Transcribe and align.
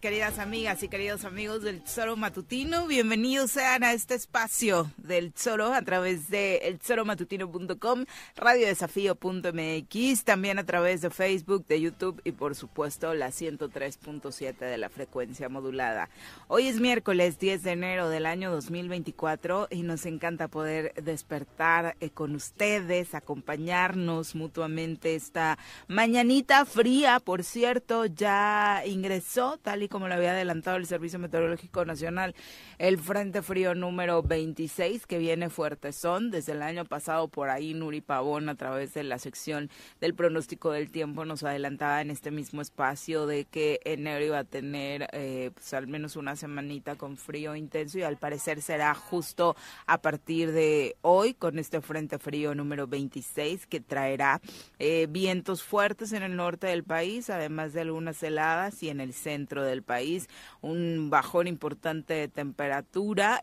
Queridas 0.00 0.38
amigas 0.38 0.82
y 0.82 0.88
queridos 0.88 1.24
amigos 1.24 1.62
del 1.62 1.82
Tesoro 1.82 2.14
Matutino. 2.14 2.86
Bienvenidos 2.86 3.52
sean 3.52 3.82
a 3.82 3.94
este 3.94 4.14
espacio 4.14 4.92
del 4.98 5.32
Tesoro 5.32 5.72
a 5.72 5.80
través 5.80 6.28
de 6.28 6.56
eltesoromatutino.com, 6.64 8.04
radiodesafío.mx, 8.36 10.24
también 10.24 10.58
a 10.58 10.66
través 10.66 11.00
de 11.00 11.08
Facebook, 11.08 11.66
de 11.66 11.80
YouTube 11.80 12.20
y 12.24 12.32
por 12.32 12.54
supuesto 12.54 13.14
la 13.14 13.28
103.7 13.28 14.58
de 14.58 14.76
la 14.76 14.90
frecuencia 14.90 15.48
modulada. 15.48 16.10
Hoy 16.48 16.66
es 16.66 16.78
miércoles 16.78 17.38
10 17.38 17.62
de 17.62 17.70
enero 17.70 18.10
del 18.10 18.26
año 18.26 18.50
2024 18.50 19.68
y 19.70 19.82
nos 19.82 20.04
encanta 20.04 20.48
poder 20.48 20.92
despertar 21.02 21.96
eh, 22.00 22.10
con 22.10 22.34
ustedes, 22.34 23.14
acompañarnos 23.14 24.34
mutuamente 24.34 25.14
esta 25.14 25.58
mañanita 25.88 26.66
fría, 26.66 27.18
por 27.18 27.44
cierto, 27.44 28.04
ya 28.04 28.82
ingresó 28.84 29.56
tal 29.70 29.84
y 29.84 29.88
como 29.88 30.08
lo 30.08 30.14
había 30.14 30.32
adelantado 30.32 30.78
el 30.78 30.86
Servicio 30.86 31.20
Meteorológico 31.20 31.84
Nacional, 31.84 32.34
el 32.80 32.96
Frente 32.96 33.42
Frío 33.42 33.74
número 33.74 34.22
26 34.22 35.06
que 35.06 35.18
viene 35.18 35.50
fuerte 35.50 35.92
son 35.92 36.30
desde 36.30 36.52
el 36.52 36.62
año 36.62 36.86
pasado 36.86 37.28
por 37.28 37.50
ahí 37.50 37.74
Nuri 37.74 38.00
Pavón 38.00 38.48
a 38.48 38.54
través 38.54 38.94
de 38.94 39.02
la 39.02 39.18
sección 39.18 39.68
del 40.00 40.14
pronóstico 40.14 40.70
del 40.70 40.90
tiempo 40.90 41.26
nos 41.26 41.42
adelantaba 41.42 42.00
en 42.00 42.10
este 42.10 42.30
mismo 42.30 42.62
espacio 42.62 43.26
de 43.26 43.44
que 43.44 43.80
enero 43.84 44.24
iba 44.24 44.38
a 44.38 44.44
tener 44.44 45.08
eh, 45.12 45.50
pues 45.52 45.74
al 45.74 45.88
menos 45.88 46.16
una 46.16 46.36
semanita 46.36 46.96
con 46.96 47.18
frío 47.18 47.54
intenso 47.54 47.98
y 47.98 48.02
al 48.02 48.16
parecer 48.16 48.62
será 48.62 48.94
justo 48.94 49.56
a 49.84 50.00
partir 50.00 50.50
de 50.52 50.96
hoy 51.02 51.34
con 51.34 51.58
este 51.58 51.82
Frente 51.82 52.18
Frío 52.18 52.54
número 52.54 52.86
26 52.86 53.66
que 53.66 53.80
traerá 53.80 54.40
eh, 54.78 55.06
vientos 55.10 55.62
fuertes 55.62 56.12
en 56.12 56.22
el 56.22 56.34
norte 56.34 56.68
del 56.68 56.84
país 56.84 57.28
además 57.28 57.74
de 57.74 57.82
algunas 57.82 58.22
heladas 58.22 58.82
y 58.82 58.88
en 58.88 59.02
el 59.02 59.12
centro 59.12 59.64
del 59.64 59.82
país. 59.82 60.30
Un 60.62 61.10
bajón 61.10 61.46
importante 61.46 62.14
de 62.14 62.28
temperatura, 62.28 62.69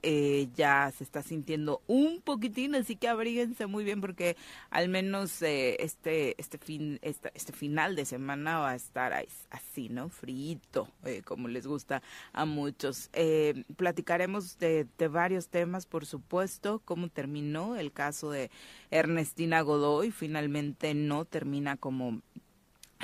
eh, 0.02 0.48
ya 0.56 0.92
se 0.92 1.04
está 1.04 1.22
sintiendo 1.22 1.82
un 1.88 2.22
poquitín, 2.22 2.76
así 2.76 2.96
que 2.96 3.08
abríguense 3.08 3.66
muy 3.66 3.84
bien 3.84 4.02
porque 4.02 4.38
al 4.70 4.90
menos 4.90 5.42
eh, 5.42 5.78
este 5.80 6.40
este 6.40 6.58
fin 6.58 7.00
este, 7.02 7.32
este, 7.34 7.54
final 7.54 7.96
de 7.96 8.06
semana 8.06 8.60
va 8.60 8.72
a 8.72 8.76
estar 8.76 9.14
así, 9.50 9.90
¿no? 9.90 10.10
Frito, 10.10 10.88
eh, 11.06 11.22
como 11.24 11.48
les 11.48 11.68
gusta 11.68 12.02
a 12.34 12.46
muchos. 12.46 13.10
platicaremos 13.76 14.58
de, 14.60 14.88
de 14.98 15.08
varios 15.08 15.50
temas, 15.50 15.86
por 15.86 16.06
supuesto, 16.06 16.82
cómo 16.86 17.10
terminó 17.10 17.76
el 17.76 17.92
caso 17.92 18.32
de 18.32 18.50
Ernestina 18.92 19.62
Godoy, 19.62 20.12
finalmente 20.12 20.94
no 20.94 21.26
termina 21.26 21.78
como 21.78 22.22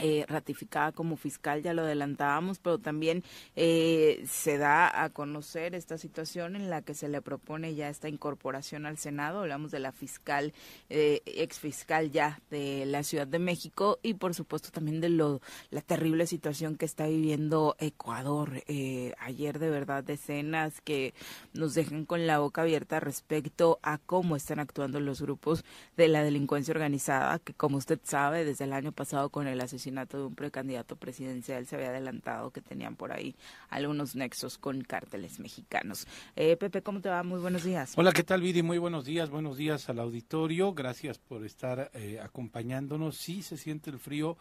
eh, 0.02 0.26
ratificada 0.28 0.92
como 0.92 1.18
fiscal, 1.18 1.62
ya 1.62 1.74
lo 1.74 1.84
adelantábamos, 1.84 2.60
pero 2.60 2.80
también 2.80 3.24
eh, 3.56 4.24
se 4.28 4.58
da 4.58 5.04
a 5.04 5.10
conocer 5.10 5.76
esta 5.76 5.98
situación 5.98 6.56
en 6.56 6.70
la 6.70 6.82
que 6.82 6.96
se 6.96 7.08
le 7.10 7.22
propone 7.22 7.76
ya 7.76 7.90
esta 7.90 8.10
incorporación 8.10 8.88
al 8.88 8.98
Senado, 8.98 9.42
hablamos 9.42 9.70
de 9.70 9.80
la 9.80 9.92
fiscal, 9.92 10.54
eh, 10.90 11.22
ex 11.26 11.60
fiscal 11.60 12.12
ya 12.12 12.42
de 12.50 12.86
la 12.88 13.04
Ciudad 13.04 13.28
de 13.28 13.38
México 13.38 14.00
y 14.02 14.16
por 14.16 14.34
supuesto 14.34 14.72
también 14.72 15.00
de 15.00 15.10
lo, 15.10 15.42
la 15.70 15.82
terrible 15.82 16.26
situación 16.26 16.76
que 16.76 16.86
está 16.86 17.06
viviendo 17.06 17.76
Ecuador. 17.78 18.64
Eh, 18.68 19.14
ayer 19.20 19.60
de 19.60 19.70
verdad 19.70 20.04
decenas 20.04 20.82
que 20.82 21.14
nos 21.54 21.76
dejan 21.76 22.06
con 22.06 22.26
la 22.26 22.40
boca 22.40 22.64
abierta 22.64 23.00
respecto 23.00 23.80
a 23.84 24.00
cómo 24.00 24.36
están 24.36 24.60
actuando 24.60 25.00
los 25.00 25.22
grupos 25.22 25.64
de 25.98 26.08
la 26.08 26.24
delincuencia 26.24 26.72
organizada, 26.72 27.38
que 27.38 27.54
como 27.54 27.78
usted 27.78 28.00
sabe, 28.04 28.44
desde 28.44 28.64
el 28.64 28.74
año 28.74 28.92
pasado 28.92 29.30
con 29.30 29.48
el 29.48 29.62
asesinato 29.62 29.83
asesinato 29.84 30.18
de 30.18 30.24
un 30.26 30.36
precandidato 30.36 30.96
presidencial 30.96 31.66
se 31.66 31.76
había 31.76 31.90
adelantado 31.90 32.52
que 32.52 32.62
tenían 32.62 32.96
por 32.96 33.12
ahí 33.12 33.36
algunos 33.70 34.16
nexos 34.16 34.58
con 34.58 34.82
cárteles 34.82 35.40
mexicanos. 35.40 36.08
Eh, 36.36 36.56
Pepe, 36.56 36.82
¿cómo 36.82 37.02
te 37.02 37.10
va? 37.10 37.22
Muy 37.24 37.40
buenos 37.40 37.64
días. 37.64 37.94
Hola, 37.98 38.14
¿qué 38.14 38.24
tal, 38.24 38.42
Viri? 38.42 38.64
Muy 38.64 38.78
buenos 38.78 39.04
días, 39.04 39.30
buenos 39.30 39.58
días 39.58 39.90
al 39.90 40.00
auditorio. 40.00 40.74
Gracias 40.74 41.18
por 41.18 41.46
estar 41.46 41.92
eh, 41.94 42.20
acompañándonos. 42.24 43.18
Sí 43.18 43.42
se 43.42 43.58
siente 43.58 43.90
el 43.90 44.00
frío 44.00 44.38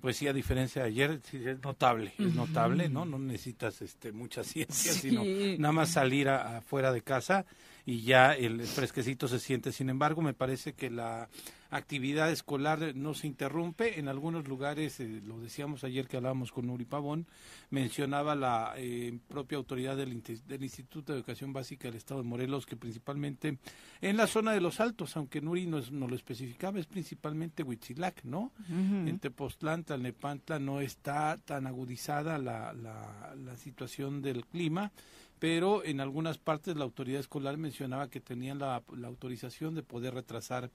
pues 0.00 0.16
sí, 0.16 0.26
a 0.26 0.32
diferencia 0.32 0.80
de 0.80 0.88
ayer, 0.88 1.20
sí, 1.30 1.42
es 1.44 1.62
notable, 1.62 2.14
es 2.18 2.34
notable, 2.34 2.88
¿no? 2.88 3.04
No 3.04 3.18
necesitas 3.18 3.82
este, 3.82 4.12
mucha 4.12 4.42
ciencia, 4.42 4.92
sino 4.94 5.22
nada 5.58 5.72
más 5.72 5.90
salir 5.90 6.30
afuera 6.30 6.90
de 6.90 7.02
casa 7.02 7.44
y 7.84 8.00
ya 8.00 8.32
el 8.32 8.62
fresquecito 8.62 9.28
se 9.28 9.38
siente. 9.38 9.72
Sin 9.72 9.90
embargo, 9.90 10.22
me 10.22 10.32
parece 10.32 10.72
que 10.72 10.88
la 10.88 11.28
actividad 11.70 12.30
escolar 12.30 12.94
no 12.94 13.14
se 13.14 13.26
interrumpe. 13.26 13.98
En 13.98 14.08
algunos 14.08 14.46
lugares, 14.48 15.00
eh, 15.00 15.22
lo 15.24 15.40
decíamos 15.40 15.84
ayer 15.84 16.08
que 16.08 16.16
hablábamos 16.16 16.52
con 16.52 16.66
Nuri 16.66 16.84
Pavón, 16.84 17.26
mencionaba 17.70 18.34
la 18.34 18.74
eh, 18.76 19.18
propia 19.28 19.58
autoridad 19.58 19.96
del, 19.96 20.22
del, 20.46 20.62
Instituto 20.62 21.12
de 21.12 21.18
Educación 21.18 21.52
Básica 21.52 21.88
del 21.88 21.96
Estado 21.96 22.22
de 22.22 22.28
Morelos 22.28 22.66
que 22.66 22.76
principalmente 22.76 23.58
en 24.00 24.16
la 24.16 24.26
zona 24.26 24.52
de 24.52 24.60
los 24.60 24.80
Altos, 24.80 25.16
aunque 25.16 25.40
Nuri 25.40 25.66
no, 25.66 25.80
no 25.90 26.08
lo 26.08 26.16
especificaba, 26.16 26.78
es 26.78 26.86
principalmente 26.86 27.62
Huitzilac, 27.62 28.24
¿no? 28.24 28.52
En 28.68 29.18
Tepoztlán, 29.18 29.84
Tlalnepantla 29.84 30.58
no 30.58 30.80
está 30.80 31.36
tan 31.44 31.66
agudizada 31.66 32.38
la, 32.38 32.72
la, 32.72 33.34
la 33.36 33.56
situación 33.56 34.22
del 34.22 34.44
clima 34.46 34.92
pero 35.40 35.82
en 35.84 36.00
algunas 36.00 36.38
partes 36.38 36.76
la 36.76 36.84
autoridad 36.84 37.18
escolar 37.18 37.56
mencionaba 37.56 38.08
que 38.08 38.20
tenían 38.20 38.58
la, 38.58 38.82
la 38.94 39.08
autorización 39.08 39.74
de 39.74 39.82
poder 39.82 40.14
retrasar 40.14 40.70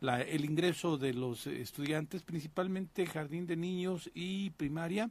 la, 0.00 0.20
el 0.20 0.44
ingreso 0.44 0.98
de 0.98 1.14
los 1.14 1.46
estudiantes, 1.46 2.22
principalmente 2.22 3.06
jardín 3.06 3.46
de 3.46 3.56
niños 3.56 4.10
y 4.14 4.50
primaria, 4.50 5.10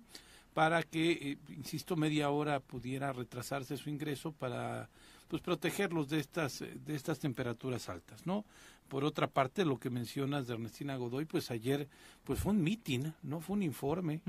para 0.53 0.83
que, 0.83 1.11
eh, 1.11 1.37
insisto, 1.49 1.95
media 1.95 2.29
hora 2.29 2.59
pudiera 2.59 3.11
retrasarse 3.11 3.77
su 3.77 3.89
ingreso 3.89 4.31
para 4.31 4.89
pues 5.27 5.43
protegerlos 5.43 6.09
de 6.09 6.19
estas 6.19 6.59
de 6.59 6.95
estas 6.95 7.19
temperaturas 7.19 7.87
altas, 7.87 8.25
¿no? 8.25 8.45
Por 8.87 9.03
otra 9.03 9.27
parte, 9.27 9.63
lo 9.63 9.77
que 9.77 9.91
mencionas 9.91 10.47
de 10.47 10.55
Ernestina 10.55 10.95
Godoy, 10.95 11.25
pues 11.25 11.51
ayer 11.51 11.87
pues 12.23 12.39
fue 12.39 12.51
un 12.51 12.63
meeting, 12.63 13.11
no 13.21 13.39
fue 13.39 13.55
un 13.55 13.63
informe, 13.63 14.21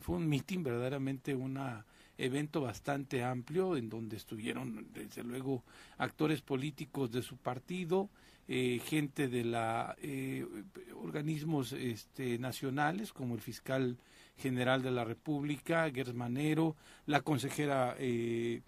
fue 0.00 0.16
un 0.16 0.28
meeting 0.28 0.62
verdaderamente 0.62 1.34
una 1.34 1.84
evento 2.18 2.60
bastante 2.60 3.22
amplio 3.22 3.76
en 3.76 3.88
donde 3.88 4.16
estuvieron 4.16 4.86
desde 4.92 5.22
luego 5.22 5.64
actores 5.98 6.40
políticos 6.40 7.10
de 7.10 7.22
su 7.22 7.36
partido, 7.36 8.10
eh, 8.46 8.80
gente 8.84 9.28
de 9.28 9.44
la 9.44 9.96
eh, 10.02 10.46
organismos 10.94 11.72
este, 11.72 12.38
nacionales 12.38 13.12
como 13.12 13.34
el 13.34 13.40
fiscal 13.40 13.96
general 14.36 14.82
de 14.82 14.90
la 14.90 15.04
República, 15.04 15.90
Gers 15.90 16.14
Manero, 16.14 16.76
la 17.06 17.22
consejera 17.22 17.94
eh, 17.98 18.62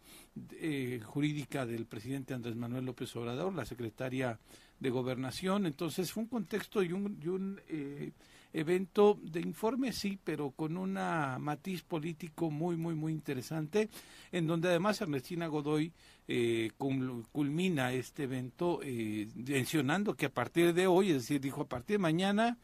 eh, 0.53 1.01
jurídica 1.05 1.67
del 1.67 1.87
presidente 1.87 2.35
Andrés 2.35 2.57
Manuel 2.57 2.85
López 2.85 3.15
Obrador, 3.17 3.53
la 3.55 3.65
secretaria 3.65 4.39
de 4.79 4.91
Gobernación. 4.91 5.67
Entonces 5.67 6.13
fue 6.13 6.23
un 6.23 6.29
contexto 6.29 6.83
y 6.83 6.93
un, 6.93 7.19
y 7.23 7.29
un 7.29 7.61
eh, 7.69 8.13
evento 8.59 9.19
de 9.23 9.41
informe, 9.41 9.93
sí, 9.93 10.19
pero 10.23 10.51
con 10.51 10.77
una 10.77 11.39
matiz 11.39 11.83
político 11.83 12.51
muy, 12.51 12.77
muy, 12.77 12.95
muy 12.95 13.13
interesante, 13.13 13.91
en 14.33 14.47
donde 14.47 14.69
además 14.69 15.01
Ernestina 15.01 15.47
Godoy 15.47 15.93
eh, 16.27 16.71
culmina 16.79 17.93
este 17.93 18.25
evento 18.25 18.81
eh, 18.83 19.29
mencionando 19.35 20.15
que 20.15 20.27
a 20.27 20.33
partir 20.33 20.73
de 20.75 20.87
hoy, 20.87 21.11
es 21.11 21.23
decir, 21.23 21.41
dijo 21.41 21.63
a 21.63 21.69
partir 21.69 21.95
de 21.95 22.03
mañana, 22.03 22.59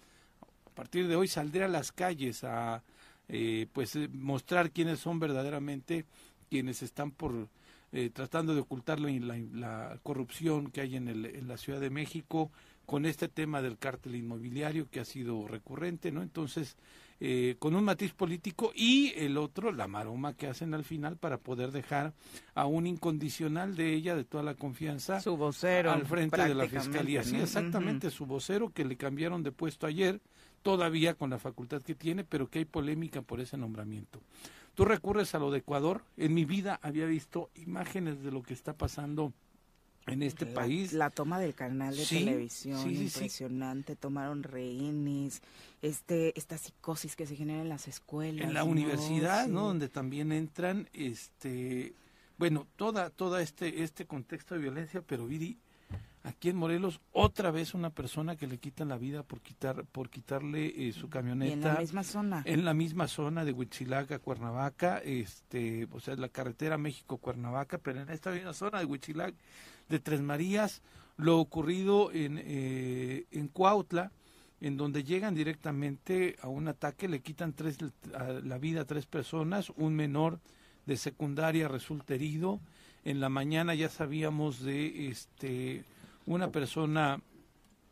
a 0.66 0.74
partir 0.74 1.06
de 1.06 1.16
hoy 1.16 1.28
saldré 1.28 1.64
a 1.64 1.68
las 1.68 1.92
calles 1.92 2.44
a 2.44 2.82
eh, 3.28 3.66
pues 3.72 3.96
eh, 3.96 4.08
mostrar 4.12 4.72
quiénes 4.72 4.98
son 4.98 5.18
verdaderamente 5.18 6.06
quienes 6.50 6.82
están 6.82 7.12
por 7.12 7.48
eh, 7.92 8.10
tratando 8.12 8.54
de 8.54 8.60
ocultar 8.60 9.00
la, 9.00 9.10
la, 9.52 9.98
corrupción 10.02 10.70
que 10.70 10.80
hay 10.80 10.96
en, 10.96 11.08
el, 11.08 11.26
en 11.26 11.48
la 11.48 11.56
Ciudad 11.56 11.80
de 11.80 11.88
México 11.88 12.50
con 12.92 13.06
este 13.06 13.26
tema 13.26 13.62
del 13.62 13.78
cártel 13.78 14.16
inmobiliario 14.16 14.86
que 14.90 15.00
ha 15.00 15.06
sido 15.06 15.48
recurrente, 15.48 16.12
¿no? 16.12 16.20
Entonces, 16.20 16.76
eh, 17.20 17.56
con 17.58 17.74
un 17.74 17.84
matiz 17.84 18.12
político 18.12 18.70
y 18.74 19.14
el 19.16 19.38
otro, 19.38 19.72
la 19.72 19.88
maroma 19.88 20.34
que 20.34 20.46
hacen 20.46 20.74
al 20.74 20.84
final 20.84 21.16
para 21.16 21.38
poder 21.38 21.72
dejar 21.72 22.12
a 22.54 22.66
un 22.66 22.86
incondicional 22.86 23.76
de 23.76 23.94
ella, 23.94 24.14
de 24.14 24.24
toda 24.24 24.42
la 24.42 24.56
confianza, 24.56 25.22
su 25.22 25.38
vocero, 25.38 25.90
al 25.90 26.04
frente 26.04 26.42
de 26.42 26.54
la 26.54 26.68
fiscalía. 26.68 27.24
Sí, 27.24 27.36
exactamente, 27.36 28.10
su 28.10 28.26
vocero 28.26 28.74
que 28.74 28.84
le 28.84 28.98
cambiaron 28.98 29.42
de 29.42 29.52
puesto 29.52 29.86
ayer, 29.86 30.20
todavía 30.60 31.14
con 31.14 31.30
la 31.30 31.38
facultad 31.38 31.80
que 31.80 31.94
tiene, 31.94 32.24
pero 32.24 32.50
que 32.50 32.58
hay 32.58 32.66
polémica 32.66 33.22
por 33.22 33.40
ese 33.40 33.56
nombramiento. 33.56 34.20
Tú 34.74 34.84
recurres 34.84 35.34
a 35.34 35.38
lo 35.38 35.50
de 35.50 35.60
Ecuador. 35.60 36.04
En 36.18 36.34
mi 36.34 36.44
vida 36.44 36.78
había 36.82 37.06
visto 37.06 37.48
imágenes 37.54 38.22
de 38.22 38.32
lo 38.32 38.42
que 38.42 38.52
está 38.52 38.74
pasando 38.74 39.32
en 40.06 40.22
este 40.22 40.46
la, 40.46 40.54
país. 40.54 40.92
La 40.92 41.10
toma 41.10 41.38
del 41.38 41.54
canal 41.54 41.96
de 41.96 42.04
sí, 42.04 42.18
televisión, 42.18 42.82
sí, 42.82 42.96
sí, 42.96 43.02
impresionante, 43.04 43.96
tomaron 43.96 44.42
rehenes, 44.42 45.42
este, 45.80 46.38
esta 46.38 46.58
psicosis 46.58 47.16
que 47.16 47.26
se 47.26 47.36
genera 47.36 47.62
en 47.62 47.68
las 47.68 47.88
escuelas. 47.88 48.46
En 48.46 48.54
la 48.54 48.60
¿no? 48.60 48.70
universidad, 48.70 49.48
¿no? 49.48 49.68
Donde 49.68 49.88
también 49.88 50.32
entran, 50.32 50.88
este, 50.92 51.94
bueno, 52.38 52.66
toda, 52.76 53.10
toda 53.10 53.42
este, 53.42 53.82
este 53.82 54.06
contexto 54.06 54.54
de 54.54 54.60
violencia, 54.60 55.02
pero 55.06 55.26
Viri, 55.26 55.58
aquí 56.24 56.48
en 56.48 56.56
Morelos 56.56 57.00
otra 57.12 57.50
vez 57.50 57.74
una 57.74 57.90
persona 57.90 58.36
que 58.36 58.46
le 58.46 58.58
quitan 58.58 58.88
la 58.88 58.96
vida 58.96 59.22
por 59.22 59.40
quitar 59.40 59.84
por 59.86 60.08
quitarle 60.08 60.88
eh, 60.88 60.92
su 60.92 61.08
camioneta 61.08 61.50
y 61.50 61.52
en 61.52 61.62
la 61.62 61.80
misma 61.80 62.04
zona 62.04 62.42
en 62.44 62.64
la 62.64 62.74
misma 62.74 63.08
zona 63.08 63.44
de 63.44 63.52
Huitzilac 63.52 64.12
a 64.12 64.18
Cuernavaca 64.18 64.98
este 64.98 65.88
o 65.90 66.00
sea 66.00 66.14
la 66.16 66.28
carretera 66.28 66.78
México 66.78 67.18
Cuernavaca 67.18 67.78
pero 67.78 68.00
en 68.00 68.10
esta 68.10 68.30
misma 68.30 68.52
zona 68.52 68.78
de 68.78 68.84
Huitzilac 68.84 69.34
de 69.88 69.98
Tres 69.98 70.20
Marías 70.20 70.82
lo 71.16 71.38
ocurrido 71.38 72.10
en 72.12 72.40
eh, 72.42 73.26
en 73.30 73.48
Cuautla 73.48 74.12
en 74.60 74.76
donde 74.76 75.04
llegan 75.04 75.34
directamente 75.34 76.36
a 76.40 76.48
un 76.48 76.68
ataque 76.68 77.08
le 77.08 77.20
quitan 77.20 77.52
tres 77.52 77.78
a 78.14 78.24
la 78.44 78.58
vida 78.58 78.82
a 78.82 78.86
tres 78.86 79.06
personas 79.06 79.70
un 79.76 79.94
menor 79.94 80.40
de 80.86 80.96
secundaria 80.96 81.68
resulta 81.68 82.14
herido 82.14 82.60
en 83.04 83.20
la 83.20 83.28
mañana 83.28 83.74
ya 83.74 83.88
sabíamos 83.88 84.62
de 84.62 85.08
este 85.08 85.84
una 86.26 86.50
persona 86.50 87.20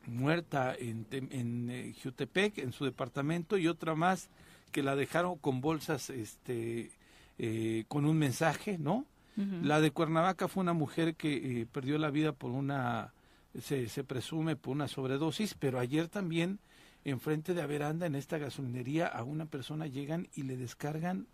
muerta 0.06 0.74
en, 0.78 1.06
en 1.10 1.70
eh, 1.70 1.94
Jutepec, 2.02 2.58
en 2.58 2.72
su 2.72 2.84
departamento, 2.84 3.58
y 3.58 3.68
otra 3.68 3.94
más 3.94 4.28
que 4.72 4.82
la 4.82 4.96
dejaron 4.96 5.38
con 5.38 5.60
bolsas 5.60 6.10
este, 6.10 6.90
eh, 7.38 7.84
con 7.88 8.04
un 8.04 8.18
mensaje, 8.18 8.78
¿no? 8.78 9.06
La 9.36 9.80
de 9.80 9.90
Cuernavaca 9.90 10.48
fue 10.48 10.62
una 10.62 10.74
mujer 10.74 11.14
que 11.14 11.60
eh, 11.62 11.66
perdió 11.66 11.96
la 11.96 12.10
vida 12.10 12.32
por 12.32 12.50
una, 12.50 13.14
se, 13.58 13.88
se 13.88 14.04
presume, 14.04 14.56
por 14.56 14.74
una 14.74 14.86
sobredosis, 14.86 15.54
pero 15.54 15.78
ayer 15.78 16.08
también, 16.08 16.58
enfrente 17.04 17.54
de 17.54 17.62
Averanda, 17.62 18.06
en 18.06 18.16
esta 18.16 18.36
gasolinería, 18.36 19.06
a 19.06 19.24
una 19.24 19.46
persona 19.46 19.86
llegan 19.86 20.28
y 20.34 20.42
le 20.42 20.58
descargan 20.58 21.26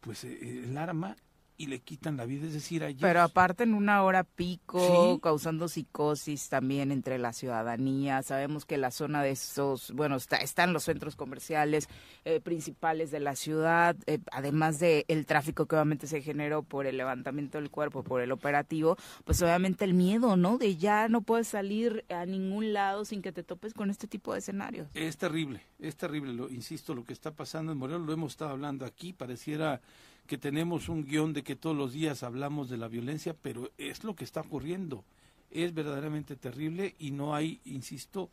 pues 0.00 0.24
el 0.24 0.76
arma 0.76 1.16
y 1.56 1.66
le 1.66 1.80
quitan 1.80 2.16
la 2.16 2.26
vida, 2.26 2.46
es 2.46 2.54
decir, 2.54 2.82
ayer... 2.82 3.00
Pero 3.00 3.20
aparte 3.20 3.62
en 3.62 3.74
una 3.74 4.02
hora 4.02 4.24
pico, 4.24 5.14
¿Sí? 5.14 5.20
causando 5.20 5.68
psicosis 5.68 6.48
también 6.48 6.90
entre 6.90 7.18
la 7.18 7.32
ciudadanía, 7.32 8.22
sabemos 8.22 8.64
que 8.64 8.78
la 8.78 8.90
zona 8.90 9.22
de 9.22 9.30
esos, 9.30 9.92
bueno, 9.92 10.16
está, 10.16 10.38
están 10.38 10.72
los 10.72 10.84
centros 10.84 11.14
comerciales 11.14 11.88
eh, 12.24 12.40
principales 12.40 13.10
de 13.10 13.20
la 13.20 13.36
ciudad, 13.36 13.96
eh, 14.06 14.18
además 14.32 14.80
de 14.80 15.04
el 15.08 15.26
tráfico 15.26 15.66
que 15.66 15.76
obviamente 15.76 16.06
se 16.06 16.22
generó 16.22 16.62
por 16.62 16.86
el 16.86 16.96
levantamiento 16.96 17.58
del 17.58 17.70
cuerpo, 17.70 18.02
por 18.02 18.22
el 18.22 18.32
operativo, 18.32 18.96
pues 19.24 19.42
obviamente 19.42 19.84
el 19.84 19.94
miedo, 19.94 20.36
¿no? 20.36 20.58
De 20.58 20.76
ya 20.76 21.08
no 21.08 21.22
puedes 21.22 21.48
salir 21.48 22.04
a 22.08 22.26
ningún 22.26 22.72
lado 22.72 23.04
sin 23.04 23.22
que 23.22 23.32
te 23.32 23.42
topes 23.42 23.74
con 23.74 23.90
este 23.90 24.06
tipo 24.06 24.32
de 24.32 24.40
escenarios. 24.40 24.88
Es 24.94 25.16
terrible, 25.16 25.62
es 25.78 25.96
terrible, 25.96 26.32
lo, 26.32 26.48
insisto, 26.48 26.94
lo 26.94 27.04
que 27.04 27.12
está 27.12 27.32
pasando 27.32 27.72
en 27.72 27.78
Morelos, 27.78 28.06
lo 28.06 28.12
hemos 28.12 28.32
estado 28.32 28.50
hablando 28.50 28.84
aquí, 28.84 29.12
pareciera 29.12 29.80
que 30.26 30.38
tenemos 30.38 30.88
un 30.88 31.04
guion 31.04 31.32
de 31.32 31.42
que 31.42 31.56
todos 31.56 31.76
los 31.76 31.92
días 31.92 32.22
hablamos 32.22 32.70
de 32.70 32.76
la 32.76 32.88
violencia, 32.88 33.34
pero 33.40 33.70
es 33.78 34.04
lo 34.04 34.14
que 34.14 34.24
está 34.24 34.40
ocurriendo. 34.40 35.04
Es 35.50 35.74
verdaderamente 35.74 36.36
terrible 36.36 36.94
y 36.98 37.10
no 37.10 37.34
hay, 37.34 37.60
insisto, 37.64 38.30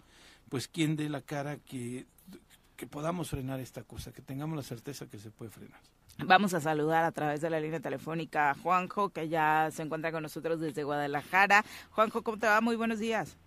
pues 0.49 0.67
quien 0.67 0.95
dé 0.95 1.09
la 1.09 1.21
cara 1.21 1.57
que, 1.57 2.05
que 2.77 2.87
podamos 2.87 3.29
frenar 3.29 3.59
esta 3.59 3.83
cosa, 3.83 4.13
que 4.13 4.21
tengamos 4.21 4.55
la 4.55 4.63
certeza 4.63 5.07
que 5.07 5.17
se 5.17 5.31
puede 5.31 5.51
frenar. 5.51 5.79
Vamos 6.25 6.53
a 6.53 6.59
saludar 6.59 7.05
a 7.05 7.11
través 7.11 7.39
de 7.41 7.49
la 7.49 7.59
línea 7.59 7.79
telefónica 7.79 8.51
a 8.51 8.55
Juanjo, 8.55 9.09
que 9.09 9.29
ya 9.29 9.69
se 9.71 9.83
encuentra 9.83 10.11
con 10.11 10.23
nosotros 10.23 10.59
desde 10.59 10.83
Guadalajara. 10.83 11.63
Juanjo, 11.91 12.23
¿cómo 12.23 12.37
te 12.37 12.47
va? 12.47 12.59
Muy 12.61 12.75
buenos 12.75 12.99
días. 12.99 13.37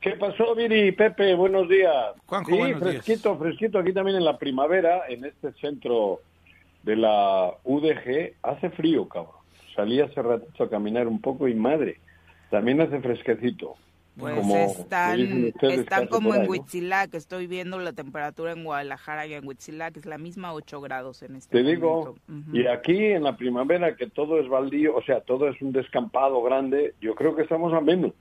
¿Qué 0.00 0.10
pasó, 0.12 0.54
Viri? 0.54 0.92
Pepe, 0.92 1.34
buenos 1.34 1.68
días. 1.68 2.14
Juanjo, 2.26 2.50
sí, 2.50 2.56
buenos 2.58 2.80
fresquito, 2.80 3.30
días. 3.30 3.42
fresquito 3.42 3.78
aquí 3.78 3.92
también 3.92 4.16
en 4.16 4.24
la 4.24 4.38
primavera, 4.38 5.08
en 5.08 5.24
este 5.24 5.52
centro 5.54 6.20
de 6.86 6.94
la 6.94 7.52
UDG, 7.64 8.36
hace 8.42 8.70
frío, 8.70 9.08
cabrón. 9.08 9.34
Salí 9.74 10.00
hace 10.00 10.22
ratito 10.22 10.64
a 10.64 10.70
caminar 10.70 11.08
un 11.08 11.20
poco 11.20 11.48
y 11.48 11.54
madre, 11.54 12.00
también 12.48 12.80
hace 12.80 13.00
fresquecito. 13.00 13.74
Pues 14.16 14.34
como 14.34 14.56
están, 14.56 15.52
están 15.60 16.06
como 16.06 16.34
en 16.34 16.48
Huitzilac, 16.48 17.12
estoy 17.14 17.46
viendo 17.46 17.78
la 17.78 17.92
temperatura 17.92 18.52
en 18.52 18.64
Guadalajara 18.64 19.26
y 19.26 19.34
en 19.34 19.46
Huitzilac, 19.46 19.94
es 19.98 20.06
la 20.06 20.16
misma 20.16 20.54
8 20.54 20.80
grados 20.80 21.22
en 21.22 21.36
este 21.36 21.50
Te 21.54 21.62
momento. 21.62 21.76
digo, 21.76 22.10
uh 22.26 22.32
-huh. 22.32 22.62
y 22.62 22.66
aquí 22.66 23.04
en 23.04 23.24
la 23.24 23.36
primavera 23.36 23.94
que 23.96 24.06
todo 24.06 24.40
es 24.40 24.48
baldío, 24.48 24.96
o 24.96 25.02
sea, 25.02 25.20
todo 25.20 25.48
es 25.48 25.60
un 25.60 25.72
descampado 25.72 26.40
grande, 26.40 26.94
yo 27.02 27.14
creo 27.14 27.34
que 27.36 27.42
estamos 27.42 27.74
a 27.74 27.80
menos. 27.82 28.12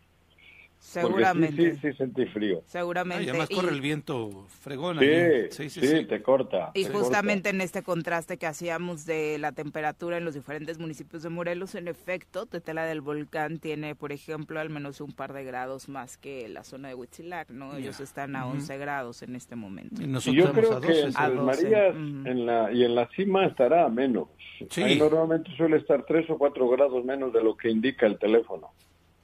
Seguramente. 0.86 1.72
Sí, 1.74 1.80
sí, 1.82 1.92
sí, 1.92 1.98
sentí 1.98 2.26
frío. 2.28 2.62
Seguramente. 2.68 3.24
y 3.26 3.30
además 3.30 3.50
Y- 3.50 3.56
corre 3.56 3.72
el 3.72 3.82
viento 3.82 4.46
fregón. 4.62 5.00
Sí, 5.00 5.06
ahí. 5.06 5.70
sí, 5.70 6.06
te 6.06 6.22
corta. 6.22 6.72
Y 6.74 6.86
te 6.86 6.92
justamente 6.92 7.50
en 7.50 7.60
este 7.62 7.82
contraste 7.84 8.38
que 8.38 8.46
hacíamos 8.46 9.06
de 9.06 9.38
la 9.40 9.52
temperatura 9.52 10.18
en 10.18 10.26
los 10.26 10.36
diferentes 10.36 10.78
municipios 10.80 11.24
de 11.24 11.30
Morelos, 11.30 11.76
en 11.76 11.88
efecto, 11.88 12.46
Tetela 12.46 12.86
del 12.86 13.02
Volcán 13.02 13.60
tiene, 13.60 13.96
por 13.96 14.12
ejemplo, 14.12 14.60
al 14.60 14.70
menos 14.70 15.02
un 15.02 15.12
par 15.12 15.34
de 15.34 15.44
grados 15.44 15.90
más 15.90 16.18
que 16.18 16.48
la 16.50 16.64
zona 16.64 16.90
de 16.90 16.96
Huitzilac, 16.96 17.50
¿no? 17.50 17.76
Ellos 17.76 18.00
están 18.00 18.36
a 18.36 18.46
11 18.48 18.78
grados 18.78 19.22
en 19.24 19.36
este 19.36 19.56
momento. 19.56 20.02
Y 20.02 20.06
Y 20.06 20.08
nosotros 20.08 20.36
yo 20.36 20.44
estamos 20.50 20.66
creo 20.66 20.78
a 20.78 20.82
que 20.82 20.88
12. 20.88 21.02
en 21.02 21.18
A 21.18 21.26
Tres 21.26 21.36
12, 21.36 21.64
Marías 21.64 21.96
ujú. 21.96 22.28
en 22.30 22.46
la, 22.46 22.72
y 22.72 22.84
en 22.84 22.96
la 22.96 23.10
cima 23.16 23.46
estará 23.48 23.86
a 23.86 23.90
menos. 23.90 24.28
Sí. 24.70 24.84
Ahí 24.84 24.98
normalmente 25.00 25.50
suele 25.58 25.78
estar 25.78 26.06
3 26.06 26.30
o 26.30 26.38
4 26.38 26.70
grados 26.70 27.04
menos 27.04 27.34
de 27.34 27.44
lo 27.44 27.58
que 27.58 27.70
indica 27.70 28.06
el 28.06 28.18
teléfono. 28.18 28.70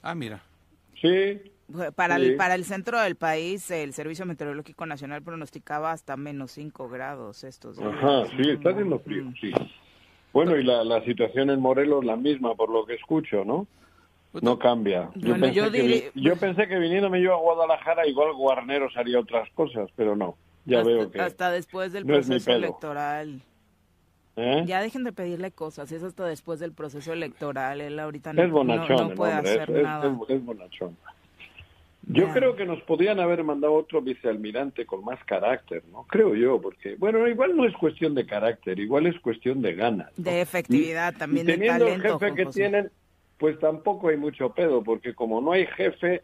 Ah, 0.02 0.16
mira. 0.16 0.44
Sí, 1.00 1.42
Para, 1.96 2.18
Sí. 2.18 2.26
el, 2.26 2.36
para 2.36 2.56
el 2.56 2.66
centro 2.66 3.00
del 3.02 3.16
país, 3.16 3.70
el 3.72 3.94
Servicio 3.94 4.26
Meteorológico 4.26 4.86
Nacional 4.86 5.22
pronosticaba 5.22 5.92
hasta 5.92 6.18
menos 6.18 6.52
5 6.52 6.90
grados 6.90 7.44
estos 7.44 7.78
días. 7.78 7.90
ajá, 7.94 8.26
sí, 8.38 8.50
está 8.50 8.70
haciendo 8.72 9.00
frío, 9.00 9.26
sí. 9.40 9.52
Bueno, 10.34 10.56
y 10.58 10.64
la, 10.64 10.84
la 10.84 11.04
situación 11.04 11.50
en 11.50 11.60
Morelos 11.60 12.06
la 12.06 12.16
misma, 12.16 12.56
por 12.56 12.70
lo 12.70 12.86
que 12.86 12.94
escucho, 12.96 13.44
¿no? 13.44 13.68
No 14.42 14.58
cambia. 14.58 15.10
Yo, 15.16 15.32
Bueno, 15.32 15.42
pensé, 15.48 15.54
yo 15.56 15.72
que, 15.72 15.84
diré- 15.84 16.12
yo 16.16 16.36
pensé 16.38 16.68
que 16.68 16.80
viniéndome 16.80 17.22
yo 17.22 17.34
a 17.34 17.38
Guadalajara, 17.38 18.08
igual 18.08 18.34
Guarneros 18.34 18.96
haría 18.96 19.20
otras 19.20 19.50
cosas, 19.56 19.90
pero 19.98 20.16
no. 20.16 20.38
Ya 20.64 20.78
hasta, 20.80 20.90
veo 20.90 21.12
que... 21.12 21.20
hasta 21.22 21.52
después 21.52 21.92
del 21.92 22.06
no 22.08 22.14
proceso 22.14 22.52
electoral. 22.52 23.42
¿eh? 24.38 24.64
Ya 24.66 24.82
dejen 24.82 25.04
de 25.04 25.12
pedirle 25.12 25.52
cosas, 25.52 25.92
es 25.92 26.02
hasta 26.02 26.24
después 26.26 26.62
del 26.62 26.72
proceso 26.72 27.12
electoral. 27.12 27.82
Él 27.82 28.00
ahorita 28.00 28.32
no, 28.32 28.42
Es 28.42 28.50
bonachón, 28.50 29.10
no- 29.10 29.16
puede 29.16 29.34
hombre, 29.36 29.52
hacer 29.52 29.70
es, 29.70 29.78
es- 29.78 29.84
nada. 29.84 30.08
es- 30.30 30.30
es 30.36 30.46
bonachón. 30.46 30.98
Yo 32.08 32.30
creo 32.34 32.56
que 32.56 32.66
nos 32.66 32.82
podían 32.82 33.20
haber 33.20 33.44
mandado 33.44 33.74
otro 33.74 34.02
vicealmirante 34.02 34.86
con 34.86 35.06
más 35.06 35.24
carácter, 35.26 35.84
¿no? 35.92 36.04
Creo 36.10 36.34
yo, 36.36 36.60
porque, 36.60 36.96
bueno, 36.96 37.28
igual 37.28 37.56
no 37.56 37.66
es 37.66 37.74
cuestión 37.78 38.16
de 38.16 38.26
carácter, 38.26 38.80
igual 38.80 39.06
es 39.06 39.20
cuestión 39.20 39.62
de 39.62 39.76
ganas. 39.76 40.10
¿no? 40.18 40.24
De 40.24 40.42
efectividad, 40.42 41.14
Y- 41.14 41.18
también 41.20 41.46
y 41.46 41.52
de 41.52 41.54
teniendo 41.58 41.86
talento. 41.86 42.08
el 42.08 42.14
jefe 42.20 42.36
que 42.36 42.46
José. 42.46 42.60
tienen, 42.60 42.92
pues 43.38 43.60
tampoco 43.60 44.10
hay 44.10 44.18
mucho 44.18 44.50
pedo, 44.50 44.84
porque 44.84 45.14
como 45.14 45.42
no 45.42 45.52
hay 45.52 45.68
jefe, 45.68 46.24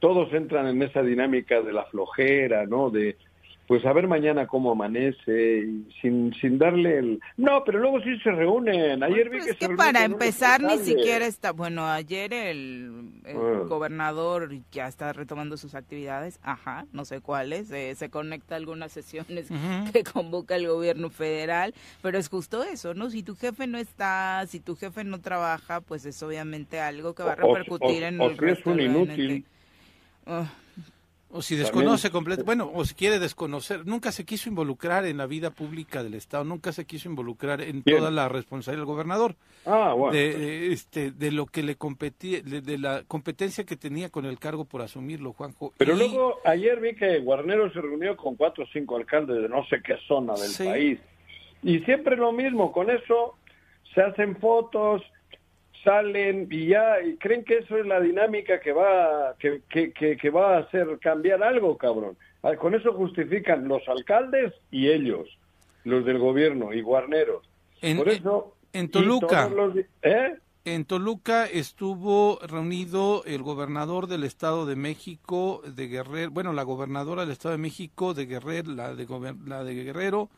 todos 0.00 0.32
entran 0.32 0.66
en 0.68 0.82
esa 0.82 1.02
dinámica 1.02 1.60
de 1.60 1.72
la 1.72 1.84
flojera, 1.84 2.64
¿no? 2.66 2.88
De, 2.90 3.16
pues 3.66 3.84
a 3.86 3.92
ver 3.92 4.06
mañana 4.06 4.46
cómo 4.46 4.72
amanece, 4.72 5.60
y 5.60 5.86
sin, 6.02 6.34
sin 6.34 6.58
darle 6.58 6.98
el... 6.98 7.20
No, 7.36 7.64
pero 7.64 7.78
luego 7.78 8.00
sí 8.02 8.18
se 8.20 8.30
reúnen. 8.30 9.02
Ayer 9.02 9.30
vi 9.30 9.38
Pues 9.38 9.44
que 9.46 9.50
es 9.52 9.58
se 9.58 9.68
que 9.68 9.74
para 9.76 10.04
empezar 10.04 10.62
ni 10.62 10.78
siquiera 10.78 11.26
está, 11.26 11.52
bueno, 11.52 11.86
ayer 11.86 12.32
el, 12.34 13.10
el 13.24 13.36
Ah. 13.36 13.64
gobernador 13.66 14.50
ya 14.70 14.86
está 14.86 15.12
retomando 15.12 15.56
sus 15.56 15.74
actividades, 15.74 16.38
ajá, 16.42 16.86
no 16.92 17.04
sé 17.04 17.20
cuáles, 17.20 17.70
eh, 17.70 17.94
se 17.94 18.10
conecta 18.10 18.54
a 18.54 18.58
algunas 18.58 18.92
sesiones 18.92 19.48
que 19.92 20.04
convoca 20.04 20.56
el 20.56 20.68
gobierno 20.68 21.08
federal, 21.10 21.74
pero 22.02 22.18
es 22.18 22.28
justo 22.28 22.62
eso, 22.64 22.92
¿no? 22.94 23.08
Si 23.10 23.22
tu 23.22 23.34
jefe 23.34 23.66
no 23.66 23.78
está, 23.78 24.44
si 24.46 24.60
tu 24.60 24.76
jefe 24.76 25.04
no 25.04 25.20
trabaja, 25.20 25.80
pues 25.80 26.04
es 26.04 26.22
obviamente 26.22 26.80
algo 26.80 27.14
que 27.14 27.22
va 27.22 27.32
a 27.32 27.36
O- 27.42 27.48
o- 27.50 27.54
repercutir 27.54 28.02
en 28.02 28.20
o 28.20 28.24
el 28.24 28.30
si 28.30 28.34
es 28.34 28.40
resto 28.40 28.70
un 28.70 28.80
inútil. 28.80 29.44
Ah, 30.26 30.50
O 31.36 31.42
si 31.42 31.56
desconoce 31.56 32.12
completamente, 32.12 32.46
bueno, 32.46 32.70
o 32.72 32.84
si 32.84 32.94
quiere 32.94 33.18
desconocer, 33.18 33.84
nunca 33.86 34.12
se 34.12 34.24
quiso 34.24 34.48
involucrar 34.48 35.04
en 35.04 35.16
la 35.16 35.26
vida 35.26 35.50
pública 35.50 36.04
del 36.04 36.14
Estado, 36.14 36.44
nunca 36.44 36.70
se 36.70 36.84
quiso 36.86 37.08
involucrar 37.08 37.60
en 37.60 37.82
Bien. 37.82 37.98
toda 37.98 38.12
la 38.12 38.28
responsabilidad 38.28 38.82
del 38.82 38.86
gobernador, 38.94 39.34
Ah, 39.66 39.94
bueno. 39.98 40.12
de, 40.16 40.28
eh, 40.68 40.72
este, 40.72 41.10
de 41.10 41.32
lo 41.32 41.46
que 41.46 41.64
le 41.64 41.74
competía, 41.74 42.40
de, 42.40 42.60
de 42.60 42.78
la 42.78 43.02
competencia 43.08 43.64
que 43.64 43.74
tenía 43.74 44.10
con 44.10 44.26
el 44.26 44.38
cargo 44.38 44.64
por 44.64 44.80
asumirlo, 44.80 45.32
Juanjo. 45.32 45.72
Pero 45.76 45.94
Y- 45.94 45.98
luego, 45.98 46.38
ayer 46.44 46.78
vi 46.78 46.94
que 46.94 47.18
Guarnero 47.18 47.68
se 47.72 47.80
reunió 47.80 48.16
con 48.16 48.36
cuatro 48.36 48.62
o 48.62 48.66
cinco 48.72 48.96
alcaldes 48.96 49.42
de 49.42 49.48
no 49.48 49.66
sé 49.66 49.82
qué 49.84 49.96
zona 50.06 50.34
del 50.34 50.50
Sí. 50.50 50.62
país. 50.64 51.00
Y 51.64 51.80
siempre 51.80 52.16
lo 52.16 52.30
mismo, 52.30 52.70
con 52.70 52.90
eso 52.90 53.36
se 53.92 54.02
hacen 54.02 54.36
fotos, 54.36 55.02
salen 55.84 56.48
y 56.50 56.66
ya, 56.68 57.00
y 57.02 57.16
creen 57.16 57.44
que 57.44 57.58
eso 57.58 57.76
es 57.76 57.86
la 57.86 58.00
dinámica 58.00 58.58
que 58.60 58.72
va, 58.72 59.34
que, 59.38 59.60
que, 59.70 59.92
que, 59.92 60.16
que 60.16 60.30
va 60.30 60.56
a 60.56 60.60
hacer 60.60 60.98
cambiar 61.00 61.42
algo, 61.42 61.76
cabrón. 61.78 62.16
Ah, 62.42 62.56
Con 62.56 62.74
eso 62.74 62.92
justifican 62.94 63.68
los 63.68 63.86
alcaldes 63.88 64.52
y 64.70 64.88
ellos, 64.88 65.28
los 65.84 66.04
del 66.04 66.18
gobierno 66.18 66.72
y 66.72 66.80
Guarneros. 66.82 67.48
En- 67.82 67.98
Por 67.98 68.08
eso... 68.08 68.56
en 68.72 68.90
Toluca. 68.90 69.48
los 69.48 69.76
¿Eh? 70.02 70.34
En 70.66 70.86
Toluca 70.86 71.44
estuvo 71.44 72.38
reunido 72.46 73.22
el 73.26 73.42
gobernador 73.42 74.06
del 74.06 74.24
Estado 74.24 74.64
de 74.64 74.76
México 74.76 75.60
de 75.66 75.88
Guerrero, 75.88 76.30
bueno, 76.30 76.54
la 76.54 76.62
gobernadora 76.62 77.22
del 77.22 77.32
Estado 77.32 77.52
de 77.52 77.58
México 77.62 78.14
de 78.14 78.24
Guerrero, 78.24 78.72
la 78.72 78.94
de, 78.94 79.06
la 79.46 79.62
de 79.62 79.74
Guerrero, 79.74 80.30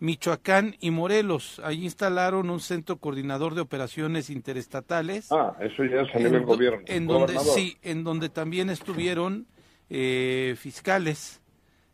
Michoacán 0.00 0.76
y 0.80 0.90
Morelos. 0.90 1.60
Allí 1.62 1.84
instalaron 1.84 2.50
un 2.50 2.60
centro 2.60 2.96
coordinador 2.96 3.54
de 3.54 3.60
operaciones 3.60 4.30
interestatales. 4.30 5.30
Ah, 5.30 5.54
eso 5.60 5.84
ya 5.84 6.00
es 6.00 6.14
a 6.14 6.18
en 6.18 6.24
nivel 6.24 6.44
gobierno. 6.44 6.82
En 6.86 7.06
donde, 7.06 7.38
sí, 7.38 7.76
en 7.82 8.02
donde 8.02 8.30
también 8.30 8.70
estuvieron 8.70 9.46
eh, 9.90 10.56
fiscales 10.58 11.42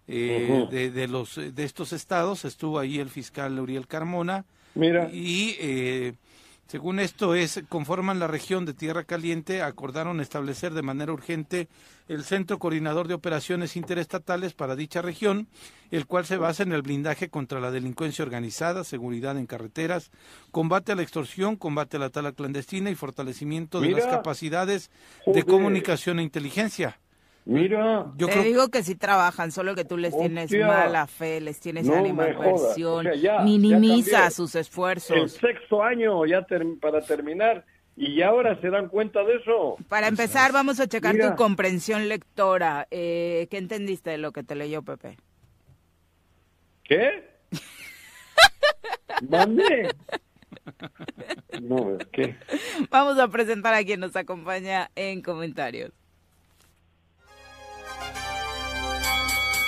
eh, 0.06 0.66
de 0.70 1.08
los 1.08 1.34
de 1.34 1.64
estos 1.64 1.92
estados. 1.92 2.44
Estuvo 2.44 2.78
ahí 2.78 3.00
el 3.00 3.10
fiscal 3.10 3.58
Uriel 3.58 3.88
Carmona. 3.88 4.44
Mira. 4.76 5.08
Y 5.12 5.56
eh, 5.58 6.14
según 6.66 6.98
esto 6.98 7.36
es, 7.36 7.62
conforman 7.68 8.18
la 8.18 8.26
región 8.26 8.64
de 8.64 8.74
Tierra 8.74 9.04
Caliente, 9.04 9.62
acordaron 9.62 10.20
establecer 10.20 10.74
de 10.74 10.82
manera 10.82 11.12
urgente 11.12 11.68
el 12.08 12.24
Centro 12.24 12.58
Coordinador 12.58 13.06
de 13.06 13.14
Operaciones 13.14 13.76
Interestatales 13.76 14.52
para 14.52 14.74
dicha 14.74 15.00
región, 15.00 15.46
el 15.92 16.06
cual 16.06 16.26
se 16.26 16.36
basa 16.36 16.64
en 16.64 16.72
el 16.72 16.82
blindaje 16.82 17.28
contra 17.28 17.60
la 17.60 17.70
delincuencia 17.70 18.24
organizada, 18.24 18.82
seguridad 18.82 19.38
en 19.38 19.46
carreteras, 19.46 20.10
combate 20.50 20.90
a 20.90 20.96
la 20.96 21.02
extorsión, 21.02 21.54
combate 21.54 21.98
a 21.98 22.00
la 22.00 22.10
tala 22.10 22.32
clandestina 22.32 22.90
y 22.90 22.96
fortalecimiento 22.96 23.80
de 23.80 23.88
Mira. 23.88 24.00
las 24.00 24.08
capacidades 24.08 24.90
de 25.24 25.44
comunicación 25.44 26.18
e 26.18 26.24
inteligencia. 26.24 26.98
Mira. 27.46 28.06
Yo 28.16 28.26
Te 28.26 28.32
creo 28.32 28.44
digo 28.44 28.68
que 28.70 28.82
sí 28.82 28.96
trabajan, 28.96 29.52
solo 29.52 29.76
que 29.76 29.84
tú 29.84 29.96
les 29.96 30.16
tienes 30.18 30.50
mala 30.52 31.06
fe, 31.06 31.40
les 31.40 31.60
tienes 31.60 31.86
No 31.86 31.94
animadversión. 31.94 33.06
O 33.06 33.10
sea, 33.10 33.14
ya- 33.14 33.38
ya 33.38 33.44
minimiza 33.44 34.30
sus 34.30 34.54
el 34.56 34.62
esfuerzos. 34.62 35.32
sexto 35.32 35.80
año 35.82 36.26
ya 36.26 36.42
ter- 36.42 36.66
para 36.80 37.00
terminar 37.02 37.64
y 37.96 38.20
ahora 38.22 38.60
se 38.60 38.68
dan 38.68 38.88
cuenta 38.88 39.22
de 39.22 39.36
eso. 39.36 39.76
Para 39.88 40.08
empezar, 40.08 40.50
vamos 40.52 40.80
a 40.80 40.88
checar 40.88 41.14
Mira. 41.14 41.30
tu 41.30 41.36
comprensión 41.36 42.08
lectora. 42.08 42.88
Eh, 42.90 43.46
¿Qué 43.48 43.58
entendiste 43.58 44.10
de 44.10 44.18
lo 44.18 44.32
que 44.32 44.42
te 44.42 44.56
leyó 44.56 44.82
Pepe? 44.82 45.16
¿Qué? 46.82 47.30
¿Mande? 49.28 49.88
No, 51.62 51.96
¿qué? 52.12 52.36
Vamos 52.90 53.18
a 53.20 53.28
presentar 53.28 53.72
a 53.72 53.84
quien 53.84 54.00
nos 54.00 54.16
acompaña 54.16 54.90
en 54.96 55.22
comentarios. 55.22 55.92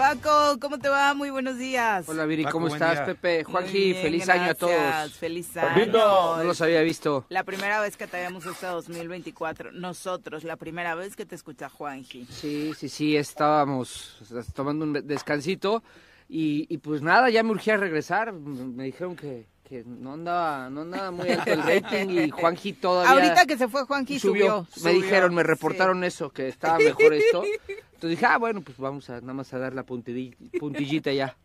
Paco, 0.00 0.58
¿cómo 0.58 0.78
te 0.78 0.88
va? 0.88 1.12
Muy 1.12 1.28
buenos 1.28 1.58
días. 1.58 2.08
Hola 2.08 2.24
Viri, 2.24 2.44
Paco, 2.44 2.54
¿cómo 2.54 2.68
estás? 2.68 2.94
día. 2.94 3.04
Pepe, 3.04 3.44
Juanji, 3.44 3.92
feliz 3.92 4.26
año 4.30 4.52
a 4.52 4.54
todos. 4.54 5.12
Feliz 5.12 5.54
año. 5.58 5.92
No 5.92 6.42
los 6.42 6.62
había 6.62 6.80
visto. 6.80 7.26
La 7.28 7.44
primera 7.44 7.82
vez 7.82 7.98
que 7.98 8.06
te 8.06 8.16
vemos 8.16 8.46
este 8.46 8.66
2024. 8.66 9.72
Nosotros, 9.72 10.42
la 10.42 10.56
primera 10.56 10.94
vez 10.94 11.16
que 11.16 11.26
te 11.26 11.34
escucha 11.34 11.68
Juanji. 11.68 12.24
Sí, 12.30 12.72
sí, 12.78 12.88
sí, 12.88 13.14
estábamos 13.14 14.16
tomando 14.54 14.86
un 14.86 15.06
descansito 15.06 15.82
y, 16.30 16.64
y 16.70 16.78
pues 16.78 17.02
nada, 17.02 17.28
ya 17.28 17.42
me 17.42 17.50
urgía 17.50 17.76
regresar. 17.76 18.32
Me 18.32 18.84
dijeron 18.84 19.16
que, 19.16 19.49
que 19.70 19.84
no 19.86 20.14
andaba 20.14 20.68
no 20.68 20.80
andaba 20.80 21.12
muy 21.12 21.28
alto 21.28 21.52
el 21.52 21.62
rating 21.82 22.08
y 22.08 22.30
Juanji 22.30 22.72
todavía 22.72 23.12
Ahorita 23.12 23.46
que 23.46 23.56
se 23.56 23.68
fue 23.68 23.84
Juanji 23.84 24.18
subió. 24.18 24.66
Me 24.74 24.80
subió, 24.80 24.92
dijeron, 24.94 25.32
me 25.32 25.42
sí. 25.42 25.46
reportaron 25.46 26.02
eso, 26.02 26.30
que 26.30 26.48
estaba 26.48 26.78
mejor 26.78 27.14
esto. 27.14 27.44
Entonces 27.68 28.10
dije, 28.10 28.26
ah, 28.26 28.38
bueno, 28.38 28.62
pues 28.62 28.76
vamos 28.78 29.08
a 29.10 29.20
nada 29.20 29.32
más 29.32 29.54
a 29.54 29.58
dar 29.58 29.72
la 29.72 29.84
puntillita 29.84 31.12
ya. 31.12 31.36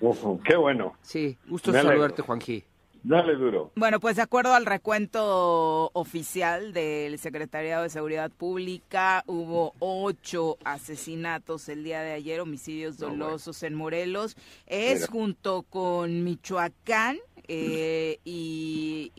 Uf, 0.00 0.24
qué 0.44 0.56
bueno. 0.56 0.96
Sí, 1.02 1.36
gusto 1.46 1.72
Me 1.72 1.78
alegro. 1.78 1.92
saludarte, 1.92 2.22
Juanji. 2.22 2.64
Dale 3.04 3.34
duro. 3.34 3.72
Bueno, 3.74 3.98
pues 3.98 4.16
de 4.16 4.22
acuerdo 4.22 4.54
al 4.54 4.64
recuento 4.64 5.90
oficial 5.92 6.72
del 6.72 7.18
Secretariado 7.18 7.82
de 7.82 7.90
Seguridad 7.90 8.30
Pública, 8.30 9.24
hubo 9.26 9.74
ocho 9.80 10.56
asesinatos 10.64 11.68
el 11.68 11.82
día 11.82 12.00
de 12.00 12.12
ayer, 12.12 12.40
homicidios 12.40 12.98
dolosos 12.98 13.62
en 13.64 13.74
Morelos. 13.74 14.36
Es 14.66 15.08
junto 15.08 15.64
con 15.64 16.22
Michoacán 16.22 17.18
eh, 17.54 18.18
y, 18.24 19.12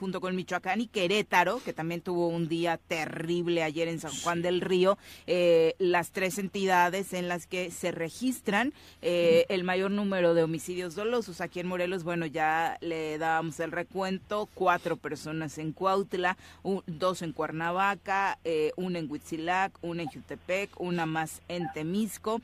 junto 0.00 0.22
con 0.22 0.34
Michoacán 0.34 0.80
y 0.80 0.86
Querétaro, 0.86 1.60
que 1.62 1.74
también 1.74 2.00
tuvo 2.00 2.28
un 2.28 2.48
día 2.48 2.78
terrible 2.78 3.62
ayer 3.62 3.88
en 3.88 4.00
San 4.00 4.12
Juan 4.22 4.40
del 4.40 4.62
Río, 4.62 4.96
eh, 5.26 5.74
las 5.78 6.10
tres 6.10 6.38
entidades 6.38 7.12
en 7.12 7.28
las 7.28 7.46
que 7.46 7.70
se 7.70 7.90
registran 7.90 8.72
eh, 9.02 9.44
el 9.50 9.64
mayor 9.64 9.90
número 9.90 10.32
de 10.32 10.44
homicidios 10.44 10.94
dolosos. 10.94 11.42
Aquí 11.42 11.60
en 11.60 11.66
Morelos, 11.66 12.04
bueno, 12.04 12.24
ya 12.24 12.78
le 12.80 13.18
dábamos 13.18 13.60
el 13.60 13.70
recuento, 13.70 14.48
cuatro 14.54 14.96
personas 14.96 15.58
en 15.58 15.72
Cuautla, 15.72 16.38
dos 16.86 17.20
en 17.20 17.32
Cuernavaca, 17.32 18.38
una 18.76 18.98
en 18.98 19.10
Huitzilac, 19.10 19.72
una 19.82 20.02
en 20.02 20.08
Jutepec, 20.08 20.80
una 20.80 21.04
más 21.04 21.42
en 21.48 21.70
Temisco, 21.74 22.40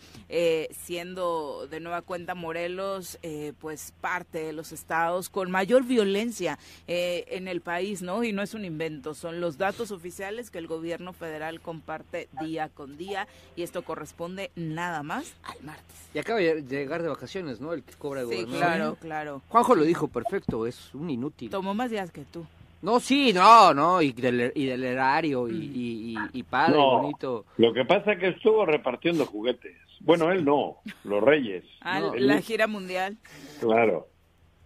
siendo 0.70 1.66
de 1.66 1.80
nueva 1.80 2.02
cuenta 2.02 2.34
Morelos, 2.34 3.18
pues 3.58 3.94
parte 4.00 4.38
de 4.44 4.52
los 4.52 4.72
estados 4.72 5.13
con 5.30 5.50
mayor 5.50 5.84
violencia 5.84 6.58
eh, 6.86 7.24
en 7.28 7.48
el 7.48 7.60
país, 7.60 8.02
¿no? 8.02 8.24
Y 8.24 8.32
no 8.32 8.42
es 8.42 8.54
un 8.54 8.64
invento, 8.64 9.14
son 9.14 9.40
los 9.40 9.58
datos 9.58 9.90
oficiales 9.90 10.50
que 10.50 10.58
el 10.58 10.66
gobierno 10.66 11.12
federal 11.12 11.60
comparte 11.60 12.28
día 12.40 12.68
con 12.68 12.96
día 12.96 13.26
y 13.56 13.62
esto 13.62 13.82
corresponde 13.82 14.50
nada 14.56 15.02
más 15.02 15.34
al 15.42 15.62
martes. 15.62 15.96
Y 16.12 16.18
acaba 16.18 16.38
de 16.38 16.62
llegar 16.62 17.02
de 17.02 17.08
vacaciones, 17.08 17.60
¿no? 17.60 17.72
El 17.72 17.82
que 17.82 17.94
cobra 17.94 18.22
el 18.22 18.28
Sí, 18.28 18.44
claro, 18.46 18.96
claro. 19.00 19.42
Juanjo 19.48 19.74
lo 19.74 19.84
dijo 19.84 20.08
perfecto, 20.08 20.66
es 20.66 20.94
un 20.94 21.10
inútil. 21.10 21.50
Tomó 21.50 21.74
más 21.74 21.90
días 21.90 22.10
que 22.10 22.22
tú. 22.24 22.44
No, 22.82 23.00
sí, 23.00 23.32
no, 23.32 23.72
no, 23.72 24.02
y 24.02 24.12
del, 24.12 24.52
y 24.54 24.66
del 24.66 24.84
erario, 24.84 25.48
y, 25.48 26.14
y, 26.34 26.42
padre, 26.42 26.76
bonito. 26.76 27.46
Lo 27.56 27.72
que 27.72 27.82
pasa 27.86 28.12
es 28.12 28.18
que 28.18 28.28
estuvo 28.28 28.66
repartiendo 28.66 29.24
juguetes. 29.24 29.74
Bueno, 30.00 30.30
él 30.30 30.44
no, 30.44 30.76
los 31.02 31.22
reyes. 31.22 31.64
Ah, 31.80 32.00
la 32.14 32.42
gira 32.42 32.66
mundial. 32.66 33.16
Claro. 33.58 34.08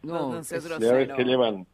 No, 0.02 0.32
no 0.32 0.42
que 0.42 1.24
llevan 1.24 1.66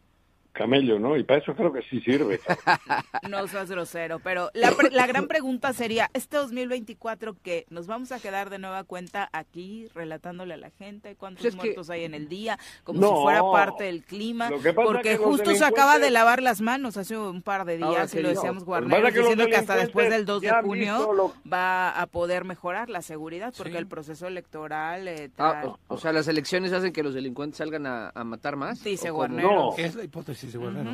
camello, 0.55 0.99
¿no? 0.99 1.17
Y 1.17 1.25
para 1.25 1.41
eso 1.41 1.55
creo 1.55 1.73
que 1.73 1.83
sí 1.83 2.01
sirve. 2.01 2.41
no 3.29 3.47
seas 3.49 3.71
grosero, 3.71 4.21
pero 4.21 4.51
la, 4.55 4.73
la, 4.93 5.07
gran 5.07 5.27
pregunta 5.27 5.73
sería, 5.73 6.09
¿este 6.15 6.37
2024 6.37 7.37
qué? 7.43 7.67
¿Nos 7.69 7.87
vamos 7.87 8.13
a 8.13 8.21
quedar 8.21 8.49
de 8.51 8.59
nueva 8.59 8.85
cuenta 8.85 9.29
aquí 9.33 9.89
relatándole 9.95 10.55
a 10.55 10.57
la 10.57 10.71
gente 10.71 11.17
cuántos 11.17 11.43
pues 11.43 11.57
muertos 11.57 11.91
hay 11.91 12.05
en 12.05 12.15
el 12.15 12.29
día, 12.29 12.59
como 12.85 13.07
si 13.07 13.23
fuera 13.23 13.43
parte 13.43 13.85
del 13.85 14.05
clima? 14.05 14.49
Porque 14.75 15.17
justo 15.17 15.55
se 15.55 15.65
acaba 15.65 15.99
de 15.99 16.11
lavar 16.11 16.41
las 16.41 16.61
manos 16.61 16.97
hace 16.97 17.19
un 17.19 17.43
par 17.43 17.65
de 17.65 17.77
días 17.77 18.15
y 18.15 18.23
lo 18.23 18.29
decíamos 18.29 18.65
Guarneros, 18.65 19.13
diciendo 19.13 19.47
que 19.47 19.57
hasta 19.57 19.77
después 19.77 20.09
del 20.09 20.25
2 20.25 20.41
de 20.41 20.51
junio 20.63 21.35
va 21.53 21.91
a 21.91 22.07
poder 22.07 22.45
mejorar 22.45 22.89
la 22.89 23.03
seguridad 23.03 23.53
porque 23.57 23.77
el 23.77 23.89
proceso 23.89 24.29
electoral... 24.29 25.09
Eh, 25.09 25.31
ah, 25.39 25.77
o, 25.89 25.99
sea, 25.99 26.13
las 26.13 26.29
elecciones 26.29 26.73
hacen 26.73 26.93
que 26.93 27.03
los 27.03 27.15
delincuentes 27.15 27.59
salgan 27.59 27.87
a, 27.87 28.13
matar 28.25 28.57
más. 28.57 28.83
Dice 28.85 29.11
Guarneros. 29.11 29.79
Es 29.79 29.97
la 29.97 30.05
hipótesis 30.05 30.44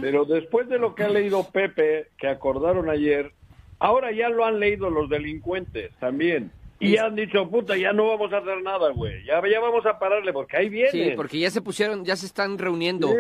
pero 0.01 0.25
después 0.25 0.69
de 0.69 0.79
lo 0.79 0.95
que 0.95 1.05
ha 1.05 1.09
leído 1.09 1.47
Pepe, 1.51 2.09
que 2.19 2.29
acordaron 2.29 2.89
ayer, 2.89 3.33
ahora 3.79 4.13
ya 4.13 4.29
lo 4.29 4.45
han 4.45 4.61
leído 4.61 4.91
los 4.91 5.09
delincuentes 5.09 5.93
también. 5.99 6.53
Y 6.83 6.97
han 6.97 7.15
dicho, 7.15 7.47
puta, 7.51 7.77
ya 7.77 7.93
no 7.93 8.09
vamos 8.09 8.33
a 8.33 8.39
hacer 8.39 8.63
nada, 8.63 8.91
güey. 8.93 9.23
Ya, 9.27 9.43
ya 9.47 9.61
vamos 9.61 9.85
a 9.85 9.99
pararle, 9.99 10.33
porque 10.33 10.57
ahí 10.57 10.71
viene. 10.71 10.91
Sí, 10.91 11.13
porque 11.15 11.39
ya 11.39 11.51
se 11.51 11.61
pusieron, 11.61 12.07
ya 12.07 12.17
se 12.17 12.25
están 12.25 12.57
reuniendo. 12.57 13.15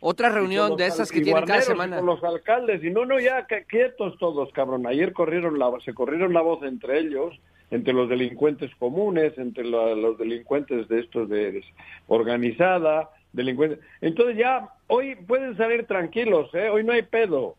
Otra 0.00 0.28
reunión 0.28 0.76
de 0.76 0.86
esas 0.86 1.10
que 1.10 1.22
tienen 1.22 1.46
cada 1.46 1.62
semana. 1.62 1.96
Con 1.96 2.06
los 2.06 2.22
alcaldes. 2.22 2.84
Y 2.84 2.90
no, 2.90 3.06
no, 3.06 3.18
ya 3.18 3.46
quietos 3.66 4.18
todos, 4.18 4.52
cabrón. 4.52 4.86
Ayer 4.86 5.14
corrieron 5.14 5.58
la, 5.58 5.70
se 5.82 5.94
corrieron 5.94 6.34
la 6.34 6.42
voz 6.42 6.62
entre 6.62 6.98
ellos, 7.00 7.34
entre 7.70 7.94
los 7.94 8.06
delincuentes 8.06 8.70
comunes, 8.78 9.32
entre 9.38 9.64
los 9.64 10.18
delincuentes 10.18 10.86
de 10.88 11.00
estos 11.00 11.26
de 11.30 11.64
organizada, 12.06 13.08
delincuentes. 13.32 13.78
Entonces 14.00 14.36
ya, 14.36 14.68
hoy 14.86 15.14
pueden 15.14 15.56
salir 15.56 15.86
tranquilos, 15.86 16.52
¿eh? 16.54 16.68
Hoy 16.68 16.84
no 16.84 16.92
hay 16.92 17.02
pedo. 17.02 17.56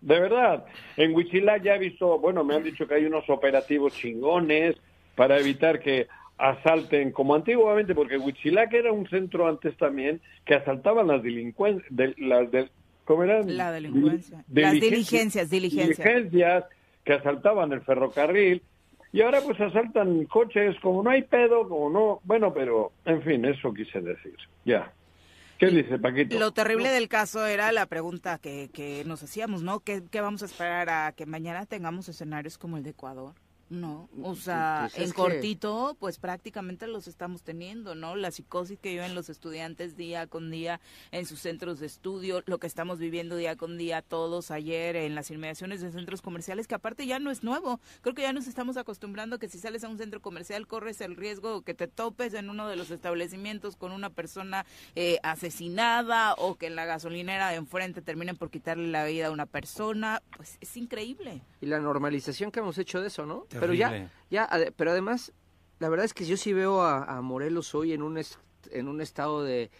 De 0.00 0.20
verdad. 0.20 0.66
En 0.96 1.14
Huichilá 1.14 1.56
ya 1.58 1.76
he 1.76 1.78
visto, 1.78 2.18
bueno, 2.18 2.44
me 2.44 2.54
han 2.54 2.62
dicho 2.62 2.86
que 2.86 2.94
hay 2.94 3.06
unos 3.06 3.28
operativos 3.30 3.94
chingones 3.94 4.76
para 5.14 5.38
evitar 5.38 5.80
que 5.80 6.08
asalten 6.36 7.12
como 7.12 7.34
antiguamente, 7.34 7.94
porque 7.94 8.18
que 8.70 8.78
era 8.78 8.92
un 8.92 9.08
centro 9.08 9.46
antes 9.48 9.76
también 9.76 10.20
que 10.44 10.54
asaltaban 10.54 11.06
las 11.06 11.22
delincuencias, 11.22 11.90
las 12.18 12.50
de, 12.50 12.68
¿cómo 13.04 13.22
eran? 13.22 13.56
La 13.56 13.70
delincuencia. 13.72 14.44
las 14.52 14.72
diligencias, 14.74 15.48
diligencias. 15.48 15.98
Diligencias 15.98 16.64
que 17.04 17.12
asaltaban 17.12 17.72
el 17.72 17.82
ferrocarril 17.82 18.62
y 19.14 19.22
ahora 19.22 19.40
pues 19.42 19.60
asaltan 19.60 20.24
coches, 20.24 20.74
como 20.82 21.04
no 21.04 21.10
hay 21.10 21.22
pedo, 21.22 21.68
como 21.68 21.88
no, 21.88 22.20
bueno, 22.24 22.52
pero 22.52 22.90
en 23.04 23.22
fin, 23.22 23.44
eso 23.44 23.72
quise 23.72 24.00
decir, 24.00 24.34
ya. 24.64 24.92
¿Qué 25.56 25.68
dice 25.68 26.00
Paquito? 26.00 26.36
Lo 26.36 26.50
terrible 26.50 26.88
del 26.88 27.08
caso 27.08 27.46
era 27.46 27.70
la 27.70 27.86
pregunta 27.86 28.38
que, 28.38 28.70
que 28.72 29.04
nos 29.06 29.22
hacíamos, 29.22 29.62
¿no? 29.62 29.78
¿Qué, 29.78 30.02
¿Qué 30.10 30.20
vamos 30.20 30.42
a 30.42 30.46
esperar 30.46 30.90
a 30.90 31.12
que 31.12 31.26
mañana 31.26 31.64
tengamos 31.64 32.08
escenarios 32.08 32.58
como 32.58 32.76
el 32.76 32.82
de 32.82 32.90
Ecuador? 32.90 33.34
No, 33.70 34.08
o 34.22 34.36
sea, 34.36 34.88
pues 34.94 35.08
en 35.08 35.12
cortito, 35.12 35.96
pues 35.98 36.18
prácticamente 36.18 36.86
los 36.86 37.08
estamos 37.08 37.42
teniendo, 37.42 37.94
¿no? 37.94 38.14
La 38.14 38.30
psicosis 38.30 38.78
que 38.78 38.90
viven 38.90 39.14
los 39.14 39.30
estudiantes 39.30 39.96
día 39.96 40.26
con 40.26 40.50
día 40.50 40.80
en 41.12 41.24
sus 41.24 41.40
centros 41.40 41.80
de 41.80 41.86
estudio, 41.86 42.42
lo 42.46 42.58
que 42.58 42.66
estamos 42.66 42.98
viviendo 42.98 43.36
día 43.36 43.56
con 43.56 43.78
día 43.78 44.02
todos 44.02 44.50
ayer 44.50 44.96
en 44.96 45.14
las 45.14 45.30
inmediaciones 45.30 45.80
de 45.80 45.92
centros 45.92 46.20
comerciales, 46.20 46.66
que 46.66 46.74
aparte 46.74 47.06
ya 47.06 47.18
no 47.18 47.30
es 47.30 47.42
nuevo. 47.42 47.80
Creo 48.02 48.14
que 48.14 48.22
ya 48.22 48.32
nos 48.32 48.46
estamos 48.46 48.76
acostumbrando 48.76 49.38
que 49.38 49.48
si 49.48 49.58
sales 49.58 49.82
a 49.82 49.88
un 49.88 49.98
centro 49.98 50.20
comercial 50.20 50.66
corres 50.66 51.00
el 51.00 51.16
riesgo 51.16 51.62
que 51.62 51.74
te 51.74 51.88
topes 51.88 52.34
en 52.34 52.50
uno 52.50 52.68
de 52.68 52.76
los 52.76 52.90
establecimientos 52.90 53.76
con 53.76 53.92
una 53.92 54.10
persona 54.10 54.66
eh, 54.94 55.18
asesinada 55.22 56.34
o 56.34 56.56
que 56.56 56.66
en 56.66 56.76
la 56.76 56.84
gasolinera 56.84 57.48
de 57.48 57.56
enfrente 57.56 58.02
terminen 58.02 58.36
por 58.36 58.50
quitarle 58.50 58.88
la 58.88 59.04
vida 59.06 59.28
a 59.28 59.30
una 59.30 59.46
persona. 59.46 60.22
Pues 60.36 60.58
es 60.60 60.76
increíble. 60.76 61.42
Y 61.60 61.66
la 61.66 61.80
normalización 61.80 62.50
que 62.50 62.60
hemos 62.60 62.76
hecho 62.78 63.00
de 63.00 63.08
eso, 63.08 63.24
¿no? 63.24 63.46
Pero 63.58 63.74
ya, 63.74 64.10
ya, 64.30 64.48
pero 64.76 64.90
además, 64.90 65.32
la 65.78 65.88
verdad 65.88 66.04
es 66.04 66.14
que 66.14 66.24
yo 66.24 66.36
sí 66.36 66.52
veo 66.52 66.82
a, 66.82 67.20
Morelos 67.22 67.74
hoy 67.74 67.92
en 67.92 68.02
un, 68.02 68.20
en 68.70 68.88
un 68.88 69.00
estado 69.00 69.42
de, 69.42 69.70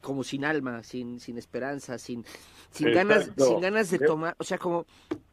como 0.00 0.24
sin 0.24 0.44
alma, 0.44 0.82
sin, 0.82 1.20
sin 1.20 1.38
esperanza, 1.38 1.98
sin, 1.98 2.24
sin 2.70 2.92
ganas, 2.92 3.30
sin 3.36 3.60
ganas 3.60 3.90
de 3.90 3.98
tomar, 3.98 4.36
o 4.38 4.44
sea, 4.44 4.58
como, 4.58 4.86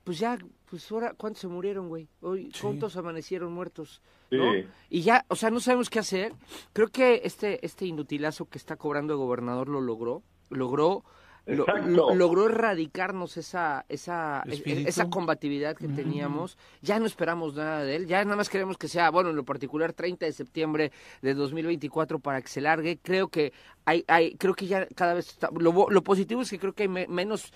pues 0.03 0.19
ya, 0.19 0.37
pues 0.69 0.91
ahora, 0.91 1.13
¿cuántos 1.15 1.41
se 1.41 1.47
murieron, 1.47 1.87
güey? 1.87 2.07
Hoy, 2.21 2.51
¿cuántos 2.61 2.97
amanecieron 2.97 3.53
muertos? 3.53 4.01
¿no? 4.31 4.51
Y 4.89 5.01
ya, 5.01 5.25
o 5.29 5.35
sea, 5.35 5.49
no 5.49 5.59
sabemos 5.59 5.89
qué 5.89 5.99
hacer. 5.99 6.33
Creo 6.73 6.89
que 6.89 7.21
este, 7.23 7.65
este 7.65 7.85
inutilazo 7.85 8.45
que 8.45 8.57
está 8.57 8.75
cobrando 8.75 9.13
el 9.13 9.19
gobernador 9.19 9.69
lo 9.69 9.81
logró, 9.81 10.23
logró 10.49 11.03
logró 11.45 12.45
erradicarnos 12.47 13.37
esa 13.37 13.85
esa 13.89 14.43
esa 14.47 15.09
combatividad 15.09 15.75
que 15.75 15.87
teníamos. 15.87 16.57
Ya 16.81 16.99
no 16.99 17.05
esperamos 17.05 17.55
nada 17.55 17.83
de 17.83 17.95
él, 17.95 18.07
ya 18.07 18.23
nada 18.23 18.35
más 18.35 18.49
queremos 18.49 18.77
que 18.77 18.87
sea, 18.87 19.09
bueno, 19.11 19.29
en 19.29 19.35
lo 19.35 19.45
particular 19.45 19.93
30 19.93 20.25
de 20.25 20.31
septiembre 20.31 20.91
de 21.21 21.33
2024 21.33 22.19
para 22.19 22.41
que 22.41 22.47
se 22.47 22.61
largue. 22.61 22.99
Creo 23.01 23.27
que 23.27 23.53
hay 23.85 24.03
hay 24.07 24.35
creo 24.35 24.53
que 24.53 24.67
ya 24.67 24.87
cada 24.87 25.13
vez 25.13 25.29
está, 25.29 25.49
lo, 25.51 25.89
lo 25.89 26.03
positivo 26.03 26.41
es 26.41 26.49
que 26.49 26.59
creo 26.59 26.73
que 26.73 26.83
hay 26.83 27.07
menos 27.07 27.51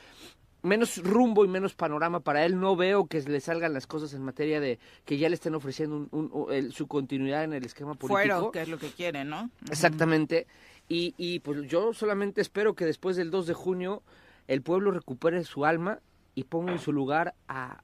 menos 0.62 0.98
rumbo 1.04 1.46
y 1.46 1.48
menos 1.48 1.74
panorama 1.74 2.20
para 2.20 2.46
él. 2.46 2.60
No 2.60 2.76
veo 2.76 3.08
que 3.08 3.22
le 3.22 3.40
salgan 3.40 3.74
las 3.74 3.88
cosas 3.88 4.14
en 4.14 4.24
materia 4.24 4.60
de 4.60 4.80
que 5.06 5.18
ya 5.18 5.30
le 5.30 5.36
estén 5.36 5.56
ofreciendo 5.56 6.08
un, 6.12 6.72
su 6.72 6.88
continuidad 6.88 7.44
en 7.44 7.54
el 7.54 7.66
esquema 7.66 7.96
político. 7.96 8.18
Fuero, 8.18 8.52
que 8.52 8.62
es 8.62 8.70
lo 8.70 8.78
que 8.78 8.90
quiere, 8.90 9.24
¿no? 9.24 9.50
Exactamente. 9.70 10.48
Y, 10.90 11.14
y 11.18 11.40
pues 11.40 11.70
yo 11.70 11.94
solamente 11.94 12.42
espero 12.42 12.74
que 12.74 12.86
después 12.86 13.16
del 13.16 13.32
2 13.32 13.48
de 13.48 13.54
junio 13.54 14.04
el 14.48 14.62
pueblo 14.62 14.92
recupere 14.92 15.44
su 15.44 15.64
alma 15.64 16.00
y 16.36 16.46
ponga 16.46 16.72
en 16.72 16.80
su 16.80 16.92
lugar 16.92 17.36
a 17.48 17.84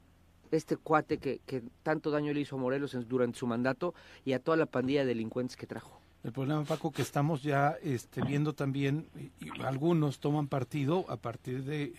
este 0.51 0.77
cuate 0.77 1.17
que, 1.17 1.39
que 1.45 1.63
tanto 1.83 2.11
daño 2.11 2.33
le 2.33 2.41
hizo 2.41 2.55
a 2.55 2.59
Morelos 2.59 2.97
durante 3.07 3.37
su 3.37 3.47
mandato 3.47 3.93
y 4.25 4.33
a 4.33 4.39
toda 4.39 4.57
la 4.57 4.65
pandilla 4.65 5.01
de 5.01 5.07
delincuentes 5.07 5.55
que 5.55 5.67
trajo. 5.67 6.01
El 6.23 6.31
problema, 6.31 6.63
Paco, 6.63 6.91
que 6.91 7.03
estamos 7.03 7.43
ya 7.43 7.75
este, 7.83 8.21
viendo 8.23 8.53
también, 8.53 9.07
y 9.39 9.61
algunos 9.61 10.19
toman 10.19 10.47
partido 10.47 11.05
a 11.07 11.17
partir 11.17 11.63
de, 11.63 11.93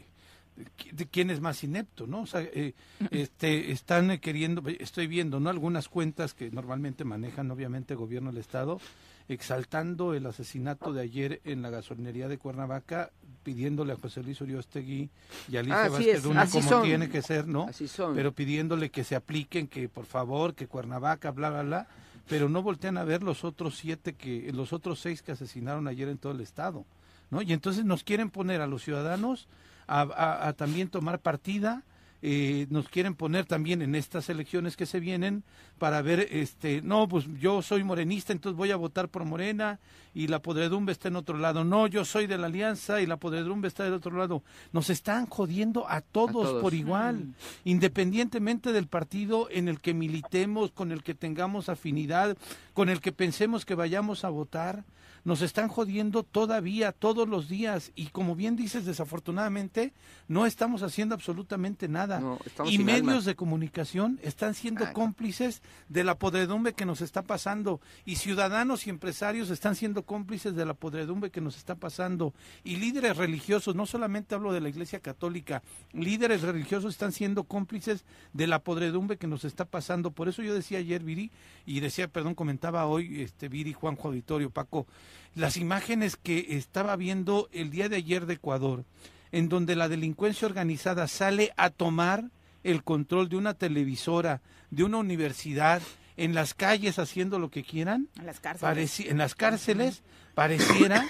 de, 0.90 1.06
quién 1.06 1.30
es 1.30 1.40
más 1.40 1.62
inepto, 1.62 2.08
¿no? 2.08 2.22
O 2.22 2.26
sea, 2.26 2.40
eh, 2.42 2.74
este, 3.12 3.70
están 3.70 4.18
queriendo, 4.18 4.64
estoy 4.80 5.06
viendo, 5.06 5.38
¿no? 5.38 5.48
Algunas 5.48 5.88
cuentas 5.88 6.34
que 6.34 6.50
normalmente 6.50 7.04
manejan, 7.04 7.48
obviamente, 7.52 7.94
el 7.94 7.98
gobierno 7.98 8.32
del 8.32 8.40
Estado, 8.40 8.80
exaltando 9.28 10.14
el 10.14 10.26
asesinato 10.26 10.92
de 10.92 11.02
ayer 11.02 11.40
en 11.44 11.62
la 11.62 11.70
gasolinería 11.70 12.28
de 12.28 12.38
Cuernavaca, 12.38 13.10
pidiéndole 13.42 13.92
a 13.92 13.96
José 13.96 14.22
Luis 14.22 14.40
Uriostegui 14.40 15.10
y 15.48 15.56
a 15.56 15.60
Alicia 15.60 15.84
ah, 15.84 15.88
Vázquez 15.88 16.22
como 16.22 16.82
tiene 16.82 17.08
que 17.08 17.22
ser, 17.22 17.46
¿no? 17.46 17.64
Así 17.64 17.88
son. 17.88 18.14
Pero 18.14 18.32
pidiéndole 18.32 18.90
que 18.90 19.04
se 19.04 19.16
apliquen, 19.16 19.68
que 19.68 19.88
por 19.88 20.06
favor, 20.06 20.54
que 20.54 20.66
Cuernavaca, 20.66 21.30
bla, 21.30 21.50
bla, 21.50 21.62
bla, 21.62 21.88
pero 22.28 22.48
no 22.48 22.62
voltean 22.62 22.98
a 22.98 23.04
ver 23.04 23.22
los 23.22 23.44
otros 23.44 23.76
siete 23.76 24.14
que, 24.14 24.50
los 24.52 24.72
otros 24.72 25.00
seis 25.00 25.22
que 25.22 25.32
asesinaron 25.32 25.88
ayer 25.88 26.08
en 26.08 26.18
todo 26.18 26.32
el 26.32 26.40
estado. 26.40 26.84
¿no? 27.30 27.42
Y 27.42 27.52
entonces 27.52 27.84
nos 27.84 28.04
quieren 28.04 28.30
poner 28.30 28.60
a 28.60 28.66
los 28.66 28.82
ciudadanos 28.82 29.48
a 29.88 30.52
también 30.56 30.88
tomar 30.88 31.20
partida 31.20 31.84
eh, 32.22 32.66
nos 32.70 32.88
quieren 32.88 33.14
poner 33.14 33.44
también 33.44 33.82
en 33.82 33.94
estas 33.94 34.28
elecciones 34.28 34.76
que 34.76 34.86
se 34.86 35.00
vienen 35.00 35.44
para 35.78 36.02
ver, 36.02 36.28
este, 36.30 36.82
no, 36.82 37.08
pues 37.08 37.26
yo 37.38 37.62
soy 37.62 37.84
morenista, 37.84 38.32
entonces 38.32 38.56
voy 38.56 38.70
a 38.70 38.76
votar 38.76 39.08
por 39.08 39.24
Morena 39.24 39.78
y 40.16 40.28
la 40.28 40.40
podredumbre 40.40 40.92
está 40.92 41.08
en 41.08 41.16
otro 41.16 41.36
lado. 41.36 41.62
No, 41.62 41.86
yo 41.86 42.06
soy 42.06 42.26
de 42.26 42.38
la 42.38 42.46
alianza 42.46 43.02
y 43.02 43.06
la 43.06 43.18
podredumbre 43.18 43.68
está 43.68 43.84
del 43.84 43.92
otro 43.92 44.16
lado. 44.16 44.42
Nos 44.72 44.88
están 44.88 45.26
jodiendo 45.26 45.86
a 45.90 46.00
todos, 46.00 46.62
por 46.62 46.72
igual, 46.72 47.16
mm. 47.16 47.34
independientemente 47.64 48.72
del 48.72 48.86
partido 48.86 49.48
en 49.50 49.68
el 49.68 49.78
que 49.78 49.92
militemos, 49.92 50.70
con 50.70 50.90
el 50.90 51.02
que 51.02 51.12
tengamos 51.12 51.68
afinidad, 51.68 52.34
con 52.72 52.88
el 52.88 53.02
que 53.02 53.12
pensemos 53.12 53.66
que 53.66 53.74
vayamos 53.74 54.24
a 54.24 54.30
votar. 54.30 54.86
Nos 55.26 55.42
están 55.42 55.66
jodiendo 55.66 56.22
todavía 56.22 56.92
todos 56.92 57.28
los 57.28 57.48
días. 57.48 57.90
Y 57.96 58.06
como 58.06 58.36
bien 58.36 58.54
dices 58.54 58.84
desafortunadamente 58.84 59.92
no 60.28 60.46
estamos 60.46 60.84
haciendo 60.84 61.16
absolutamente 61.16 61.88
nada. 61.88 62.22
Y 62.64 62.78
medios 62.78 63.24
de 63.24 63.34
comunicación 63.34 64.20
están 64.22 64.54
siendo 64.54 64.84
ah, 64.84 64.92
cómplices 64.92 65.62
de 65.88 66.04
la 66.04 66.16
podredumbre 66.16 66.74
que 66.74 66.86
nos 66.86 67.00
está 67.00 67.22
pasando. 67.22 67.80
Y 68.04 68.16
ciudadanos 68.16 68.86
y 68.86 68.90
empresarios 68.90 69.50
están 69.50 69.74
siendo 69.74 70.05
cómplices 70.06 70.56
de 70.56 70.64
la 70.64 70.72
podredumbre 70.72 71.30
que 71.30 71.42
nos 71.42 71.58
está 71.58 71.74
pasando. 71.74 72.32
Y 72.64 72.76
líderes 72.76 73.18
religiosos 73.18 73.74
no 73.74 73.84
solamente 73.84 74.34
hablo 74.34 74.54
de 74.54 74.62
la 74.62 74.70
Iglesia 74.70 75.00
Católica 75.00 75.62
líderes 75.92 76.42
religiosos 76.42 76.94
están 76.94 77.12
siendo 77.12 77.44
cómplices 77.44 78.04
de 78.32 78.46
la 78.46 78.60
podredumbre 78.60 79.16
que 79.16 79.26
nos 79.26 79.44
está 79.44 79.64
pasando. 79.64 80.10
Por 80.10 80.28
eso 80.28 80.42
yo 80.42 80.54
decía 80.54 80.78
ayer 80.78 81.02
Viri 81.02 81.30
y 81.64 81.80
decía 81.80 82.08
perdón 82.08 82.34
comentaba 82.34 82.86
hoy 82.86 83.22
este 83.22 83.48
Viri 83.48 83.72
Juanjo 83.72 84.08
Auditorio 84.08 84.50
Paco 84.50 84.86
las 85.34 85.58
imágenes 85.58 86.16
que 86.16 86.46
estaba 86.56 86.96
viendo 86.96 87.48
el 87.52 87.70
día 87.70 87.90
de 87.90 87.96
ayer 87.96 88.24
de 88.24 88.34
Ecuador, 88.34 88.84
en 89.32 89.50
donde 89.50 89.76
la 89.76 89.88
delincuencia 89.88 90.48
organizada 90.48 91.08
sale 91.08 91.52
a 91.58 91.68
tomar 91.68 92.30
el 92.64 92.82
control 92.82 93.28
de 93.28 93.36
una 93.36 93.52
televisora, 93.52 94.40
de 94.70 94.84
una 94.84 94.96
universidad, 94.96 95.82
en 96.16 96.34
las 96.34 96.54
calles 96.54 96.98
haciendo 96.98 97.38
lo 97.38 97.50
que 97.50 97.62
quieran, 97.62 98.08
en 98.18 98.26
las 98.26 98.40
cárceles, 98.40 99.00
en 99.00 99.18
las 99.18 99.34
cárceles 99.34 100.02
pareciera 100.34 101.06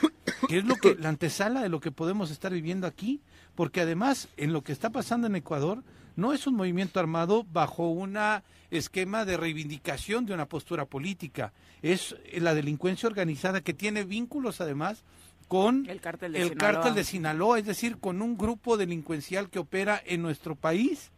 que 0.49 0.59
es 0.59 0.65
lo 0.65 0.77
que 0.77 0.95
la 0.99 1.09
antesala 1.09 1.63
de 1.63 1.69
lo 1.69 1.81
que 1.81 1.93
podemos 1.93 2.31
estar 2.31 2.53
viviendo 2.53 2.87
aquí, 2.87 3.23
porque 3.55 3.81
además 3.81 4.29
en 4.37 4.53
lo 4.53 4.63
que 4.63 4.73
está 4.73 4.91
pasando 4.91 5.27
en 5.27 5.37
Ecuador 5.37 5.83
no 6.17 6.33
es 6.33 6.47
un 6.47 6.55
movimiento 6.55 6.99
armado 6.99 7.45
bajo 7.53 7.91
un 7.91 8.19
esquema 8.71 9.25
de 9.25 9.37
reivindicación 9.37 10.27
de 10.27 10.35
una 10.35 10.47
postura 10.47 10.87
política, 10.87 11.53
es 11.83 12.17
la 12.33 12.55
delincuencia 12.55 13.09
organizada 13.09 13.61
que 13.61 13.75
tiene 13.75 14.05
vínculos 14.05 14.61
además 14.61 15.05
con 15.47 15.87
el 15.89 16.01
cártel 16.01 16.33
de, 16.33 16.43
el 16.43 16.49
Sinaloa. 16.49 16.73
Cártel 16.73 16.95
de 16.95 17.05
Sinaloa, 17.05 17.59
es 17.59 17.67
decir, 17.67 17.99
con 17.99 18.23
un 18.23 18.37
grupo 18.37 18.77
delincuencial 18.77 19.51
que 19.51 19.59
opera 19.59 20.03
en 20.05 20.23
nuestro 20.23 20.57
país, 20.57 21.13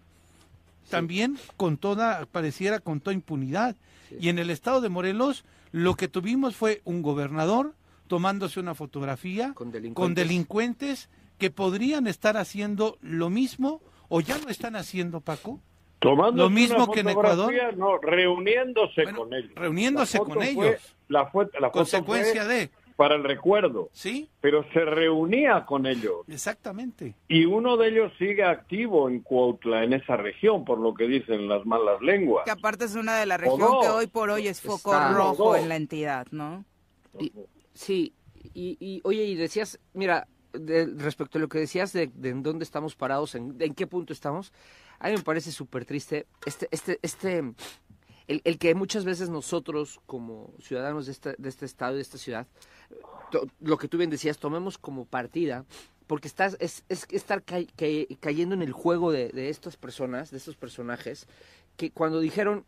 también 0.89 1.39
con 1.57 1.77
toda, 1.77 2.27
pareciera 2.27 2.81
con 2.81 3.01
toda 3.01 3.15
impunidad. 3.15 3.77
Y 4.21 4.29
en 4.29 4.39
el 4.39 4.51
estado 4.51 4.81
de 4.81 4.89
Morelos, 4.89 5.45
lo 5.71 5.95
que 5.95 6.09
tuvimos 6.09 6.57
fue 6.57 6.81
un 6.85 7.03
gobernador 7.03 7.75
tomándose 8.07 8.59
una 8.59 8.75
fotografía 8.75 9.55
con 9.95 10.15
delincuentes 10.15 11.11
que 11.39 11.51
podrían 11.51 12.07
estar 12.07 12.37
haciendo 12.37 12.99
lo 13.01 13.31
mismo 13.31 13.81
o 14.09 14.21
ya 14.21 14.39
lo 14.39 14.49
están 14.49 14.77
haciendo, 14.77 15.21
Paco. 15.21 15.61
Tomando 15.99 16.45
lo 16.45 16.51
mismo 16.51 16.91
que 16.91 17.01
en 17.01 17.09
Ecuador. 17.11 17.53
No, 17.77 17.99
reuniéndose 17.99 19.05
con 19.13 19.35
ellos. 19.35 19.51
Reuniéndose 19.55 20.19
con 20.19 20.43
ellos. 20.43 20.97
la, 21.09 21.31
la 21.61 21.71
consecuencia 21.71 22.45
de 22.45 22.71
para 22.99 23.15
el 23.15 23.23
recuerdo. 23.23 23.91
Sí. 23.93 24.29
Pero 24.41 24.65
se 24.73 24.81
reunía 24.81 25.65
con 25.67 25.87
ellos. 25.87 26.27
Exactamente. 26.27 27.15
Y 27.29 27.45
uno 27.45 27.77
de 27.77 27.91
ellos 27.91 28.13
sigue 28.19 28.43
activo 28.43 29.09
en 29.09 29.21
Cuautla, 29.21 29.85
en 29.85 29.93
esa 29.93 30.17
región, 30.17 30.65
por 30.65 30.81
lo 30.81 30.95
que 30.95 31.07
dicen 31.07 31.47
las 31.47 31.65
malas 31.65 32.03
lenguas. 32.03 32.45
Que 32.45 32.51
aparte 32.51 32.87
es 32.87 32.97
una 32.97 33.17
de 33.17 33.27
las 33.27 33.41
regiones 33.41 33.69
que 33.83 33.89
hoy 33.89 34.09
por 34.09 34.31
hoy 34.31 34.49
es 34.49 34.61
foco 34.61 34.93
rojo 35.13 35.55
en 35.55 35.69
la 35.69 35.77
entidad, 35.77 36.27
¿no? 36.33 36.65
sí. 37.73 38.13
Y, 38.53 38.77
y, 38.81 39.01
oye, 39.05 39.25
y 39.27 39.37
decías, 39.37 39.79
mira, 39.95 40.27
respecto 40.53 41.39
a 41.39 41.41
lo 41.41 41.49
que 41.49 41.61
decías 41.61 41.93
de, 41.93 42.11
en 42.25 42.43
dónde 42.43 42.65
estamos 42.65 42.97
parados, 42.97 43.37
en, 43.37 43.57
qué 43.77 43.87
punto 43.87 44.13
estamos, 44.13 44.53
a 44.99 45.09
mí 45.09 45.15
me 45.15 45.23
parece 45.23 45.53
súper 45.53 45.85
triste 45.85 46.27
este, 46.47 46.67
este, 46.73 46.99
este, 47.03 47.53
el, 48.27 48.59
que 48.59 48.75
muchas 48.75 49.05
veces 49.05 49.29
nosotros 49.29 50.01
como 50.07 50.53
ciudadanos 50.61 51.07
de 51.07 51.13
este, 51.13 51.35
de 51.39 51.49
este 51.49 51.65
estado 51.65 51.93
y 51.93 51.97
de 51.97 52.03
esta 52.03 52.19
ciudad, 52.19 52.47
lo 53.61 53.79
que 53.79 53.89
tú 53.89 53.99
bien 53.99 54.11
decías, 54.11 54.39
tomemos 54.39 54.79
como 54.79 55.05
partida, 55.05 55.65
porque 56.07 56.29
estás, 56.29 56.57
es, 56.61 56.85
es 56.89 57.07
estar 57.11 57.43
cayendo 57.45 58.55
en 58.55 58.63
el 58.63 58.73
juego 58.73 59.13
de, 59.13 59.29
de 59.29 59.51
estas 59.51 59.77
personas, 59.77 60.31
de 60.31 60.39
estos 60.39 60.57
personajes, 60.57 61.27
que 61.77 61.91
cuando 61.91 62.21
dijeron, 62.21 62.65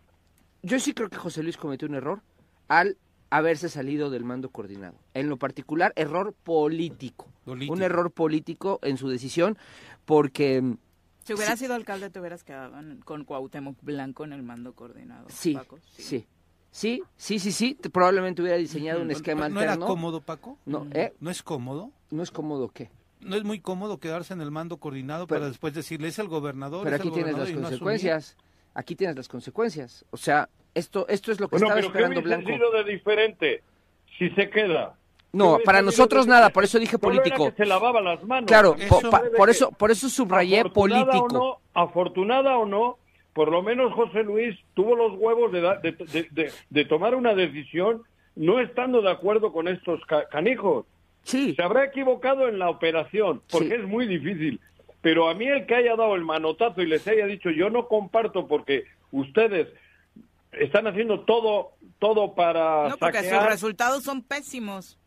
yo 0.63 0.79
sí 0.79 0.93
creo 0.93 1.09
que 1.09 1.17
José 1.17 1.43
Luis 1.43 1.57
cometió 1.57 1.89
un 1.89 1.95
error 1.95 2.23
al 2.69 2.97
haberse 3.31 3.69
salido 3.69 4.11
del 4.11 4.25
mando 4.25 4.51
coordinado. 4.51 4.95
En 5.15 5.29
lo 5.29 5.37
particular, 5.37 5.93
error 5.97 6.35
político. 6.35 7.27
Un 7.47 7.83
error 7.83 8.11
político 8.11 8.79
en 8.83 8.97
su 8.97 9.09
decisión, 9.09 9.57
porque... 10.05 10.61
Mm, 10.61 10.79
si 11.25 11.35
hubieras 11.35 11.59
sido 11.59 11.75
alcalde, 11.75 12.11
te 12.11 12.19
hubieras 12.19 12.45
quedado 12.45 12.73
con 13.05 13.25
Cuauhtémoc 13.25 13.77
Blanco 13.83 14.25
en 14.25 14.33
el 14.33 14.43
mando 14.43 14.75
coordinado. 14.75 15.27
Sí, 15.29 15.57
sí. 15.93 16.03
sí. 16.03 16.27
Sí, 16.71 17.03
sí, 17.17 17.39
sí, 17.39 17.77
Probablemente 17.93 18.43
hubiera 18.43 18.57
diseñado 18.57 19.03
un 19.03 19.11
esquema 19.11 19.49
¿No 19.49 19.61
alterno. 19.61 19.77
¿No 19.77 19.85
era 19.85 19.87
cómodo, 19.87 20.21
Paco? 20.21 20.59
No, 20.67 20.87
¿eh? 20.93 21.13
¿No 21.21 21.31
es 21.31 21.43
cómodo? 21.43 21.91
¿No 22.11 22.23
es 22.23 22.31
cómodo 22.31 22.69
qué? 22.69 22.91
No 23.21 23.37
es 23.37 23.45
muy 23.45 23.61
cómodo 23.61 23.99
quedarse 23.99 24.33
en 24.33 24.41
el 24.41 24.51
mando 24.51 24.79
coordinado 24.79 25.27
para 25.27 25.49
después 25.49 25.75
decirle, 25.75 26.09
es 26.09 26.19
el 26.19 26.29
gobernador. 26.29 26.85
Pero 26.85 26.97
aquí 26.97 27.11
tienes 27.11 27.37
las 27.37 27.51
consecuencias. 27.51 28.37
aquí 28.75 28.95
tienes 28.95 29.17
las 29.17 29.29
consecuencias. 29.29 30.05
O 30.11 30.17
sea, 30.17 30.49
esto, 30.75 31.07
esto 31.09 31.33
es 31.33 31.41
lo 31.41 31.49
que 31.49 31.57
estaba 31.57 31.81
esperando 31.81 32.23
Blanco. 32.23 32.49
sido 32.49 32.71
de 32.71 32.85
diferente 32.85 33.63
si 34.19 34.31
se 34.31 34.49
queda? 34.49 34.95
No, 35.33 35.59
para 35.65 35.81
nosotros 35.81 36.27
nada, 36.27 36.51
por 36.51 36.65
eso 36.65 36.79
dije 36.79 36.99
político. 36.99 37.53
se 37.57 37.65
lavaba 37.65 38.01
las 38.01 38.23
manos. 38.25 38.49
Claro, 38.49 38.77
por 39.37 39.51
eso 39.51 39.71
por 39.71 39.91
eso 39.91 40.09
subrayé 40.09 40.65
político. 40.65 41.27
O 41.27 41.29
no, 41.29 41.59
afortunada 41.75 42.57
o 42.59 42.67
no, 42.67 42.99
por 43.33 43.51
lo 43.51 43.63
menos 43.63 43.93
José 43.93 44.23
Luis 44.23 44.59
tuvo 44.75 44.97
los 44.97 45.13
huevos 45.19 45.53
de, 45.53 46.53
de, 46.71 46.85
tomar 46.85 47.15
una 47.15 47.35
decisión 47.35 48.03
no 48.35 48.61
estando 48.61 49.03
de 49.03 49.11
acuerdo 49.11 49.53
con 49.53 49.69
estos 49.69 50.01
canijos. 50.31 50.87
Sí. 51.23 51.55
Se 51.55 51.63
habrá 51.63 51.85
equivocado 51.85 52.49
en 52.49 52.59
la 52.59 52.71
operación, 52.71 53.43
porque 53.51 53.75
es 53.75 53.85
muy 53.85 54.07
difícil. 54.07 54.61
Pero 55.01 55.29
a 55.29 55.35
mí 55.35 55.47
el 55.47 55.67
que 55.67 55.75
haya 55.75 55.97
dado 55.97 56.15
el 56.15 56.25
manotazo 56.25 56.83
y 56.83 56.87
les 56.87 57.07
haya 57.09 57.27
dicho 57.27 57.51
yo 57.51 57.71
no 57.71 57.89
comparto 57.89 58.47
porque 58.47 58.85
ustedes 59.13 59.69
están 60.53 60.87
haciendo 60.87 61.21
todo 61.21 61.73
todo 61.99 62.35
para 62.35 62.89
No, 62.89 62.97
porque 62.97 63.23
sus 63.23 63.45
resultados 63.45 64.03
son 64.05 64.23
pésimos. 64.23 64.99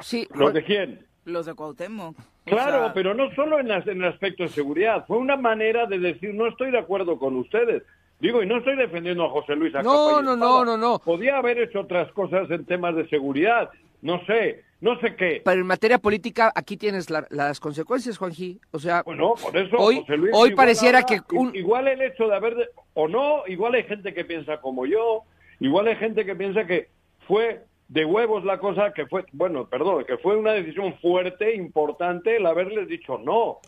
Sí. 0.00 0.28
¿Los 0.34 0.52
de 0.52 0.64
quién? 0.64 1.06
Los 1.24 1.46
de 1.46 1.54
Cuauhtémoc. 1.54 2.16
Claro, 2.46 2.92
pero 2.94 3.12
no 3.12 3.30
solo 3.34 3.58
en, 3.58 3.70
en, 3.70 4.02
el 4.02 4.04
aspecto 4.04 4.44
de 4.44 4.48
seguridad. 4.50 5.04
Fue 5.06 5.18
una 5.18 5.36
manera 5.36 5.86
de 5.86 5.98
decir, 5.98 6.32
no 6.32 6.46
estoy 6.46 6.70
de 6.70 6.78
acuerdo 6.78 7.18
con 7.18 7.36
ustedes. 7.36 7.82
Digo, 8.20 8.42
y 8.42 8.46
no 8.46 8.58
estoy 8.58 8.76
defendiendo 8.76 9.24
a 9.24 9.30
José 9.30 9.56
Luis 9.56 9.74
No, 9.74 10.22
no, 10.22 10.36
no, 10.36 10.64
no, 10.64 10.76
no. 10.76 10.98
Podía 11.00 11.38
haber 11.38 11.58
hecho 11.58 11.80
otras 11.80 12.10
cosas 12.12 12.50
en 12.50 12.64
temas 12.64 12.94
de 12.96 13.06
seguridad. 13.08 13.68
No 14.00 14.24
sé, 14.26 14.64
no 14.80 14.98
sé 15.00 15.16
qué. 15.16 15.42
Pero 15.44 15.60
en 15.60 15.66
materia 15.66 15.98
política, 15.98 16.52
aquí 16.54 16.76
tienes 16.76 17.08
las 17.10 17.60
consecuencias, 17.60 18.16
Juanji. 18.16 18.60
O 18.70 18.78
sea, 18.78 19.02
bueno, 19.02 19.34
por 19.34 19.56
eso, 19.56 19.76
hoy, 19.78 20.00
José 20.00 20.16
Luis, 20.16 20.32
hoy 20.34 20.54
pareciera 20.54 21.02
que... 21.02 21.20
Igual 21.54 21.88
el 21.88 22.00
hecho 22.00 22.28
de 22.28 22.36
haber... 22.36 22.70
o 22.94 23.08
no, 23.08 23.42
igual 23.48 23.74
hay 23.74 23.82
gente 23.84 24.14
que 24.14 24.24
piensa 24.24 24.60
como 24.60 24.86
yo, 24.86 25.22
igual 25.60 25.88
hay 25.88 25.96
gente 25.96 26.24
que 26.24 26.36
piensa 26.36 26.66
que 26.66 26.88
fue 27.26 27.64
de 27.88 28.04
huevos 28.04 28.44
la 28.44 28.58
cosa, 28.58 28.92
que 28.92 29.06
fue, 29.06 29.24
bueno, 29.32 29.68
perdón, 29.68 30.04
que 30.04 30.18
fue 30.18 30.36
una 30.36 30.52
decisión 30.52 30.98
fuerte, 31.00 31.54
importante 31.54 32.36
el 32.36 32.46
haberles 32.46 32.88
dicho 32.88 33.18
no, 33.18 33.58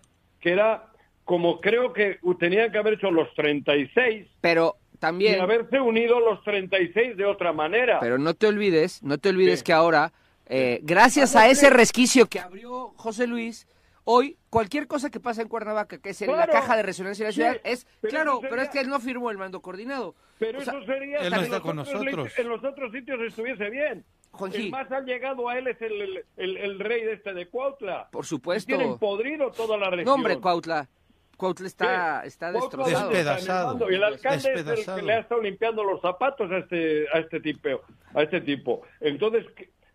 que 0.41 0.53
era 0.53 0.87
como 1.25 1.61
creo 1.61 1.93
que 1.93 2.19
tenían 2.39 2.73
que 2.73 2.79
haber 2.79 2.95
hecho 2.95 3.11
los 3.11 3.33
36. 3.35 4.27
Pero 4.41 4.77
también... 4.99 5.37
Y 5.37 5.39
haberse 5.39 5.79
unido 5.79 6.21
los 6.21 6.43
36 6.43 7.17
de 7.17 7.27
otra 7.27 7.53
manera. 7.53 8.01
Pero 8.01 8.17
no 8.19 8.35
te 8.35 8.47
olvides, 8.47 9.03
no 9.03 9.19
te 9.19 9.29
olvides 9.29 9.63
que 9.63 9.75
ahora 9.75 10.13
eh, 10.47 10.81
gracias 10.83 11.37
a 11.37 11.49
ese 11.49 11.69
resquicio 11.69 12.27
que 12.27 12.41
abrió 12.41 12.95
José 12.97 13.27
Luis, 13.27 13.67
hoy 14.05 14.38
cualquier 14.51 14.87
cosa 14.87 15.11
que 15.11 15.21
pasa 15.21 15.43
en 15.43 15.49
Cuernavaca, 15.49 15.99
que 15.99 16.11
es 16.11 16.23
en 16.23 16.37
la 16.37 16.47
caja 16.47 16.77
de 16.77 16.83
resonancia 16.83 17.27
de 17.27 17.31
la 17.31 17.35
ciudad, 17.35 17.61
es 17.65 17.87
claro, 18.03 18.41
pero 18.41 18.61
es 18.63 18.69
que 18.69 18.81
él 18.81 18.89
no 18.89 19.01
firmó 19.01 19.31
el 19.31 19.39
mando 19.39 19.61
coordinado. 19.61 20.15
Pero 20.39 20.61
eso 20.61 20.85
sería 20.85 21.19
él 21.19 21.33
no 21.33 21.41
está 21.41 21.61
con 21.61 21.77
nosotros. 21.77 22.33
en 22.37 22.49
los 22.49 22.63
otros 22.65 22.93
sitios 22.93 23.21
estuviese 23.21 23.71
bien. 23.71 24.05
el 24.53 24.71
más 24.71 24.91
ha 24.93 25.01
llegado 25.01 25.49
a 25.49 25.59
él 25.59 25.69
es 25.69 25.81
el, 25.83 26.25
el, 26.37 26.79
rey 26.79 27.05
de 27.05 27.15
este 27.15 27.35
de 27.35 27.49
Cuautla. 27.49 28.09
Por 28.11 28.25
supuesto. 28.25 28.67
Tienen 28.67 28.99
podrido 28.99 29.51
toda 29.51 29.77
la 29.77 29.91
región. 29.91 30.07
No, 30.07 30.15
hombre, 30.15 30.39
Cuautla. 30.39 30.89
Cuautla 31.37 31.67
está, 31.69 32.25
está 32.25 32.51
destrozado. 32.53 33.11
Despedazado. 33.11 33.91
Y 33.91 33.95
el 33.95 34.03
alcalde 34.03 34.55
es 34.55 34.67
el 34.67 34.97
que 34.97 35.03
le 35.03 35.13
ha 35.15 35.21
estado 35.21 35.41
limpiando 35.41 35.85
los 35.85 36.01
zapatos 36.01 36.51
a 36.51 36.59
este, 36.59 37.07
a 37.13 37.19
este 37.19 37.41
tipo. 37.41 37.69
A 38.15 38.23
este 38.23 38.41
tipo. 38.41 38.83
Entonces, 39.01 39.47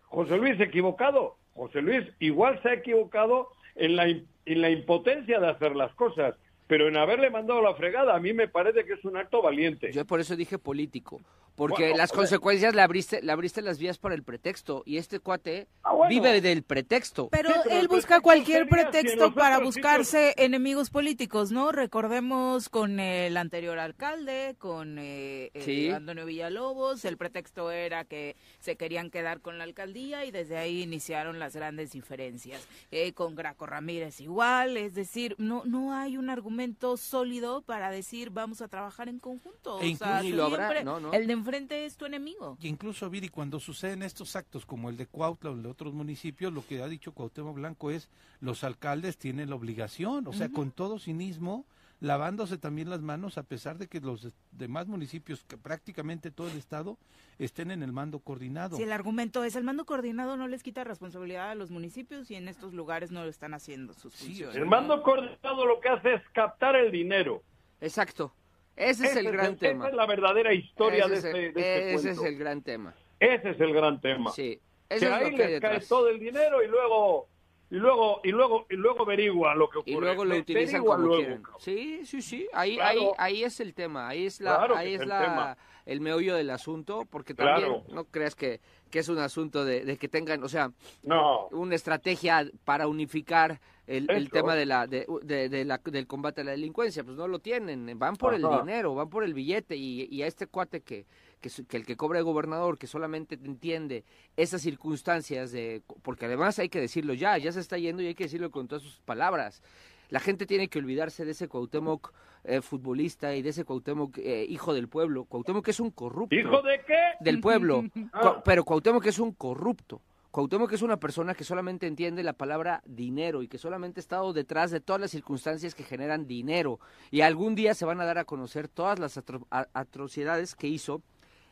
José 0.04 0.36
Luis 0.38 0.58
equivocado. 0.60 1.36
José 1.54 1.82
Luis 1.82 2.04
igual 2.18 2.60
se 2.62 2.70
ha 2.70 2.74
equivocado 2.74 3.50
en 3.74 3.96
la, 3.96 4.06
en 4.06 4.60
la 4.60 4.70
impotencia 4.70 5.40
de 5.40 5.48
hacer 5.48 5.74
las 5.76 5.94
cosas, 5.94 6.34
pero 6.66 6.88
en 6.88 6.96
haberle 6.96 7.30
mandado 7.30 7.60
la 7.60 7.74
fregada 7.74 8.14
a 8.14 8.20
mí 8.20 8.32
me 8.32 8.48
parece 8.48 8.84
que 8.84 8.94
es 8.94 9.04
un 9.04 9.16
acto 9.16 9.42
valiente. 9.42 9.92
Yo 9.92 10.04
por 10.04 10.20
eso 10.20 10.34
dije 10.34 10.58
político, 10.58 11.20
porque 11.56 11.94
las 11.94 12.10
consecuencias 12.10 12.74
le 12.74 12.82
abriste, 12.82 13.22
le 13.22 13.30
abriste 13.30 13.62
las 13.62 13.78
vías 13.78 13.98
para 13.98 14.14
el 14.14 14.22
pretexto 14.22 14.82
y 14.86 14.96
este 14.96 15.20
cuate 15.20 15.68
ah, 15.82 15.92
vive 16.08 16.40
del 16.40 16.62
pretexto. 16.62 17.28
Pero, 17.30 17.50
él 17.70 17.86
busca 17.88 18.20
cualquier 18.20 18.66
pretexto 18.68 19.34
para 19.34 19.60
buscarse 19.60 20.34
enemigos 20.36 20.90
políticos, 20.90 21.52
¿no? 21.52 21.70
Recordemos 21.70 22.68
con 22.68 22.98
el 22.98 23.36
anterior 23.36 23.78
alcalde, 23.78 24.56
con 24.58 24.98
eh, 24.98 25.50
eh, 25.54 25.92
Antonio 25.92 26.24
Villalobos, 26.24 27.04
el 27.04 27.16
pretexto 27.16 27.70
era 27.70 28.04
que 28.04 28.36
se 28.60 28.76
querían 28.76 29.10
quedar 29.10 29.40
con 29.40 29.58
la 29.58 29.64
alcaldía 29.64 30.24
y 30.24 30.30
desde 30.30 30.56
ahí 30.56 30.82
iniciaron 30.82 31.38
las 31.38 31.54
grandes 31.54 31.92
diferencias. 31.92 32.66
Eh, 32.90 33.12
con 33.12 33.34
Graco 33.34 33.66
Ramírez 33.66 34.20
igual, 34.20 34.76
es 34.76 34.94
decir, 34.94 35.34
no, 35.38 35.62
no 35.66 35.94
hay 35.94 36.16
un 36.16 36.30
argumento 36.30 36.53
sólido 36.96 37.62
para 37.62 37.90
decir 37.90 38.30
vamos 38.30 38.60
a 38.60 38.68
trabajar 38.68 39.08
en 39.08 39.18
conjunto. 39.18 39.80
E 39.80 39.94
o 39.94 39.96
sea, 39.96 40.20
el 40.20 41.26
de 41.26 41.32
enfrente 41.32 41.84
es 41.84 41.96
tu 41.96 42.06
enemigo. 42.06 42.56
Y 42.60 42.68
incluso, 42.68 43.08
Viri, 43.10 43.28
cuando 43.28 43.60
suceden 43.60 44.02
estos 44.02 44.36
actos 44.36 44.66
como 44.66 44.90
el 44.90 44.96
de 44.96 45.06
Cuautla 45.06 45.50
o 45.50 45.54
el 45.54 45.62
de 45.62 45.68
otros 45.68 45.94
municipios, 45.94 46.52
lo 46.52 46.66
que 46.66 46.82
ha 46.82 46.88
dicho 46.88 47.12
Cuauhtémoc 47.12 47.54
Blanco 47.54 47.90
es 47.90 48.08
los 48.40 48.64
alcaldes 48.64 49.16
tienen 49.16 49.50
la 49.50 49.56
obligación, 49.56 50.26
o 50.26 50.32
sea, 50.32 50.48
con 50.48 50.70
todo 50.70 50.98
cinismo, 50.98 51.64
lavándose 52.00 52.58
también 52.58 52.90
las 52.90 53.00
manos 53.00 53.38
a 53.38 53.42
pesar 53.42 53.78
de 53.78 53.86
que 53.86 54.00
los 54.00 54.28
demás 54.52 54.86
municipios, 54.86 55.44
que 55.44 55.56
prácticamente 55.56 56.30
todo 56.30 56.50
el 56.50 56.56
estado, 56.56 56.98
estén 57.38 57.70
en 57.70 57.82
el 57.82 57.92
mando 57.92 58.20
coordinado. 58.20 58.76
Si 58.76 58.82
el 58.82 58.92
argumento 58.92 59.44
es 59.44 59.56
el 59.56 59.64
mando 59.64 59.84
coordinado 59.84 60.36
no 60.36 60.48
les 60.48 60.62
quita 60.62 60.84
responsabilidad 60.84 61.50
a 61.50 61.54
los 61.54 61.70
municipios 61.70 62.30
y 62.30 62.36
en 62.36 62.48
estos 62.48 62.74
lugares 62.74 63.10
no 63.10 63.24
lo 63.24 63.30
están 63.30 63.54
haciendo 63.54 63.92
sus 63.94 64.14
funciones. 64.14 64.56
El 64.56 64.66
mando 64.66 65.02
coordinado 65.02 65.66
lo 65.66 65.80
que 65.80 65.88
hace 65.88 66.14
es 66.14 66.22
captar 66.32 66.76
el 66.76 66.90
dinero. 66.90 67.42
Exacto. 67.80 68.34
Ese, 68.76 69.06
es 69.06 69.16
el 69.16 69.30
gran 69.30 69.56
tema. 69.56 69.84
Esa 69.84 69.90
es 69.90 69.96
la 69.96 70.06
verdadera 70.06 70.52
historia 70.52 71.06
de, 71.06 71.16
ese, 71.16 71.46
este 71.46 71.94
Ese 71.94 72.10
es 72.10 72.22
el 72.22 72.36
gran 72.36 72.62
tema. 72.62 72.94
Ese 73.20 73.50
es 73.50 73.60
el 73.60 73.72
gran 73.72 74.00
tema. 74.00 74.32
Sí. 74.32 74.60
que 74.88 75.06
ahí 75.06 75.36
les 75.36 75.60
cae 75.60 75.80
todo 75.80 76.08
el 76.08 76.18
dinero 76.18 76.62
y 76.62 76.66
luego 76.66 77.28
y 77.70 77.76
luego 77.76 78.20
y 78.22 78.30
luego 78.30 78.66
y 78.70 78.76
luego 78.76 79.02
averigua 79.02 79.54
lo 79.54 79.68
que 79.68 79.78
ocurre. 79.78 79.96
Y 79.96 80.00
luego 80.00 80.24
lo 80.24 80.36
utilizan 80.36 80.84
como 80.84 81.16
quieren. 81.16 81.42
Sí, 81.58 82.04
sí, 82.04 82.22
sí. 82.22 82.48
Ahí 82.52 82.78
ahí 82.80 83.08
ahí 83.18 83.44
es 83.44 83.60
el 83.60 83.74
tema. 83.74 84.08
Ahí 84.08 84.26
es 84.26 84.40
la 84.40 84.64
ahí 84.76 84.94
es, 84.94 85.06
la 85.06 85.56
el 85.86 86.00
meollo 86.00 86.34
del 86.34 86.50
asunto, 86.50 87.06
porque 87.10 87.34
también 87.34 87.82
no 87.90 88.04
creas 88.04 88.34
que, 88.34 88.60
que 88.90 89.00
es 89.00 89.08
un 89.08 89.18
asunto 89.18 89.64
de, 89.64 89.96
que 89.98 90.08
tengan, 90.08 90.42
o 90.42 90.48
sea, 90.48 90.72
no. 91.02 91.48
una 91.48 91.74
estrategia 91.74 92.48
para 92.64 92.86
unificar 92.88 93.60
el, 93.86 94.10
el 94.10 94.30
tema 94.30 94.54
de 94.54 94.64
la, 94.64 94.86
de, 94.86 95.06
de, 95.22 95.64
la, 95.64 95.78
del 95.84 96.06
combate 96.06 96.40
a 96.40 96.44
la 96.44 96.52
delincuencia, 96.52 97.04
pues 97.04 97.16
no 97.16 97.28
lo 97.28 97.38
tienen, 97.38 97.98
van 97.98 98.16
por 98.16 98.34
el 98.34 98.42
dinero, 98.42 98.94
van 98.94 99.10
por 99.10 99.24
el 99.24 99.34
billete 99.34 99.76
y, 99.76 100.08
y 100.10 100.22
a 100.22 100.26
este 100.26 100.46
cuate 100.46 100.80
que, 100.80 101.06
que, 101.44 101.64
que, 101.66 101.76
el 101.76 101.84
que 101.84 101.96
cobra 101.96 102.18
el 102.18 102.24
gobernador, 102.24 102.78
que 102.78 102.86
solamente 102.86 103.34
entiende 103.34 104.04
esas 104.34 104.62
circunstancias 104.62 105.52
de, 105.52 105.82
porque 106.02 106.24
además 106.24 106.58
hay 106.58 106.70
que 106.70 106.80
decirlo 106.80 107.12
ya, 107.12 107.36
ya 107.36 107.52
se 107.52 107.60
está 107.60 107.76
yendo 107.76 108.02
y 108.02 108.06
hay 108.06 108.14
que 108.14 108.24
decirlo 108.24 108.50
con 108.50 108.66
todas 108.66 108.82
sus 108.82 109.00
palabras. 109.00 109.62
La 110.08 110.20
gente 110.20 110.46
tiene 110.46 110.68
que 110.68 110.78
olvidarse 110.78 111.24
de 111.24 111.32
ese 111.32 111.48
Cuauhtémoc 111.48 112.12
eh, 112.44 112.62
futbolista 112.62 113.34
y 113.34 113.42
de 113.42 113.50
ese 113.50 113.64
Cuauhtémoc 113.64 114.16
eh, 114.18 114.46
hijo 114.48 114.72
del 114.72 114.88
pueblo. 114.88 115.24
Cuauhtémoc 115.24 115.68
es 115.68 115.80
un 115.80 115.90
corrupto. 115.90 116.34
¿Hijo 116.34 116.62
de 116.62 116.80
qué? 116.86 117.02
Del 117.20 117.40
pueblo. 117.40 117.84
Ah. 118.12 118.42
Pero 118.44 118.64
Cuauhtémoc 118.64 119.04
es 119.06 119.18
un 119.18 119.32
corrupto. 119.32 120.00
Cuauhtémoc 120.30 120.72
es 120.72 120.82
una 120.82 120.98
persona 120.98 121.34
que 121.34 121.44
solamente 121.44 121.86
entiende 121.86 122.22
la 122.22 122.32
palabra 122.32 122.82
dinero 122.86 123.42
y 123.42 123.48
que 123.48 123.58
solamente 123.58 124.00
ha 124.00 124.02
estado 124.02 124.32
detrás 124.32 124.70
de 124.70 124.80
todas 124.80 125.00
las 125.00 125.10
circunstancias 125.10 125.74
que 125.74 125.84
generan 125.84 126.26
dinero. 126.26 126.80
Y 127.10 127.20
algún 127.20 127.54
día 127.54 127.74
se 127.74 127.84
van 127.84 128.00
a 128.00 128.04
dar 128.04 128.18
a 128.18 128.24
conocer 128.24 128.68
todas 128.68 128.98
las 128.98 129.20
atrocidades 129.50 130.54
que 130.54 130.68
hizo 130.68 131.02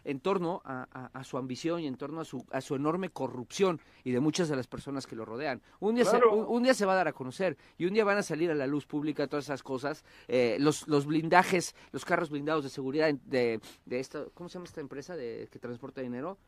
en 0.04 0.20
torno 0.20 0.62
a, 0.64 1.22
su 1.24 1.38
ambición 1.38 1.80
y 1.80 1.86
en 1.86 1.96
torno 1.96 2.20
a 2.20 2.24
su, 2.24 2.44
a 2.50 2.60
su 2.60 2.74
enorme 2.74 3.10
corrupción 3.10 3.80
y 4.04 4.12
de 4.12 4.20
muchas 4.20 4.48
de 4.48 4.56
las 4.56 4.66
personas 4.66 5.06
que 5.06 5.16
lo 5.16 5.24
rodean. 5.24 5.60
Un 5.80 5.94
día, 5.94 6.04
se, 6.04 6.16
un, 6.24 6.62
día 6.62 6.74
se 6.74 6.86
va 6.86 6.92
a 6.92 6.96
dar 6.96 7.08
a 7.08 7.12
conocer 7.12 7.56
y 7.78 7.86
un 7.86 7.94
día 7.94 8.04
van 8.04 8.18
a 8.18 8.22
salir 8.22 8.50
a 8.50 8.54
la 8.54 8.66
luz 8.66 8.86
pública 8.86 9.26
todas 9.26 9.44
esas 9.46 9.62
cosas, 9.62 10.04
eh, 10.28 10.56
los, 10.60 10.88
los 10.88 11.06
blindajes, 11.06 11.74
los 11.92 12.04
carros 12.04 12.30
blindados 12.30 12.64
de 12.64 12.70
seguridad 12.70 13.12
de, 13.12 13.60
de 13.84 14.00
esta, 14.00 14.24
¿cómo 14.34 14.48
se 14.48 14.54
llama 14.54 14.66
esta 14.66 14.80
empresa 14.80 15.16
de 15.16 15.48
que 15.50 15.58
transporta 15.58 16.00
dinero? 16.00 16.38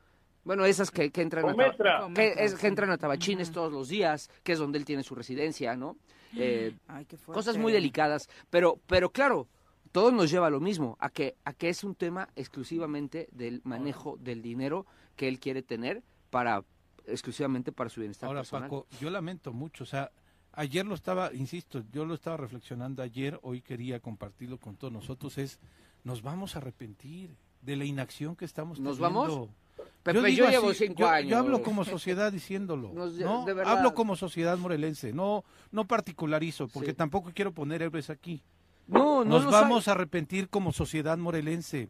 Bueno, 0.44 0.66
esas 0.66 0.90
que, 0.90 1.10
que 1.10 1.22
entran 1.22 1.48
a 1.48 2.12
que, 2.14 2.54
que, 2.60 2.66
entran 2.66 2.90
a 2.90 2.98
Tabachines 2.98 3.50
todos 3.50 3.72
los 3.72 3.88
días, 3.88 4.30
que 4.42 4.52
es 4.52 4.58
donde 4.58 4.78
él 4.78 4.84
tiene 4.84 5.02
su 5.02 5.14
residencia, 5.14 5.74
¿no? 5.74 5.96
Eh, 6.36 6.74
cosas 7.26 7.56
muy 7.56 7.72
delicadas, 7.72 8.28
pero, 8.50 8.78
pero 8.86 9.10
claro, 9.10 9.46
todo 9.94 10.10
nos 10.10 10.28
lleva 10.28 10.48
a 10.48 10.50
lo 10.50 10.58
mismo, 10.58 10.96
a 10.98 11.08
que, 11.08 11.36
a 11.44 11.52
que 11.52 11.68
es 11.68 11.84
un 11.84 11.94
tema 11.94 12.28
exclusivamente 12.34 13.28
del 13.30 13.60
manejo 13.62 14.16
del 14.18 14.42
dinero 14.42 14.86
que 15.14 15.28
él 15.28 15.38
quiere 15.38 15.62
tener 15.62 16.02
para 16.30 16.64
exclusivamente 17.06 17.70
para 17.70 17.90
su 17.90 18.00
bienestar 18.00 18.26
Ahora, 18.26 18.42
Paco, 18.42 18.88
yo 19.00 19.08
lamento 19.08 19.52
mucho, 19.52 19.84
o 19.84 19.86
sea, 19.86 20.10
ayer 20.50 20.84
lo 20.84 20.96
estaba, 20.96 21.32
insisto, 21.32 21.84
yo 21.92 22.04
lo 22.04 22.14
estaba 22.14 22.36
reflexionando 22.36 23.04
ayer, 23.04 23.38
hoy 23.42 23.62
quería 23.62 24.00
compartirlo 24.00 24.58
con 24.58 24.74
todos 24.74 24.92
nosotros, 24.92 25.38
es, 25.38 25.60
nos 26.02 26.22
vamos 26.22 26.56
a 26.56 26.58
arrepentir 26.58 27.36
de 27.62 27.76
la 27.76 27.84
inacción 27.84 28.34
que 28.34 28.46
estamos 28.46 28.80
¿Nos 28.80 28.98
vamos? 28.98 29.48
Pepe, 30.02 30.34
yo, 30.34 30.50
llevo 30.50 30.74
cinco 30.74 31.06
años. 31.06 31.30
Yo 31.30 31.38
hablo 31.38 31.62
como 31.62 31.84
sociedad 31.84 32.32
diciéndolo, 32.32 32.92
¿no? 32.92 33.46
Hablo 33.64 33.94
como 33.94 34.16
sociedad 34.16 34.58
morelense, 34.58 35.12
no, 35.12 35.44
no 35.70 35.86
particularizo, 35.86 36.66
porque 36.66 36.94
tampoco 36.94 37.30
quiero 37.32 37.52
poner 37.52 37.80
héroes 37.80 38.10
aquí. 38.10 38.42
No, 38.86 39.24
nos 39.24 39.46
vamos 39.46 39.88
a 39.88 39.92
arrepentir 39.92 40.48
como 40.48 40.72
sociedad 40.72 41.16
morelense. 41.16 41.88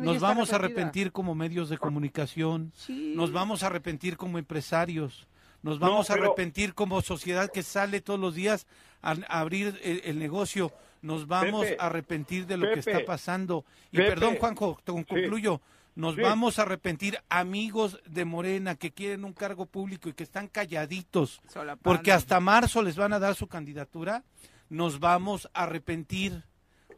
nos 0.00 0.20
vamos 0.20 0.52
a 0.52 0.56
arrepentir 0.56 1.12
como 1.12 1.34
medios 1.34 1.68
de 1.68 1.78
comunicación. 1.78 2.72
Nos 2.88 3.32
vamos 3.32 3.62
a 3.62 3.66
arrepentir 3.66 4.16
como 4.16 4.38
empresarios. 4.38 5.26
Nos 5.62 5.78
vamos 5.78 6.10
a 6.10 6.14
arrepentir 6.14 6.74
como 6.74 7.02
sociedad 7.02 7.50
que 7.50 7.62
sale 7.62 8.00
todos 8.00 8.20
los 8.20 8.34
días 8.34 8.66
a, 9.02 9.16
abrir 9.28 9.80
el, 9.82 10.18
negocio. 10.18 10.72
Nos 11.02 11.26
vamos 11.26 11.66
a 11.78 11.86
arrepentir 11.86 12.46
de 12.46 12.56
lo 12.56 12.72
que 12.72 12.80
está 12.80 13.04
pasando. 13.04 13.64
Y 13.90 13.96
perdón, 13.96 14.36
Juanjo, 14.38 14.78
concluyo. 14.84 15.60
Nos 15.96 16.14
vamos 16.14 16.58
a 16.58 16.62
arrepentir 16.62 17.18
amigos 17.30 17.98
de 18.06 18.26
Morena 18.26 18.74
que 18.74 18.92
quieren 18.92 19.24
un 19.24 19.32
cargo 19.32 19.64
público 19.64 20.10
y 20.10 20.12
que 20.12 20.24
están 20.24 20.46
calladitos. 20.46 21.40
Porque 21.82 22.12
hasta 22.12 22.38
marzo 22.38 22.82
les 22.82 22.96
van 22.96 23.14
a 23.14 23.18
dar 23.18 23.34
su 23.34 23.46
candidatura 23.48 24.22
nos 24.68 25.00
vamos 25.00 25.48
a 25.54 25.64
arrepentir 25.64 26.44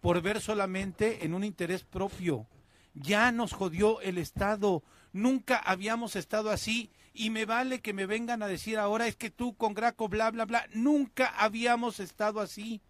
por 0.01 0.23
ver 0.23 0.41
solamente 0.41 1.25
en 1.25 1.35
un 1.35 1.45
interés 1.45 1.85
propio. 1.85 2.47
Ya 2.95 3.31
nos 3.33 3.53
jodió 3.53 4.01
el 4.01 4.19
Estado, 4.19 4.83
nunca 5.13 5.57
habíamos 5.59 6.17
estado 6.17 6.51
así 6.51 6.91
y 7.13 7.31
me 7.31 7.45
vale 7.45 7.81
que 7.81 7.93
me 7.93 8.07
vengan 8.07 8.43
a 8.43 8.47
decir 8.47 8.79
ahora 8.79 9.07
es 9.07 9.17
que 9.17 9.31
tú 9.31 9.57
con 9.57 9.75
Graco 9.75 10.09
bla 10.09 10.31
bla 10.31 10.45
bla, 10.45 10.67
nunca 10.73 11.27
habíamos 11.37 12.01
estado 12.01 12.41
así. 12.41 12.81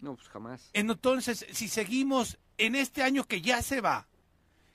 No, 0.00 0.16
pues 0.16 0.28
jamás. 0.28 0.70
Entonces, 0.72 1.46
si 1.52 1.68
seguimos 1.68 2.38
en 2.58 2.74
este 2.74 3.02
año 3.02 3.24
que 3.24 3.40
ya 3.40 3.62
se 3.62 3.80
va, 3.80 4.08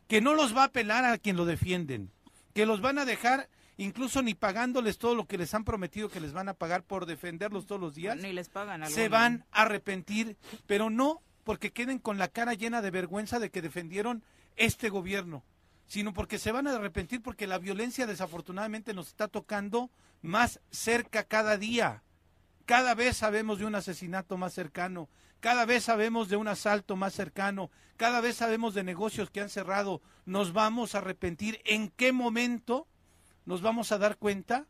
que 0.08 0.22
no 0.22 0.34
los 0.34 0.56
va 0.56 0.66
a 0.66 0.72
pelar 0.72 1.06
a 1.06 1.18
quien 1.18 1.36
lo 1.36 1.46
defienden, 1.46 2.12
que 2.54 2.66
los 2.66 2.82
van 2.82 2.98
a 2.98 3.06
dejar 3.06 3.50
incluso 3.78 4.22
ni 4.22 4.34
pagándoles 4.34 4.98
todo 4.98 5.16
lo 5.16 5.28
que 5.28 5.38
les 5.38 5.54
han 5.54 5.64
prometido 5.64 6.10
que 6.10 6.20
les 6.20 6.34
van 6.34 6.50
a 6.50 6.54
pagar 6.54 6.84
por 6.84 7.06
defenderlos 7.06 7.66
todos 7.66 7.80
los 7.80 7.96
días, 7.96 8.18
ni 8.18 8.34
les 8.34 8.50
pagan 8.50 8.86
se 8.90 9.08
van 9.10 9.46
a 9.52 9.64
arrepentir, 9.64 10.38
pero 10.66 10.90
no 10.90 11.22
porque 11.44 11.72
queden 11.72 12.00
con 12.00 12.18
la 12.18 12.28
cara 12.28 12.54
llena 12.56 12.82
de 12.82 12.92
vergüenza 12.92 13.40
de 13.40 13.52
que 13.52 13.62
defendieron 13.62 14.24
este 14.58 14.90
gobierno, 14.90 15.44
sino 15.86 16.14
porque 16.14 16.40
se 16.40 16.52
van 16.52 16.68
a 16.68 16.76
arrepentir 16.76 17.22
porque 17.22 17.48
la 17.48 17.60
violencia 17.60 18.06
desafortunadamente 18.06 18.94
nos 18.94 19.08
está 19.08 19.28
tocando 19.28 19.90
más 20.22 20.60
cerca 20.72 21.24
cada 21.24 21.58
día. 21.58 22.04
Cada 22.66 22.96
vez 22.96 23.16
sabemos 23.16 23.60
de 23.60 23.66
un 23.66 23.76
asesinato 23.76 24.36
más 24.36 24.54
cercano, 24.54 25.08
cada 25.40 25.66
vez 25.66 25.86
sabemos 25.86 26.28
de 26.28 26.36
un 26.36 26.50
asalto 26.50 26.98
más 26.98 27.14
cercano, 27.14 27.72
cada 27.96 28.20
vez 28.20 28.36
sabemos 28.36 28.74
de 28.74 28.84
negocios 28.84 29.30
que 29.30 29.40
han 29.40 29.50
cerrado. 29.50 30.02
Nos 30.26 30.52
vamos 30.52 30.94
a 30.94 30.98
arrepentir. 30.98 31.62
¿En 31.64 31.90
qué 31.90 32.12
momento 32.12 32.88
nos 33.48 33.62
vamos 33.62 33.94
a 33.94 33.98
dar 33.98 34.18
cuenta 34.18 34.68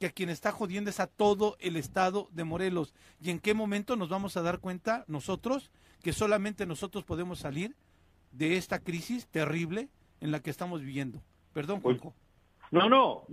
que 0.00 0.06
a 0.06 0.10
quien 0.10 0.30
está 0.30 0.50
jodiendo 0.50 0.88
es 0.88 0.98
a 0.98 1.06
todo 1.06 1.56
el 1.60 1.76
estado 1.76 2.28
de 2.32 2.42
Morelos. 2.42 2.94
¿Y 3.20 3.30
en 3.30 3.38
qué 3.38 3.52
momento 3.52 3.96
nos 3.96 4.08
vamos 4.08 4.36
a 4.36 4.42
dar 4.42 4.60
cuenta 4.60 5.04
nosotros 5.08 5.70
que 6.02 6.12
solamente 6.12 6.64
nosotros 6.64 7.04
podemos 7.04 7.38
salir 7.38 7.76
de 8.32 8.56
esta 8.56 8.78
crisis 8.78 9.28
terrible 9.28 9.88
en 10.20 10.30
la 10.30 10.40
que 10.40 10.48
estamos 10.48 10.80
viviendo? 10.80 11.20
Perdón, 11.52 11.80
Juanjo. 11.82 12.14
No, 12.70 12.88
no, 12.88 13.24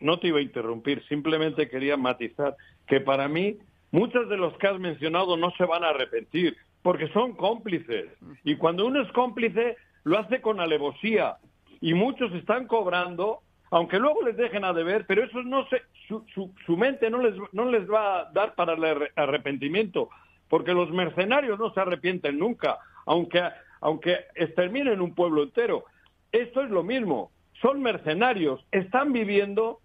no 0.00 0.18
te 0.18 0.28
iba 0.28 0.38
a 0.38 0.42
interrumpir, 0.42 1.06
simplemente 1.06 1.68
quería 1.68 1.96
matizar 1.96 2.56
que 2.86 3.00
para 3.00 3.28
mí 3.28 3.58
muchos 3.90 4.28
de 4.30 4.36
los 4.38 4.56
que 4.58 4.66
has 4.66 4.78
mencionado 4.78 5.36
no 5.36 5.50
se 5.58 5.64
van 5.64 5.84
a 5.84 5.90
arrepentir 5.90 6.56
porque 6.82 7.08
son 7.08 7.34
cómplices. 7.34 8.06
Y 8.44 8.56
cuando 8.56 8.86
uno 8.86 9.02
es 9.02 9.12
cómplice, 9.12 9.76
lo 10.04 10.18
hace 10.18 10.40
con 10.40 10.58
alevosía. 10.60 11.36
Y 11.82 11.92
muchos 11.94 12.32
están 12.32 12.66
cobrando 12.66 13.42
aunque 13.70 13.98
luego 13.98 14.22
les 14.22 14.36
dejen 14.36 14.64
a 14.64 14.72
deber, 14.72 15.06
pero 15.06 15.24
eso 15.24 15.42
no 15.42 15.66
se, 15.68 15.82
su, 16.08 16.24
su, 16.66 16.76
mente 16.76 17.08
no 17.08 17.22
les, 17.22 17.34
no 17.52 17.66
les 17.66 17.88
va 17.88 18.20
a 18.20 18.24
dar 18.32 18.54
para 18.54 18.74
el 18.74 19.08
arrepentimiento, 19.14 20.10
porque 20.48 20.74
los 20.74 20.90
mercenarios 20.90 21.58
no 21.58 21.72
se 21.72 21.80
arrepienten 21.80 22.38
nunca, 22.38 22.78
aunque, 23.06 23.42
aunque 23.80 24.18
exterminen 24.34 25.00
un 25.00 25.14
pueblo 25.14 25.44
entero. 25.44 25.84
Esto 26.32 26.62
es 26.62 26.70
lo 26.70 26.82
mismo, 26.82 27.30
son 27.62 27.80
mercenarios, 27.80 28.64
están 28.72 29.12
viviendo 29.12 29.80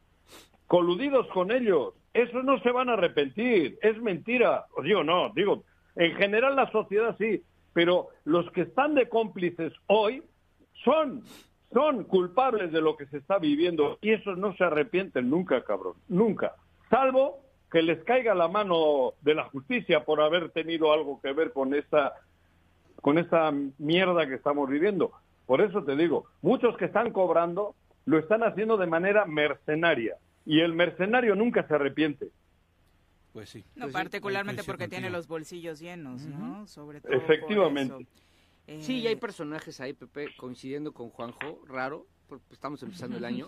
coludidos 0.68 1.28
con 1.28 1.52
ellos, 1.52 1.94
esos 2.14 2.44
no 2.44 2.60
se 2.62 2.72
van 2.72 2.90
a 2.90 2.94
arrepentir, 2.94 3.78
es 3.82 4.02
mentira. 4.02 4.66
Os 4.76 4.86
digo, 4.86 5.04
no, 5.04 5.32
digo, 5.36 5.64
en 5.96 6.16
general 6.16 6.56
la 6.56 6.72
sociedad 6.72 7.16
sí, 7.20 7.44
pero 7.74 8.08
los 8.24 8.50
que 8.52 8.62
están 8.62 8.96
de 8.96 9.10
cómplices 9.10 9.74
hoy 9.88 10.24
son 10.84 11.24
son 11.74 12.04
culpables 12.06 12.72
de 12.72 12.82
lo 12.82 12.96
que 12.96 13.06
se 13.08 13.18
está 13.18 13.38
viviendo 13.38 13.98
y 14.02 14.14
esos 14.14 14.38
no 14.38 14.56
se 14.56 14.64
arrepienten 14.64 15.30
nunca, 15.30 15.64
cabrón, 15.64 15.96
nunca. 16.08 16.56
Salvo 16.90 17.40
que 17.72 17.82
les 17.82 18.04
caiga 18.04 18.34
la 18.34 18.48
mano 18.48 19.14
de 19.22 19.36
la 19.36 19.46
justicia 19.46 20.06
por 20.06 20.22
haber 20.22 20.52
tenido 20.52 20.94
algo 20.94 21.20
que 21.22 21.34
ver 21.34 21.52
con 21.52 21.74
esta, 21.74 22.14
con 23.02 23.18
esta 23.18 23.52
mierda 23.78 24.28
que 24.28 24.36
estamos 24.36 24.70
viviendo. 24.70 25.12
Por 25.46 25.62
eso 25.62 25.84
te 25.84 25.96
digo, 25.96 26.26
muchos 26.42 26.78
que 26.78 26.86
están 26.86 27.12
cobrando 27.12 27.76
lo 28.06 28.20
están 28.20 28.44
haciendo 28.44 28.78
de 28.78 28.88
manera 28.88 29.26
mercenaria 29.26 30.16
y 30.46 30.62
el 30.62 30.74
mercenario 30.74 31.36
nunca 31.36 31.68
se 31.68 31.76
arrepiente. 31.76 32.30
Pues 33.34 33.50
sí. 33.50 33.66
No, 33.76 33.86
pues 33.86 33.94
particularmente 33.94 34.64
porque 34.64 34.88
tiene 34.88 35.10
los 35.10 35.28
bolsillos 35.28 35.80
llenos, 35.80 36.22
¿no? 36.22 36.66
Sobre 36.68 37.02
todo 37.02 37.12
Efectivamente. 37.12 38.08
Sí, 38.80 39.00
y 39.00 39.08
hay 39.08 39.16
personajes 39.16 39.80
ahí, 39.80 39.94
Pepe, 39.94 40.30
coincidiendo 40.38 40.92
con 40.94 41.10
Juanjo, 41.10 41.62
raro, 41.68 42.08
porque 42.28 42.54
estamos 42.54 42.82
empezando 42.84 43.18
el 43.18 43.26
año, 43.26 43.48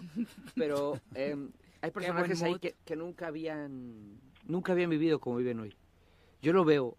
pero 0.55 0.99
em, 1.15 1.51
hay 1.81 1.91
personajes 1.91 2.41
ahí 2.43 2.59
que, 2.59 2.95
nunca 2.95 3.27
habían 3.27 4.19
nunca 4.45 4.71
habían 4.73 4.89
vivido 4.89 5.19
como 5.19 5.37
viven 5.37 5.59
hoy. 5.59 5.75
Yo 6.41 6.53
lo 6.53 6.63
veo. 6.65 6.97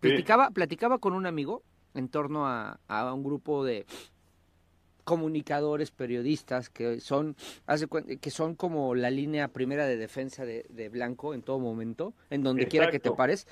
platicaba, 0.00 0.50
platicaba 0.50 0.98
con 0.98 1.14
un 1.14 1.26
amigo 1.26 1.62
en 1.94 2.08
torno 2.08 2.46
a, 2.46 2.78
un 3.14 3.24
grupo 3.24 3.64
de 3.64 3.86
comunicadores, 5.04 5.90
periodistas 5.90 6.70
que 6.70 7.00
son 7.00 7.36
que 8.20 8.30
son 8.30 8.54
como 8.54 8.94
la 8.94 9.10
línea 9.10 9.48
primera 9.48 9.86
de 9.86 9.96
defensa 9.96 10.44
de, 10.44 10.88
Blanco 10.90 11.34
en 11.34 11.42
todo 11.42 11.58
momento, 11.58 12.14
en 12.30 12.42
donde 12.42 12.68
quiera 12.68 12.90
que 12.90 13.00
te 13.00 13.10
pares. 13.10 13.46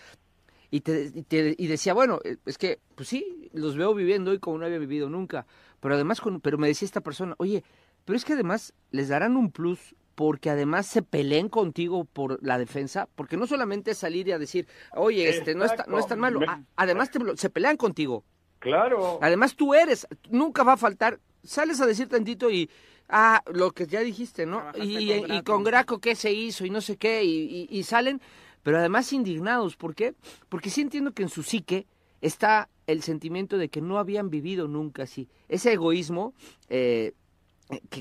Y, 0.75 0.81
te, 0.81 1.55
y, 1.59 1.67
decía, 1.67 1.93
bueno, 1.93 2.19
eh, 2.25 2.39
es 2.47 2.57
que, 2.57 2.81
pues 2.95 3.07
sí, 3.07 3.51
los 3.53 3.77
veo 3.77 3.93
viviendo 3.93 4.31
hoy 4.31 4.39
como 4.39 4.57
no 4.57 4.65
había 4.65 4.79
vivido 4.79 5.11
nunca. 5.11 5.45
Pero 5.81 5.97
además, 5.97 6.23
con, 6.23 6.41
pero 6.41 6.57
me 6.57 6.67
decía 6.67 6.87
esta 6.87 7.03
persona, 7.03 7.35
oye, 7.37 7.63
pero 8.07 8.17
es 8.17 8.25
que 8.25 8.33
además 8.33 8.73
les 8.91 9.09
darán 9.09 9.37
un 9.37 9.53
plus 9.53 9.95
porque 10.15 10.49
además 10.49 10.87
se 10.87 11.03
peleen 11.03 11.51
contigo 11.51 12.07
por 12.07 12.43
la 12.43 12.57
defensa, 12.57 13.07
porque 13.17 13.37
no 13.37 13.47
solamente 13.47 13.91
es 13.91 13.99
salir 13.99 14.29
y 14.29 14.33
a 14.33 14.39
decir, 14.39 14.67
oye, 14.95 15.29
este 15.29 15.55
no 15.55 15.67
está 15.67 15.85
no 15.87 15.99
es 15.99 16.07
tan 16.07 16.19
malo, 16.19 16.41
además 16.75 17.11
se 17.37 17.51
pelean 17.51 17.77
contigo. 17.77 18.25
Claro. 18.59 19.19
Además 19.21 19.55
tú 19.55 19.75
eres, 19.75 20.07
nunca 20.31 20.63
va 20.63 20.75
a 20.75 20.77
faltar, 20.79 21.21
sales 21.45 21.83
a 21.83 21.87
decir 21.87 22.09
tantito 22.09 22.51
y 22.51 22.71
ah, 23.11 23.43
lo 23.53 23.73
que 23.73 23.87
ya 23.87 24.01
dijiste, 24.01 24.47
¿no? 24.47 24.65
Y 24.75 25.43
con, 25.43 25.65
Graco 25.65 25.99
qué 25.99 26.15
se 26.15 26.33
hizo 26.33 26.65
y 26.65 26.71
no 26.71 26.81
sé 26.81 26.97
qué 26.97 27.25
y, 27.25 27.67
y 27.69 27.83
salen 27.83 28.23
pero 28.63 28.79
además 28.79 29.13
indignados. 29.13 29.77
¿Por 29.77 29.95
qué? 29.95 30.15
Porque 30.49 30.71
sí 30.71 30.81
entiendo 30.81 31.13
que 31.13 31.23
en 31.23 31.29
su 31.29 31.43
psique 31.43 31.87
está 32.21 32.69
el 32.87 33.03
sentimiento 33.03 33.59
de 33.59 33.69
que 33.69 33.81
no 33.81 33.99
habían 33.99 34.31
vivido 34.31 34.69
nunca 34.69 35.05
así. 35.05 35.29
Ese 35.49 35.73
egoísmo 35.73 36.35
eh, 36.69 37.13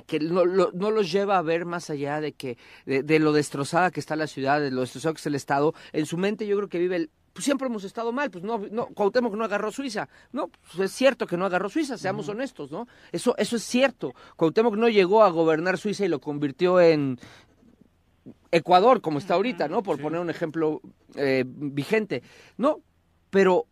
que, 0.08 0.20
no, 0.20 0.46
los 0.46 1.12
lleva 1.12 1.38
a 1.38 1.42
ver 1.42 1.66
más 1.66 1.90
allá 1.90 2.20
de 2.20 2.34
que 2.34 2.58
de, 2.86 3.20
lo 3.20 3.32
destrozada 3.32 3.92
que 3.92 4.00
está 4.00 4.16
la 4.16 4.28
ciudad, 4.28 4.60
de 4.60 4.72
lo 4.72 4.82
destrozado 4.82 5.14
que 5.14 5.20
está 5.20 5.30
el 5.30 5.36
Estado. 5.36 5.74
En 5.94 6.06
su 6.06 6.18
mente 6.18 6.48
yo 6.48 6.58
creo 6.58 6.70
que 6.70 6.80
vive 6.80 6.96
el, 6.98 7.10
pues 7.34 7.46
siempre 7.46 7.68
hemos 7.68 7.84
estado 7.84 8.12
mal, 8.12 8.30
pues 8.30 8.44
no, 8.44 8.58
no, 8.72 8.88
Cuauhtémoc 8.88 9.34
no 9.36 9.46
agarró 9.46 9.72
Suiza. 9.72 10.10
No, 10.32 10.50
pues 10.50 10.92
es 10.92 10.92
cierto 10.92 11.26
que 11.26 11.38
no 11.38 11.46
agarró 11.46 11.70
Suiza, 11.70 11.98
seamos 11.98 12.28
honestos, 12.28 12.72
¿no? 12.72 12.88
Eso, 13.12 13.36
eso 13.38 13.56
es 13.56 13.64
cierto. 13.64 14.14
Cuauhtémoc 14.36 14.76
no 14.76 14.90
llegó 14.90 15.24
a 15.24 15.30
gobernar 15.30 15.78
Suiza 15.78 16.06
y 16.06 16.10
lo 16.10 16.20
convirtió 16.20 16.82
en, 16.82 17.18
Ecuador, 18.52 19.02
como 19.02 19.20
está 19.20 19.36
ahorita, 19.36 19.68
¿no? 19.68 19.82
Por 19.84 20.00
poner 20.00 20.20
un 20.20 20.30
ejemplo 20.30 20.82
eh, 21.16 21.44
vigente. 21.46 22.22
No, 22.58 22.82
pero, 23.30 23.66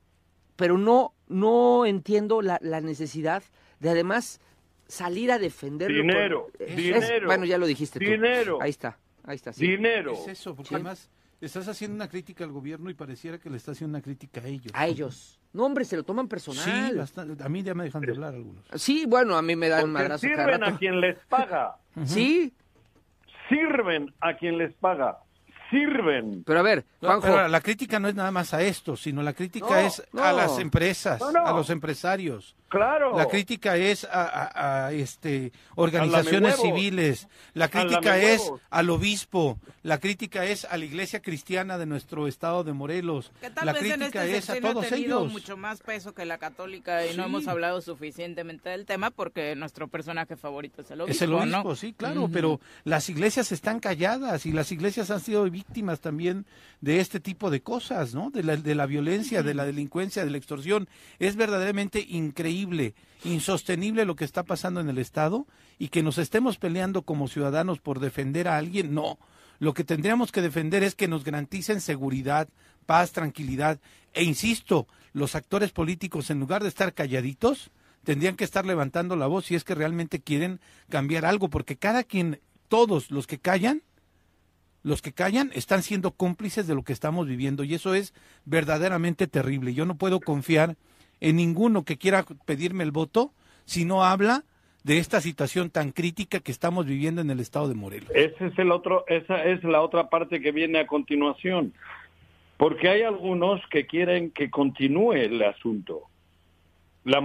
pero 0.55 0.77
no, 0.77 1.13
no 1.27 1.85
entiendo 1.85 2.41
la, 2.41 2.59
la 2.61 2.81
necesidad 2.81 3.43
de 3.79 3.89
además 3.89 4.39
salir 4.87 5.31
a 5.31 5.37
defender 5.37 5.89
Dinero, 5.89 6.47
dinero. 6.67 7.27
bueno, 7.27 7.45
ya 7.45 7.57
lo 7.57 7.67
dijiste 7.67 7.99
Dinero. 7.99 8.59
Ahí 8.61 8.71
está, 8.71 8.97
ahí 9.23 9.35
está. 9.35 9.51
Dinero. 9.51 10.13
Es 10.13 10.27
eso, 10.27 10.55
porque 10.55 10.75
además 10.75 11.09
estás 11.41 11.67
haciendo 11.67 11.95
una 11.95 12.09
crítica 12.09 12.43
al 12.43 12.51
gobierno 12.51 12.89
y 12.89 12.93
pareciera 12.93 13.37
que 13.37 13.49
le 13.49 13.57
estás 13.57 13.77
haciendo 13.77 13.97
una 13.97 14.03
crítica 14.03 14.41
a 14.41 14.47
ellos. 14.47 14.71
A 14.73 14.87
ellos. 14.87 15.39
No, 15.53 15.65
hombre, 15.65 15.85
se 15.85 15.95
lo 15.95 16.03
toman 16.03 16.27
personal. 16.27 17.07
Sí, 17.07 17.23
a 17.43 17.49
mí 17.49 17.63
ya 17.63 17.73
me 17.73 17.83
dejan 17.85 18.01
de 18.01 18.11
hablar 18.11 18.33
algunos. 18.35 18.63
Sí, 18.75 19.05
bueno, 19.07 19.35
a 19.35 19.41
mí 19.41 19.55
me 19.55 19.69
dan 19.69 19.85
un 19.85 19.91
madrazo 19.91 20.27
sirven 20.27 20.63
a 20.63 20.77
quien 20.77 20.99
les 21.01 21.17
paga. 21.27 21.77
Sí, 22.05 22.53
sirven 23.49 24.13
a 24.21 24.35
quien 24.35 24.57
les 24.57 24.73
paga 24.75 25.17
sirven. 25.69 26.43
Pero 26.45 26.59
a 26.59 26.63
ver, 26.63 26.85
Juanjo. 26.99 27.47
la 27.47 27.61
crítica 27.61 27.99
no 27.99 28.07
es 28.07 28.15
nada 28.15 28.31
más 28.31 28.53
a 28.53 28.61
esto, 28.61 28.95
sino 28.95 29.21
la 29.21 29.33
crítica 29.33 29.81
es 29.85 30.03
a 30.17 30.31
las 30.31 30.59
empresas, 30.59 31.21
a 31.21 31.51
los 31.53 31.69
empresarios. 31.69 32.55
Claro. 32.69 33.17
La 33.17 33.27
crítica 33.27 33.77
es 33.77 34.07
a, 34.09 34.91
este 34.93 35.51
organizaciones 35.75 36.57
civiles. 36.57 37.27
La 37.53 37.67
crítica 37.67 38.17
es 38.17 38.51
al 38.69 38.89
obispo. 38.89 39.59
La 39.81 39.97
crítica 39.99 40.45
es 40.45 40.65
a 40.65 40.77
la 40.77 40.85
iglesia 40.85 41.21
cristiana 41.21 41.77
de 41.77 41.85
nuestro 41.85 42.27
estado 42.27 42.63
de 42.63 42.73
Morelos. 42.73 43.31
la 43.63 43.73
crítica 43.73 44.25
este 44.25 44.37
es 44.37 44.49
a 44.49 44.59
todos 44.59 44.91
ellos. 44.91 45.31
mucho 45.31 45.57
más 45.57 45.81
peso 45.81 46.13
que 46.13 46.25
la 46.25 46.37
católica 46.37 47.05
y 47.05 47.15
no 47.15 47.25
hemos 47.25 47.47
hablado 47.47 47.81
suficientemente 47.81 48.69
del 48.69 48.85
tema 48.85 49.09
porque 49.09 49.55
nuestro 49.55 49.87
personaje 49.87 50.35
favorito 50.35 50.81
es 50.81 50.91
el 50.91 51.01
obispo. 51.01 51.15
Es 51.15 51.21
el 51.21 51.33
obispo, 51.33 51.75
sí, 51.75 51.93
claro, 51.93 52.29
pero 52.31 52.59
las 52.83 53.09
iglesias 53.09 53.51
están 53.51 53.79
calladas 53.79 54.45
y 54.45 54.51
las 54.51 54.71
iglesias 54.71 55.09
han 55.11 55.21
sido 55.21 55.49
víctimas 55.49 56.01
también 56.01 56.45
de 56.81 56.99
este 56.99 57.19
tipo 57.19 57.49
de 57.49 57.61
cosas, 57.61 58.13
¿no? 58.13 58.29
De 58.29 58.43
la, 58.43 58.55
de 58.55 58.75
la 58.75 58.85
violencia, 58.85 59.43
de 59.43 59.53
la 59.53 59.65
delincuencia, 59.65 60.23
de 60.23 60.31
la 60.31 60.37
extorsión. 60.37 60.87
Es 61.19 61.35
verdaderamente 61.35 62.05
increíble, 62.07 62.58
insostenible 63.23 64.05
lo 64.05 64.15
que 64.15 64.25
está 64.25 64.43
pasando 64.43 64.79
en 64.79 64.89
el 64.89 64.97
Estado 64.97 65.45
y 65.77 65.89
que 65.89 66.03
nos 66.03 66.17
estemos 66.17 66.57
peleando 66.57 67.03
como 67.03 67.27
ciudadanos 67.27 67.79
por 67.79 67.99
defender 67.99 68.47
a 68.47 68.57
alguien. 68.57 68.93
No, 68.93 69.19
lo 69.59 69.73
que 69.73 69.83
tendríamos 69.83 70.31
que 70.31 70.41
defender 70.41 70.83
es 70.83 70.95
que 70.95 71.07
nos 71.07 71.23
garanticen 71.23 71.81
seguridad, 71.81 72.49
paz, 72.85 73.11
tranquilidad. 73.11 73.79
E 74.13 74.23
insisto, 74.23 74.87
los 75.13 75.35
actores 75.35 75.71
políticos, 75.71 76.29
en 76.29 76.39
lugar 76.39 76.63
de 76.63 76.69
estar 76.69 76.93
calladitos, 76.93 77.71
tendrían 78.03 78.35
que 78.35 78.45
estar 78.45 78.65
levantando 78.65 79.15
la 79.15 79.27
voz 79.27 79.45
si 79.45 79.55
es 79.55 79.63
que 79.63 79.75
realmente 79.75 80.21
quieren 80.21 80.61
cambiar 80.89 81.25
algo, 81.25 81.49
porque 81.49 81.77
cada 81.77 82.03
quien, 82.03 82.39
todos 82.69 83.11
los 83.11 83.27
que 83.27 83.37
callan, 83.37 83.83
los 84.81 85.01
que 85.01 85.11
callan 85.11 85.51
están 85.53 85.83
siendo 85.83 86.11
cómplices 86.11 86.65
de 86.65 86.75
lo 86.75 86.83
que 86.83 86.93
estamos 86.93 87.27
viviendo 87.27 87.63
y 87.63 87.73
eso 87.73 87.93
es 87.93 88.13
verdaderamente 88.45 89.27
terrible. 89.27 89.73
Yo 89.73 89.85
no 89.85 89.97
puedo 89.97 90.21
confiar 90.21 90.77
en 91.21 91.35
ninguno 91.35 91.83
que 91.83 91.97
quiera 91.97 92.25
pedirme 92.45 92.83
el 92.83 92.91
voto 92.91 93.33
si 93.65 93.85
no 93.85 94.03
habla 94.03 94.43
de 94.83 94.97
esta 94.97 95.21
situación 95.21 95.69
tan 95.69 95.91
crítica 95.91 96.39
que 96.39 96.51
estamos 96.51 96.85
viviendo 96.85 97.21
en 97.21 97.29
el 97.29 97.39
estado 97.39 97.67
de 97.67 97.75
Morelos. 97.75 98.09
Ese 98.13 98.47
es 98.47 98.57
el 98.57 98.71
otro, 98.71 99.05
esa 99.07 99.43
es 99.43 99.63
la 99.63 99.81
otra 99.81 100.09
parte 100.09 100.41
que 100.41 100.51
viene 100.51 100.79
a 100.79 100.87
continuación, 100.87 101.73
porque 102.57 102.89
hay 102.89 103.01
algunos 103.01 103.61
que 103.69 103.85
quieren 103.85 104.31
que 104.31 104.49
continúe 104.49 105.13
el 105.13 105.41
asunto. 105.43 106.03
La, 107.03 107.21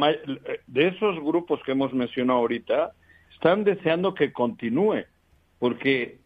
de 0.67 0.89
esos 0.89 1.17
grupos 1.21 1.61
que 1.65 1.73
hemos 1.73 1.93
mencionado 1.93 2.41
ahorita, 2.41 2.93
están 3.33 3.65
deseando 3.65 4.15
que 4.15 4.33
continúe, 4.33 5.05
porque 5.59 6.19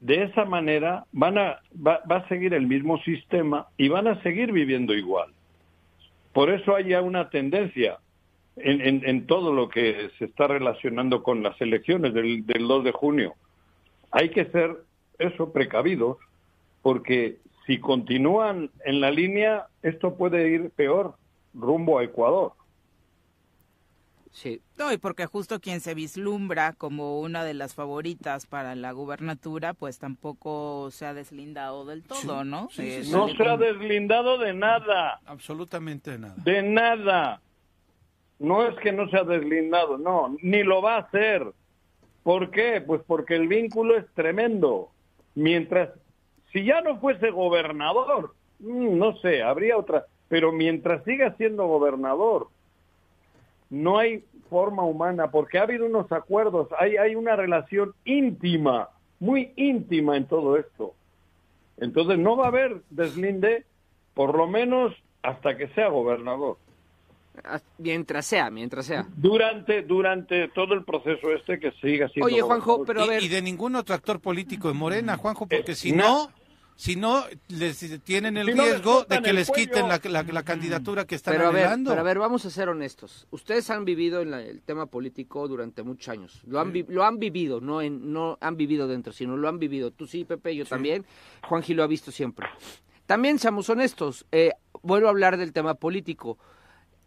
de 0.00 0.24
esa 0.24 0.44
manera 0.44 1.06
van 1.12 1.38
a, 1.38 1.60
va, 1.74 2.02
a 2.08 2.28
seguir 2.28 2.52
el 2.54 2.66
mismo 2.66 2.98
sistema 2.98 3.68
y 3.76 3.88
van 3.88 4.08
a 4.08 4.20
seguir 4.22 4.52
viviendo 4.52 4.94
igual. 4.94 5.32
Por 6.32 6.50
eso 6.50 6.74
hay 6.74 6.94
una 6.94 7.30
tendencia 7.30 7.98
en, 8.56 9.02
en, 9.04 9.26
todo 9.26 9.52
lo 9.52 9.68
que 9.68 10.10
se 10.18 10.26
está 10.26 10.46
relacionando 10.46 11.22
con 11.22 11.42
las 11.42 11.58
elecciones 11.60 12.12
del, 12.14 12.46
del 12.46 12.68
2 12.68 12.84
de 12.84 12.92
junio. 12.92 13.34
Hay 14.10 14.30
que 14.30 14.44
ser, 14.46 14.76
eso, 15.18 15.52
precavidos, 15.52 16.18
porque 16.82 17.38
si 17.66 17.78
continúan 17.78 18.70
en 18.84 19.00
la 19.00 19.10
línea, 19.10 19.66
esto 19.82 20.16
puede 20.16 20.48
ir 20.50 20.70
peor 20.70 21.14
rumbo 21.54 21.98
a 21.98 22.04
Ecuador. 22.04 22.52
Sí. 24.32 24.62
No, 24.78 24.90
y 24.92 24.96
porque 24.96 25.26
justo 25.26 25.60
quien 25.60 25.80
se 25.80 25.94
vislumbra 25.94 26.72
como 26.72 27.20
una 27.20 27.44
de 27.44 27.52
las 27.52 27.74
favoritas 27.74 28.46
para 28.46 28.74
la 28.74 28.92
gubernatura, 28.92 29.74
pues 29.74 29.98
tampoco 29.98 30.90
se 30.90 31.04
ha 31.04 31.12
deslindado 31.12 31.84
del 31.84 32.02
todo, 32.02 32.42
¿no? 32.42 32.68
Eh, 32.78 33.04
no 33.10 33.28
se 33.28 33.42
ha 33.46 33.56
deslindado 33.58 34.38
de 34.38 34.54
nada. 34.54 35.20
Absolutamente 35.26 36.12
de 36.12 36.18
nada. 36.18 36.34
De 36.38 36.62
nada. 36.62 37.42
No 38.38 38.66
es 38.66 38.74
que 38.78 38.90
no 38.90 39.08
se 39.10 39.18
ha 39.18 39.24
deslindado, 39.24 39.98
no, 39.98 40.34
ni 40.42 40.62
lo 40.62 40.80
va 40.80 40.96
a 40.96 41.00
hacer. 41.00 41.52
¿Por 42.22 42.50
qué? 42.50 42.82
Pues 42.84 43.02
porque 43.06 43.36
el 43.36 43.48
vínculo 43.48 43.96
es 43.98 44.06
tremendo. 44.14 44.90
Mientras, 45.34 45.90
si 46.52 46.64
ya 46.64 46.80
no 46.80 46.98
fuese 47.00 47.30
gobernador, 47.30 48.34
mm, 48.60 48.96
no 48.96 49.16
sé, 49.18 49.42
habría 49.42 49.76
otra, 49.76 50.06
pero 50.28 50.52
mientras 50.52 51.04
siga 51.04 51.36
siendo 51.36 51.66
gobernador, 51.66 52.48
no 53.72 53.98
hay 53.98 54.22
forma 54.50 54.84
humana, 54.84 55.30
porque 55.30 55.58
ha 55.58 55.62
habido 55.62 55.86
unos 55.86 56.12
acuerdos, 56.12 56.68
hay, 56.78 56.98
hay 56.98 57.14
una 57.14 57.36
relación 57.36 57.94
íntima, 58.04 58.90
muy 59.18 59.52
íntima 59.56 60.18
en 60.18 60.26
todo 60.26 60.58
esto. 60.58 60.94
Entonces 61.78 62.18
no 62.18 62.36
va 62.36 62.44
a 62.44 62.48
haber 62.48 62.82
deslinde, 62.90 63.64
por 64.12 64.36
lo 64.36 64.46
menos 64.46 64.92
hasta 65.22 65.56
que 65.56 65.68
sea 65.68 65.88
gobernador. 65.88 66.58
Mientras 67.78 68.26
sea, 68.26 68.50
mientras 68.50 68.84
sea. 68.84 69.06
Durante, 69.16 69.80
durante 69.80 70.48
todo 70.48 70.74
el 70.74 70.84
proceso 70.84 71.32
este 71.32 71.58
que 71.58 71.72
siga 71.80 72.10
siendo. 72.10 72.26
Oye, 72.26 72.42
Juanjo, 72.42 72.84
pero 72.84 73.00
a 73.00 73.06
ver. 73.06 73.22
Y, 73.22 73.28
de 73.28 73.40
ningún 73.40 73.74
otro 73.74 73.94
actor 73.94 74.20
político 74.20 74.68
de 74.68 74.74
Morena, 74.74 75.16
Juanjo, 75.16 75.46
porque 75.46 75.74
si 75.74 75.92
no, 75.92 76.30
si 76.76 76.96
no, 76.96 77.24
les 77.48 78.02
tienen 78.02 78.36
el 78.36 78.46
riesgo 78.46 79.04
de 79.04 79.22
que 79.22 79.32
les 79.32 79.50
quiten 79.50 79.88
la, 79.88 80.00
la, 80.02 80.42
candidatura 80.42 81.06
que 81.06 81.14
están 81.14 81.34
pero 81.34 81.48
a 81.48 81.50
ver, 81.50 81.68
pero 81.84 82.00
a 82.00 82.02
ver, 82.02 82.18
vamos 82.18 82.44
a 82.44 82.50
ser 82.50 82.68
honestos. 82.68 83.26
Ustedes 83.30 83.70
han 83.70 83.84
vivido 83.84 84.20
en 84.20 84.34
el 84.34 84.62
tema 84.62 84.86
político 84.86 85.46
durante 85.48 85.82
muchos 85.82 86.08
años. 86.08 86.42
Lo 86.46 86.60
han, 86.60 86.72
lo 86.88 87.04
han 87.04 87.18
vivido, 87.18 87.60
no, 87.60 87.82
en, 87.82 88.12
no 88.12 88.38
han 88.40 88.56
vivido 88.56 88.88
dentro, 88.88 89.12
sino 89.12 89.36
lo 89.36 89.48
han 89.48 89.58
vivido. 89.58 89.90
Tú 89.90 90.06
sí, 90.06 90.24
Pepe, 90.24 90.56
yo 90.56 90.64
también. 90.64 91.04
Juan 91.48 91.62
Gil 91.62 91.76
lo 91.76 91.84
ha 91.84 91.88
visto 91.88 92.10
siempre. 92.10 92.46
También 93.06 93.38
seamos 93.38 93.68
honestos. 93.68 94.26
Eh, 94.32 94.52
vuelvo 94.82 95.08
a 95.08 95.10
hablar 95.10 95.36
del 95.36 95.52
tema 95.52 95.74
político 95.74 96.38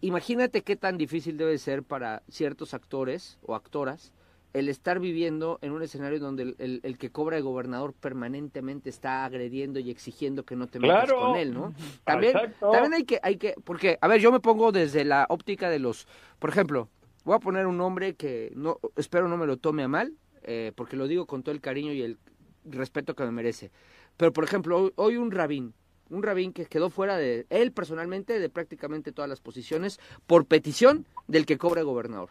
imagínate 0.01 0.61
qué 0.61 0.75
tan 0.75 0.97
difícil 0.97 1.37
debe 1.37 1.57
ser 1.57 1.83
para 1.83 2.23
ciertos 2.29 2.73
actores 2.73 3.39
o 3.41 3.55
actoras 3.55 4.11
el 4.55 4.69
estar 4.69 5.01
viviendo 5.01 5.59
en 5.61 5.73
un 5.73 5.83
escenario 5.83 6.17
donde 6.17 6.55
el, 6.57 6.97
que 6.97 7.09
cobra 7.09 7.35
el 7.35 7.43
gobernador 7.43 7.93
permanentemente 7.93 8.89
está 8.89 9.25
agrediendo 9.25 9.79
y 9.79 9.91
exigiendo 9.91 10.45
que 10.45 10.55
no 10.55 10.67
te 10.67 10.79
metas 10.79 11.11
con 11.11 11.35
él, 11.35 11.53
¿no? 11.53 11.73
También, 12.05 12.33
también 12.61 12.93
hay 12.93 13.03
que, 13.03 13.19
hay 13.21 13.35
que, 13.35 13.55
porque, 13.65 13.97
a 13.99 14.07
ver, 14.07 14.21
yo 14.21 14.31
me 14.31 14.39
pongo 14.39 14.71
desde 14.71 15.03
la 15.03 15.25
óptica 15.27 15.69
de 15.69 15.79
los, 15.79 16.07
por 16.39 16.49
ejemplo, 16.49 16.87
voy 17.25 17.35
a 17.35 17.39
poner 17.39 17.67
un 17.67 17.77
nombre 17.77 18.15
que 18.15 18.53
no, 18.55 18.79
espero 18.95 19.27
no 19.27 19.35
me 19.35 19.45
lo 19.45 19.57
tome 19.57 19.83
a 19.83 19.89
mal, 19.89 20.13
eh, 20.43 20.71
porque 20.73 20.95
lo 20.95 21.07
digo 21.07 21.25
con 21.25 21.43
todo 21.43 21.53
el 21.53 21.59
cariño 21.59 21.91
y 21.91 22.01
el 22.01 22.17
respeto 22.63 23.13
que 23.13 23.25
me 23.25 23.31
merece. 23.31 23.71
Pero, 24.15 24.31
por 24.31 24.45
ejemplo, 24.45 24.93
hoy 24.95 25.17
un 25.17 25.31
rabín 25.31 25.73
un 26.09 26.21
rabín 26.21 26.53
que 26.53 26.65
quedó 26.65 26.91
fuera 26.91 27.17
de 27.17 27.47
él 27.49 27.71
personalmente 27.71 28.39
de 28.39 28.47
prácticamente 28.47 29.11
todas 29.11 29.27
las 29.27 29.41
posiciones 29.41 29.99
por 30.27 30.45
petición 30.45 31.07
del 31.27 31.47
que 31.47 31.57
cobra 31.57 31.81
el 31.81 31.87
gobernador. 31.87 32.29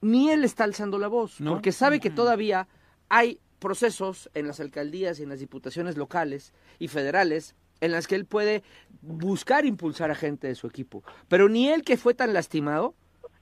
Ni 0.00 0.30
él 0.30 0.44
está 0.44 0.64
alzando 0.64 0.98
la 0.98 1.08
voz, 1.08 1.38
porque 1.44 1.72
sabe 1.72 2.00
que 2.00 2.10
todavía 2.10 2.68
hay 3.08 3.40
procesos 3.58 4.30
en 4.34 4.46
las 4.46 4.60
alcaldías 4.60 5.18
y 5.18 5.24
en 5.24 5.28
las 5.28 5.40
diputaciones 5.40 5.96
locales 5.96 6.52
y 6.78 6.88
federales 6.88 7.54
en 7.80 7.92
las 7.92 8.06
que 8.06 8.14
él 8.14 8.24
puede 8.24 8.62
buscar 9.02 9.64
impulsar 9.64 10.10
a 10.10 10.14
gente 10.14 10.46
de 10.46 10.54
su 10.54 10.66
equipo. 10.66 11.02
Pero 11.28 11.48
ni 11.48 11.68
él 11.68 11.82
que 11.82 11.96
fue 11.96 12.14
tan 12.14 12.32
lastimado 12.32 12.94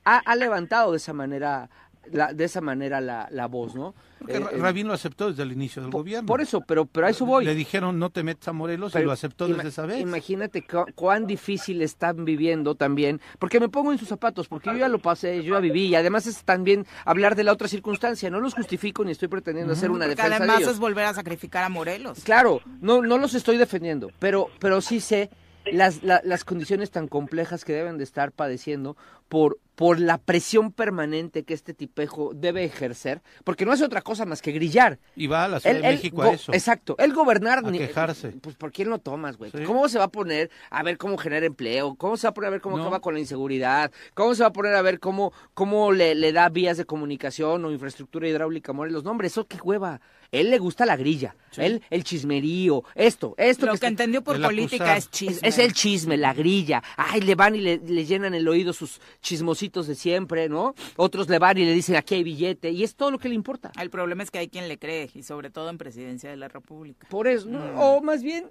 ha, 0.05 0.19
ha 0.19 0.37
levantado 0.37 0.93
de 0.93 0.99
esa 0.99 1.13
manera 1.13 1.71
de 2.11 2.45
esa 2.45 2.61
manera 2.61 3.01
la, 3.01 3.29
la 3.31 3.47
voz, 3.47 3.75
¿no? 3.75 3.95
Porque 4.19 4.37
eh, 4.37 4.59
Rabín 4.59 4.89
lo 4.89 4.95
aceptó 4.95 5.29
desde 5.29 5.43
el 5.43 5.53
inicio 5.53 5.83
del 5.83 5.91
gobierno. 5.91 6.27
Por 6.27 6.41
eso, 6.41 6.61
pero, 6.63 6.87
pero 6.87 7.07
a 7.07 7.11
eso 7.11 7.27
voy. 7.27 7.45
Le 7.45 7.55
dijeron 7.55 7.99
no 7.99 8.11
te 8.11 8.23
metas 8.23 8.49
a 8.49 8.53
Morelos 8.53 8.95
y 8.95 9.01
lo 9.01 9.13
aceptó 9.13 9.47
desde 9.47 9.69
esa 9.69 9.87
vez. 9.87 10.01
Imagínate 10.01 10.65
cuán 10.95 11.27
difícil 11.27 11.83
están 11.83 12.25
viviendo 12.25 12.75
también, 12.75 13.21
porque 13.39 13.61
me 13.61 13.69
pongo 13.69 13.93
en 13.93 13.99
sus 13.99 14.09
zapatos, 14.09 14.49
porque 14.49 14.71
yo 14.71 14.77
ya 14.77 14.89
lo 14.89 14.99
pasé, 14.99 15.43
yo 15.43 15.55
ya 15.55 15.61
viví, 15.61 15.87
y 15.87 15.95
además 15.95 16.27
es 16.27 16.45
también 16.45 16.87
hablar 17.05 17.37
de 17.37 17.45
la 17.45 17.53
otra 17.53 17.69
circunstancia, 17.69 18.31
no 18.31 18.41
los 18.41 18.55
justifico 18.55 19.05
ni 19.05 19.13
estoy 19.13 19.29
pretendiendo 19.29 19.73
hacer 19.73 19.91
una 19.91 20.07
porque 20.07 20.23
defensa 20.23 20.37
además 20.37 20.63
es 20.63 20.79
volver 20.79 21.05
a 21.05 21.15
sacrificar 21.15 21.65
a 21.65 21.69
Morelos. 21.69 22.21
Claro, 22.25 22.61
no, 22.81 23.03
no 23.03 23.19
los 23.19 23.35
estoy 23.35 23.57
defendiendo, 23.57 24.11
pero, 24.19 24.49
pero 24.59 24.81
sí 24.81 25.01
sé 25.01 25.31
las, 25.73 26.03
las 26.03 26.45
condiciones 26.45 26.91
tan 26.91 27.09
complejas 27.09 27.65
que 27.65 27.73
deben 27.73 27.99
de 27.99 28.05
estar 28.05 28.33
padeciendo 28.33 28.97
por, 29.29 29.59
por 29.75 29.99
la 29.99 30.19
presión 30.19 30.73
permanente 30.73 31.43
que 31.43 31.55
este 31.55 31.75
tipejo 31.75 32.33
debe 32.35 32.65
ejercer, 32.65 33.23
porque 33.45 33.67
no 33.67 33.73
es 33.73 33.83
otra 33.83 34.03
cosa 34.03 34.25
más 34.25 34.41
que 34.41 34.53
grillar. 34.53 34.99
Y 35.17 35.27
va 35.27 35.45
a 35.45 35.49
la 35.49 35.61
Ciudad 35.61 35.77
de 35.77 35.83
México 35.83 36.23
a 36.23 36.33
eso. 36.33 36.53
Exacto, 36.53 36.97
el 36.99 37.13
gobernar... 37.13 37.59
A 37.67 37.73
quejarse. 37.73 38.29
Pues 38.41 38.57
¿por 38.57 38.73
quién 38.73 38.89
lo 38.89 38.99
tomas, 38.99 39.37
güey? 39.37 39.51
¿Cómo 39.65 39.89
se 39.89 39.99
va 39.99 40.05
a 40.05 40.13
poner 40.13 40.51
a 40.71 40.83
ver 40.83 40.99
cómo 40.99 41.17
genera 41.17 41.47
empleo? 41.47 41.95
¿Cómo 41.97 42.17
se 42.17 42.27
va 42.27 42.31
a 42.31 42.35
poner 42.35 42.49
a 42.49 42.51
ver 42.53 42.61
cómo 42.61 42.79
acaba 42.79 43.01
con 43.01 43.15
la 43.15 43.21
inseguridad? 43.21 43.91
¿Cómo 44.15 44.35
se 44.35 44.43
va 44.43 44.49
a 44.49 44.53
poner 44.53 44.75
a 44.75 44.83
ver 44.83 45.01
cómo, 45.01 45.33
cómo 45.55 45.93
le, 45.93 46.15
le 46.15 46.33
da 46.33 46.49
vías 46.49 46.77
de 46.77 46.85
comunicación 46.85 47.65
o 47.65 47.71
infraestructura 47.71 48.29
hidráulica 48.29 48.73
a 48.73 48.87
Los 48.87 49.05
nombres, 49.05 49.33
eso 49.33 49.47
qué 49.47 49.59
hueva. 49.63 50.01
Él 50.33 50.51
le 50.51 50.59
gusta 50.59 50.87
la 50.87 50.97
grilla, 50.97 51.37
él 51.57 51.83
el 51.91 52.05
chismerío, 52.05 52.83
esto, 52.95 53.35
esto. 53.37 53.67
Lo 53.67 53.77
que, 53.77 53.87
entendió 53.87 54.23
por 54.23 54.41
política 54.41 54.97
es 54.97 55.11
chisme. 55.11 55.49
Es, 55.49 55.59
el 55.59 55.73
chisme, 55.73 56.17
la 56.17 56.33
grilla. 56.33 56.83
Ay, 56.97 57.21
le 57.21 57.35
van 57.35 57.55
y 57.55 57.61
le, 57.61 57.79
le 57.79 58.05
llenan 58.05 58.35
el 58.35 58.47
oído 58.49 58.73
sus 58.73 59.01
chismos 59.21 59.57
de 59.87 59.95
siempre, 59.95 60.49
¿no? 60.49 60.75
Otros 60.97 61.29
le 61.29 61.39
van 61.39 61.59
y 61.59 61.65
le 61.65 61.73
dicen 61.73 61.97
aquí 61.97 62.15
hay 62.15 62.23
billete 62.23 62.71
y 62.71 62.85
es 62.85 62.95
todo 62.95 63.11
lo 63.11 63.19
que 63.19 63.29
le 63.29 63.35
importa. 63.35 63.73
El 63.81 63.91
problema 63.91 64.23
es 64.23 64.31
que 64.31 64.39
hay 64.39 64.49
quien 64.49 64.69
le 64.69 64.79
cree 64.79 65.11
y 65.15 65.23
sobre 65.23 65.51
todo 65.51 65.71
en 65.71 65.79
presidencia 65.79 66.31
de 66.31 66.37
la 66.37 66.49
República. 66.49 67.07
Por 67.09 67.27
eso, 67.27 67.49
mm. 67.49 67.79
o 67.79 68.01
más 68.01 68.23
bien, 68.23 68.51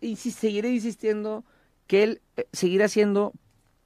y 0.00 0.16
si 0.16 0.30
seguiré 0.30 0.70
insistiendo 0.70 1.44
que 1.86 2.02
él 2.02 2.22
eh, 2.36 2.46
seguirá 2.52 2.88
siendo 2.88 3.32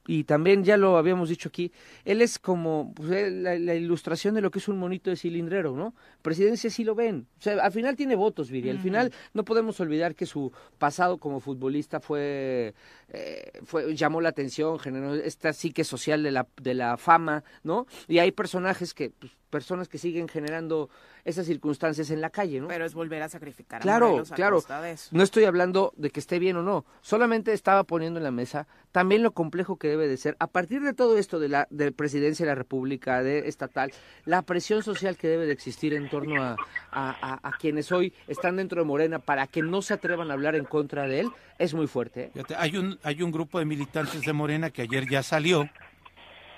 y 0.06 0.24
también 0.24 0.64
ya 0.64 0.76
lo 0.76 0.96
habíamos 0.96 1.28
dicho 1.28 1.48
aquí, 1.48 1.72
él 2.04 2.20
es 2.20 2.38
como 2.38 2.92
pues, 2.94 3.32
la, 3.32 3.74
ilustración 3.74 4.34
de 4.34 4.42
lo 4.42 4.50
que 4.50 4.58
es 4.58 4.68
un 4.68 4.78
monito 4.78 5.10
de 5.10 5.16
cilindrero, 5.16 5.74
¿no? 5.74 5.94
Presidencia 6.20 6.68
sí 6.68 6.84
lo 6.84 6.94
ven. 6.94 7.26
O 7.38 7.42
sea, 7.42 7.62
al 7.62 7.72
final 7.72 7.96
tiene 7.96 8.14
votos, 8.14 8.50
Viri. 8.50 8.68
Al 8.70 8.78
final 8.78 9.12
no 9.32 9.44
podemos 9.44 9.80
olvidar 9.80 10.14
que 10.14 10.26
su 10.26 10.52
pasado 10.78 11.18
como 11.18 11.40
futbolista 11.40 12.00
fue, 12.00 12.74
eh, 13.08 13.52
fue 13.64 13.94
llamó 13.94 14.20
la 14.20 14.28
atención, 14.28 14.78
generó 14.78 15.14
esta 15.14 15.52
psique 15.52 15.84
social 15.84 16.22
de 16.22 16.32
la, 16.32 16.46
de 16.60 16.74
la 16.74 16.96
fama, 16.98 17.44
¿no? 17.62 17.86
Y 18.06 18.18
hay 18.18 18.30
personajes 18.32 18.92
que, 18.92 19.10
pues, 19.10 19.32
personas 19.48 19.88
que 19.88 19.98
siguen 19.98 20.28
generando 20.28 20.90
esas 21.24 21.46
circunstancias 21.46 22.10
en 22.10 22.20
la 22.20 22.30
calle, 22.30 22.60
¿no? 22.60 22.68
Pero 22.68 22.84
es 22.84 22.94
volver 22.94 23.22
a 23.22 23.28
sacrificar 23.28 23.80
claro, 23.80 24.20
a 24.20 24.34
claro. 24.34 24.62
No 25.10 25.22
estoy 25.22 25.44
hablando 25.44 25.92
de 25.96 26.10
que 26.10 26.20
esté 26.20 26.38
bien 26.38 26.56
o 26.56 26.62
no, 26.62 26.84
solamente 27.00 27.52
estaba 27.52 27.84
poniendo 27.84 28.18
en 28.18 28.24
la 28.24 28.30
mesa 28.30 28.66
también 28.92 29.24
lo 29.24 29.32
complejo 29.32 29.76
que 29.76 29.88
debe 29.88 30.06
de 30.06 30.16
ser 30.16 30.36
a 30.38 30.46
partir 30.46 30.80
de 30.82 30.94
todo 30.94 31.18
esto 31.18 31.40
de 31.40 31.48
la 31.48 31.66
de 31.70 31.90
presidencia 31.90 32.46
de 32.46 32.52
la 32.52 32.54
República, 32.54 33.24
de 33.24 33.48
estatal, 33.48 33.92
la 34.24 34.42
presión 34.42 34.84
social 34.84 35.16
que 35.16 35.26
debe 35.26 35.46
de 35.46 35.52
existir 35.52 35.94
en 35.94 36.08
torno 36.08 36.40
a, 36.40 36.56
a, 36.92 37.52
quienes 37.58 37.90
hoy 37.90 38.12
están 38.28 38.56
dentro 38.56 38.82
de 38.82 38.86
Morena 38.86 39.18
para 39.18 39.48
que 39.48 39.62
no 39.62 39.82
se 39.82 39.94
atrevan 39.94 40.30
a 40.30 40.34
hablar 40.34 40.54
en 40.54 40.64
contra 40.64 41.08
de 41.08 41.20
él 41.20 41.30
es 41.58 41.74
muy 41.74 41.88
fuerte. 41.88 42.30
¿eh? 42.34 42.42
Hay 42.56 42.76
un 42.76 42.98
hay 43.02 43.22
un 43.22 43.32
grupo 43.32 43.58
de 43.58 43.64
militantes 43.64 44.22
de 44.22 44.32
Morena 44.32 44.70
que 44.70 44.82
ayer 44.82 45.08
ya 45.08 45.22
salió 45.22 45.68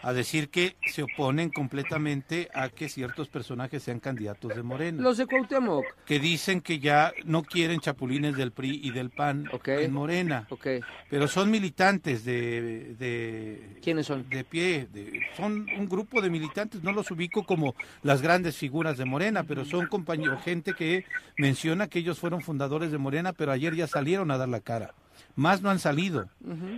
a 0.07 0.13
decir 0.13 0.51
que 0.51 0.77
se 0.87 1.03
oponen 1.03 1.51
completamente 1.51 2.49
a 2.55 2.69
que 2.69 2.89
ciertos 2.89 3.27
personajes 3.27 3.83
sean 3.83 3.99
candidatos 3.99 4.55
de 4.55 4.63
Morena. 4.63 5.03
Los 5.03 5.19
de 5.19 5.27
Cuauhtémoc. 5.27 5.85
Que 6.05 6.21
dicen 6.21 6.61
que 6.61 6.79
ya 6.79 7.13
no 7.25 7.43
quieren 7.43 7.81
chapulines 7.81 8.37
del 8.37 8.53
PRI 8.53 8.83
y 8.85 8.93
del 8.93 9.11
PAN 9.11 9.51
en 9.65 9.93
Morena. 9.93 10.47
Okay. 10.49 10.81
Pero 11.11 11.27
son 11.27 11.51
militantes 11.51 12.25
de, 12.25 12.95
de... 12.95 13.81
¿Quiénes 13.83 14.07
son? 14.07 14.29
De 14.31 14.45
pie. 14.45 14.87
De, 14.93 15.23
son 15.37 15.67
un 15.77 15.89
grupo 15.89 16.23
de 16.23 16.31
militantes, 16.31 16.85
no 16.85 16.93
los 16.93 17.11
ubico 17.11 17.45
como 17.45 17.75
las 18.05 18.23
grandes 18.23 18.57
figuras 18.57 18.99
de 18.99 19.07
Morena, 19.07 19.43
pero 19.43 19.65
son 19.65 19.89
compañeros, 19.89 20.41
gente 20.41 20.75
que 20.75 21.05
menciona 21.37 21.89
que 21.89 21.99
ellos 21.99 22.21
fueron 22.21 22.43
fundadores 22.43 22.93
de 22.93 22.99
Morena, 22.99 23.33
pero 23.33 23.51
ayer 23.51 23.75
ya 23.75 23.89
salieron 23.89 24.31
a 24.31 24.39
dar 24.39 24.49
la 24.49 24.61
cara 24.61 24.95
más 25.35 25.63
no 25.63 25.71
han 25.71 25.79
salido, 25.79 26.29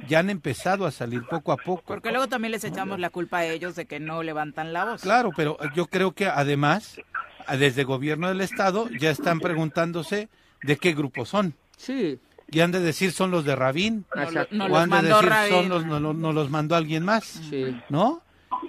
ya 0.08 0.20
han 0.20 0.30
empezado 0.30 0.86
a 0.86 0.90
salir 0.90 1.22
poco 1.28 1.52
a 1.52 1.56
poco. 1.56 1.84
Porque 1.86 2.10
luego 2.10 2.28
también 2.28 2.52
les 2.52 2.64
echamos 2.64 2.98
la 2.98 3.10
culpa 3.10 3.38
a 3.38 3.46
ellos 3.46 3.74
de 3.76 3.86
que 3.86 4.00
no 4.00 4.22
levantan 4.22 4.72
la 4.72 4.84
voz. 4.84 5.02
Claro, 5.02 5.30
pero 5.36 5.58
yo 5.74 5.86
creo 5.86 6.12
que 6.12 6.26
además, 6.26 7.00
desde 7.58 7.82
el 7.82 7.86
gobierno 7.86 8.28
del 8.28 8.40
Estado, 8.40 8.88
ya 8.98 9.10
están 9.10 9.40
preguntándose 9.40 10.28
de 10.62 10.76
qué 10.76 10.92
grupo 10.92 11.24
son. 11.24 11.54
Sí. 11.76 12.18
Y 12.50 12.60
han 12.60 12.72
de 12.72 12.80
decir 12.80 13.12
son 13.12 13.30
los 13.30 13.44
de 13.44 13.54
Rabín, 13.54 14.06
no, 14.50 14.66
o 14.66 14.76
han 14.76 14.90
de 14.90 15.02
decir 15.02 15.32
son 15.50 15.68
los, 15.68 15.84
no, 15.84 16.32
los 16.32 16.50
mandó 16.50 16.76
alguien 16.76 17.04
más, 17.04 17.24
sí. 17.24 17.78
¿no? 17.90 18.22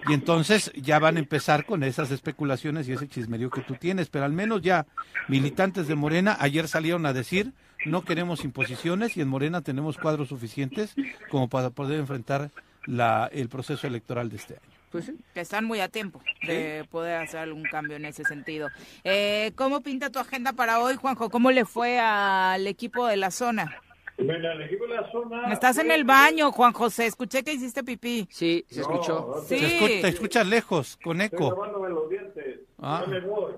Y 0.08 0.14
entonces 0.14 0.72
ya 0.76 1.00
van 1.00 1.18
a 1.18 1.20
empezar 1.20 1.66
con 1.66 1.84
esas 1.84 2.12
especulaciones 2.12 2.88
y 2.88 2.94
ese 2.94 3.08
chismerío 3.08 3.50
que 3.50 3.62
tú 3.62 3.76
tienes, 3.76 4.10
pero 4.10 4.26
al 4.26 4.34
menos 4.34 4.62
ya 4.62 4.86
militantes 5.28 5.88
de 5.88 5.96
Morena 5.96 6.38
ayer 6.40 6.68
salieron 6.68 7.06
a 7.06 7.14
decir 7.14 7.54
no 7.86 8.04
queremos 8.04 8.44
imposiciones 8.44 9.18
y 9.18 9.22
en 9.22 9.28
Morena 9.28 9.62
tenemos 9.62 9.98
cuadros 9.98 10.30
suficientes 10.30 10.96
como 11.30 11.48
para 11.48 11.70
poder 11.70 12.00
enfrentar 12.00 12.50
la, 12.86 13.30
el 13.32 13.50
proceso 13.50 13.88
electoral 13.88 14.30
de 14.30 14.36
este 14.38 14.54
año. 14.56 14.80
Pues 14.92 15.12
que 15.34 15.42
están 15.42 15.66
muy 15.66 15.80
a 15.82 15.88
tiempo 15.88 16.20
de 16.48 16.84
poder 16.90 17.18
hacer 17.18 17.42
algún 17.42 17.64
cambio 17.64 17.96
en 17.96 18.06
ese 18.06 18.24
sentido. 18.24 18.70
Eh, 19.04 19.52
¿Cómo 19.56 19.82
pinta 19.82 20.10
tu 20.10 20.18
agenda 20.18 20.54
para 20.54 20.80
hoy, 20.80 20.96
Juanjo? 20.96 21.30
¿Cómo 21.30 21.52
le 21.52 21.66
fue 21.66 22.00
al 22.00 22.66
equipo 22.66 23.06
de 23.06 23.18
la 23.18 23.30
zona? 23.30 23.82
Bueno, 24.18 24.52
el 24.52 24.64
equipo 24.64 24.88
de 24.88 24.96
la 24.96 25.12
zona... 25.12 25.54
Estás 25.54 25.78
en 25.78 25.92
el 25.92 26.04
baño, 26.04 26.52
Juan 26.52 26.74
José. 26.74 27.06
Escuché 27.06 27.44
que 27.44 27.54
hiciste 27.54 27.84
pipí. 27.84 28.28
Sí, 28.32 28.66
se 28.68 28.82
escuchó. 28.82 29.44
sí. 29.48 29.58
Te, 30.02 30.08
escuchas 30.08 30.48
lejos, 30.48 30.98
con 31.04 31.22
eco. 31.22 31.66
Estoy 31.66 31.90
los 31.92 32.10
dientes. 32.10 32.60
Ah. 32.80 33.06
me 33.08 33.20
voy. 33.22 33.54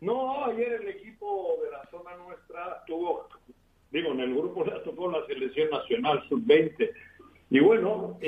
No, 0.00 0.46
ayer 0.46 0.80
el 0.80 0.88
equipo 0.88 1.58
de 1.62 1.70
la 1.70 1.84
zona 1.90 2.16
nuestra 2.16 2.82
tuvo, 2.86 3.28
digo, 3.90 4.12
en 4.12 4.20
el 4.20 4.34
grupo 4.34 4.64
le 4.64 4.72
tocó 4.80 5.10
la 5.10 5.24
selección 5.26 5.68
nacional 5.70 6.24
sub-20. 6.28 6.90
Y 7.50 7.60
bueno, 7.60 8.18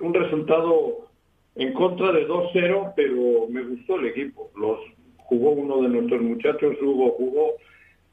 un 0.00 0.14
resultado 0.14 1.08
en 1.54 1.72
contra 1.72 2.12
de 2.12 2.28
2-0, 2.28 2.92
pero 2.94 3.48
me 3.48 3.62
gustó 3.62 3.96
el 4.00 4.08
equipo. 4.08 4.50
Los 4.56 4.80
jugó 5.16 5.52
uno 5.52 5.80
de 5.82 5.88
nuestros 5.88 6.20
muchachos, 6.20 6.76
Hugo 6.82 7.12
jugó, 7.12 7.52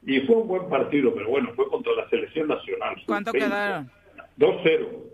y 0.06 0.20
fue 0.20 0.36
un 0.36 0.48
buen 0.48 0.68
partido, 0.70 1.12
pero 1.14 1.28
bueno, 1.28 1.52
fue 1.54 1.68
contra 1.68 1.92
la 1.94 2.08
selección 2.08 2.48
nacional. 2.48 2.96
¿Cuánto 3.06 3.32
quedaron? 3.32 3.90
2-0 4.38 5.10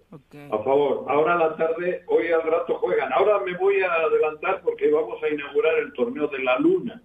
a 0.53 0.59
favor. 0.63 1.05
Ahora 1.09 1.35
a 1.35 1.39
la 1.39 1.57
tarde, 1.57 2.05
hoy 2.07 2.29
al 2.29 2.43
rato 2.43 2.77
juegan. 2.77 3.13
Ahora 3.13 3.41
me 3.41 3.57
voy 3.57 3.81
a 3.81 3.93
adelantar 3.93 4.63
porque 4.63 4.89
vamos 4.89 5.21
a 5.21 5.29
inaugurar 5.29 5.79
el 5.79 5.93
torneo 5.95 6.29
de 6.29 6.39
la 6.45 6.61
Luna 6.61 7.03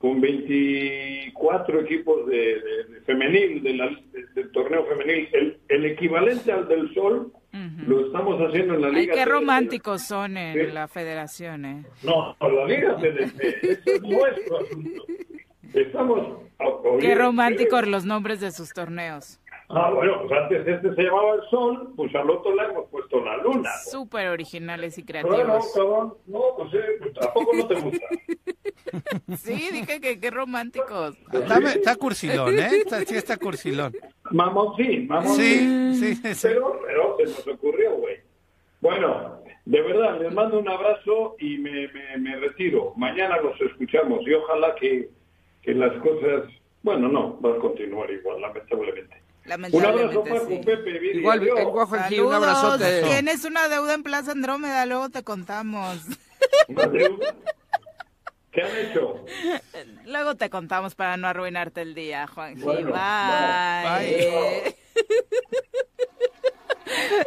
con 0.00 0.20
24 0.20 1.80
equipos 1.80 2.26
de, 2.28 2.62
femenil, 3.04 3.62
del 3.62 4.52
torneo 4.52 4.84
femenil. 4.86 5.28
El, 5.68 5.84
equivalente 5.86 6.52
al 6.52 6.68
del 6.68 6.94
Sol 6.94 7.32
lo 7.52 8.06
estamos 8.06 8.40
haciendo 8.40 8.74
en 8.74 8.82
la 8.82 8.88
Liga. 8.90 9.12
Ay, 9.12 9.18
qué 9.18 9.24
románticos 9.24 10.02
son 10.02 10.36
en 10.36 10.72
la 10.72 10.86
federación, 10.86 11.64
¿eh? 11.64 11.84
No, 12.04 12.36
la 12.40 12.64
Liga 12.66 12.96
es 13.02 14.02
nuestro 14.02 14.58
asunto. 14.58 15.04
Estamos... 15.74 16.42
Qué 17.00 17.14
románticos 17.14 17.86
los 17.88 18.04
nombres 18.04 18.40
de 18.40 18.52
sus 18.52 18.72
torneos. 18.72 19.40
Ah, 19.70 19.90
bueno, 19.90 20.22
pues 20.22 20.32
antes 20.32 20.66
este 20.66 20.94
se 20.94 21.02
llamaba 21.02 21.34
el 21.34 21.42
sol, 21.50 21.92
pues 21.94 22.14
al 22.14 22.30
otro 22.30 22.54
le 22.54 22.64
hemos 22.64 22.88
puesto 22.88 23.20
la 23.22 23.36
luna. 23.36 23.70
Súper 23.84 24.28
originales 24.28 24.96
y 24.96 25.04
creativos. 25.04 25.36
Bueno, 25.36 25.60
cabrón, 25.74 26.14
no, 26.26 26.40
pues, 26.56 26.74
eh, 26.74 26.96
pues 27.00 27.14
tampoco 27.14 27.50
no 27.54 27.66
te 27.66 27.74
gusta. 27.74 28.06
sí, 29.36 29.68
dije 29.70 30.00
que 30.00 30.18
qué 30.18 30.30
románticos. 30.30 31.18
Está, 31.30 31.58
está 31.58 31.96
cursilón, 31.96 32.58
¿eh? 32.58 32.68
Está, 32.78 33.00
sí 33.04 33.14
está 33.14 33.36
cursilón. 33.36 33.94
Mamoncín, 34.30 35.06
mamoncín. 35.06 35.94
Sí, 35.94 36.14
sí, 36.14 36.34
sí. 36.34 36.48
Pero, 36.48 36.80
pero 36.86 37.16
se 37.18 37.24
nos 37.24 37.48
ocurrió, 37.48 37.94
güey. 37.96 38.16
Bueno, 38.80 39.42
de 39.66 39.82
verdad, 39.82 40.18
les 40.18 40.32
mando 40.32 40.60
un 40.60 40.68
abrazo 40.68 41.36
y 41.40 41.58
me, 41.58 41.88
me, 41.88 42.16
me 42.16 42.36
retiro. 42.36 42.94
Mañana 42.96 43.36
los 43.42 43.60
escuchamos 43.60 44.26
y 44.26 44.32
ojalá 44.32 44.74
que, 44.76 45.10
que 45.60 45.74
las 45.74 45.92
cosas... 46.02 46.44
Bueno, 46.82 47.08
no, 47.08 47.38
va 47.42 47.54
a 47.54 47.58
continuar 47.58 48.10
igual, 48.10 48.40
lamentablemente. 48.40 49.17
Un 49.72 49.84
abrazo, 49.84 50.24
sí. 50.48 50.60
Pepe. 50.64 51.14
Igual, 51.14 51.42
el 51.42 52.20
un 52.20 52.32
abrazote. 52.32 53.02
Tienes 53.02 53.44
una 53.44 53.68
deuda 53.68 53.94
en 53.94 54.02
Plaza 54.02 54.32
Andrómeda, 54.32 54.86
luego 54.86 55.08
te 55.08 55.22
contamos. 55.22 55.98
¿Una 56.68 56.86
deuda? 56.86 57.34
¿Qué 58.52 58.62
han 58.62 58.76
hecho? 58.76 59.24
Luego 60.06 60.34
te 60.34 60.50
contamos 60.50 60.94
para 60.94 61.16
no 61.16 61.28
arruinarte 61.28 61.82
el 61.82 61.94
día, 61.94 62.26
Juan. 62.26 62.60
Bueno, 62.60 62.92
bye. 62.92 63.84
bye. 63.84 64.76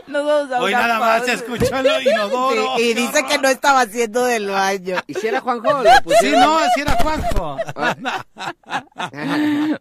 Nos 0.07 0.26
vamos 0.26 0.51
a 0.51 0.59
Hoy 0.59 0.72
nada 0.72 0.99
más 0.99 1.28
escuchó 1.28 1.82
lo 1.82 2.01
inodoro. 2.01 2.78
Sí, 2.78 2.89
y 2.89 2.93
dice 2.93 3.24
que 3.26 3.38
no 3.38 3.47
estaba 3.47 3.82
haciendo 3.82 4.26
del 4.26 4.49
baño. 4.49 4.97
¿Y 5.07 5.13
si 5.13 5.28
era 5.28 5.41
Juanjo? 5.41 5.84
Sí, 6.19 6.32
no, 6.32 6.59
si 6.76 6.82
era 6.82 6.97
Juanjo. 7.01 7.57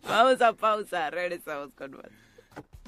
vamos 0.08 0.40
a 0.40 0.52
pausa, 0.52 1.10
regresamos 1.10 1.70
con 1.74 1.92
más. 1.92 2.06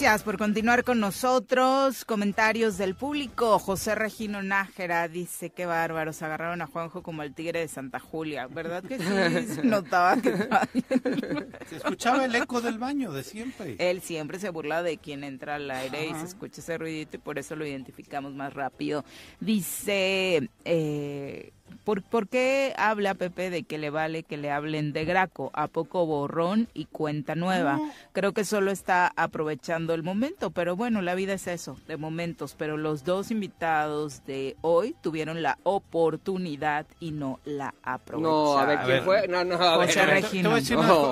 Gracias 0.00 0.22
por 0.22 0.38
continuar 0.38 0.84
con 0.84 1.00
nosotros. 1.00 2.04
Comentarios 2.04 2.78
del 2.78 2.94
público. 2.94 3.58
José 3.58 3.96
Regino 3.96 4.40
Nájera 4.42 5.08
dice 5.08 5.50
que 5.50 5.66
bárbaros. 5.66 6.22
Agarraron 6.22 6.62
a 6.62 6.68
Juanjo 6.68 7.02
como 7.02 7.24
el 7.24 7.34
tigre 7.34 7.58
de 7.58 7.66
Santa 7.66 7.98
Julia. 7.98 8.46
¿Verdad 8.46 8.84
que 8.84 8.96
sí? 8.96 9.54
Se 9.56 9.64
notaba 9.64 10.16
que... 10.18 10.36
se 11.68 11.76
escuchaba 11.78 12.26
el 12.26 12.34
eco 12.36 12.60
del 12.60 12.78
baño 12.78 13.10
de 13.10 13.24
siempre. 13.24 13.74
Él 13.80 14.00
siempre 14.00 14.38
se 14.38 14.50
burla 14.50 14.84
de 14.84 14.98
quien 14.98 15.24
entra 15.24 15.56
al 15.56 15.68
aire 15.68 16.06
y 16.06 16.14
se 16.14 16.26
escucha 16.26 16.60
ese 16.60 16.78
ruidito 16.78 17.16
y 17.16 17.18
por 17.18 17.40
eso 17.40 17.56
lo 17.56 17.66
identificamos 17.66 18.32
más 18.34 18.54
rápido. 18.54 19.04
Dice... 19.40 20.48
Eh, 20.64 21.52
¿Por, 21.84 22.28
qué 22.28 22.74
habla 22.76 23.14
Pepe 23.14 23.50
de 23.50 23.62
que 23.62 23.78
le 23.78 23.90
vale 23.90 24.22
que 24.22 24.36
le 24.36 24.50
hablen 24.50 24.92
de 24.92 25.04
Graco? 25.04 25.50
¿A 25.54 25.68
poco 25.68 26.04
borrón 26.06 26.68
y 26.74 26.84
cuenta 26.84 27.34
nueva? 27.34 27.80
Creo 28.12 28.32
que 28.32 28.44
solo 28.44 28.70
está 28.70 29.12
aprovechando 29.16 29.94
el 29.94 30.02
momento, 30.02 30.50
pero 30.50 30.76
bueno, 30.76 31.00
la 31.00 31.14
vida 31.14 31.32
es 31.32 31.46
eso, 31.46 31.78
de 31.86 31.96
momentos. 31.96 32.54
Pero 32.58 32.76
los 32.76 33.04
dos 33.04 33.30
invitados 33.30 34.24
de 34.26 34.56
hoy 34.60 34.94
tuvieron 35.00 35.42
la 35.42 35.58
oportunidad 35.62 36.86
y 37.00 37.12
no 37.12 37.40
la 37.44 37.74
aprovecharon. 37.82 38.22
No, 38.22 38.58
a 38.58 38.64
ver, 38.66 38.78
¿quién 38.84 39.04
fue? 39.04 39.28
No, 39.28 39.44
no, 39.44 39.54
a 39.54 39.76
José 39.76 40.00
ver. 40.00 40.10
Regino. 40.10 40.50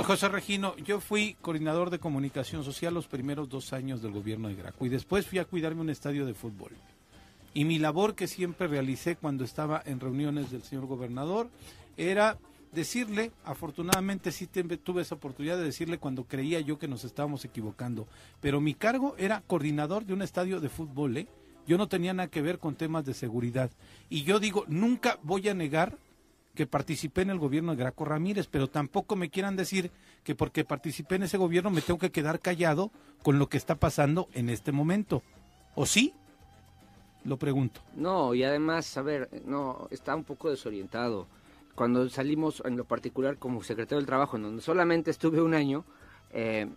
José 0.04 0.28
Regino, 0.28 0.76
yo 0.76 1.00
fui 1.00 1.36
coordinador 1.40 1.90
de 1.90 1.98
comunicación 1.98 2.64
social 2.64 2.92
los 2.92 3.06
primeros 3.06 3.48
dos 3.48 3.72
años 3.72 4.02
del 4.02 4.12
gobierno 4.12 4.48
de 4.48 4.56
Graco 4.56 4.84
y 4.84 4.88
después 4.88 5.26
fui 5.26 5.38
a 5.38 5.44
cuidarme 5.44 5.80
un 5.80 5.90
estadio 5.90 6.26
de 6.26 6.34
fútbol. 6.34 6.72
Y 7.56 7.64
mi 7.64 7.78
labor 7.78 8.14
que 8.14 8.26
siempre 8.26 8.68
realicé 8.68 9.16
cuando 9.16 9.42
estaba 9.42 9.82
en 9.86 9.98
reuniones 9.98 10.50
del 10.50 10.62
señor 10.62 10.84
gobernador 10.84 11.48
era 11.96 12.36
decirle, 12.70 13.32
afortunadamente 13.46 14.30
sí 14.30 14.46
tuve 14.46 15.00
esa 15.00 15.14
oportunidad 15.14 15.56
de 15.56 15.64
decirle 15.64 15.96
cuando 15.96 16.24
creía 16.24 16.60
yo 16.60 16.78
que 16.78 16.86
nos 16.86 17.04
estábamos 17.04 17.46
equivocando, 17.46 18.06
pero 18.42 18.60
mi 18.60 18.74
cargo 18.74 19.14
era 19.16 19.42
coordinador 19.46 20.04
de 20.04 20.12
un 20.12 20.20
estadio 20.20 20.60
de 20.60 20.68
fútbol, 20.68 21.16
¿eh? 21.16 21.28
Yo 21.66 21.78
no 21.78 21.88
tenía 21.88 22.12
nada 22.12 22.28
que 22.28 22.42
ver 22.42 22.58
con 22.58 22.74
temas 22.74 23.06
de 23.06 23.14
seguridad. 23.14 23.70
Y 24.10 24.24
yo 24.24 24.38
digo, 24.38 24.66
nunca 24.68 25.18
voy 25.22 25.48
a 25.48 25.54
negar 25.54 25.96
que 26.54 26.66
participé 26.66 27.22
en 27.22 27.30
el 27.30 27.38
gobierno 27.38 27.72
de 27.72 27.78
Graco 27.78 28.04
Ramírez, 28.04 28.48
pero 28.50 28.68
tampoco 28.68 29.16
me 29.16 29.30
quieran 29.30 29.56
decir 29.56 29.90
que 30.24 30.34
porque 30.34 30.66
participé 30.66 31.14
en 31.14 31.22
ese 31.22 31.38
gobierno 31.38 31.70
me 31.70 31.80
tengo 31.80 31.98
que 31.98 32.12
quedar 32.12 32.38
callado 32.38 32.92
con 33.22 33.38
lo 33.38 33.48
que 33.48 33.56
está 33.56 33.76
pasando 33.76 34.28
en 34.34 34.50
este 34.50 34.72
momento. 34.72 35.22
¿O 35.74 35.86
sí? 35.86 36.12
Lo 37.26 37.36
pregunto. 37.36 37.80
No, 37.94 38.34
y 38.34 38.44
además, 38.44 38.96
a 38.96 39.02
ver, 39.02 39.28
no, 39.44 39.88
está 39.90 40.14
un 40.14 40.24
poco 40.24 40.48
desorientado. 40.48 41.26
Cuando 41.74 42.08
salimos, 42.08 42.62
en 42.64 42.76
lo 42.76 42.84
particular, 42.84 43.36
como 43.36 43.62
secretario 43.62 43.98
del 43.98 44.06
Trabajo, 44.06 44.36
en 44.36 44.44
donde 44.44 44.62
solamente 44.62 45.10
estuve 45.10 45.42
un 45.42 45.52
año, 45.52 45.84
eh, 46.30 46.68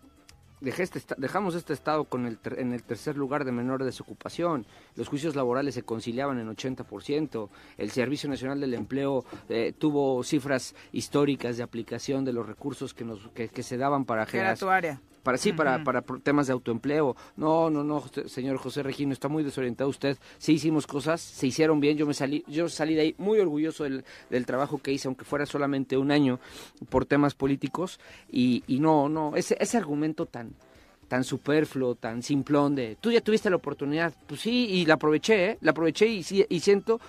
dejé 0.60 0.84
este, 0.84 1.02
dejamos 1.18 1.56
este 1.56 1.74
estado 1.74 2.06
con 2.06 2.26
el 2.26 2.38
en 2.58 2.74
el 2.74 2.84
tercer 2.84 3.16
lugar 3.16 3.46
de 3.46 3.52
menor 3.52 3.84
desocupación. 3.84 4.66
Los 4.96 5.08
juicios 5.08 5.36
laborales 5.36 5.76
se 5.76 5.84
conciliaban 5.84 6.40
en 6.40 6.50
80%. 6.50 7.50
El 7.78 7.92
Servicio 7.92 8.28
Nacional 8.28 8.60
del 8.60 8.74
Empleo 8.74 9.24
eh, 9.48 9.74
tuvo 9.78 10.24
cifras 10.24 10.76
históricas 10.92 11.58
de 11.58 11.64
aplicación 11.64 12.26
de 12.26 12.34
los 12.34 12.46
recursos 12.46 12.94
que, 12.94 13.06
nos, 13.06 13.20
que, 13.30 13.64
se 13.64 13.78
daban 13.78 14.06
para 14.06 14.26
generar 14.26 14.58
para 15.30 15.38
sí, 15.38 15.54
para, 15.54 15.84
para 15.84 16.02
temas 16.02 16.48
de 16.48 16.54
autoempleo. 16.54 17.16
No, 17.38 17.70
no, 17.70 17.84
no, 17.84 18.04
señor 18.26 18.58
José 18.58 18.82
Regino, 18.82 19.14
está 19.14 19.28
muy 19.28 19.44
desorientado 19.44 19.88
usted. 19.88 20.18
Sí 20.40 20.54
hicimos 20.54 20.88
cosas, 20.88 21.22
se 21.22 21.46
hicieron 21.46 21.80
bien, 21.80 21.98
yo 21.98 22.08
me 22.08 22.16
salí, 22.16 22.44
yo 22.48 22.68
salí 22.68 22.96
de 22.96 23.02
ahí 23.02 23.16
muy 23.20 23.38
orgulloso 23.38 23.84
del, 23.84 24.04
del 24.32 24.48
trabajo 24.48 24.80
que 24.80 24.92
hice, 24.92 25.08
aunque 25.08 25.26
fuera 25.26 25.46
solamente 25.46 25.98
un 25.98 26.10
año 26.10 26.40
por 26.90 27.06
temas 27.06 27.36
políticos, 27.36 28.00
y, 28.32 28.64
y 28.66 28.80
no, 28.80 29.08
no, 29.08 29.36
ese, 29.36 29.56
ese 29.60 29.78
argumento 29.78 30.26
tan, 30.26 30.56
tan 31.08 31.24
superfluo, 31.24 31.94
tan 31.94 32.24
simplón 32.24 32.74
de, 32.74 32.98
tú 33.00 33.12
ya 33.12 33.22
tuviste 33.22 33.52
la 33.52 33.58
oportunidad, 33.58 34.12
pues 34.26 34.42
sí, 34.42 34.66
y 34.68 34.86
la 34.88 34.96
aproveché, 34.96 35.52
¿eh? 35.52 35.58
la 35.62 35.72
aproveché 35.72 36.08
y, 36.08 36.26
y 36.50 36.60
siento 36.60 37.00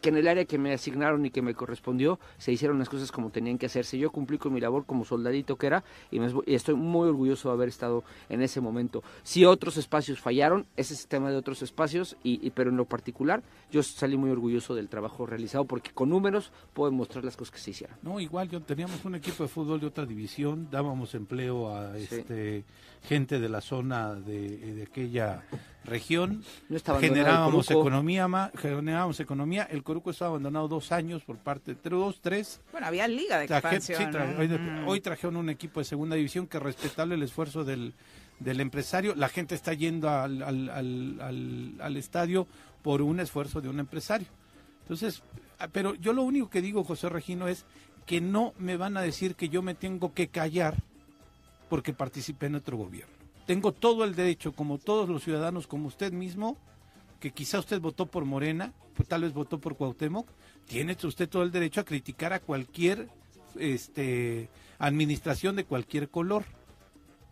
que 0.00 0.08
en 0.08 0.16
el 0.16 0.28
área 0.28 0.44
que 0.44 0.58
me 0.58 0.72
asignaron 0.72 1.24
y 1.26 1.30
que 1.30 1.42
me 1.42 1.54
correspondió 1.54 2.18
se 2.38 2.52
hicieron 2.52 2.78
las 2.78 2.88
cosas 2.88 3.12
como 3.12 3.30
tenían 3.30 3.58
que 3.58 3.66
hacerse. 3.66 3.98
Yo 3.98 4.10
cumplí 4.10 4.38
con 4.38 4.52
mi 4.52 4.60
labor 4.60 4.84
como 4.86 5.04
soldadito 5.04 5.56
que 5.56 5.66
era 5.66 5.84
y, 6.10 6.20
me, 6.20 6.32
estoy 6.46 6.74
muy 6.74 7.08
orgulloso 7.08 7.48
de 7.48 7.54
haber 7.54 7.68
estado 7.68 8.04
en 8.28 8.42
ese 8.42 8.60
momento. 8.60 9.02
Si 9.22 9.44
otros 9.44 9.76
espacios 9.76 10.20
fallaron, 10.20 10.66
ese 10.76 10.94
es 10.94 11.02
el 11.02 11.08
tema 11.08 11.30
de 11.30 11.36
otros 11.36 11.62
espacios, 11.62 12.16
y, 12.22 12.50
pero 12.50 12.70
en 12.70 12.76
lo 12.76 12.84
particular 12.84 13.42
yo 13.70 13.82
salí 13.82 14.16
muy 14.16 14.30
orgulloso 14.30 14.74
del 14.74 14.88
trabajo 14.88 15.26
realizado 15.26 15.64
porque 15.64 15.90
con 15.90 16.08
números 16.10 16.52
puedo 16.72 16.92
mostrar 16.92 17.24
las 17.24 17.36
cosas 17.36 17.52
que 17.52 17.60
se 17.60 17.70
hicieron. 17.70 17.96
No, 18.02 18.20
igual 18.20 18.48
yo 18.48 18.60
teníamos 18.60 19.04
un 19.04 19.14
equipo 19.14 19.42
de 19.42 19.48
fútbol 19.48 19.80
de 19.80 19.86
otra 19.86 20.06
división, 20.06 20.68
dábamos 20.70 21.14
empleo 21.14 21.74
a 21.74 21.96
este 21.96 22.64
gente 23.02 23.40
de 23.40 23.48
la 23.48 23.60
zona 23.60 24.14
de, 24.14 24.74
de 24.74 24.82
aquella 24.82 25.42
región, 25.84 26.44
generábamos 27.00 27.70
economía, 27.70 28.28
generábamos 28.56 29.20
economía, 29.20 29.66
el 29.70 29.82
Coruco 29.82 30.10
estaba 30.10 30.30
abandonado 30.30 30.68
dos 30.68 30.92
años 30.92 31.22
por 31.24 31.38
parte 31.38 31.74
de 31.74 31.90
dos, 31.90 32.20
tres. 32.20 32.60
Bueno, 32.72 32.86
había 32.86 33.08
liga 33.08 33.38
de 33.38 33.46
expansión. 33.46 34.14
hoy, 34.86 35.00
trajeron 35.00 35.36
un 35.36 35.50
equipo 35.50 35.80
de 35.80 35.84
segunda 35.84 36.16
división 36.16 36.46
que 36.46 36.58
respetable 36.58 37.14
el 37.14 37.22
esfuerzo 37.22 37.64
del, 37.64 37.94
del 38.38 38.60
empresario, 38.60 39.14
la 39.14 39.28
gente 39.28 39.54
está 39.54 39.72
yendo 39.74 40.08
al, 40.08 40.42
al, 40.42 41.78
al 41.80 41.96
estadio 41.96 42.46
por 42.82 43.02
un 43.02 43.20
esfuerzo 43.20 43.60
de 43.60 43.68
un 43.68 43.80
empresario. 43.80 44.28
Entonces, 44.82 45.22
ah, 45.58 45.68
pero 45.68 45.94
yo 45.94 46.12
lo 46.12 46.22
único 46.22 46.50
que 46.50 46.60
digo, 46.60 46.82
José 46.84 47.08
Regino, 47.08 47.46
es 47.48 47.64
que 48.06 48.20
no 48.20 48.54
me 48.58 48.76
van 48.76 48.96
a 48.96 49.02
decir 49.02 49.36
que 49.36 49.48
yo 49.48 49.62
me 49.62 49.74
tengo 49.74 50.12
que 50.14 50.28
callar 50.28 50.74
porque 51.68 51.92
participé 51.92 52.46
en 52.46 52.56
otro 52.56 52.76
gobierno. 52.76 53.19
Tengo 53.50 53.72
todo 53.72 54.04
el 54.04 54.14
derecho, 54.14 54.52
como 54.52 54.78
todos 54.78 55.08
los 55.08 55.24
ciudadanos, 55.24 55.66
como 55.66 55.88
usted 55.88 56.12
mismo, 56.12 56.56
que 57.18 57.32
quizá 57.32 57.58
usted 57.58 57.80
votó 57.80 58.06
por 58.06 58.24
Morena, 58.24 58.72
pues 58.94 59.08
tal 59.08 59.22
vez 59.22 59.32
votó 59.32 59.58
por 59.58 59.76
Cuauhtémoc, 59.76 60.28
tiene 60.68 60.96
usted 61.02 61.28
todo 61.28 61.42
el 61.42 61.50
derecho 61.50 61.80
a 61.80 61.84
criticar 61.84 62.32
a 62.32 62.38
cualquier 62.38 63.08
este, 63.58 64.48
administración 64.78 65.56
de 65.56 65.64
cualquier 65.64 66.08
color. 66.10 66.44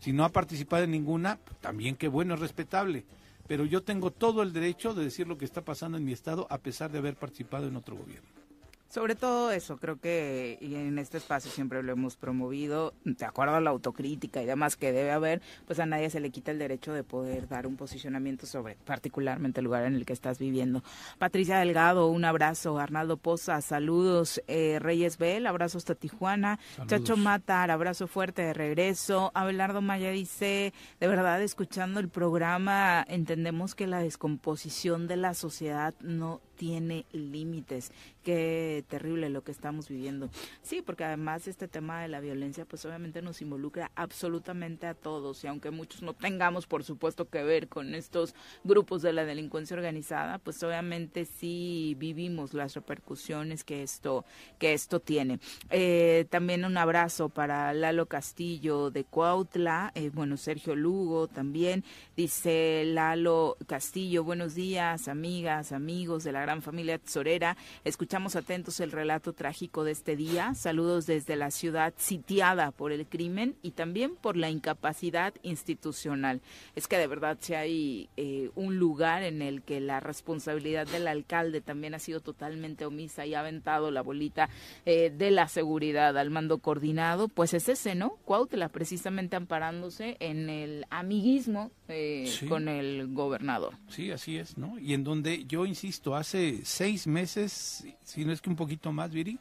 Si 0.01 0.13
no 0.13 0.25
ha 0.25 0.31
participado 0.31 0.83
en 0.83 0.91
ninguna, 0.91 1.39
también 1.61 1.95
qué 1.95 2.09
bueno, 2.09 2.35
es 2.35 2.41
respetable. 2.41 3.05
Pero 3.47 3.65
yo 3.65 3.85
tengo 3.85 4.11
todo 4.11 4.43
el 4.43 4.53
derecho 4.53 4.95
de 4.95 5.05
decir 5.05 5.29
lo 5.29 5.39
que 5.39 5.45
está 5.45 5.61
pasando 5.63 5.99
en 5.99 6.05
mi 6.05 6.11
estado 6.11 6.49
a 6.51 6.59
pesar 6.59 6.91
de 6.91 6.99
haber 6.99 7.15
participado 7.15 7.69
en 7.69 7.77
otro 7.77 7.95
gobierno. 7.95 8.38
Sobre 8.89 9.15
todo 9.15 9.51
eso, 9.51 9.77
creo 9.77 10.01
que 10.01 10.57
y 10.63 10.75
en 10.75 10.99
este 10.99 11.19
espacio 11.19 11.51
siempre 11.51 11.83
lo 11.83 11.93
hemos 11.93 12.17
promovido, 12.17 12.95
de 13.05 13.27
acuerdo 13.27 13.57
a 13.57 13.61
la 13.61 13.69
autocrítica 13.69 14.43
y 14.43 14.47
demás 14.47 14.77
que 14.77 14.93
debe 14.93 15.11
haber, 15.11 15.43
pues 15.67 15.79
a 15.79 15.85
nadie 15.85 16.09
se 16.09 16.21
le 16.21 16.31
quita 16.31 16.53
el 16.53 16.59
derecho 16.59 16.95
de 16.95 17.05
poder 17.05 17.49
dar 17.49 17.67
un 17.67 17.77
posicionamiento 17.77 18.47
sobre 18.47 18.77
particularmente 18.87 19.61
el 19.61 19.65
lugar 19.65 19.85
en 19.85 19.95
el 19.95 20.07
que 20.07 20.15
estás 20.15 20.39
viviendo. 20.39 20.83
Patricia 21.19 21.59
Delgado, 21.59 22.09
un 22.09 22.25
abrazo. 22.25 22.79
Arnaldo 22.79 23.19
Poza, 23.19 23.61
saludos. 23.61 24.41
Eh, 24.47 24.79
Reyes 24.81 25.19
Bell, 25.19 25.47
abrazos 25.47 25.83
hasta 25.83 25.95
Tijuana. 25.95 26.59
Chacho 26.87 27.17
Matar, 27.17 27.71
abrazo 27.71 28.07
fuerte 28.07 28.41
de 28.43 28.55
regreso. 28.55 29.31
Abelardo 29.35 29.83
Maya 29.83 30.11
dice, 30.11 30.73
de 30.99 31.09
verdad, 31.09 31.43
escuchando 31.43 32.01
el 32.01 32.09
programa, 32.09 33.05
entendemos 33.07 33.75
que 33.75 33.87
la 33.87 34.01
descomposición 34.01 35.09
de 35.09 35.17
la 35.17 35.35
sociedad 35.35 35.95
no 36.01 36.41
tiene 36.59 37.07
límites. 37.13 37.93
Qué 38.23 38.85
terrible 38.89 39.31
lo 39.31 39.43
que 39.43 39.53
estamos 39.53 39.89
viviendo. 39.89 40.29
Sí, 40.61 40.83
porque 40.83 41.05
además 41.05 41.47
este 41.47 41.69
tema 41.69 42.03
de 42.03 42.09
la 42.09 42.21
violencia 42.21 42.67
pues 42.67 42.85
obviamente 42.85 43.23
nos 43.23 43.41
involucra 43.41 43.91
absolutamente 43.95 44.87
a 44.87 44.95
todos 44.95 45.45
y 45.45 45.47
aunque 45.47 45.71
muchos 45.71 46.03
no 46.03 46.13
tengamos 46.13 46.67
por 46.67 46.85
supuesto 46.85 47.29
que 47.31 47.43
ver 47.43 47.69
con 47.69 47.95
estos 47.95 48.35
grupos 48.65 49.03
de 49.03 49.13
la 49.13 49.25
delincuencia 49.25 49.77
organizada, 49.77 50.39
pues 50.39 50.63
obviamente 50.63 51.25
sí 51.25 51.97
vivimos 51.99 52.53
las 52.53 52.75
repercusiones 52.75 53.65
que 53.65 53.83
esto 53.83 54.25
que 54.59 54.75
esto 54.75 55.01
tiene. 55.01 55.39
Eh, 55.71 56.27
también 56.29 56.65
un 56.65 56.77
abrazo 56.77 57.29
para 57.29 57.73
Lalo 57.73 58.07
Castillo 58.07 58.91
de 58.91 59.05
Cuautla, 59.05 59.93
eh, 59.95 60.11
bueno 60.13 60.37
Sergio 60.37 60.75
Lugo 60.75 61.29
también 61.29 61.85
dice 62.17 62.83
Lalo 62.85 63.57
Castillo, 63.69 64.25
buenos 64.25 64.57
días 64.57 65.07
amigas, 65.07 65.71
amigos 65.71 66.25
de 66.25 66.33
la 66.33 66.48
gran 66.49 66.63
familia 66.63 66.97
tesorera. 66.97 67.59
Escuchamos 67.85 68.35
atentos 68.35 68.81
el 68.81 68.91
relato 68.91 69.35
trágico 69.35 69.85
de 69.85 69.93
este 69.93 70.17
día. 70.17 70.55
Saludos 70.55 71.05
desde 71.05 71.37
la 71.37 71.51
ciudad 71.51 71.93
sitiada 71.99 72.71
por 72.71 72.91
el 72.91 73.07
crimen 73.07 73.55
y 73.61 73.73
también 73.73 74.17
por 74.17 74.35
la 74.39 74.49
incapacidad 74.49 75.35
institucional. 75.43 76.41
Es 76.75 76.89
que 76.89 76.97
de 76.97 77.07
verdad 77.07 77.37
si 77.39 77.53
hay 77.53 78.09
eh, 78.17 78.49
un 78.55 78.79
lugar 78.79 79.25
en 79.25 79.43
el 79.43 79.61
que 79.61 79.79
la 79.81 80.01
responsabilidad 80.01 80.87
del 80.87 81.07
alcalde 81.07 81.61
también 81.61 81.95
ha 81.95 81.99
sido 81.99 82.21
totalmente 82.21 82.87
omisa 82.87 83.27
y 83.27 83.35
ha 83.35 83.41
aventado 83.41 83.91
la 83.91 84.01
bolita 84.01 84.49
eh, 84.87 85.13
de 85.15 85.31
la 85.31 85.49
seguridad 85.49 86.17
al 86.17 86.31
mando 86.31 86.61
coordinado, 86.61 87.29
pues 87.29 87.53
es 87.53 87.69
ese, 87.69 87.95
¿no? 87.95 88.17
Cuautla, 88.25 88.71
precisamente 88.71 89.37
amparándose 89.37 90.17
en 90.21 90.49
el 90.49 90.87
amiguismo 90.89 91.71
eh, 91.89 92.33
con 92.49 92.69
el 92.69 93.09
gobernador. 93.13 93.75
Sí, 93.89 94.11
así 94.11 94.39
es, 94.39 94.57
¿no? 94.57 94.79
Y 94.79 94.95
en 94.95 95.05
donde 95.05 95.45
yo 95.45 95.67
insisto, 95.67 96.17
hace 96.17 96.38
seis 96.65 97.07
meses, 97.07 97.85
si 98.05 98.25
no 98.25 98.33
es 98.33 98.41
que 98.41 98.51
un 98.51 98.57
poquito 98.57 98.93
más, 98.93 99.11
Viri, 99.11 99.39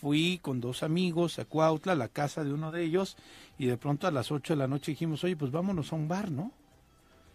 fui 0.00 0.38
con 0.42 0.60
dos 0.60 0.82
amigos 0.82 1.38
a 1.38 1.44
Cuautla, 1.44 1.92
a 1.92 1.96
la 1.96 2.08
casa 2.08 2.42
de 2.42 2.52
uno 2.52 2.72
de 2.72 2.82
ellos, 2.82 3.16
y 3.58 3.66
de 3.66 3.76
pronto 3.76 4.06
a 4.06 4.10
las 4.10 4.32
ocho 4.32 4.52
de 4.52 4.58
la 4.58 4.66
noche 4.66 4.92
dijimos, 4.92 5.22
oye, 5.24 5.36
pues 5.36 5.52
vámonos 5.52 5.92
a 5.92 5.96
un 5.96 6.08
bar, 6.08 6.30
¿no? 6.30 6.52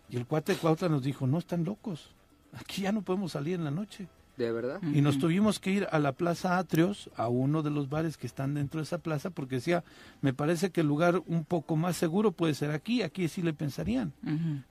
Y 0.10 0.18
el 0.18 0.26
cuate 0.26 0.54
de 0.54 0.60
Cuautla 0.60 0.90
nos 0.90 1.04
dijo, 1.04 1.28
no 1.28 1.38
están 1.38 1.64
locos, 1.64 2.12
aquí 2.54 2.82
ya 2.84 2.92
no 2.92 3.02
podemos 3.02 3.32
salir 3.32 3.56
en 3.56 3.64
la 3.64 3.72
noche. 3.72 4.08
¿De 4.38 4.52
verdad? 4.52 4.80
Y 4.94 5.02
nos 5.02 5.18
tuvimos 5.18 5.60
que 5.60 5.72
ir 5.72 5.88
a 5.92 5.98
la 5.98 6.12
Plaza 6.12 6.60
Atrios, 6.60 7.10
a 7.16 7.28
uno 7.28 7.64
de 7.64 7.72
los 7.72 7.90
bares 7.90 8.18
que 8.18 8.28
están 8.28 8.54
dentro 8.54 8.80
de 8.80 8.84
esa 8.84 9.00
plaza, 9.00 9.32
porque 9.32 9.56
decía, 9.56 9.84
me 10.22 10.32
parece 10.32 10.70
que 10.70 10.82
el 10.82 10.88
lugar 10.88 11.24
un 11.26 11.44
poco 11.44 11.76
más 11.76 11.98
seguro 11.98 12.32
puede 12.32 12.54
ser 12.54 12.70
aquí, 12.70 13.02
aquí 13.02 13.30
sí 13.30 13.42
le 13.42 13.54
pensarían. 13.54 14.14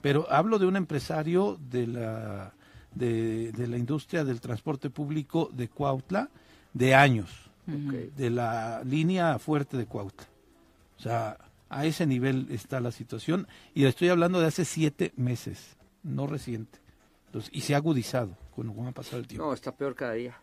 Pero 0.01 0.31
hablo 0.31 0.61
de 0.61 0.67
un 0.67 0.77
empresario 0.77 1.59
de 1.69 1.89
la 1.89 2.53
de, 2.97 3.53
la 3.69 3.77
industria 3.77 4.25
del 4.25 4.41
transporte 4.41 4.91
público 4.91 5.51
de 5.53 5.69
Cuautla 5.69 6.29
de 6.73 6.95
años, 6.95 7.31
de 7.67 8.31
la 8.31 8.83
línea 8.85 9.39
fuerte 9.39 9.77
de 9.77 9.87
Cuautla. 9.87 10.27
O 10.99 11.03
sea, 11.03 11.39
a 11.69 11.85
ese 11.85 12.07
nivel 12.07 12.47
está 12.51 12.81
la 12.81 12.93
situación 12.93 13.47
y 13.75 13.85
estoy 13.85 14.09
hablando 14.09 14.41
de 14.41 14.47
hace 14.47 14.65
siete 14.65 15.13
meses, 15.17 15.77
no 16.03 16.27
reciente. 16.27 16.79
Entonces, 17.27 17.51
y 17.53 17.63
se 17.63 17.75
ha 17.75 17.79
agudizado 17.79 18.37
con 18.55 18.71
ha 18.87 18.93
pasado 18.93 19.19
el 19.19 19.27
tiempo. 19.27 19.47
No, 19.47 19.53
está 19.53 19.73
peor 19.73 19.95
cada 19.95 20.15
día. 20.15 20.39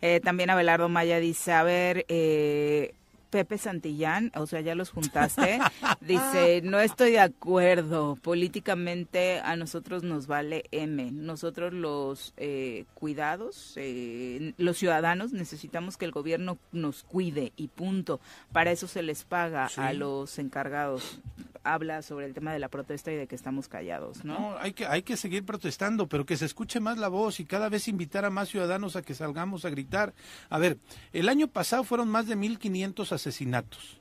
Eh, 0.00 0.20
también 0.20 0.50
Abelardo 0.50 0.88
Maya 0.88 1.20
dice, 1.20 1.52
a 1.52 1.62
ver, 1.62 2.04
eh, 2.08 2.94
Pepe 3.30 3.58
Santillán, 3.58 4.32
o 4.34 4.46
sea, 4.46 4.60
ya 4.60 4.74
los 4.74 4.90
juntaste, 4.90 5.58
dice, 6.00 6.60
no 6.62 6.80
estoy 6.80 7.12
de 7.12 7.20
acuerdo, 7.20 8.16
políticamente 8.16 9.40
a 9.40 9.56
nosotros 9.56 10.02
nos 10.02 10.26
vale 10.26 10.64
M, 10.70 11.10
nosotros 11.12 11.72
los 11.72 12.34
eh, 12.36 12.84
cuidados, 12.94 13.74
eh, 13.76 14.54
los 14.56 14.78
ciudadanos 14.78 15.32
necesitamos 15.32 15.96
que 15.96 16.04
el 16.04 16.12
gobierno 16.12 16.58
nos 16.72 17.04
cuide 17.04 17.52
y 17.56 17.68
punto, 17.68 18.20
para 18.52 18.70
eso 18.70 18.86
se 18.86 19.02
les 19.02 19.24
paga 19.24 19.68
a 19.76 19.92
los 19.92 20.38
encargados. 20.38 21.20
Habla 21.64 22.02
sobre 22.02 22.26
el 22.26 22.34
tema 22.34 22.52
de 22.52 22.58
la 22.58 22.68
protesta 22.68 23.12
y 23.12 23.16
de 23.16 23.26
que 23.26 23.34
estamos 23.34 23.68
callados, 23.68 24.24
¿no? 24.24 24.38
No, 24.38 24.58
hay 24.58 24.72
que, 24.72 24.86
hay 24.86 25.02
que 25.02 25.16
seguir 25.16 25.44
protestando, 25.44 26.08
pero 26.08 26.26
que 26.26 26.36
se 26.36 26.44
escuche 26.44 26.80
más 26.80 26.98
la 26.98 27.08
voz 27.08 27.40
y 27.40 27.44
cada 27.44 27.68
vez 27.68 27.88
invitar 27.88 28.24
a 28.24 28.30
más 28.30 28.48
ciudadanos 28.48 28.96
a 28.96 29.02
que 29.02 29.14
salgamos 29.14 29.64
a 29.64 29.70
gritar. 29.70 30.14
A 30.48 30.58
ver, 30.58 30.78
el 31.12 31.28
año 31.28 31.48
pasado 31.48 31.84
fueron 31.84 32.08
más 32.08 32.26
de 32.26 32.36
1.500 32.36 33.12
asesinatos. 33.12 34.00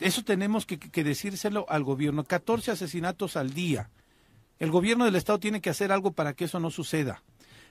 Eso 0.00 0.24
tenemos 0.24 0.64
que, 0.64 1.04
decírselo 1.04 1.66
al 1.68 1.84
gobierno. 1.84 2.24
14 2.24 2.70
asesinatos 2.70 3.36
al 3.36 3.52
día. 3.52 3.90
El 4.58 4.70
gobierno 4.70 5.04
del 5.04 5.16
Estado 5.16 5.38
tiene 5.38 5.60
que 5.60 5.70
hacer 5.70 5.92
algo 5.92 6.12
para 6.12 6.32
que 6.32 6.44
eso 6.44 6.58
no 6.58 6.70
suceda. 6.70 7.22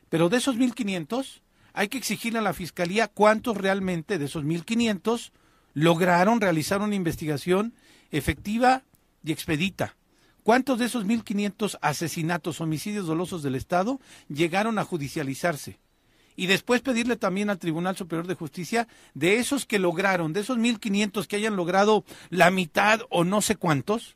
Pero 0.10 0.30
de 0.30 0.38
esos 0.38 0.56
1.500, 0.56 1.42
hay 1.74 1.88
que 1.88 1.98
exigirle 1.98 2.40
a 2.40 2.44
la 2.44 2.54
Fiscalía 2.54 3.08
cuántos 3.08 3.58
realmente 3.58 4.20
de 4.20 4.26
esos 4.26 4.44
1.500 4.44 5.32
lograron 5.74 6.42
realizar 6.42 6.82
una 6.82 6.96
investigación 6.96 7.74
efectiva 8.12 8.84
y 9.24 9.32
expedita. 9.32 9.96
¿Cuántos 10.44 10.80
de 10.80 10.86
esos 10.86 11.06
1.500 11.06 11.78
asesinatos, 11.82 12.62
homicidios 12.62 13.06
dolosos 13.06 13.44
del 13.44 13.56
Estado 13.56 14.00
llegaron 14.30 14.80
a 14.80 14.84
judicializarse? 14.84 15.80
y 16.40 16.48
después 16.48 16.80
pedirle 16.80 17.18
también 17.18 17.50
al 17.50 17.60
Tribunal 17.60 17.98
Superior 17.98 18.26
de 18.26 18.34
Justicia 18.34 18.88
de 19.14 19.40
esos 19.40 19.66
que 19.66 19.78
lograron, 19.78 20.32
de 20.32 20.40
esos 20.40 20.58
1.500 20.58 21.28
que 21.28 21.36
hayan 21.36 21.58
logrado 21.58 22.06
la 22.30 22.50
mitad 22.50 23.02
o 23.10 23.26
no 23.26 23.42
sé 23.42 23.58
cuántos, 23.58 24.16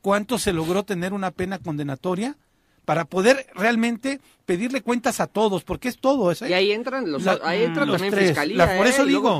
cuántos 0.00 0.40
se 0.40 0.54
logró 0.54 0.84
tener 0.84 1.12
una 1.12 1.30
pena 1.30 1.58
condenatoria 1.58 2.38
para 2.86 3.04
poder 3.04 3.48
realmente 3.54 4.18
pedirle 4.46 4.80
cuentas 4.80 5.20
a 5.20 5.26
todos, 5.26 5.62
porque 5.62 5.88
es 5.88 5.98
todo. 5.98 6.32
Y 6.32 6.54
ahí 6.54 6.72
entran, 6.72 7.12
los, 7.12 7.26
ahí 7.26 7.64
entran 7.64 7.86
también 7.86 8.14
fiscalía. 8.14 8.78
por 8.78 8.86
eso 8.86 9.04
digo 9.04 9.38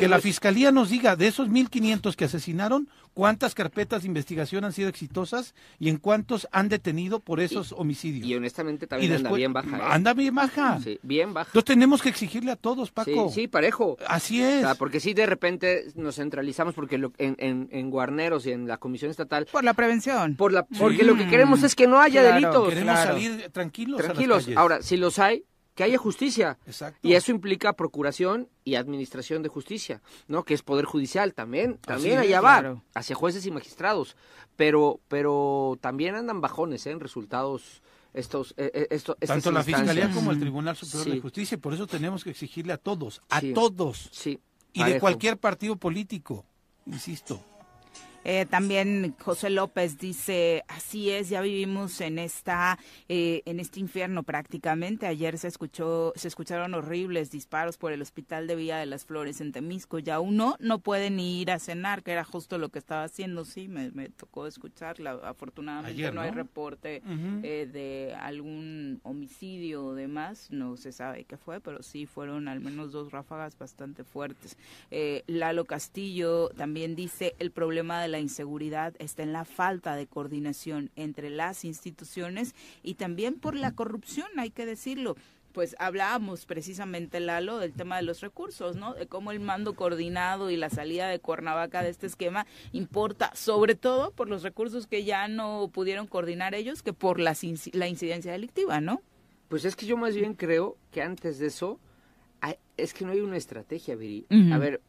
que 0.00 0.08
la 0.08 0.18
fiscalía 0.18 0.72
nos 0.72 0.90
diga 0.90 1.14
de 1.14 1.28
esos 1.28 1.48
1.500 1.48 2.16
que 2.16 2.24
asesinaron, 2.24 2.88
cuántas 3.14 3.54
carpetas 3.54 4.02
de 4.02 4.08
investigación 4.08 4.64
han 4.64 4.72
sido 4.72 4.88
exitosas 4.88 5.54
y 5.78 5.88
en 5.88 5.98
cuántos 5.98 6.48
han 6.52 6.68
detenido 6.68 7.20
por 7.20 7.40
esos 7.40 7.72
homicidios. 7.72 8.26
Y 8.26 8.34
honestamente 8.34 8.86
también 8.86 9.12
anda 9.12 9.32
bien 9.32 9.52
baja. 9.52 9.78
¿eh? 9.78 9.82
Anda 9.82 10.14
bien 10.14 10.34
baja. 10.34 10.78
Sí, 10.82 10.98
bien 11.02 11.34
baja. 11.34 11.48
Entonces 11.50 11.66
tenemos 11.66 12.02
que 12.02 12.08
exigirle 12.08 12.52
a 12.52 12.56
todos, 12.56 12.90
Paco. 12.90 13.30
Sí, 13.30 13.48
parejo. 13.48 13.96
Así 14.06 14.42
es. 14.42 14.66
porque 14.78 15.00
si 15.00 15.14
de 15.14 15.26
repente 15.26 15.86
nos 15.94 16.16
centralizamos 16.16 16.74
porque 16.74 16.96
en, 16.96 17.36
en, 17.38 17.68
en, 17.70 17.90
Guarneros 17.90 18.46
y 18.46 18.52
en 18.52 18.66
la 18.66 18.78
Comisión 18.78 19.10
Estatal. 19.10 19.46
Por 19.50 19.64
la 19.64 19.74
prevención. 19.74 20.36
Por 20.36 20.52
la, 20.52 20.64
Porque 20.64 21.04
lo 21.04 21.16
que 21.16 21.28
queremos 21.28 21.62
es 21.62 21.74
que 21.74 21.86
no 21.86 22.00
haya 22.00 22.22
delitos. 22.22 22.68
Queremos 22.68 22.98
salir 22.98 23.48
tranquilos. 23.52 24.00
Tranquilos. 24.00 24.48
Ahora, 24.56 24.82
si 24.82 24.96
los 24.96 25.18
hay, 25.18 25.44
que 25.80 25.84
haya 25.84 25.96
justicia. 25.96 26.58
Y 27.00 27.14
eso 27.14 27.30
implica 27.30 27.72
procuración 27.72 28.50
y 28.64 28.74
administración 28.74 29.42
de 29.42 29.48
justicia, 29.48 30.02
¿no? 30.28 30.44
Que 30.44 30.52
es 30.52 30.62
poder 30.62 30.84
judicial 30.84 31.32
también, 31.32 31.78
también 31.78 32.18
allá 32.18 32.42
va, 32.42 32.82
hacia 32.92 33.16
jueces 33.16 33.46
y 33.46 33.50
magistrados. 33.50 34.14
Pero, 34.56 35.00
pero 35.08 35.78
también 35.80 36.16
andan 36.16 36.42
bajones 36.42 36.84
¿eh? 36.84 36.90
en 36.90 37.00
resultados 37.00 37.80
estos, 38.12 38.52
eh, 38.58 38.70
eh, 38.74 38.88
esto, 38.90 39.14
Tanto 39.14 39.50
la 39.52 39.62
Fiscalía 39.62 40.10
como 40.10 40.32
el 40.32 40.38
Tribunal 40.38 40.76
Superior 40.76 41.14
de 41.14 41.22
Justicia, 41.22 41.56
por 41.56 41.72
eso 41.72 41.86
tenemos 41.86 42.24
que 42.24 42.30
exigirle 42.30 42.74
a 42.74 42.76
todos, 42.76 43.22
a 43.30 43.40
todos, 43.54 44.10
sí, 44.12 44.38
y 44.74 44.84
de 44.84 45.00
cualquier 45.00 45.38
partido 45.38 45.76
político, 45.76 46.44
insisto, 46.84 47.42
eh, 48.24 48.46
también 48.46 49.14
José 49.18 49.48
López 49.50 49.98
dice, 49.98 50.64
así 50.68 51.10
es, 51.10 51.30
ya 51.30 51.40
vivimos 51.40 52.00
en 52.00 52.18
esta, 52.18 52.78
eh, 53.08 53.42
en 53.46 53.60
este 53.60 53.80
infierno 53.80 54.22
prácticamente. 54.22 55.06
Ayer 55.06 55.38
se 55.38 55.48
escuchó, 55.48 56.12
se 56.16 56.28
escucharon 56.28 56.74
horribles 56.74 57.30
disparos 57.30 57.78
por 57.78 57.92
el 57.92 58.02
hospital 58.02 58.46
de 58.46 58.56
Villa 58.56 58.78
de 58.78 58.86
las 58.86 59.06
Flores 59.06 59.40
en 59.40 59.52
Temisco. 59.52 59.98
Ya 59.98 60.20
uno 60.20 60.56
no 60.60 60.80
puede 60.80 61.10
ni 61.10 61.40
ir 61.40 61.50
a 61.50 61.58
cenar, 61.58 62.02
que 62.02 62.12
era 62.12 62.24
justo 62.24 62.58
lo 62.58 62.68
que 62.68 62.78
estaba 62.78 63.04
haciendo. 63.04 63.44
Sí, 63.44 63.68
me, 63.68 63.90
tocó 64.10 64.46
escucharla. 64.46 65.12
Afortunadamente 65.24 66.12
¿no? 66.12 66.20
hay 66.20 66.30
reporte 66.30 67.02
eh, 67.42 67.68
de 67.72 68.14
algún 68.20 69.00
homicidio 69.02 69.86
o 69.86 69.94
demás. 69.94 70.48
No 70.50 70.76
se 70.76 70.92
sabe 70.92 71.24
qué 71.24 71.38
fue, 71.38 71.60
pero 71.60 71.82
sí 71.82 72.04
fueron 72.04 72.48
al 72.48 72.60
menos 72.60 72.92
dos 72.92 73.12
ráfagas 73.12 73.56
bastante 73.56 74.04
fuertes. 74.04 74.58
Lalo 75.26 75.64
Castillo 75.64 76.50
también 76.50 76.94
dice 76.94 77.34
el 77.38 77.50
problema 77.50 78.02
de 78.02 78.09
la 78.10 78.20
inseguridad 78.20 78.94
está 78.98 79.22
en 79.22 79.32
la 79.32 79.44
falta 79.44 79.96
de 79.96 80.06
coordinación 80.06 80.90
entre 80.96 81.30
las 81.30 81.64
instituciones 81.64 82.54
y 82.82 82.94
también 82.94 83.40
por 83.40 83.54
la 83.54 83.72
corrupción, 83.72 84.28
hay 84.36 84.50
que 84.50 84.66
decirlo 84.66 85.16
pues 85.52 85.74
hablábamos 85.78 86.46
precisamente, 86.46 87.20
Lalo, 87.20 87.58
del 87.58 87.72
tema 87.72 87.96
de 87.96 88.02
los 88.02 88.20
recursos, 88.20 88.76
¿no? 88.76 88.94
De 88.94 89.06
cómo 89.06 89.32
el 89.32 89.40
mando 89.40 89.74
coordinado 89.74 90.50
y 90.50 90.56
la 90.56 90.70
salida 90.70 91.08
de 91.08 91.18
Cuernavaca 91.18 91.82
de 91.82 91.90
este 91.90 92.06
esquema 92.06 92.46
importa, 92.72 93.32
sobre 93.34 93.74
todo 93.74 94.12
por 94.12 94.28
los 94.28 94.42
recursos 94.42 94.86
que 94.86 95.04
ya 95.04 95.28
no 95.28 95.68
pudieron 95.72 96.06
coordinar 96.06 96.54
ellos, 96.54 96.82
que 96.82 96.92
por 96.92 97.18
la, 97.18 97.36
la 97.72 97.88
incidencia 97.88 98.32
delictiva, 98.32 98.80
¿no? 98.80 99.02
Pues 99.48 99.64
es 99.64 99.74
que 99.74 99.86
yo 99.86 99.96
más 99.96 100.14
bien 100.14 100.34
creo 100.34 100.76
que 100.92 101.02
antes 101.02 101.38
de 101.38 101.48
eso, 101.48 101.80
es 102.76 102.94
que 102.94 103.04
no 103.04 103.12
hay 103.12 103.20
una 103.20 103.36
estrategia, 103.36 103.96
Viri. 103.96 104.26
A 104.52 104.58
ver, 104.58 104.80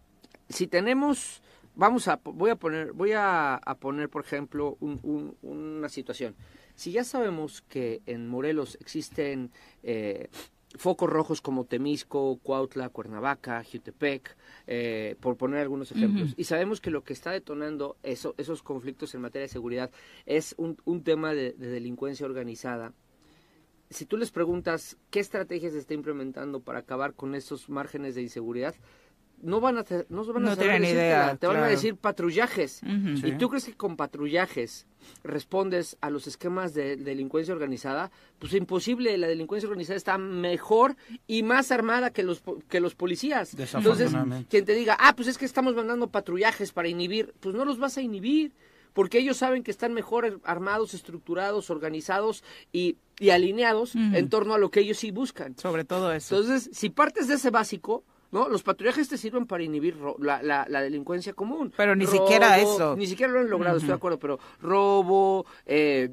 si 0.49 0.67
tenemos 0.67 1.41
vamos 1.76 2.07
a, 2.07 2.19
voy 2.24 2.51
a 2.51 2.55
poner, 2.55 2.93
voy 2.93 3.11
a, 3.15 3.59
poner, 3.80 4.09
por 4.09 4.24
ejemplo, 4.24 4.78
una 4.80 5.89
situación. 5.89 6.36
Si 6.76 6.91
ya 6.91 7.03
sabemos 7.03 7.61
que 7.61 8.01
en 8.05 8.28
Morelos 8.28 8.78
existen 8.80 9.51
eh, 9.84 10.30
focos 10.76 11.09
rojos 11.09 11.41
como 11.41 11.65
Temisco, 11.65 12.39
Cuautla, 12.41 12.89
Cuernavaca, 12.89 13.63
Jutepec, 13.63 14.36
eh, 14.67 15.15
por 15.19 15.38
poner 15.38 15.59
algunos 15.59 15.91
ejemplos, 15.91 16.34
y 16.38 16.45
sabemos 16.45 16.82
que 16.82 16.91
lo 16.91 17.03
que 17.03 17.13
está 17.13 17.32
detonando 17.32 17.97
esos 18.03 18.63
conflictos 18.63 19.13
en 19.13 19.22
materia 19.22 19.43
de 19.43 19.53
seguridad 19.53 19.91
es 20.26 20.55
un, 20.57 21.03
tema 21.03 21.34
de, 21.34 21.53
de 21.53 21.67
delincuencia 21.67 22.26
organizada, 22.26 22.93
si 23.91 24.05
tú 24.05 24.15
les 24.15 24.32
preguntas 24.32 24.97
qué 25.09 25.19
estrategias 25.19 25.74
se 25.74 25.80
está 25.80 25.93
implementando 25.93 26.61
para 26.61 26.80
acabar 26.80 27.13
con 27.13 27.36
esos 27.36 27.69
márgenes 27.69 28.15
de 28.15 28.22
inseguridad, 28.22 28.74
no 29.43 29.59
van 29.59 29.77
a, 29.77 29.85
no 30.09 30.25
van 30.25 30.47
a 30.47 30.55
saber 30.55 30.83
idea, 30.83 31.35
te 31.35 31.47
van 31.47 31.57
a 31.57 31.67
decir 31.67 31.95
patrullajes. 31.95 32.81
¿Y 32.83 33.31
tú 33.33 33.49
crees 33.49 33.65
que 33.65 33.73
con 33.73 33.97
patrullajes 33.97 34.85
respondes 35.23 35.97
a 36.01 36.09
los 36.09 36.27
esquemas 36.27 36.73
de, 36.73 36.95
delincuencia 36.97 37.53
organizada? 37.53 38.11
Pues 38.39 38.53
imposible, 38.53 39.17
la 39.17 39.27
delincuencia 39.27 39.67
organizada 39.67 39.97
está 39.97 40.17
mejor 40.17 40.95
y 41.27 41.43
más 41.43 41.71
armada 41.71 42.11
que 42.11 42.23
los, 42.23 42.43
que 42.69 42.79
los 42.79 42.95
policías. 42.95 43.53
Entonces, 43.73 44.11
quien 44.49 44.65
te 44.65 44.73
diga, 44.73 44.97
ah, 44.99 45.15
pues 45.15 45.27
es 45.27 45.37
que 45.37 45.45
estamos 45.45 45.75
mandando 45.75 46.07
patrullajes 46.07 46.71
para 46.71 46.87
inhibir, 46.87 47.33
pues 47.39 47.55
no 47.55 47.65
los 47.65 47.79
vas 47.79 47.97
a 47.97 48.01
inhibir 48.01 48.53
porque 48.93 49.19
ellos 49.19 49.37
saben 49.37 49.63
que 49.63 49.71
están 49.71 49.93
mejor 49.93 50.41
armados, 50.43 50.93
estructurados, 50.93 51.69
organizados 51.69 52.43
y, 52.71 52.97
y 53.19 53.29
alineados 53.29 53.95
en 53.95 54.29
torno 54.29 54.53
a 54.53 54.57
lo 54.57 54.69
que 54.69 54.81
ellos 54.81 54.97
sí 54.97 55.11
buscan. 55.11 55.57
Sobre 55.57 55.85
todo 55.85 56.11
eso. 56.11 56.35
Entonces, 56.35 56.69
si 56.73 56.89
partes 56.89 57.27
de 57.27 57.35
ese 57.35 57.49
básico, 57.51 58.03
¿no? 58.32 58.49
Los 58.49 58.63
patrullajes 58.63 59.07
te 59.09 59.17
sirven 59.17 59.45
para 59.45 59.63
inhibir 59.63 59.97
la, 60.19 60.41
la, 60.41 60.82
delincuencia 60.82 61.34
común. 61.34 61.73
Pero 61.75 61.95
ni 61.95 62.07
siquiera 62.07 62.59
eso. 62.59 62.95
Ni 62.95 63.07
siquiera 63.07 63.32
lo 63.32 63.39
han 63.39 63.49
logrado, 63.49 63.77
estoy 63.77 63.89
de 63.89 63.95
acuerdo, 63.95 64.19
pero 64.19 64.39
robo, 64.61 65.45
eh, 65.65 66.09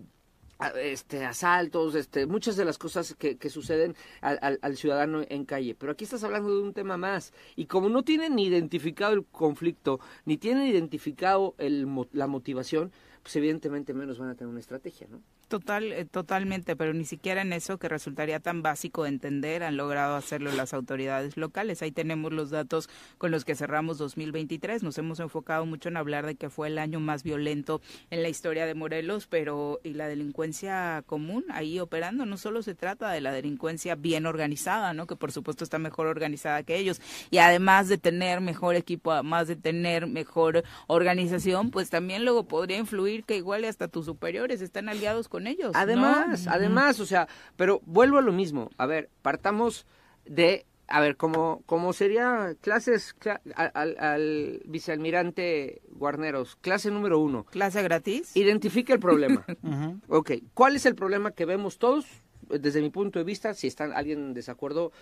este 0.83 1.25
asaltos, 1.25 1.95
este 1.95 2.27
muchas 2.27 2.57
de 2.57 2.65
las 2.65 2.79
cosas 2.79 3.15
que, 3.15 3.37
que 3.37 3.49
suceden 3.49 3.95
al, 4.21 4.59
al, 4.61 4.77
ciudadano 4.77 5.23
en 5.29 5.45
calle. 5.45 5.75
Pero 5.75 5.93
aquí 5.93 6.05
estás 6.05 6.25
hablando 6.25 6.55
de 6.55 6.63
un 6.63 6.75
tema 6.75 6.97
más. 6.97 7.33
Y 7.55 7.67
como 7.67 7.89
no 7.89 8.03
tienen 8.03 8.35
ni 8.35 8.47
identificado 8.47 9.13
el 9.13 9.25
conflicto, 9.25 10.01
ni 10.25 10.37
tienen 10.37 10.67
identificado 10.67 11.55
el, 11.59 11.87
la 12.13 12.27
motivación, 12.27 12.93
pues 13.23 13.37
evidentemente 13.37 13.95
menos 13.95 14.19
van 14.19 14.31
a 14.31 14.35
tener 14.35 14.51
una 14.51 14.61
estrategia, 14.61 15.07
¿no? 15.09 15.23
Total, 15.49 15.93
eh, 15.93 16.05
totalmente, 16.05 16.77
pero 16.77 16.93
ni 16.93 17.07
siquiera 17.07 17.41
en 17.41 17.55
eso 17.55 17.79
que 17.79 17.89
resultaría 17.89 18.39
tan 18.39 18.61
básico 18.61 19.05
de 19.05 19.09
entender 19.09 19.63
han 19.63 19.79
logrado 19.79 20.15
hacerlo 20.15 20.53
las 20.53 20.75
autoridades 20.75 21.39
locales. 21.39 21.81
Ahí 21.81 21.91
tenemos 21.91 22.35
los 22.35 22.51
datos 22.51 22.91
con 23.17 23.31
los 23.31 23.47
que 23.47 23.55
cerramos 23.55 23.97
2023. 23.97 24.83
Nos 24.83 24.99
hemos 24.99 25.21
enfocado 25.21 25.65
mucho 25.65 25.89
en 25.89 25.97
hablar 25.97 26.27
de 26.27 26.35
que 26.35 26.51
fue 26.51 26.69
el 26.69 26.79
año 26.79 27.01
más 27.01 27.23
violento 27.23 27.81
en 28.11 28.23
la 28.23 28.29
historia 28.29 28.67
de 28.67 28.75
Morelos, 28.75 29.27
pero 29.27 29.81
y 29.83 29.95
la 29.95 30.07
delincuencia 30.07 31.03
común 31.07 31.47
ahí 31.49 31.81
operando 31.81 32.27
no 32.27 32.37
solo 32.37 32.61
se 32.61 32.75
trata 32.75 33.11
de 33.11 33.23
la 33.23 33.33
delincuencia 33.33 33.95
bien 33.95 34.27
organizada, 34.27 34.93
¿no? 34.93 35.07
Que 35.07 35.17
por 35.17 35.33
supuesto 35.33 35.65
está 35.65 35.79
mejor 35.79 36.09
organizada 36.09 36.63
que 36.63 36.77
ellos 36.77 37.01
y 37.31 37.39
además 37.39 37.89
de 37.89 37.97
tener 37.97 38.43
mejor 38.43 38.75
equipo, 38.75 39.13
además 39.13 39.49
de 39.49 39.57
tener 39.57 40.09
mejor 40.09 40.63
organización, 40.89 41.71
pues 41.71 41.89
también 41.89 42.27
luego 42.27 42.47
podría 42.47 42.77
influir 42.77 43.25
que 43.25 43.39
igual 43.39 43.65
hasta 43.65 43.89
tus 43.89 44.05
superiores 44.05 44.61
están 44.61 44.91
aliados 44.91 45.27
con 45.29 45.38
ellos. 45.47 45.73
Además, 45.75 46.47
además, 46.47 47.01
o 47.01 47.07
sea, 47.07 47.29
pero 47.57 47.81
vuelvo 47.87 48.19
a 48.19 48.23
lo 48.23 48.33
mismo. 48.33 48.71
A 48.79 48.87
ver, 48.87 49.11
partamos 49.23 49.87
de, 50.25 50.67
a 50.87 51.01
ver, 51.01 51.17
como, 51.17 51.63
como 51.67 51.93
sería 51.93 52.55
clases 52.61 53.15
al, 53.55 54.63
vicealmirante 54.67 55.83
Guarneros, 55.91 56.57
clase 56.57 56.91
número 56.91 57.19
uno. 57.19 57.45
¿Clase 57.45 57.83
gratis? 57.83 58.37
Identifica 58.37 58.93
el 58.93 59.01
problema. 59.01 59.45
Ok, 60.09 60.33
¿cuál 60.55 60.77
es 60.77 60.87
el 60.87 60.95
problema 60.95 61.33
que 61.33 61.45
vemos 61.45 61.79
todos? 61.79 62.07
desde 62.49 62.81
mi 62.81 62.91
punto 62.91 63.19
de 63.19 63.25
vista, 63.25 63.55
si 63.55 63.67
está 63.67 63.85
alguien 63.85 64.19
en 64.19 64.35
desacuerdo, 64.35 64.93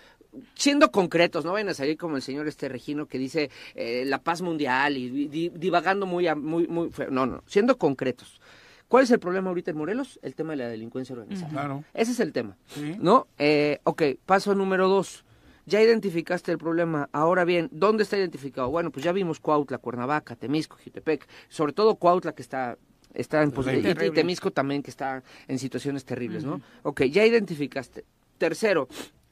siendo 0.55 0.91
concretos, 0.91 1.45
no 1.45 1.53
vayan 1.53 1.69
a 1.69 1.73
salir 1.73 1.97
como 1.97 2.17
el 2.17 2.21
señor 2.21 2.47
este 2.47 2.69
Regino 2.69 3.07
que 3.07 3.17
dice 3.17 3.49
eh, 3.75 4.03
la 4.05 4.21
paz 4.21 4.41
mundial 4.41 4.97
y 4.97 5.49
divagando 5.49 6.05
muy, 6.05 6.33
muy, 6.35 6.67
muy, 6.67 6.89
no, 7.09 7.25
no, 7.25 7.43
siendo 7.47 7.77
concretos. 7.77 8.41
¿Cuál 8.87 9.03
es 9.03 9.11
el 9.11 9.19
problema 9.19 9.49
ahorita 9.49 9.71
en 9.71 9.77
Morelos? 9.77 10.19
El 10.21 10.35
tema 10.35 10.51
de 10.51 10.57
la 10.57 10.69
delincuencia 10.69 11.13
organizada. 11.13 11.51
Claro. 11.51 11.83
Ese 11.93 12.11
es 12.11 12.19
el 12.19 12.31
tema. 12.31 12.57
¿No? 12.99 13.27
Eh, 13.37 13.79
ok, 13.83 14.03
paso 14.25 14.55
número 14.55 14.87
dos. 14.87 15.25
Ya 15.65 15.81
identificaste 15.81 16.51
el 16.53 16.57
problema. 16.57 17.09
Ahora 17.11 17.43
bien, 17.43 17.67
¿dónde 17.71 18.03
está 18.03 18.17
identificado? 18.17 18.69
Bueno, 18.69 18.89
pues 18.89 19.03
ya 19.03 19.11
vimos 19.11 19.41
Cuautla, 19.41 19.79
Cuernavaca, 19.79 20.37
Temisco, 20.37 20.77
Jutepec. 20.81 21.27
Sobre 21.49 21.73
todo 21.73 21.95
Cuautla, 21.95 22.33
que 22.33 22.41
está 22.41 22.77
está 23.13 23.41
en 23.41 23.51
posición. 23.51 23.97
y, 24.03 24.11
Temisco 24.11 24.51
también 24.51 24.83
que 24.83 24.91
está 24.91 25.23
en 25.47 25.59
situaciones 25.59 26.05
terribles, 26.05 26.43
¿no? 26.43 26.61
Ok, 26.83 27.03
ya 27.03 27.25
identificaste. 27.25 28.05
Tercero, 28.37 28.87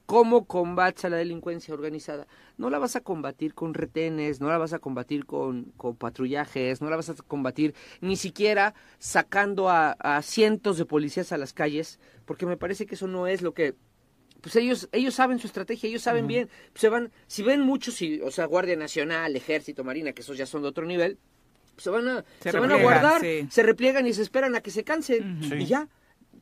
¿Cómo 0.05 0.45
combates 0.45 1.05
a 1.05 1.09
la 1.09 1.17
delincuencia 1.17 1.73
organizada? 1.73 2.27
No 2.57 2.69
la 2.69 2.77
vas 2.77 2.95
a 2.95 3.01
combatir 3.01 3.55
con 3.55 3.73
retenes, 3.73 4.39
no 4.39 4.49
la 4.49 4.59
vas 4.59 4.73
a 4.73 4.79
combatir 4.79 5.25
con, 5.25 5.71
con 5.77 5.95
patrullajes, 5.95 6.79
no 6.81 6.89
la 6.89 6.95
vas 6.95 7.09
a 7.09 7.15
combatir 7.15 7.73
ni 8.01 8.15
siquiera 8.15 8.75
sacando 8.99 9.69
a, 9.69 9.95
cientos 10.21 10.77
de 10.77 10.85
policías 10.85 11.31
a 11.31 11.37
las 11.37 11.53
calles, 11.53 11.99
porque 12.25 12.45
me 12.45 12.55
parece 12.55 12.85
que 12.85 12.95
eso 12.95 13.07
no 13.07 13.27
es 13.27 13.41
lo 13.41 13.53
que 13.53 13.73
pues 14.41 14.55
ellos 14.57 14.89
ellos 14.91 15.15
saben 15.15 15.39
su 15.39 15.47
estrategia, 15.47 15.89
ellos 15.89 16.03
saben 16.03 16.27
bien, 16.27 16.49
se 16.75 16.87
van, 16.87 17.11
si 17.25 17.41
ven 17.41 17.61
muchos, 17.61 17.99
o 18.23 18.29
sea, 18.29 18.45
Guardia 18.45 18.75
Nacional, 18.75 19.35
Ejército, 19.35 19.83
Marina, 19.83 20.13
que 20.13 20.21
esos 20.21 20.37
ya 20.37 20.45
son 20.45 20.61
de 20.61 20.67
otro 20.67 20.85
nivel, 20.85 21.17
se 21.77 21.89
van 21.89 22.07
a, 22.07 22.25
se, 22.41 22.51
van 22.51 22.71
a 22.71 22.77
guardar, 22.77 23.21
se 23.21 23.63
repliegan 23.63 24.05
y 24.05 24.13
se 24.13 24.21
esperan 24.21 24.55
a 24.55 24.61
que 24.61 24.69
se 24.69 24.83
cansen 24.83 25.39
y 25.41 25.65
ya 25.65 25.89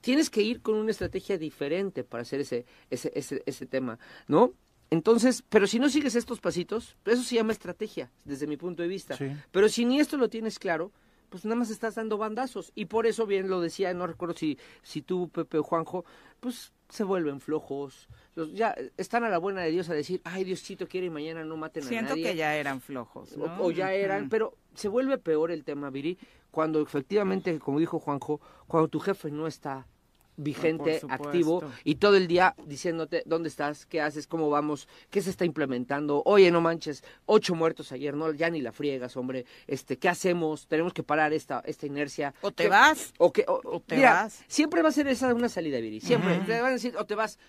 tienes 0.04 0.30
que 0.30 0.42
ir 0.42 0.62
con 0.62 0.76
una 0.76 0.92
estrategia 0.92 1.38
diferente 1.38 2.04
para 2.04 2.24
hacer 2.24 2.42
ese, 2.42 2.66
ese, 2.90 3.12
ese, 3.16 3.42
ese 3.46 3.66
tema, 3.66 3.98
¿no? 4.28 4.52
Entonces, 4.90 5.44
pero 5.48 5.66
si 5.66 5.80
no 5.80 5.90
sigues 5.90 6.16
estos 6.16 6.42
pasitos, 6.42 6.98
eso 7.06 7.24
se 7.24 7.36
llama 7.36 7.54
estrategia, 7.54 8.12
desde 8.26 8.46
mi 8.46 8.58
punto 8.58 8.84
de 8.84 8.90
vista. 8.90 9.18
Pero 9.52 9.70
si 9.70 9.86
ni 9.86 10.00
esto 10.00 10.18
lo 10.18 10.30
tienes 10.30 10.60
claro, 10.60 10.92
pues 11.30 11.46
nada 11.46 11.56
más 11.56 11.72
estás 11.72 11.96
dando 11.96 12.18
bandazos. 12.18 12.72
Y 12.76 12.86
por 12.86 13.08
eso, 13.08 13.26
bien 13.26 13.50
lo 13.50 13.62
decía, 13.62 13.94
no 13.94 14.06
recuerdo 14.06 14.36
si, 14.36 14.60
si 14.84 15.02
tú, 15.02 15.30
Pepe 15.30 15.58
o 15.58 15.64
Juanjo, 15.64 16.06
pues 16.42 16.74
se 16.90 17.06
vuelven 17.06 17.40
flojos. 17.40 18.08
Los, 18.36 18.54
ya 18.54 18.76
están 18.98 19.24
a 19.24 19.30
la 19.30 19.40
buena 19.40 19.62
de 19.62 19.72
Dios 19.72 19.90
a 19.90 19.94
decir, 19.94 20.22
ay, 20.26 20.44
Diosito 20.44 20.88
quiere 20.88 21.08
y 21.08 21.10
mañana 21.10 21.44
no 21.44 21.56
maten 21.56 21.84
a 21.84 21.86
nadie. 21.86 22.00
Siento 22.00 22.16
que 22.16 22.36
ya 22.36 22.56
eran 22.58 22.82
flojos. 22.82 23.36
O, 23.60 23.72
ya 23.72 23.94
eran, 23.94 24.30
pero 24.30 24.58
se 24.76 24.90
vuelve 24.90 25.18
peor 25.18 25.50
el 25.50 25.64
tema, 25.64 25.90
Viri, 25.90 26.20
cuando 26.52 26.82
efectivamente, 26.82 27.58
como 27.58 27.80
dijo 27.80 28.00
Juanjo, 28.00 28.42
cuando 28.68 28.90
tu 28.90 29.00
jefe 29.00 29.32
no 29.32 29.48
está 29.48 29.88
vigente, 30.36 31.02
activo 31.10 31.64
y 31.84 31.96
todo 31.96 32.16
el 32.18 32.28
día 32.28 32.56
diciéndote 32.66 33.24
dónde 33.26 33.50
estás, 33.50 33.86
qué 33.86 34.02
haces, 34.02 34.28
cómo 34.28 34.50
vamos, 34.50 34.88
qué 35.10 35.22
se 35.22 35.30
está 35.30 35.46
implementando. 35.46 36.24
Oye, 36.26 36.52
no 36.52 36.62
manches, 36.62 37.04
ocho 37.26 37.56
muertos 37.56 37.92
ayer, 37.92 38.16
no, 38.16 38.32
ya 38.34 38.50
ni 38.50 38.62
la 38.62 38.72
friegas, 38.72 39.16
hombre. 39.18 39.46
Este, 39.68 39.98
¿qué 39.98 40.10
hacemos? 40.10 40.68
Tenemos 40.68 40.94
que 40.94 41.04
parar 41.04 41.34
esta 41.34 41.62
esta 41.66 41.86
inercia. 41.86 42.34
O 42.42 42.52
te 42.52 42.68
vas. 42.68 43.14
O 43.18 43.32
que 43.32 43.46
o, 43.48 43.80
te 43.80 44.02
vas. 44.02 44.44
Siempre 44.48 44.82
va 44.82 44.90
a 44.90 44.94
ser 44.94 45.08
esa 45.08 45.34
una 45.34 45.50
salida, 45.50 45.80
Viri. 45.80 46.00
Siempre 46.00 46.40
te 46.40 46.60
van 46.60 46.72
a 46.72 46.74
decir 46.74 46.96
o 46.98 47.06
te 47.06 47.16
vas. 47.16 47.40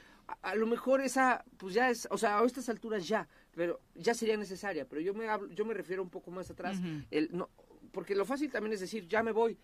A, 0.41 0.55
lo 0.55 0.67
mejor 0.67 1.03
esa 1.03 1.45
pues 1.59 1.75
ya 1.75 1.91
es, 1.91 2.09
o 2.11 2.17
sea, 2.17 2.39
a 2.39 2.47
estas 2.47 2.71
alturas 2.71 3.07
ya, 3.07 3.29
pero 3.55 3.81
ya 3.95 4.15
sería 4.15 4.39
necesaria, 4.39 4.87
pero 4.87 5.03
yo 5.03 5.13
me 5.13 5.29
hablo, 5.29 5.51
yo 5.51 5.67
me 5.67 5.75
refiero 5.75 6.03
un 6.03 6.09
poco 6.09 6.31
más 6.31 6.51
atrás, 6.51 6.79
el 7.11 7.29
no 7.31 7.51
porque 7.93 8.15
lo 8.15 8.25
fácil 8.25 8.51
también 8.51 8.73
es 8.75 8.81
decir, 8.81 9.07
ya 9.07 9.23
me 9.23 9.33
voy. 9.33 9.57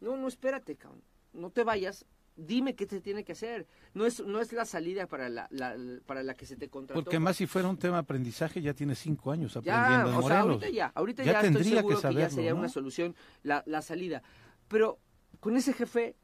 No, 0.00 0.16
no 0.16 0.28
espérate, 0.28 0.76
cabrón. 0.76 1.02
No 1.32 1.50
te 1.50 1.64
vayas 1.64 2.04
dime 2.36 2.74
qué 2.74 2.86
se 2.86 3.00
tiene 3.00 3.24
que 3.24 3.32
hacer. 3.32 3.66
No 3.94 4.06
es, 4.06 4.24
no 4.24 4.40
es 4.40 4.52
la 4.52 4.64
salida 4.64 5.06
para 5.06 5.28
la, 5.28 5.48
para 6.06 6.22
la 6.22 6.34
que 6.34 6.46
se 6.46 6.56
te 6.56 6.68
contrató. 6.68 7.02
Porque 7.02 7.18
más 7.18 7.36
si 7.36 7.46
fuera 7.46 7.68
un 7.68 7.78
tema 7.78 7.96
de 7.96 8.00
aprendizaje, 8.00 8.62
ya 8.62 8.74
tiene 8.74 8.94
cinco 8.94 9.32
años 9.32 9.56
aprendiendo 9.56 10.10
ya, 10.10 10.18
o 10.18 10.22
sea, 10.28 10.40
ahorita 10.40 10.68
ya, 10.68 10.92
ahorita 10.94 11.24
ya, 11.24 11.40
estoy 11.40 11.64
seguro 11.64 12.00
que, 12.00 12.14
ya 12.14 12.30
sería 12.30 12.54
una 12.54 12.68
solución 12.68 13.14
la, 13.42 13.62
la 13.66 13.82
salida. 13.82 14.22
Pero 14.68 14.98
con 15.40 15.56
ese 15.56 15.72
jefe 15.72 16.16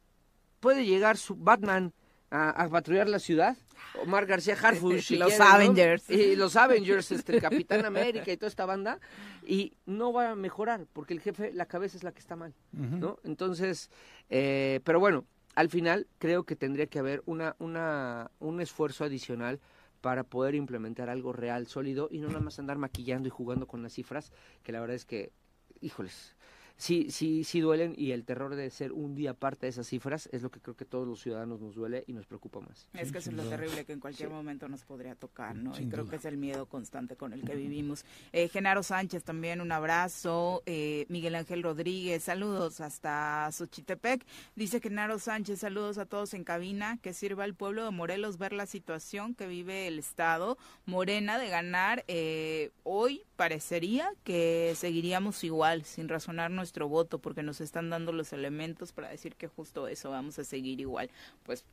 puede 0.61 0.87
llegar 0.87 1.17
su 1.17 1.35
Batman 1.37 1.93
a, 2.33 2.69
patrullar 2.71 3.09
la 3.09 3.19
ciudad. 3.19 3.57
Omar 4.01 4.27
García 4.27 4.57
Harfush. 4.61 5.13
y 5.13 5.17
los 5.19 5.39
Avengers. 5.39 6.09
Y 6.09 6.35
los 6.35 6.57
Avengers, 6.57 7.13
este, 7.13 7.41
Capitán 7.41 7.85
América 7.85 8.33
y 8.33 8.37
toda 8.37 8.49
esta 8.49 8.65
banda. 8.65 8.99
Y 9.47 9.77
no 9.85 10.13
va 10.13 10.31
a 10.31 10.35
mejorar, 10.35 10.87
porque 10.93 11.13
el 11.13 11.21
jefe, 11.21 11.53
la 11.53 11.67
cabeza 11.67 11.97
es 11.97 12.05
la 12.05 12.13
que 12.13 12.21
está 12.21 12.37
mal, 12.37 12.55
¿no? 12.73 13.19
Entonces, 13.25 13.91
eh, 14.31 14.81
pero 14.85 14.99
bueno, 14.99 15.27
al 15.55 15.69
final 15.69 16.07
creo 16.19 16.45
que 16.45 16.57
tendría 16.57 16.87
que 16.87 16.99
haber 16.99 17.23
una, 17.27 17.57
una, 17.59 18.31
un 18.39 18.61
esfuerzo 18.61 19.05
adicional 19.05 19.61
para 20.01 20.25
poder 20.25 20.55
implementar 20.55 21.09
algo 21.09 21.33
real, 21.33 21.67
sólido 21.67 22.09
y 22.11 22.19
no 22.19 22.29
nada 22.29 22.41
más 22.41 22.59
andar 22.59 22.79
maquillando 22.79 23.29
y 23.29 23.31
jugando 23.31 23.67
con 23.67 23.83
las 23.83 23.93
cifras, 23.93 24.33
que 24.63 24.73
la 24.73 24.81
verdad 24.81 24.97
es 24.97 25.05
que, 25.05 25.33
híjoles, 25.81 26.37
sí, 26.83 27.07
sí, 27.11 27.45
sí 27.45 27.61
duelen 27.61 27.95
y 27.97 28.11
el 28.11 28.25
terror 28.25 28.57
de 28.57 28.69
ser 28.71 28.93
un 28.93 29.15
día 29.15 29.35
parte 29.35 29.67
de 29.67 29.71
esas 29.71 29.87
cifras 29.87 30.29
es 30.33 30.43
lo 30.43 30.51
que 30.51 30.61
creo 30.61 30.77
que 30.77 30.85
todos 30.85 31.07
los 31.07 31.21
ciudadanos 31.21 31.61
nos 31.61 31.77
duele 31.77 32.03
y 32.09 32.13
nos 32.13 32.27
preocupa 32.27 32.59
más. 32.59 32.89
Es 32.93 33.13
que 33.13 33.19
es 33.19 33.33
lo 33.33 33.45
terrible 33.45 33.85
que 33.85 33.93
en 33.93 34.01
cualquier 34.01 34.31
momento 34.31 34.69
nos 34.69 34.83
podría 34.83 35.15
tocar, 35.15 35.55
¿no? 35.55 35.73
y 35.79 35.87
creo 35.87 36.09
que 36.09 36.17
es 36.17 36.25
el 36.25 36.37
miedo 36.37 36.67
constante 36.67 37.17
con 37.17 37.33
el 37.33 37.45
que 37.45 37.55
vivimos. 37.55 38.05
Eh, 38.33 38.49
Genaro 38.49 38.83
Sánchez 38.83 39.23
también 39.23 39.61
un 39.61 39.71
abrazo, 39.71 40.65
eh, 40.67 41.07
Miguel 41.09 41.37
Ángel 41.37 41.63
Rodríguez, 41.63 42.25
saludos 42.25 42.81
hasta 42.81 43.49
Xochitepec. 43.53 44.27
Dice 44.57 44.81
Genaro 44.81 45.21
Sánchez, 45.21 45.61
saludos 45.61 45.99
a 45.99 46.07
todos 46.07 46.35
en 46.35 46.43
cabina, 46.43 46.99
que 47.01 47.15
sirva 47.15 47.45
al 47.45 47.55
pueblo 47.55 47.85
de 47.85 47.93
Morelos 47.93 48.39
ver 48.39 48.53
la 48.53 48.67
situación 48.67 49.37
que 49.37 49.47
vive 49.47 49.87
el 49.87 50.01
Estado. 50.01 50.59
Morena 50.87 51.39
de 51.39 51.49
ganar 51.49 52.05
eh, 52.09 52.71
hoy 52.83 53.23
parecería 53.37 54.13
que 54.25 54.75
seguiríamos 54.77 55.43
igual, 55.45 55.85
sin 55.85 56.09
razonar 56.09 56.51
nuestro 56.51 56.89
voto, 56.89 57.19
porque 57.19 57.43
nos 57.43 57.61
están 57.61 57.91
dando 57.91 58.13
los 58.13 58.33
elementos 58.33 58.93
para 58.93 59.09
decir 59.09 59.35
que 59.37 59.49
justo 59.49 59.89
eso 59.89 60.11
vamos 60.11 60.39
a 60.39 60.45
seguir 60.45 60.81
igual. 60.81 61.11
Pues 61.45 61.65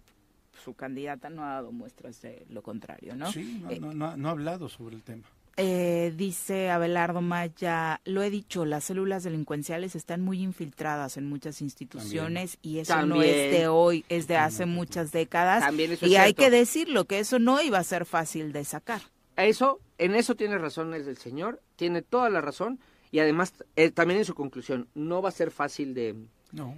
su 0.63 0.73
candidata 0.73 1.29
no 1.29 1.43
ha 1.43 1.53
dado 1.53 1.71
muestras 1.71 2.21
de 2.21 2.45
lo 2.49 2.61
contrario, 2.61 3.15
¿no? 3.15 3.31
Sí, 3.31 3.61
no, 3.61 3.71
eh, 3.71 4.25
ha 4.25 4.29
hablado 4.29 4.69
sobre 4.69 4.95
el 4.95 5.03
tema. 5.03 5.23
Eh, 5.61 6.13
dice 6.15 6.69
Abelardo 6.69 7.19
Maya, 7.19 7.99
lo 8.05 8.23
he 8.23 8.29
dicho, 8.29 8.63
las 8.63 8.85
células 8.85 9.23
delincuenciales 9.23 9.93
están 9.93 10.21
muy 10.21 10.41
infiltradas 10.41 11.17
en 11.17 11.27
muchas 11.27 11.61
instituciones 11.61 12.57
y 12.61 12.79
eso 12.79 13.05
no 13.05 13.21
es 13.21 13.51
de 13.51 13.67
hoy, 13.67 14.05
es 14.07 14.27
de 14.27 14.37
hace 14.37 14.65
muchas 14.65 15.11
décadas. 15.11 15.65
y 16.01 16.15
hay 16.15 16.33
que 16.33 16.49
decirlo, 16.49 17.03
que 17.05 17.19
eso 17.19 17.39
no 17.39 17.61
iba 17.61 17.77
a 17.77 17.83
ser 17.83 18.05
fácil 18.05 18.53
de 18.53 18.63
sacar. 18.63 19.01
Eso, 19.35 19.81
en 19.99 20.15
eso 20.15 20.35
tiene 20.35 20.57
razón 20.57 20.93
el 20.93 21.17
señor, 21.17 21.61
tiene 21.75 22.01
toda 22.01 22.29
la 22.29 22.41
razón 22.41 22.79
y 23.11 23.19
además 23.19 23.53
eh, 23.75 23.91
también 23.91 24.19
en 24.19 24.25
su 24.25 24.35
conclusión 24.35 24.87
no 24.93 25.21
va 25.21 25.29
a 25.29 25.33
ser 25.33 25.51
fácil 25.51 25.93
de, 25.93 26.15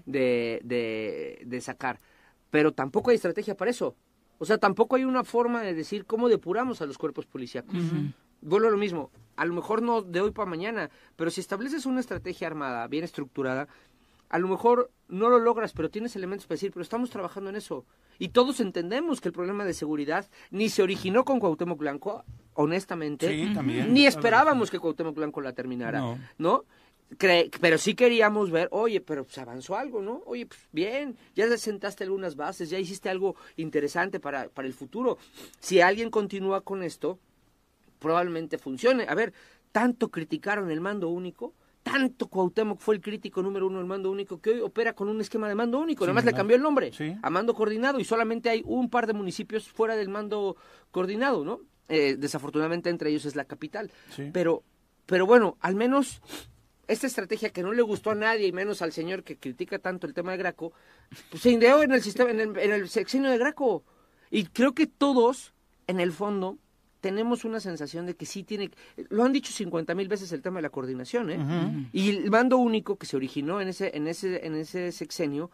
de, 0.06 1.42
de, 1.46 1.62
sacar, 1.62 2.00
pero 2.50 2.74
tampoco 2.74 3.10
hay 3.10 3.16
estrategia 3.16 3.56
para 3.56 3.72
eso. 3.72 3.96
O 4.40 4.46
sea, 4.46 4.58
tampoco 4.58 4.96
hay 4.96 5.06
una 5.06 5.24
forma 5.24 5.62
de 5.62 5.74
decir 5.74 6.06
cómo 6.06 6.28
depuramos 6.28 6.82
a 6.82 6.86
los 6.86 6.98
cuerpos 6.98 7.26
policíacos. 7.26 7.76
Vuelvo 8.42 8.70
a 8.70 8.72
lo 8.72 8.78
mismo, 8.78 9.12
a 9.36 9.46
lo 9.46 9.54
mejor 9.54 9.84
no 9.84 10.02
de 10.02 10.20
hoy 10.20 10.32
para 10.32 10.50
mañana, 10.50 10.90
pero 11.16 11.30
si 11.30 11.42
estableces 11.42 11.86
una 11.86 12.00
estrategia 12.00 12.48
armada 12.48 12.88
bien 12.88 13.04
estructurada, 13.04 13.68
a 14.32 14.40
lo 14.40 14.48
mejor 14.48 14.92
no 15.10 15.30
lo 15.30 15.40
logras, 15.40 15.74
pero 15.74 15.90
tienes 15.90 16.16
elementos 16.16 16.48
para 16.48 16.56
decir, 16.56 16.72
pero 16.72 16.84
estamos 16.84 17.10
trabajando 17.10 17.50
en 17.50 17.58
eso. 17.58 17.86
Y 18.18 18.30
todos 18.30 18.62
entendemos 18.62 19.20
que 19.20 19.28
el 19.28 19.34
problema 19.34 19.66
de 19.66 19.74
seguridad 19.74 20.30
ni 20.52 20.70
se 20.70 20.82
originó 20.82 21.26
con 21.26 21.40
Cuauhtémoc 21.40 21.78
Blanco, 21.78 22.24
honestamente, 22.54 23.30
ni 23.90 24.06
esperábamos 24.06 24.72
que 24.72 24.80
Cuauhtémoc 24.80 25.16
Blanco 25.16 25.42
la 25.42 25.52
terminara, 25.52 26.18
¿no? 26.38 26.64
pero 27.18 27.78
sí 27.78 27.94
queríamos 27.94 28.52
ver, 28.52 28.70
oye, 28.72 29.02
pero 29.02 29.26
se 29.28 29.42
avanzó 29.42 29.76
algo, 29.76 30.02
¿no? 30.02 30.24
Oye, 30.26 30.46
pues 30.46 30.62
bien, 30.72 31.18
ya 31.36 31.46
sentaste 31.58 32.06
algunas 32.06 32.38
bases, 32.38 32.70
ya 32.70 32.80
hiciste 32.80 33.10
algo 33.10 33.36
interesante 33.58 34.22
para, 34.22 34.48
para 34.48 34.66
el 34.66 34.74
futuro. 34.74 35.18
Si 35.60 35.82
alguien 35.82 36.10
continúa 36.10 36.62
con 36.62 36.84
esto, 36.84 37.20
probablemente 38.00 38.58
funcione. 38.58 39.08
A 39.10 39.14
ver, 39.14 39.34
tanto 39.74 40.10
criticaron 40.10 40.72
el 40.72 40.80
mando 40.80 41.10
único, 41.10 41.54
tanto 41.84 42.28
Cuauhtémoc 42.28 42.80
fue 42.80 42.96
el 42.96 43.02
crítico 43.02 43.42
número 43.42 43.68
uno 43.68 43.78
del 43.78 43.88
mando 43.88 44.12
único 44.12 44.40
que 44.40 44.52
hoy 44.52 44.62
opera 44.62 44.94
con 44.94 45.10
un 45.10 45.20
esquema 45.22 45.48
de 45.48 45.56
mando 45.56 45.80
único. 45.80 46.04
Además 46.04 46.26
le 46.26 46.34
cambió 46.34 46.56
el 46.56 46.62
nombre 46.62 46.92
a 47.22 47.30
mando 47.30 47.54
coordinado 47.54 48.00
y 48.00 48.06
solamente 48.06 48.50
hay 48.50 48.62
un 48.66 48.90
par 48.90 49.08
de 49.08 49.14
municipios 49.14 49.68
fuera 49.68 49.96
del 49.96 50.10
mando 50.10 50.56
coordinado, 50.92 51.44
¿no? 51.44 51.62
Eh, 51.90 52.16
desafortunadamente 52.18 52.90
entre 52.90 53.10
ellos 53.10 53.26
es 53.26 53.36
la 53.36 53.46
capital. 53.46 53.92
Pero, 54.32 54.64
pero 55.06 55.26
bueno, 55.26 55.58
al 55.60 55.76
menos 55.76 56.22
esta 56.88 57.08
estrategia 57.08 57.50
que 57.50 57.64
no 57.64 57.74
le 57.74 57.82
gustó 57.82 58.12
a 58.12 58.16
nadie 58.16 58.48
y 58.48 58.52
menos 58.52 58.82
al 58.82 58.92
señor 58.92 59.24
que 59.24 59.38
critica 59.38 59.80
tanto 59.80 60.08
el 60.08 60.14
tema 60.14 60.32
de 60.32 60.38
Graco, 60.38 60.74
pues 61.30 61.42
se 61.42 61.52
ideó 61.52 61.84
en 61.84 61.92
el 61.92 62.02
sistema, 62.02 62.32
en 62.32 62.40
el, 62.40 62.58
en 62.58 62.72
el 62.72 62.90
sexenio 62.90 63.30
de 63.30 63.38
Graco. 63.38 63.84
Y 64.30 64.46
creo 64.46 64.74
que 64.74 64.88
todos, 64.88 65.54
en 65.88 66.00
el 66.00 66.12
fondo, 66.12 66.58
tenemos 67.02 67.44
una 67.44 67.60
sensación 67.60 68.06
de 68.06 68.16
que 68.16 68.26
sí 68.26 68.44
tiene, 68.44 68.72
lo 69.10 69.24
han 69.24 69.34
dicho 69.34 69.52
50 69.52 69.94
mil 69.96 70.08
veces 70.08 70.32
el 70.32 70.42
tema 70.42 70.60
de 70.60 70.62
la 70.62 70.70
coordinación, 70.70 71.30
¿eh? 71.30 71.90
Y 71.92 72.10
el 72.10 72.32
mando 72.32 72.58
único 72.58 72.96
que 72.96 73.06
se 73.06 73.18
originó 73.18 73.60
en 73.60 73.68
ese, 73.68 73.96
en 73.98 74.08
ese, 74.08 74.46
en 74.46 74.56
ese 74.56 74.92
sexenio 74.92 75.52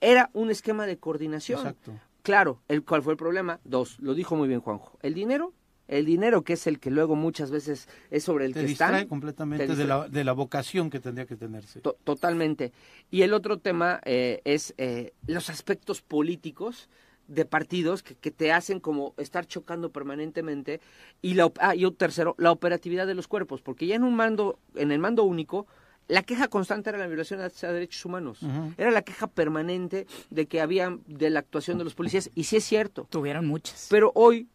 era 0.00 0.30
un 0.34 0.50
esquema 0.50 0.86
de 0.86 0.98
coordinación. 0.98 1.58
Exacto. 1.58 1.98
Claro, 2.22 2.60
el, 2.68 2.84
¿cuál 2.84 3.02
fue 3.02 3.14
el 3.14 3.16
problema? 3.16 3.60
Dos, 3.64 3.98
lo 4.00 4.14
dijo 4.14 4.36
muy 4.36 4.46
bien 4.46 4.60
Juanjo, 4.60 4.98
el 5.02 5.14
dinero 5.14 5.54
el 5.88 6.04
dinero 6.04 6.42
que 6.42 6.52
es 6.52 6.68
el 6.68 6.78
que 6.78 6.88
luego 6.88 7.16
muchas 7.16 7.50
veces 7.50 7.88
es 8.12 8.22
sobre 8.22 8.44
el 8.44 8.54
te 8.54 8.60
que 8.60 8.66
distrae 8.66 9.08
completamente 9.08 9.66
De, 9.66 9.84
la, 9.84 10.08
de 10.08 10.22
la 10.22 10.32
vocación 10.32 10.88
que 10.88 11.00
tendría 11.00 11.26
que 11.26 11.34
tenerse. 11.34 11.80
totalmente. 11.80 12.72
Y 13.10 13.22
el 13.22 13.34
otro 13.34 13.58
tema 13.58 14.00
eh, 14.04 14.40
es 14.44 14.72
eh, 14.78 15.14
los 15.26 15.50
aspectos 15.50 16.00
políticos 16.00 16.88
de 17.30 17.44
partidos 17.44 18.02
que, 18.02 18.16
que, 18.16 18.30
te 18.30 18.52
hacen 18.52 18.80
como 18.80 19.14
estar 19.16 19.46
chocando 19.46 19.90
permanentemente 19.90 20.80
y 21.22 21.34
la 21.34 21.50
ah, 21.60 21.76
y 21.76 21.88
tercero 21.92 22.34
la 22.38 22.50
operatividad 22.50 23.06
de 23.06 23.14
los 23.14 23.28
cuerpos 23.28 23.62
porque 23.62 23.86
ya 23.86 23.94
en 23.94 24.02
un 24.02 24.16
mando 24.16 24.58
en 24.74 24.90
el 24.90 24.98
mando 24.98 25.22
único 25.22 25.66
la 26.08 26.24
queja 26.24 26.48
constante 26.48 26.90
era 26.90 26.98
la 26.98 27.06
violación 27.06 27.40
a 27.40 27.48
derechos 27.48 28.04
humanos 28.04 28.40
era 28.76 28.90
la 28.90 29.02
queja 29.02 29.28
permanente 29.28 30.08
de 30.30 30.46
que 30.46 30.60
había 30.60 30.98
de 31.06 31.30
la 31.30 31.38
actuación 31.38 31.78
de 31.78 31.84
los 31.84 31.94
policías 31.94 32.30
y 32.34 32.44
sí 32.44 32.56
es 32.56 32.64
cierto 32.64 33.06
tuvieron 33.08 33.46
muchas 33.46 33.86
pero 33.88 34.10
hoy 34.16 34.48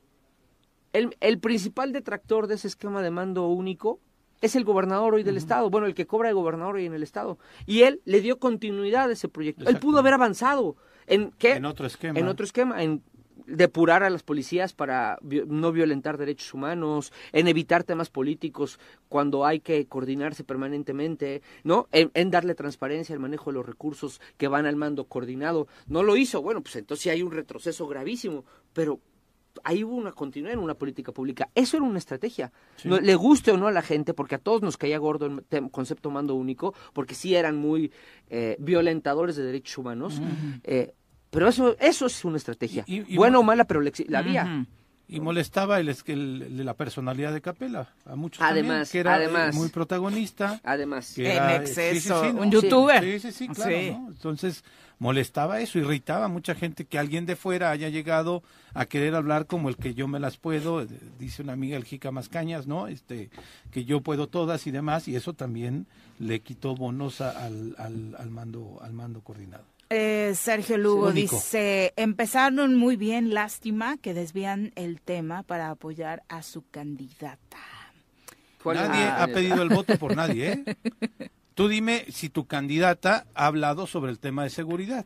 el, 0.91 1.15
el 1.21 1.39
principal 1.39 1.93
detractor 1.93 2.47
de 2.47 2.55
ese 2.55 2.67
esquema 2.67 3.01
de 3.01 3.09
mando 3.09 3.47
único 3.47 3.99
es 4.41 4.55
el 4.55 4.65
gobernador 4.65 5.13
hoy 5.13 5.23
del 5.23 5.37
estado, 5.37 5.69
bueno, 5.69 5.87
el 5.87 5.95
que 5.95 6.05
cobra 6.05 6.29
el 6.29 6.35
gobernador 6.35 6.75
hoy 6.75 6.85
en 6.85 6.93
el 6.93 7.03
estado. 7.03 7.39
Y 7.65 7.81
él 7.81 8.01
le 8.05 8.21
dio 8.21 8.37
continuidad 8.37 9.09
a 9.09 9.13
ese 9.13 9.27
proyecto. 9.27 9.67
Él 9.67 9.79
pudo 9.79 9.99
haber 9.99 10.13
avanzado. 10.13 10.75
¿En 11.07 11.31
qué? 11.37 11.53
En 11.53 11.65
otro 11.65 11.85
esquema. 11.85 12.19
En 12.19 12.27
otro 12.27 12.45
esquema, 12.45 12.83
en 12.83 13.01
depurar 13.47 14.03
a 14.03 14.09
las 14.09 14.23
policías 14.23 14.73
para 14.73 15.19
no 15.21 15.71
violentar 15.71 16.17
derechos 16.17 16.53
humanos, 16.53 17.13
en 17.31 17.47
evitar 17.47 17.83
temas 17.83 18.09
políticos 18.09 18.79
cuando 19.09 19.45
hay 19.45 19.59
que 19.59 19.85
coordinarse 19.87 20.43
permanentemente, 20.43 21.41
¿no? 21.63 21.87
En, 21.91 22.31
darle 22.31 22.55
transparencia 22.55 23.13
al 23.13 23.19
manejo 23.19 23.51
de 23.51 23.55
los 23.55 23.65
recursos 23.65 24.19
que 24.37 24.47
van 24.47 24.65
al 24.65 24.75
mando 24.75 25.05
coordinado. 25.05 25.67
No 25.87 26.03
lo 26.03 26.17
hizo, 26.17 26.41
bueno, 26.41 26.61
pues 26.61 26.75
entonces 26.75 27.11
hay 27.11 27.21
un 27.21 27.31
retroceso 27.31 27.87
gravísimo, 27.87 28.45
pero 28.73 28.99
ahí 29.63 29.83
hubo 29.83 29.95
una 29.95 30.11
continuidad 30.11 30.53
en 30.53 30.59
una 30.59 30.75
política 30.75 31.11
pública. 31.11 31.49
Eso 31.55 31.77
era 31.77 31.85
una 31.85 31.97
estrategia. 31.97 32.51
No, 32.83 32.99
le 32.99 33.15
guste 33.15 33.51
o 33.51 33.57
no 33.57 33.67
a 33.67 33.71
la 33.71 33.81
gente, 33.81 34.13
porque 34.13 34.35
a 34.35 34.37
todos 34.37 34.61
nos 34.61 34.77
caía 34.77 34.97
gordo 34.97 35.25
el 35.25 35.71
concepto 35.71 36.11
mando 36.11 36.35
único, 36.35 36.73
porque 36.93 37.15
sí 37.15 37.35
eran 37.35 37.55
muy 37.55 37.91
eh, 38.29 38.55
violentadores 38.59 39.35
de 39.35 39.43
derechos 39.43 39.77
humanos. 39.77 40.21
Eh, 40.63 40.93
pero 41.29 41.47
eso, 41.47 41.75
eso 41.79 42.05
es 42.05 42.23
una 42.25 42.37
estrategia. 42.37 42.85
Buena 43.15 43.39
o 43.39 43.43
mala, 43.43 43.65
pero 43.65 43.81
la, 43.81 44.19
había. 44.19 44.65
Y 45.07 45.19
molestaba 45.19 45.79
el, 45.79 45.95
el, 46.07 46.65
la 46.65 46.73
personalidad 46.73 47.31
de 47.31 47.41
Capela, 47.41 47.89
a 48.05 48.15
muchos 48.15 48.41
además, 48.41 48.91
que 48.91 48.99
era 48.99 49.13
además, 49.13 49.53
muy 49.53 49.69
protagonista. 49.69 50.59
Además, 50.63 51.15
en 51.19 51.49
exceso, 51.51 52.21
un 52.21 52.49
youtuber. 52.49 53.03
Sí, 53.03 53.19
sí, 53.19 53.31
sí, 53.31 53.47
claro. 53.47 53.71
Entonces, 53.71 54.63
molestaba 54.97 55.59
eso, 55.59 55.77
irritaba 55.77 56.25
a 56.25 56.27
mucha 56.27 56.55
gente 56.55 56.85
que 56.85 56.97
alguien 56.97 57.27
de 57.27 57.35
fuera 57.35 57.69
haya 57.69 57.89
llegado 57.89 58.41
a 58.73 58.85
querer 58.85 59.13
hablar 59.13 59.45
como 59.45 59.69
el 59.69 59.77
que 59.77 59.93
yo 59.93 60.07
me 60.07 60.19
las 60.19 60.37
puedo, 60.37 60.81
eh, 60.81 60.87
dice 61.19 61.43
una 61.43 61.53
amiga 61.53 61.77
el 61.77 61.83
Jica 61.85 62.11
Mascañas, 62.11 62.65
¿no? 62.65 62.87
Este, 62.87 63.29
que 63.71 63.85
yo 63.85 64.01
puedo 64.01 64.27
todas 64.27 64.65
y 64.65 64.71
demás, 64.71 65.07
y 65.07 65.15
eso 65.15 65.33
también 65.33 65.85
le 66.17 66.39
quitó 66.39 66.75
bonos 66.75 67.21
al, 67.21 67.75
al, 67.77 68.15
al 68.17 68.29
mando, 68.31 68.79
al 68.81 68.93
mando 68.93 69.21
coordinado. 69.21 69.65
Eh, 69.89 70.33
Sergio 70.35 70.77
Lugo 70.77 71.11
dice, 71.11 71.93
empezaron 71.95 72.75
muy 72.75 72.95
bien, 72.95 73.33
lástima 73.33 73.97
que 73.97 74.13
desvían 74.13 74.71
el 74.75 74.99
tema 74.99 75.43
para 75.43 75.69
apoyar 75.69 76.23
a 76.27 76.41
su 76.41 76.67
candidata. 76.69 77.57
Nadie 78.63 79.03
ha 79.03 79.27
pedido 79.27 79.61
el 79.61 79.69
voto 79.69 79.97
por 79.99 80.15
nadie, 80.15 80.51
¿eh? 80.51 80.75
Tú 81.53 81.69
dime 81.69 82.05
si 82.09 82.29
tu 82.29 82.47
candidata 82.47 83.27
ha 83.33 83.45
hablado 83.45 83.87
sobre 83.87 84.11
el 84.11 84.19
tema 84.19 84.43
de 84.43 84.49
seguridad. 84.49 85.05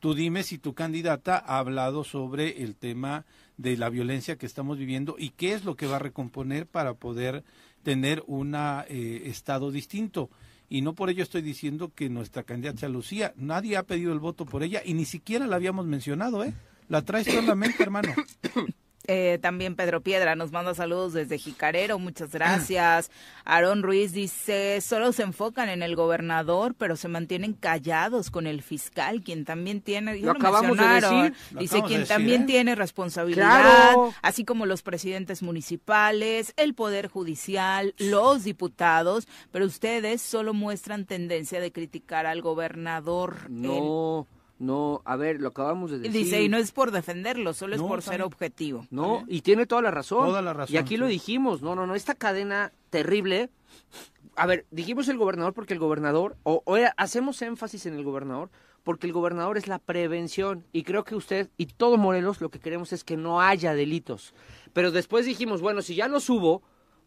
Tú 0.00 0.14
dime 0.14 0.42
si 0.42 0.56
tu 0.56 0.72
candidata 0.72 1.36
ha 1.36 1.58
hablado 1.58 2.02
sobre 2.02 2.62
el 2.62 2.76
tema 2.76 3.26
de 3.58 3.76
la 3.76 3.90
violencia 3.90 4.36
que 4.36 4.46
estamos 4.46 4.78
viviendo 4.78 5.16
y 5.18 5.30
qué 5.30 5.52
es 5.52 5.64
lo 5.64 5.76
que 5.76 5.86
va 5.86 5.96
a 5.96 6.00
recomponer 6.00 6.66
para 6.66 6.94
poder 6.94 7.44
tener 7.82 8.24
un 8.26 8.54
eh, 8.54 9.22
estado 9.26 9.70
distinto 9.70 10.30
y 10.72 10.80
no 10.80 10.94
por 10.94 11.10
ello 11.10 11.22
estoy 11.22 11.42
diciendo 11.42 11.92
que 11.94 12.08
nuestra 12.08 12.44
candidata 12.44 12.88
Lucía. 12.88 13.34
Nadie 13.36 13.76
ha 13.76 13.82
pedido 13.82 14.10
el 14.14 14.20
voto 14.20 14.46
por 14.46 14.62
ella 14.62 14.80
y 14.82 14.94
ni 14.94 15.04
siquiera 15.04 15.46
la 15.46 15.56
habíamos 15.56 15.84
mencionado, 15.84 16.42
¿eh? 16.44 16.54
La 16.88 17.02
traes 17.02 17.26
solamente, 17.26 17.82
hermano. 17.82 18.14
Eh, 19.06 19.38
también 19.42 19.74
Pedro 19.74 20.00
Piedra 20.00 20.36
nos 20.36 20.52
manda 20.52 20.74
saludos 20.74 21.12
desde 21.12 21.38
Jicarero, 21.38 21.98
muchas 21.98 22.30
gracias. 22.30 23.10
Aarón 23.44 23.82
Ruiz 23.82 24.12
dice, 24.12 24.80
solo 24.80 25.12
se 25.12 25.24
enfocan 25.24 25.68
en 25.68 25.82
el 25.82 25.96
gobernador, 25.96 26.74
pero 26.76 26.96
se 26.96 27.08
mantienen 27.08 27.52
callados 27.54 28.30
con 28.30 28.46
el 28.46 28.62
fiscal, 28.62 29.22
quien 29.22 29.44
también 29.44 29.80
tiene, 29.80 30.18
lo, 30.18 30.32
acabamos 30.32 30.76
de 30.76 30.86
decir. 30.86 31.34
dice, 31.58 31.82
quien 31.82 32.06
también 32.06 32.42
¿eh? 32.42 32.46
tiene 32.46 32.74
responsabilidad, 32.74 33.94
así 34.22 34.44
como 34.44 34.66
los 34.66 34.82
presidentes 34.82 35.42
municipales, 35.42 36.52
el 36.56 36.74
Poder 36.74 37.08
Judicial, 37.08 37.94
los 37.98 38.44
diputados, 38.44 39.26
pero 39.50 39.66
ustedes 39.66 40.22
solo 40.22 40.54
muestran 40.54 41.06
tendencia 41.06 41.60
de 41.60 41.72
criticar 41.72 42.26
al 42.26 42.40
gobernador. 42.40 43.50
No. 43.50 44.26
No, 44.58 45.02
a 45.04 45.16
ver, 45.16 45.40
lo 45.40 45.48
acabamos 45.48 45.90
de 45.90 45.98
decir. 45.98 46.12
Dice, 46.12 46.42
y 46.42 46.48
no 46.48 46.56
es 46.56 46.70
por 46.72 46.92
defenderlo, 46.92 47.52
solo 47.52 47.74
es 47.74 47.82
por 47.82 48.02
ser 48.02 48.22
objetivo. 48.22 48.86
No, 48.90 49.24
y 49.26 49.40
tiene 49.40 49.66
toda 49.66 49.82
la 49.82 49.90
razón. 49.90 50.26
Toda 50.26 50.42
la 50.42 50.52
razón. 50.52 50.74
Y 50.74 50.78
aquí 50.78 50.96
lo 50.96 51.06
dijimos, 51.06 51.62
no, 51.62 51.74
no, 51.74 51.86
no, 51.86 51.94
esta 51.94 52.14
cadena 52.14 52.72
terrible. 52.90 53.50
A 54.36 54.46
ver, 54.46 54.66
dijimos 54.70 55.08
el 55.08 55.18
gobernador 55.18 55.52
porque 55.52 55.74
el 55.74 55.80
gobernador, 55.80 56.36
o, 56.44 56.62
o 56.64 56.76
hacemos 56.96 57.42
énfasis 57.42 57.86
en 57.86 57.94
el 57.94 58.04
gobernador, 58.04 58.50
porque 58.84 59.06
el 59.06 59.12
gobernador 59.12 59.58
es 59.58 59.66
la 59.66 59.78
prevención. 59.78 60.64
Y 60.72 60.84
creo 60.84 61.04
que 61.04 61.14
usted 61.14 61.50
y 61.56 61.66
todo 61.66 61.96
Morelos 61.96 62.40
lo 62.40 62.50
que 62.50 62.60
queremos 62.60 62.92
es 62.92 63.04
que 63.04 63.16
no 63.16 63.40
haya 63.40 63.74
delitos. 63.74 64.34
Pero 64.72 64.90
después 64.90 65.26
dijimos, 65.26 65.60
bueno, 65.60 65.82
si 65.82 65.94
ya 65.94 66.08
lo 66.08 66.20
subo, 66.20 66.62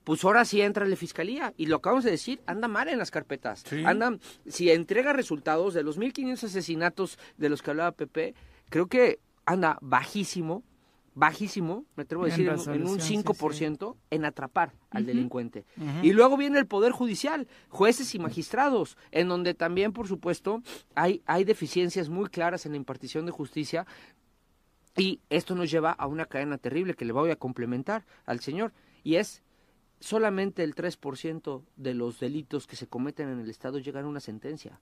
pues 0.05 0.23
ahora 0.23 0.45
sí 0.45 0.61
entra 0.61 0.85
la 0.85 0.95
fiscalía. 0.95 1.53
Y 1.57 1.65
lo 1.65 1.77
acabamos 1.77 2.05
de 2.05 2.11
decir, 2.11 2.41
anda 2.45 2.69
mal 2.69 2.87
en 2.87 2.97
las 2.97 3.11
carpetas. 3.11 3.65
Andan, 3.85 4.21
si 4.47 4.71
entrega 4.71 5.11
resultados 5.11 5.73
de 5.73 5.83
los 5.83 5.99
1.500 5.99 6.43
asesinatos 6.45 7.19
de 7.37 7.49
los 7.49 7.61
que 7.61 7.71
hablaba 7.71 7.91
Pepe, 7.91 8.35
creo 8.69 8.87
que 8.87 9.19
anda 9.45 9.79
bajísimo, 9.81 10.63
bajísimo, 11.15 11.85
me 11.95 12.03
atrevo 12.03 12.23
a 12.23 12.27
decir, 12.27 12.47
en, 12.47 12.87
un 12.87 12.99
5% 12.99 13.95
en 14.11 14.25
atrapar 14.25 14.73
al 14.91 15.07
delincuente. 15.07 15.65
Y 16.03 16.13
luego 16.13 16.37
viene 16.37 16.59
el 16.59 16.67
Poder 16.67 16.91
Judicial, 16.91 17.47
jueces 17.69 18.13
y 18.13 18.19
magistrados, 18.19 18.97
en 19.11 19.27
donde 19.27 19.55
también, 19.55 19.91
por 19.91 20.07
supuesto, 20.07 20.61
hay, 20.93 21.23
hay 21.25 21.45
deficiencias 21.45 22.09
muy 22.09 22.29
claras 22.29 22.67
en 22.67 22.73
la 22.73 22.77
impartición 22.77 23.25
de 23.25 23.31
justicia. 23.31 23.87
Y 24.95 25.19
esto 25.29 25.55
nos 25.55 25.71
lleva 25.71 25.91
a 25.91 26.05
una 26.05 26.25
cadena 26.25 26.59
terrible 26.59 26.93
que 26.93 27.05
le 27.05 27.11
voy 27.11 27.31
a 27.31 27.35
complementar 27.37 28.05
al 28.25 28.39
señor, 28.39 28.71
y 29.03 29.15
es 29.15 29.41
solamente 30.05 30.63
el 30.63 30.75
3% 30.75 31.63
de 31.77 31.93
los 31.95 32.19
delitos 32.19 32.67
que 32.67 32.75
se 32.75 32.85
cometen 32.85 33.27
en 33.27 33.39
el 33.39 33.49
Estado 33.49 33.79
llegan 33.79 34.05
a 34.05 34.07
una 34.07 34.19
sentencia. 34.19 34.79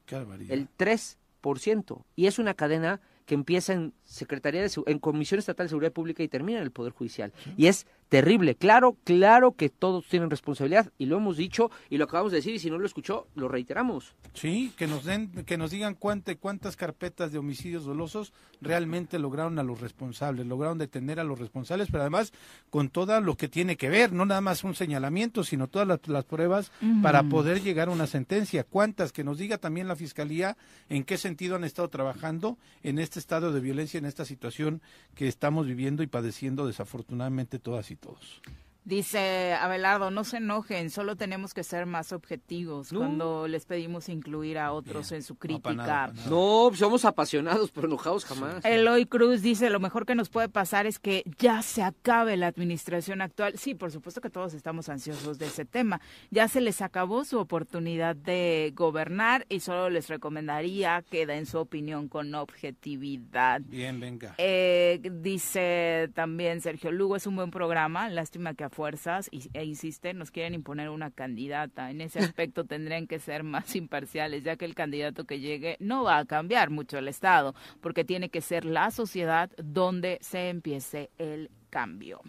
el 0.49 0.67
3%. 0.77 2.03
Y 2.17 2.25
es 2.27 2.39
una 2.39 2.53
cadena 2.53 2.99
que 3.25 3.35
empieza 3.35 3.71
en 3.71 3.93
Secretaría 4.03 4.61
de 4.61 4.69
en 4.85 4.99
Comisión 4.99 5.39
Estatal 5.39 5.65
de 5.65 5.69
Seguridad 5.69 5.93
Pública 5.93 6.23
y 6.23 6.27
termina 6.27 6.59
en 6.59 6.65
el 6.65 6.71
Poder 6.71 6.91
Judicial. 6.91 7.31
Y 7.55 7.67
es 7.67 7.87
terrible. 8.13 8.53
Claro, 8.53 8.95
claro 9.03 9.53
que 9.53 9.69
todos 9.69 10.05
tienen 10.07 10.29
responsabilidad 10.29 10.91
y 10.99 11.07
lo 11.07 11.17
hemos 11.17 11.35
dicho 11.35 11.71
y 11.89 11.97
lo 11.97 12.03
acabamos 12.03 12.31
de 12.31 12.37
decir 12.37 12.53
y 12.53 12.59
si 12.59 12.69
no 12.69 12.77
lo 12.77 12.85
escuchó, 12.85 13.25
lo 13.33 13.47
reiteramos. 13.47 14.13
Sí, 14.35 14.71
que 14.77 14.85
nos 14.85 15.03
den 15.03 15.31
que 15.47 15.57
nos 15.57 15.71
digan 15.71 15.95
cuántas 15.95 16.35
cuántas 16.35 16.75
carpetas 16.75 17.31
de 17.31 17.39
homicidios 17.39 17.85
dolosos 17.85 18.31
realmente 18.61 19.17
lograron 19.17 19.57
a 19.57 19.63
los 19.63 19.81
responsables, 19.81 20.45
lograron 20.45 20.77
detener 20.77 21.19
a 21.19 21.23
los 21.23 21.39
responsables, 21.39 21.87
pero 21.89 22.01
además 22.01 22.33
con 22.69 22.89
todo 22.89 23.19
lo 23.19 23.35
que 23.35 23.47
tiene 23.47 23.77
que 23.77 23.89
ver, 23.89 24.13
no 24.13 24.27
nada 24.27 24.41
más 24.41 24.63
un 24.63 24.75
señalamiento, 24.75 25.43
sino 25.43 25.67
todas 25.67 25.87
las, 26.05 26.25
pruebas 26.25 26.71
para 27.01 27.23
poder 27.23 27.63
llegar 27.63 27.87
a 27.87 27.91
una 27.91 28.05
sentencia. 28.05 28.63
¿Cuántas? 28.63 29.11
Que 29.11 29.23
nos 29.23 29.39
diga 29.39 29.57
también 29.57 29.87
la 29.87 29.95
Fiscalía 29.95 30.55
en 30.87 31.03
qué 31.03 31.17
sentido 31.17 31.55
han 31.55 31.63
estado 31.63 31.89
trabajando 31.89 32.59
en 32.83 32.99
este 32.99 33.17
estado 33.17 33.51
de 33.51 33.59
violencia, 33.59 33.97
en 33.97 34.05
esta 34.05 34.23
situación 34.23 34.83
que 35.15 35.27
estamos 35.27 35.65
viviendo 35.65 36.03
y 36.03 36.07
padeciendo 36.07 36.67
desafortunadamente 36.67 37.57
todas 37.57 37.89
y 37.89 37.95
todos. 38.03 38.41
Dice 38.85 39.53
Abelardo, 39.53 40.11
no 40.11 40.25
se 40.25 40.37
enojen, 40.37 40.89
solo 40.89 41.15
tenemos 41.15 41.53
que 41.53 41.63
ser 41.63 41.85
más 41.85 42.11
objetivos 42.11 42.89
cuando 42.89 43.47
les 43.47 43.65
pedimos 43.65 44.09
incluir 44.09 44.57
a 44.57 44.73
otros 44.73 45.11
en 45.13 45.23
su 45.23 45.35
crítica. 45.35 46.11
No, 46.29 46.69
somos 46.73 47.05
apasionados, 47.05 47.71
pero 47.71 47.87
enojados 47.87 48.25
jamás. 48.25 48.63
Eloy 48.65 49.05
Cruz 49.05 49.41
dice, 49.41 49.69
lo 49.69 49.79
mejor 49.79 50.05
que 50.05 50.15
nos 50.15 50.29
puede 50.29 50.49
pasar 50.49 50.85
es 50.85 50.99
que 50.99 51.23
ya 51.37 51.61
se 51.61 51.81
acabe 51.81 52.35
la 52.35 52.47
administración 52.47 53.21
actual. 53.21 53.57
Sí, 53.57 53.73
por 53.73 53.91
supuesto 53.91 54.19
que 54.19 54.29
todos 54.29 54.53
estamos 54.53 54.89
ansiosos 54.89 55.39
de 55.39 55.45
ese 55.45 55.63
tema. 55.63 56.01
Ya 56.29 56.49
se 56.49 56.59
les 56.59 56.81
acabó 56.81 57.23
su 57.23 57.39
oportunidad 57.39 58.17
de 58.17 58.73
gobernar 58.75 59.45
y 59.47 59.61
solo 59.61 59.89
les 59.89 60.09
recomendaría 60.09 61.03
que 61.09 61.25
den 61.25 61.45
su 61.45 61.57
opinión 61.57 62.09
con 62.09 62.35
objetividad. 62.35 63.61
Bien, 63.61 63.99
venga. 63.99 64.35
Eh, 64.37 64.99
dice 65.21 66.09
también 66.13 66.59
Sergio 66.59 66.91
Lugo, 66.91 67.15
es 67.15 67.27
un 67.27 67.37
buen 67.37 67.51
programa, 67.51 68.09
lástima 68.09 68.53
que 68.53 68.72
fuerzas 68.73 69.29
y, 69.31 69.49
e 69.53 69.63
insisten, 69.63 70.17
nos 70.17 70.31
quieren 70.31 70.53
imponer 70.53 70.89
una 70.89 71.11
candidata. 71.11 71.91
En 71.91 72.01
ese 72.01 72.19
aspecto 72.35 72.65
tendrían 72.65 73.07
que 73.07 73.19
ser 73.19 73.43
más 73.43 73.75
imparciales, 73.75 74.43
ya 74.43 74.55
que 74.55 74.65
el 74.65 74.75
candidato 74.75 75.25
que 75.25 75.39
llegue 75.39 75.77
no 75.79 76.03
va 76.03 76.17
a 76.17 76.25
cambiar 76.25 76.69
mucho 76.69 76.97
el 76.97 77.07
Estado, 77.07 77.55
porque 77.81 78.03
tiene 78.03 78.29
que 78.29 78.41
ser 78.41 78.65
la 78.65 78.91
sociedad 78.91 79.51
donde 79.57 80.17
se 80.21 80.49
empiece 80.49 81.09
el 81.17 81.49
cambio. 81.69 82.21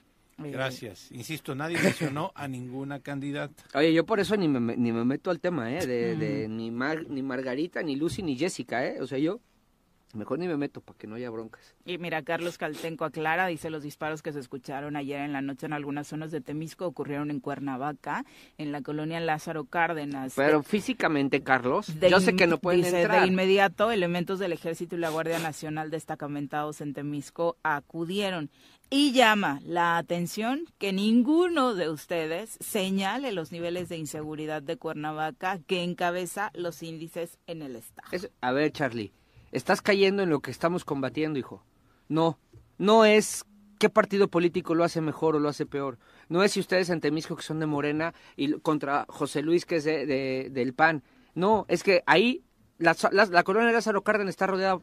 Eh, 0.43 0.51
Gracias. 0.51 1.13
Insisto, 1.13 1.55
nadie 1.55 1.79
mencionó 1.81 2.33
a 2.35 2.49
ninguna 2.49 3.01
candidata. 3.01 3.65
Oye, 3.75 3.93
yo 3.93 4.05
por 4.05 4.21
eso 4.21 4.37
ni 4.37 4.49
me, 4.49 4.77
ni 4.77 4.93
me 4.93 5.05
meto 5.05 5.31
al 5.31 5.41
tema, 5.41 5.73
¿eh? 5.73 5.87
De, 5.87 6.17
de 6.17 6.49
ni, 6.49 6.71
ni 6.71 7.23
Margarita, 7.23 7.83
ni 7.83 7.97
Lucy, 7.97 8.23
ni 8.23 8.37
Jessica, 8.37 8.85
¿eh? 8.85 9.01
O 9.01 9.07
sea, 9.07 9.19
yo 9.19 9.41
Mejor 10.15 10.39
ni 10.39 10.47
me 10.47 10.57
meto 10.57 10.81
para 10.81 10.97
que 10.97 11.07
no 11.07 11.17
haya 11.17 11.29
broncas. 11.29 11.75
Y 11.85 11.99
mira, 11.99 12.23
Carlos 12.23 12.57
Caltenco 12.57 13.05
aclara, 13.05 13.47
dice 13.49 13.69
los 13.69 13.83
disparos 13.83 14.23
que 14.23 14.33
se 14.33 14.39
escucharon 14.39 14.97
ayer 14.97 15.21
en 15.21 15.33
la 15.33 15.43
noche 15.43 15.67
en 15.67 15.73
algunas 15.73 16.07
zonas 16.07 16.31
de 16.31 16.41
Temisco 16.41 16.87
ocurrieron 16.87 17.31
en 17.31 17.41
Cuernavaca, 17.41 18.25
en 18.57 18.71
la 18.71 18.81
colonia 18.83 19.19
Lázaro 19.21 19.65
Cárdenas. 19.65 20.35
Pero 20.37 20.62
físicamente, 20.62 21.43
Carlos, 21.43 21.93
yo 22.01 22.21
sé 22.21 22.37
que 22.37 22.47
no 22.47 22.59
pueden 22.59 22.83
dice, 22.83 23.09
De 23.09 23.27
inmediato, 23.27 23.91
elementos 23.91 24.39
del 24.39 24.53
Ejército 24.53 24.95
y 24.97 25.01
la 25.01 25.11
Guardia 25.11 25.39
Nacional 25.39 25.91
destacamentados 25.91 26.81
en 26.81 26.95
Temisco 26.95 27.57
acudieron. 27.62 28.51
Y 28.91 29.12
llama 29.12 29.61
la 29.65 29.97
atención 29.97 30.67
que 30.79 30.93
ninguno 30.93 31.75
de 31.75 31.89
ustedes 31.89 32.57
señale 32.61 33.33
los 33.33 33.51
niveles 33.51 33.89
de 33.89 33.97
inseguridad 33.97 34.62
de 34.62 34.77
Cuernavaca 34.77 35.59
que 35.67 35.83
encabeza 35.83 36.53
los 36.55 36.83
índices 36.83 37.39
en 37.47 37.62
el 37.62 37.77
Estado. 37.77 38.09
a 38.41 38.53
ver, 38.53 38.71
Charlie 38.71 39.12
Estás 39.55 39.83
cayendo 39.83 40.25
en 40.25 40.31
lo 40.31 40.41
que 40.41 40.51
estamos 40.51 40.85
combatiendo, 40.85 41.39
hijo. 41.39 41.63
No, 42.09 42.41
no 42.77 43.05
es 43.05 43.45
qué 43.79 43.89
partido 43.89 44.27
político 44.27 44.75
lo 44.75 44.83
hace 44.83 45.01
mejor 45.01 45.37
o 45.37 45.39
lo 45.39 45.49
hace 45.49 45.65
peor. 45.65 45.97
No 46.29 46.43
es 46.43 46.51
si 46.51 46.61
ustedes 46.61 46.91
en 46.91 47.01
Temisco 47.01 47.37
que 47.37 47.45
son 47.45 47.61
de 47.61 47.67
Morena 47.67 48.15
y 48.37 48.55
contra 48.55 49.07
José 49.09 49.43
Luis 49.43 49.65
que 49.65 49.77
es 49.77 49.85
de, 49.85 50.51
del 50.51 50.75
PAN. 50.75 51.05
No, 51.37 51.67
es 51.69 51.85
que 51.85 52.03
ahí 52.07 52.43
la, 52.79 52.97
la, 53.12 53.43
colonia 53.45 53.68
de 53.68 53.72
Lázaro 53.72 54.03
Cárdenas 54.03 54.31
está 54.31 54.49
rodeada 54.49 54.81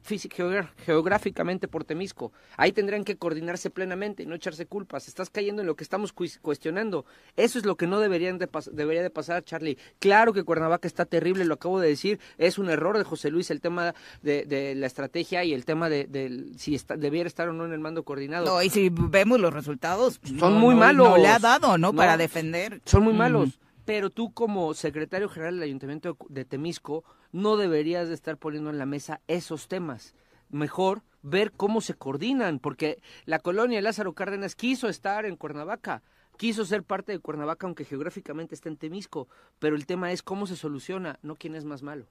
geográficamente 0.85 1.67
por 1.67 1.83
Temisco. 1.83 2.31
Ahí 2.55 2.71
tendrían 2.71 3.03
que 3.03 3.17
coordinarse 3.17 3.69
plenamente 3.69 4.23
y 4.23 4.25
no 4.25 4.35
echarse 4.35 4.65
culpas. 4.65 5.09
Estás 5.09 5.29
cayendo 5.29 5.61
en 5.61 5.67
lo 5.67 5.75
que 5.75 5.83
estamos 5.83 6.13
cuestionando. 6.13 7.05
Eso 7.35 7.59
es 7.59 7.65
lo 7.65 7.75
que 7.75 7.87
no 7.87 7.99
deberían 7.99 8.37
de 8.37 8.47
debería 8.71 9.03
de 9.03 9.09
pasar, 9.09 9.43
Charlie. 9.43 9.77
Claro 9.99 10.31
que 10.31 10.43
Cuernavaca 10.43 10.87
está 10.87 11.05
terrible, 11.05 11.43
lo 11.43 11.55
acabo 11.55 11.81
de 11.81 11.89
decir. 11.89 12.19
Es 12.37 12.57
un 12.57 12.69
error 12.69 12.97
de 12.97 13.03
José 13.03 13.29
Luis 13.29 13.51
el 13.51 13.59
tema 13.59 13.93
de, 14.21 14.73
la 14.77 14.87
estrategia 14.87 15.43
y 15.43 15.53
el 15.53 15.65
tema 15.65 15.89
de, 15.89 16.51
si 16.57 16.75
está, 16.75 16.95
debiera 16.95 17.27
estar 17.27 17.49
o 17.49 17.53
no 17.53 17.65
en 17.65 17.73
el 17.73 17.79
mando 17.79 18.03
coordinado. 18.03 18.45
No, 18.45 18.63
y 18.63 18.69
si 18.69 18.89
vemos 18.89 19.39
los 19.39 19.53
resultados, 19.53 20.21
son 20.39 20.53
muy 20.53 20.75
malos. 20.75 21.09
No 21.09 21.17
le 21.17 21.27
ha 21.27 21.39
dado, 21.39 21.77
¿no? 21.77 21.93
Para 21.93 22.15
defender. 22.15 22.81
Son 22.85 23.03
muy 23.03 23.13
malos. 23.13 23.59
Pero 23.91 24.09
tú 24.09 24.33
como 24.33 24.73
secretario 24.73 25.27
general 25.27 25.55
del 25.55 25.63
Ayuntamiento 25.63 26.15
de 26.29 26.45
Temisco 26.45 27.03
no 27.33 27.57
deberías 27.57 28.07
de 28.07 28.13
estar 28.13 28.37
poniendo 28.37 28.69
en 28.69 28.77
la 28.77 28.85
mesa 28.85 29.19
esos 29.27 29.67
temas. 29.67 30.15
Mejor 30.49 31.01
ver 31.23 31.51
cómo 31.51 31.81
se 31.81 31.95
coordinan, 31.95 32.59
porque 32.59 33.01
la 33.25 33.39
colonia 33.39 33.81
Lázaro 33.81 34.13
Cárdenas 34.13 34.55
quiso 34.55 34.87
estar 34.87 35.25
en 35.25 35.35
Cuernavaca, 35.35 36.03
quiso 36.37 36.63
ser 36.63 36.83
parte 36.83 37.11
de 37.11 37.19
Cuernavaca, 37.19 37.67
aunque 37.67 37.83
geográficamente 37.83 38.55
está 38.55 38.69
en 38.69 38.77
Temisco, 38.77 39.27
pero 39.59 39.75
el 39.75 39.85
tema 39.85 40.13
es 40.13 40.23
cómo 40.23 40.47
se 40.47 40.55
soluciona, 40.55 41.19
no 41.21 41.35
quién 41.35 41.53
es 41.55 41.65
más 41.65 41.83
malo. 41.83 42.05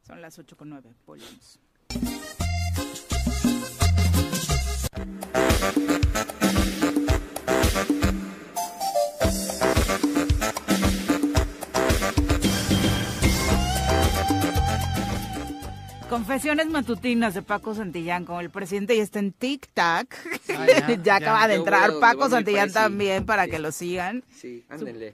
Son 0.00 0.22
las 0.22 0.38
ocho 0.38 0.56
con 0.56 0.70
nueve, 0.70 0.94
volvemos. 1.04 1.60
Confesiones 16.12 16.66
matutinas 16.66 17.32
de 17.32 17.40
Paco 17.40 17.74
Santillán, 17.74 18.26
como 18.26 18.42
el 18.42 18.50
presidente 18.50 18.94
ya 18.94 19.02
está 19.02 19.18
en 19.18 19.32
TikTok. 19.32 20.14
Ah, 20.58 20.66
ya, 21.02 21.16
acaba 21.16 21.48
de 21.48 21.54
entrar 21.54 21.90
Paco 22.00 22.28
Santillán 22.28 22.70
también 22.70 23.24
para 23.24 23.48
que 23.48 23.58
lo 23.58 23.72
sigan. 23.72 24.22
Sí. 24.30 24.62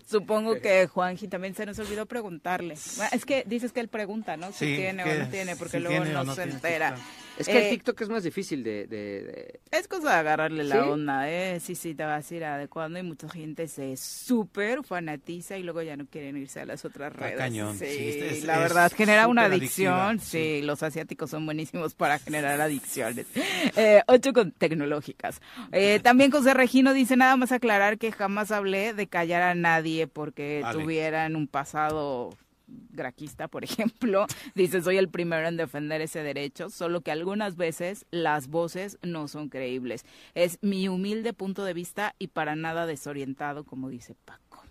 Supongo 0.05 0.57
que 0.61 0.89
Juanji 0.89 1.29
también 1.29 1.55
se 1.55 1.67
nos 1.67 1.79
olvidó 1.79 2.07
preguntarle. 2.07 2.75
es 2.75 3.25
que 3.25 3.45
dices 3.47 3.71
que 3.71 3.79
él 3.79 3.87
pregunta, 3.87 4.37
¿no? 4.37 4.51
Si 4.51 4.75
tiene 4.75 5.05
o 5.05 5.19
no 5.21 5.29
tiene, 5.29 5.55
porque 5.55 5.79
luego 5.79 6.05
no, 6.05 6.35
se 6.35 6.43
entera. 6.43 6.97
Es 7.39 7.47
que 7.47 7.59
el 7.59 7.65
eh, 7.65 7.71
TikTok 7.71 8.01
es 8.01 8.09
más 8.09 8.23
difícil 8.23 8.65
de, 8.65 9.61
Es 9.71 9.87
cosa 9.87 10.11
de 10.11 10.17
agarrarle 10.17 10.65
la 10.65 10.87
onda, 10.87 11.31
¿eh? 11.31 11.61
Sí, 11.61 11.75
sí, 11.75 11.95
te 11.95 12.05
vas 12.05 12.31
a 12.31 12.35
ir 12.35 12.45
adecuando 12.45 12.99
y 12.99 13.03
mucha 13.03 13.29
gente 13.29 13.69
se 13.69 13.97
súper 13.97 14.83
fanatiza 14.85 15.57
y 15.57 15.63
luego 15.63 15.83
ya 15.83 15.97
no 15.97 16.07
quieren 16.07 16.37
irse 16.37 16.61
a 16.61 16.67
las 16.67 16.85
otras 16.85 17.13
redes. 17.13 17.37
Cañón. 17.37 17.79
Sí, 17.79 18.43
la 18.45 18.59
verdad, 18.59 18.93
genera 18.95 19.29
una 19.29 19.45
adicción. 19.45 20.19
Sí, 20.21 20.63
los 20.63 20.83
asiáticos 20.83 21.31
son 21.31 21.47
buenísimos 21.47 21.95
para 21.95 22.19
generar 22.19 22.61
adicciones. 22.61 23.27
Eh, 23.77 24.03
ocho 24.07 24.33
con 24.33 24.51
tecnológicas. 24.51 25.41
Eh, 25.73 26.01
también 26.03 26.31
José 26.31 26.55
Regino 26.55 26.93
dice 26.95 27.17
nada 27.17 27.37
más 27.37 27.53
aclarar 27.53 27.99
que 27.99 28.13
jamás 28.13 28.51
hablé 28.51 28.93
de 28.93 29.07
callar 29.07 29.43
a 29.43 29.55
nadie 29.55 30.07
porque 30.07 30.65
tuvieran 30.73 31.37
un 31.37 31.47
pasado 31.47 32.31
graquista, 32.69 33.49
por 33.49 33.65
ejemplo, 33.65 34.27
dice 34.55 34.83
soy 34.83 34.97
el 34.97 35.09
primero 35.09 35.49
en 35.49 35.57
defender 35.57 36.01
ese 36.01 36.23
derecho, 36.23 36.71
solo 36.71 37.01
que 37.01 37.11
algunas 37.11 37.57
veces 37.57 38.07
las 38.11 38.49
voces 38.49 38.99
no 39.03 39.29
son 39.29 39.49
creíbles. 39.49 40.05
Es 40.35 40.59
mi 40.63 40.89
humilde 40.89 41.33
punto 41.33 41.65
de 41.65 41.75
vista 41.75 42.15
y 42.19 42.29
para 42.29 42.57
nada 42.57 42.87
desorientado, 42.87 43.65
como 43.65 43.89
dice 43.89 44.15
Paco. 44.25 44.65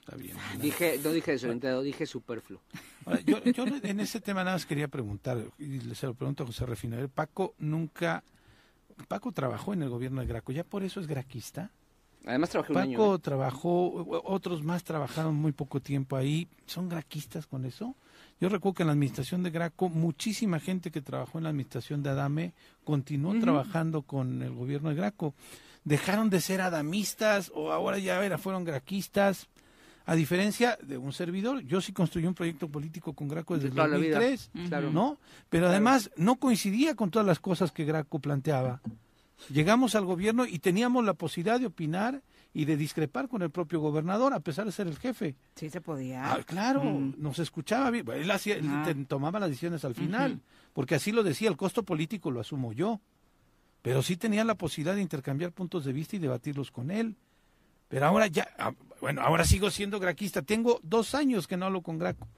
Está 0.00 0.16
bien. 0.16 0.36
Dije, 0.60 0.98
no 1.02 1.12
dije 1.12 1.32
desorientado, 1.32 1.82
dije 1.82 2.06
superfluo. 2.06 2.60
yo, 3.26 3.38
en 3.82 4.00
ese 4.00 4.20
tema 4.20 4.44
nada 4.44 4.56
más 4.56 4.66
quería 4.66 4.88
preguntar, 4.88 5.38
y 5.58 5.80
se 5.94 6.06
lo 6.06 6.14
pregunto 6.14 6.42
a 6.42 6.46
José 6.46 6.66
Refino, 6.66 6.96
Paco 7.08 7.54
nunca, 7.58 8.24
Paco 9.08 9.32
trabajó 9.32 9.72
en 9.72 9.82
el 9.82 9.88
gobierno 9.88 10.20
de 10.20 10.26
Graco, 10.26 10.52
¿ya 10.52 10.64
por 10.64 10.82
eso 10.82 11.00
es 11.00 11.06
graquista? 11.06 11.70
Además 12.26 12.50
trabajó 12.50 12.74
Paco 12.74 13.14
¿eh? 13.14 13.18
trabajó, 13.18 14.22
otros 14.24 14.62
más 14.62 14.84
trabajaron 14.84 15.34
muy 15.34 15.52
poco 15.52 15.80
tiempo 15.80 16.16
ahí. 16.16 16.48
¿Son 16.66 16.88
graquistas 16.88 17.46
con 17.46 17.64
eso? 17.64 17.96
Yo 18.40 18.48
recuerdo 18.48 18.74
que 18.74 18.82
en 18.82 18.86
la 18.88 18.92
administración 18.92 19.42
de 19.42 19.50
Graco, 19.50 19.88
muchísima 19.88 20.60
gente 20.60 20.90
que 20.90 21.02
trabajó 21.02 21.38
en 21.38 21.44
la 21.44 21.50
administración 21.50 22.02
de 22.02 22.10
Adame 22.10 22.54
continuó 22.84 23.38
trabajando 23.38 24.02
con 24.02 24.42
el 24.42 24.54
gobierno 24.54 24.88
de 24.88 24.94
Graco. 24.94 25.34
¿Dejaron 25.84 26.30
de 26.30 26.40
ser 26.40 26.60
adamistas 26.60 27.50
o 27.54 27.72
ahora 27.72 27.98
ya 27.98 28.24
era, 28.24 28.38
fueron 28.38 28.64
graquistas? 28.64 29.48
A 30.06 30.14
diferencia 30.14 30.78
de 30.82 30.96
un 30.96 31.12
servidor, 31.12 31.60
yo 31.60 31.80
sí 31.80 31.92
construí 31.92 32.26
un 32.26 32.34
proyecto 32.34 32.68
político 32.68 33.12
con 33.12 33.28
Graco 33.28 33.54
desde 33.54 33.68
el 33.68 33.74
2003, 33.74 34.50
¿no? 34.92 35.18
Pero 35.48 35.68
además 35.68 36.10
no 36.16 36.36
coincidía 36.36 36.94
con 36.94 37.10
todas 37.10 37.26
las 37.26 37.38
cosas 37.38 37.70
que 37.70 37.84
Graco 37.84 38.18
planteaba. 38.18 38.80
Llegamos 39.48 39.94
al 39.94 40.04
gobierno 40.04 40.46
y 40.46 40.58
teníamos 40.58 41.04
la 41.04 41.14
posibilidad 41.14 41.58
de 41.58 41.66
opinar 41.66 42.22
y 42.52 42.64
de 42.64 42.76
discrepar 42.76 43.28
con 43.28 43.42
el 43.42 43.50
propio 43.50 43.80
gobernador, 43.80 44.34
a 44.34 44.40
pesar 44.40 44.66
de 44.66 44.72
ser 44.72 44.88
el 44.88 44.98
jefe. 44.98 45.36
Sí, 45.54 45.70
se 45.70 45.80
podía. 45.80 46.32
Ah, 46.32 46.42
claro, 46.44 46.82
nos 47.16 47.38
escuchaba 47.38 47.90
bien. 47.90 48.08
Él, 48.10 48.30
hacía, 48.30 48.58
tomaba 49.06 49.38
las 49.38 49.50
decisiones 49.50 49.84
al 49.84 49.94
final, 49.94 50.40
porque 50.72 50.96
así 50.96 51.12
lo 51.12 51.22
decía, 51.22 51.48
el 51.48 51.56
costo 51.56 51.84
político 51.84 52.30
lo 52.30 52.40
asumo 52.40 52.72
yo. 52.72 53.00
Pero 53.82 54.02
sí 54.02 54.16
tenía 54.16 54.44
la 54.44 54.56
posibilidad 54.56 54.94
de 54.94 55.00
intercambiar 55.00 55.52
puntos 55.52 55.84
de 55.84 55.92
vista 55.92 56.16
y 56.16 56.18
debatirlos 56.18 56.70
con 56.70 56.90
él. 56.90 57.16
Pero 57.88 58.06
ahora 58.06 58.26
ya, 58.26 58.48
ah, 58.58 58.72
bueno, 59.00 59.22
ahora 59.22 59.44
sigo 59.44 59.70
siendo 59.70 59.98
graquista. 59.98 60.42
Tengo 60.42 60.80
dos 60.82 61.14
años 61.14 61.46
que 61.46 61.56
no 61.56 61.66
hablo 61.66 61.82
con 61.82 61.98
Graco, 61.98 62.28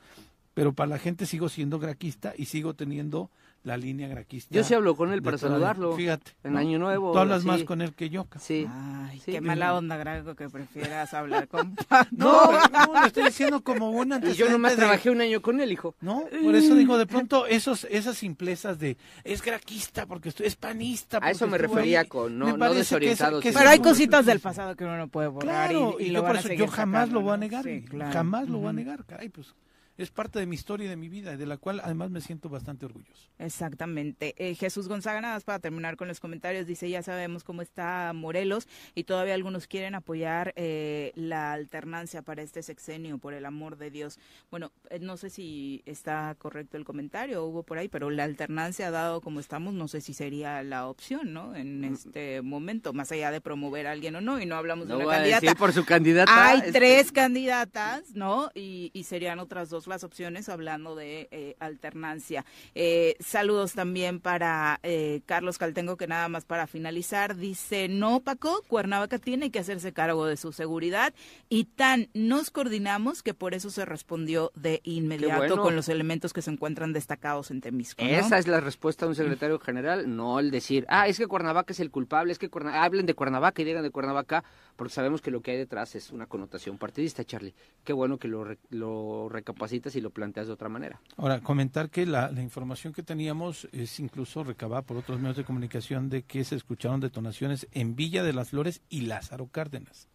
pero 0.55 0.72
para 0.72 0.90
la 0.90 0.98
gente 0.98 1.26
sigo 1.26 1.48
siendo 1.48 1.78
graquista 1.78 2.32
y 2.36 2.44
sigo 2.46 2.74
teniendo 2.74 3.30
la 3.65 3.77
línea 3.77 4.09
graquista. 4.09 4.55
Yo 4.55 4.65
sí 4.65 4.75
hablo 4.75 4.97
con 4.97 5.13
él 5.13 5.23
para 5.23 5.39
saludarlo. 5.39 5.95
Fíjate. 5.97 6.33
En 6.43 6.57
Año 6.57 6.79
Nuevo. 6.79 7.13
Tú 7.13 7.19
hablas 7.19 7.45
más 7.45 7.63
con 7.65 7.81
él 7.81 7.95
que 7.95 8.11
yo. 8.11 8.27
Sí. 8.41 8.67
Ay, 8.69 9.21
qué 9.25 9.41
mala 9.41 9.75
onda, 9.75 9.97
Graco, 9.97 10.35
que 10.35 10.49
prefieras 10.49 11.15
hablar 11.15 11.49
con 11.49 11.77
No, 12.11 12.53
no, 12.69 13.01
lo 13.01 13.07
estoy 13.07 13.25
diciendo 13.25 13.63
como 13.63 13.91
una 13.91 14.21
Y 14.23 14.35
yo 14.35 14.51
nomás 14.51 14.77
trabajé 14.77 15.11
un 15.11 15.21
año 15.21 15.41
con 15.43 15.61
él, 15.61 15.71
hijo. 15.73 15.95
No, 16.01 16.25
por 16.43 16.55
eso 16.55 16.75
digo, 16.75 16.99
de 16.99 17.07
pronto 17.13 17.47
esos, 17.47 17.87
esas 17.91 18.17
simplezas 18.17 18.79
de 18.79 18.97
es 19.25 19.43
graquista 19.43 20.07
porque 20.07 20.33
es 20.37 20.57
panista. 20.57 21.19
A 21.23 21.31
eso 21.31 21.47
me 21.47 21.59
refería 21.59 22.05
con 22.05 22.39
no, 22.39 22.57
no 22.57 22.75
desorientado. 22.75 23.41
Pero 23.41 23.69
hay 23.69 23.79
cositas 23.79 24.27
del 24.27 24.41
pasado 24.41 24.75
que 24.75 24.85
uno 24.85 24.97
no 24.97 25.09
puede 25.09 25.29
borrar. 25.29 25.71
Claro, 25.71 25.97
y, 26.01 26.11
yo 26.11 26.25
por 26.25 26.37
eso 26.37 26.53
yo 26.53 26.67
jamás 26.67 27.11
lo 27.11 27.21
voy 27.21 27.35
a 27.35 27.37
negar. 27.37 27.65
Jamás 28.13 28.49
lo 28.49 28.59
voy 28.59 28.71
a 28.71 28.73
negar, 28.73 29.05
caray, 29.05 29.29
pues 29.29 29.55
es 30.03 30.11
parte 30.11 30.38
de 30.38 30.46
mi 30.46 30.55
historia 30.55 30.86
y 30.86 30.88
de 30.88 30.96
mi 30.96 31.09
vida, 31.09 31.36
de 31.36 31.46
la 31.46 31.57
cual 31.57 31.80
además 31.82 32.11
me 32.11 32.20
siento 32.20 32.48
bastante 32.48 32.86
orgulloso. 32.86 33.28
Exactamente. 33.38 34.34
Eh, 34.36 34.55
Jesús 34.55 34.88
Gonzaga, 34.88 35.20
nada 35.20 35.34
más 35.34 35.44
para 35.44 35.59
terminar 35.59 35.96
con 35.96 36.09
los 36.09 36.20
comentarios, 36.20 36.66
dice, 36.66 36.88
ya 36.88 37.03
sabemos 37.03 37.44
cómo 37.44 37.62
está 37.62 38.12
Morelos 38.14 38.68
y 38.94 39.05
todavía 39.05 39.34
algunos 39.34 39.66
quieren 39.66 39.94
apoyar 39.94 40.53
eh, 40.57 41.12
la 41.14 41.53
alternancia 41.53 42.22
para 42.22 42.42
este 42.42 42.62
sexenio, 42.62 43.18
por 43.18 43.34
el 43.34 43.46
amor 43.46 43.76
de 43.76 43.90
Dios. 43.90 44.18
Bueno, 44.50 44.72
eh, 44.90 44.98
no 44.98 45.16
sé 45.16 45.30
si 45.30 45.82
está 45.86 46.34
correcto 46.38 46.76
el 46.76 46.84
comentario, 46.84 47.44
hubo 47.44 47.62
por 47.62 47.78
ahí, 47.78 47.88
pero 47.88 48.11
la 48.11 48.24
alternancia, 48.24 48.90
dado 48.90 49.20
como 49.20 49.40
estamos, 49.40 49.74
no 49.74 49.88
sé 49.88 50.00
si 50.00 50.14
sería 50.14 50.62
la 50.62 50.86
opción, 50.88 51.32
¿no? 51.32 51.55
En 51.55 51.80
mm. 51.80 51.84
este 51.92 52.42
momento, 52.42 52.92
más 52.92 53.12
allá 53.12 53.30
de 53.30 53.40
promover 53.40 53.86
a 53.86 53.92
alguien 53.92 54.16
o 54.16 54.20
no, 54.20 54.40
y 54.40 54.46
no 54.46 54.57
hablamos 54.57 54.88
de 54.88 54.96
una 54.96 55.07
candidata. 55.07 55.55
por 55.55 55.72
su 55.72 55.84
candidata. 55.84 56.48
Hay 56.48 56.59
este 56.59 56.72
tres 56.72 57.12
candidatas, 57.12 58.14
¿no? 58.14 58.50
Y, 58.55 58.90
y 58.92 59.05
serían 59.05 59.38
otras 59.38 59.70
dos 59.70 59.86
las 59.93 60.05
opciones 60.05 60.49
hablando 60.49 60.97
de 60.97 61.28
eh, 61.30 61.55
alternancia. 61.61 62.47
Eh, 62.74 63.16
saludos 63.20 63.74
también 63.74 64.20
para 64.20 64.80
eh, 64.82 65.20
Carlos 65.26 65.59
Caltengo, 65.59 65.99
que 65.99 66.07
nada 66.07 66.28
más 66.28 66.47
para 66.47 66.66
finalizar, 66.66 67.36
dice, 67.36 67.88
no, 67.88 68.20
Paco, 68.20 68.62
Cuernavaca 68.68 69.18
tiene 69.18 69.51
que 69.51 69.59
hacerse 69.59 69.93
cargo 69.93 70.24
de 70.24 70.38
su 70.38 70.53
seguridad 70.53 71.12
y 71.51 71.64
tan 71.64 72.09
nos 72.14 72.51
coordinamos 72.51 73.22
que 73.22 73.34
por 73.34 73.53
eso 73.53 73.70
se 73.70 73.84
respondió 73.84 74.51
de 74.55 74.80
inmediato 74.84 75.61
con 75.61 75.76
los 75.76 75.90
elementos 75.90 76.32
que 76.32 76.40
se 76.40 76.51
encuentran 76.51 76.95
destacados 76.95 77.51
en 77.51 77.61
Temisco. 77.61 78.03
Esa 78.03 78.38
es 78.38 78.47
la 78.47 78.61
respuesta 78.61 79.05
de 79.05 79.11
un 79.11 79.16
secretario 79.16 79.59
general, 79.59 80.16
no 80.16 80.38
el 80.38 80.51
decir, 80.51 80.86
ah, 80.88 81.07
es 81.07 81.18
que 81.18 81.26
Cuernavaca 81.26 81.74
es 81.74 81.80
el 81.80 81.90
culpable, 81.90 82.32
es 82.32 82.38
que 82.38 82.49
hablen 82.72 83.05
de 83.05 83.14
Cuernavaca 83.14 83.61
y 83.61 83.66
digan 83.66 83.82
de 83.82 83.90
Cuernavaca, 83.90 84.43
porque 84.77 84.93
sabemos 84.93 85.20
que 85.20 85.31
lo 85.31 85.43
que 85.43 85.53
hay 85.53 85.59
detrás 85.59 85.95
es 85.95 86.11
una 86.11 86.27
connotación 86.27 86.79
partidista, 86.79 87.25
Charlie. 87.25 87.55
Qué 87.85 87.93
bueno 87.93 88.18
que 88.18 88.29
lo, 88.29 88.47
lo 88.70 89.29
recapacitas 89.29 89.95
y 89.97 90.01
lo 90.01 90.11
planteas 90.11 90.47
de 90.47 90.53
otra 90.53 90.68
manera. 90.68 91.01
Ahora, 91.16 91.41
comentar 91.41 91.91
que 91.91 92.07
la, 92.07 92.31
información 92.41 92.93
que 92.93 93.03
teníamos 93.03 93.68
es 93.73 94.01
incluso 94.01 94.45
recabada 94.45 94.83
por 94.83 94.97
otros 94.97 95.20
medios 95.20 95.37
de 95.37 95.45
comunicación 95.45 96.09
de 96.09 96.23
que 96.23 96.45
se 96.45 96.57
escucharon 96.57 97.01
detonaciones 97.01 97.68
en 97.73 97.95
Villa 97.97 98.23
de 98.23 98.33
las 98.33 98.51
Flores 98.51 98.81
y 98.89 99.03
Lázaro 99.03 99.47
Cárdenas. 99.47 100.09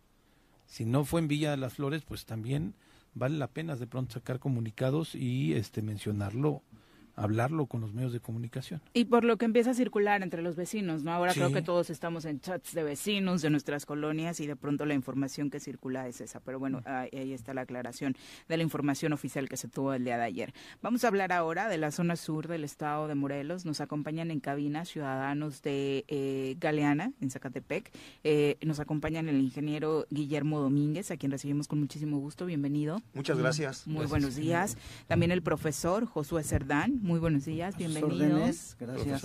Si 0.66 0.86
no 0.86 1.06
fue 1.06 1.22
en 1.22 1.28
Villa 1.28 1.52
de 1.52 1.58
las 1.58 1.76
Flores, 1.76 2.04
pues 2.04 2.26
también 2.26 2.74
vale 3.14 3.38
la 3.38 3.48
pena 3.48 3.76
de 3.76 3.88
pronto 3.88 4.14
sacar 4.14 4.40
comunicados 4.40 5.16
y 5.16 5.54
este 5.54 5.82
mencionarlo 5.82 6.62
hablarlo 7.18 7.66
con 7.66 7.82
los 7.82 7.94
medios 7.94 8.14
de 8.14 8.20
comunicación. 8.20 8.80
Y 8.94 9.06
por 9.06 9.24
lo 9.24 9.38
que 9.38 9.46
empieza 9.46 9.72
a 9.72 9.74
circular 9.74 10.22
entre 10.22 10.42
los 10.44 10.56
vecinos, 10.56 11.04
¿no? 11.04 11.12
Ahora 11.12 11.34
creo 11.34 11.52
que 11.52 11.64
todos 11.64 11.90
estamos 11.90 12.26
en 12.26 12.40
chats 12.40 12.74
de 12.74 12.84
vecinos 12.84 13.42
de 13.42 13.50
nuestras 13.50 13.86
colonias 13.86 14.40
y 14.40 14.48
de 14.48 14.56
pronto 14.56 14.86
la 14.86 14.94
información 14.94 15.50
que 15.50 15.60
circula 15.60 16.08
es 16.08 16.22
esa. 16.22 16.40
Pero 16.40 16.60
bueno, 16.60 16.82
ahí 16.86 17.34
está 17.34 17.56
la 17.56 17.62
aclaración 17.62 18.16
de 18.48 18.58
la 18.58 18.64
información 18.64 19.14
oficial 19.14 19.50
que 19.50 19.58
se 19.58 19.68
tuvo 19.68 19.94
el 19.94 20.06
día 20.06 20.18
de 20.18 20.24
ayer. 20.24 20.54
Vamos 20.82 21.04
a 21.04 21.08
hablar 21.08 21.34
ahora 21.34 21.68
de 21.68 21.78
la 21.80 21.92
zona 21.92 22.16
sur 22.16 22.48
del 22.48 22.64
estado 22.64 23.08
de 23.08 23.16
Morelos. 23.16 23.66
Nos 23.66 23.82
acompañan 23.82 24.30
en 24.30 24.40
cabina 24.40 24.86
ciudadanos 24.86 25.64
de 25.64 26.06
eh, 26.08 26.56
Galeana, 26.60 27.14
en 27.20 27.32
Zacatepec. 27.32 27.92
Eh, 28.24 28.58
nos 28.62 28.80
acompañan 28.80 29.28
el 29.28 29.42
ingeniero 29.42 30.06
Guillermo 30.12 30.60
Domínguez, 30.60 31.10
a 31.10 31.18
quien 31.18 31.32
recibimos 31.32 31.68
con 31.68 31.80
muchísimo 31.80 32.20
gusto. 32.20 32.46
Bienvenido. 32.46 33.02
Muchas 33.16 33.40
gracias. 33.40 33.88
Muy 33.88 34.06
buenos 34.06 34.36
días. 34.36 34.78
También 35.08 35.32
el 35.32 35.42
profesor 35.42 36.06
Josué 36.06 36.44
Cerdán 36.44 37.07
muy 37.08 37.20
buenos 37.20 37.46
días, 37.46 37.78
bienvenido. 37.78 38.10
Gracias. 38.78 39.24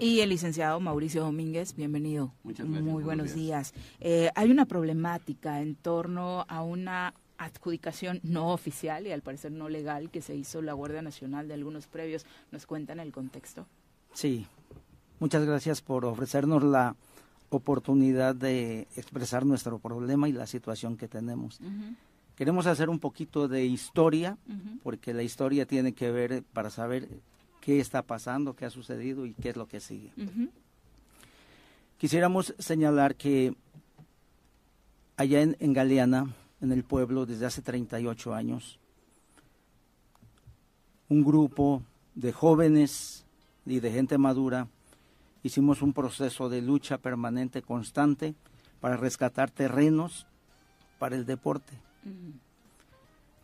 Y 0.00 0.20
el 0.20 0.28
licenciado 0.28 0.78
Mauricio 0.78 1.24
Domínguez, 1.24 1.74
bienvenido. 1.74 2.32
Muchas 2.44 2.66
gracias. 2.66 2.84
Muy 2.84 3.02
buenos 3.02 3.34
días. 3.34 3.74
Eh, 3.98 4.30
hay 4.36 4.52
una 4.52 4.66
problemática 4.66 5.60
en 5.60 5.74
torno 5.74 6.46
a 6.48 6.62
una 6.62 7.12
adjudicación 7.38 8.20
no 8.22 8.52
oficial 8.52 9.08
y 9.08 9.10
al 9.10 9.20
parecer 9.20 9.50
no 9.50 9.68
legal 9.68 10.10
que 10.10 10.22
se 10.22 10.36
hizo 10.36 10.62
la 10.62 10.74
Guardia 10.74 11.02
Nacional 11.02 11.48
de 11.48 11.54
algunos 11.54 11.88
previos. 11.88 12.24
¿Nos 12.52 12.66
cuentan 12.66 13.00
el 13.00 13.10
contexto? 13.10 13.66
Sí, 14.14 14.46
muchas 15.18 15.44
gracias 15.44 15.82
por 15.82 16.04
ofrecernos 16.04 16.62
la 16.62 16.94
oportunidad 17.48 18.36
de 18.36 18.86
expresar 18.94 19.44
nuestro 19.44 19.80
problema 19.80 20.28
y 20.28 20.32
la 20.32 20.46
situación 20.46 20.96
que 20.96 21.08
tenemos. 21.08 21.58
Queremos 22.42 22.66
hacer 22.66 22.90
un 22.90 22.98
poquito 22.98 23.46
de 23.46 23.64
historia, 23.66 24.36
porque 24.82 25.14
la 25.14 25.22
historia 25.22 25.64
tiene 25.64 25.92
que 25.92 26.10
ver 26.10 26.42
para 26.42 26.70
saber 26.70 27.08
qué 27.60 27.78
está 27.78 28.02
pasando, 28.02 28.56
qué 28.56 28.64
ha 28.64 28.70
sucedido 28.70 29.26
y 29.26 29.34
qué 29.34 29.50
es 29.50 29.56
lo 29.56 29.68
que 29.68 29.78
sigue. 29.78 30.10
Quisiéramos 31.98 32.52
señalar 32.58 33.14
que 33.14 33.54
allá 35.16 35.40
en, 35.40 35.56
en, 35.60 35.72
Galeana, 35.72 36.34
en 36.60 36.72
el 36.72 36.82
pueblo, 36.82 37.26
desde 37.26 37.46
hace 37.46 37.62
38 37.62 38.34
años, 38.34 38.80
un 41.08 41.22
grupo 41.22 41.84
de 42.16 42.32
jóvenes 42.32 43.24
y 43.66 43.78
de 43.78 43.92
gente 43.92 44.18
madura 44.18 44.66
hicimos 45.44 45.80
un 45.80 45.92
proceso 45.92 46.48
de 46.48 46.60
lucha 46.60 46.98
permanente, 46.98 47.62
constante, 47.62 48.34
para 48.80 48.96
rescatar 48.96 49.48
terrenos 49.48 50.26
para 50.98 51.14
el 51.14 51.24
deporte 51.24 51.78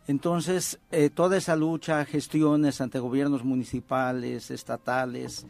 entonces, 0.07 0.79
eh, 0.91 1.09
toda 1.09 1.37
esa 1.37 1.55
lucha, 1.55 2.03
gestiones 2.05 2.81
ante 2.81 2.99
gobiernos 2.99 3.43
municipales, 3.43 4.49
estatales, 4.49 5.45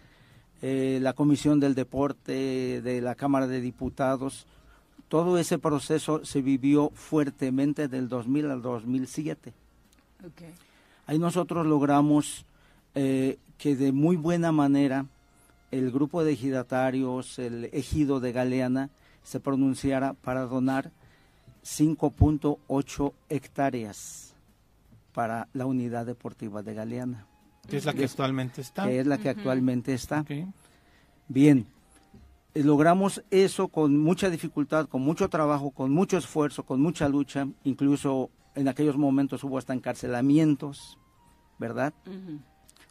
eh, 0.62 1.00
la 1.02 1.14
Comisión 1.14 1.62
del 1.62 1.76
Deporte 1.76 2.82
de 2.82 3.02
la 3.02 3.16
Cámara 3.16 3.48
de 3.48 3.62
Diputados, 3.62 4.46
todo 5.08 5.38
ese 5.38 5.58
proceso 5.58 6.26
se 6.26 6.42
vivió 6.42 6.92
fuertemente 6.94 7.88
del 7.88 8.10
2000 8.10 8.52
al 8.52 8.62
2007. 8.62 9.54
Ahí 11.08 11.18
nosotros 11.18 11.66
logramos 11.66 12.46
eh, 12.96 13.38
que 13.58 13.76
de 13.76 13.92
muy 13.92 14.18
buena 14.18 14.52
manera 14.52 15.06
el 15.72 15.92
grupo 15.92 16.24
de 16.24 16.34
ejidatarios, 16.34 17.40
el 17.40 17.66
ejido 17.72 18.20
de 18.20 18.32
Galeana, 18.32 18.90
se 19.24 19.40
pronunciara 19.40 20.14
para 20.14 20.42
donar 20.42 20.92
5.8 21.64 23.14
hectáreas 23.30 24.36
para 25.14 25.48
la 25.54 25.66
unidad 25.66 26.06
deportiva 26.06 26.64
de 26.64 26.74
Galeana. 26.74 27.26
Que 27.68 27.78
es 27.78 27.86
la 27.86 27.94
que 27.94 28.06
actualmente 28.06 28.62
está. 28.62 28.86
Que 28.86 29.00
es 29.00 29.08
la 29.08 29.18
que 29.18 29.30
actualmente 29.30 29.94
está. 29.94 30.26
Bien, 31.28 31.68
eh, 32.54 32.64
logramos 32.64 33.24
eso 33.30 33.68
con 33.68 33.98
mucha 33.98 34.30
dificultad, 34.30 34.88
con 34.88 35.02
mucho 35.02 35.30
trabajo, 35.30 35.72
con 35.72 35.92
mucho 35.92 36.18
esfuerzo, 36.18 36.64
con 36.64 36.82
mucha 36.82 37.08
lucha, 37.08 37.48
incluso 37.64 38.32
en 38.56 38.68
aquellos 38.68 38.98
momentos 38.98 39.44
hubo 39.44 39.58
hasta 39.58 39.74
encarcelamientos, 39.74 40.98
¿verdad? 41.60 41.94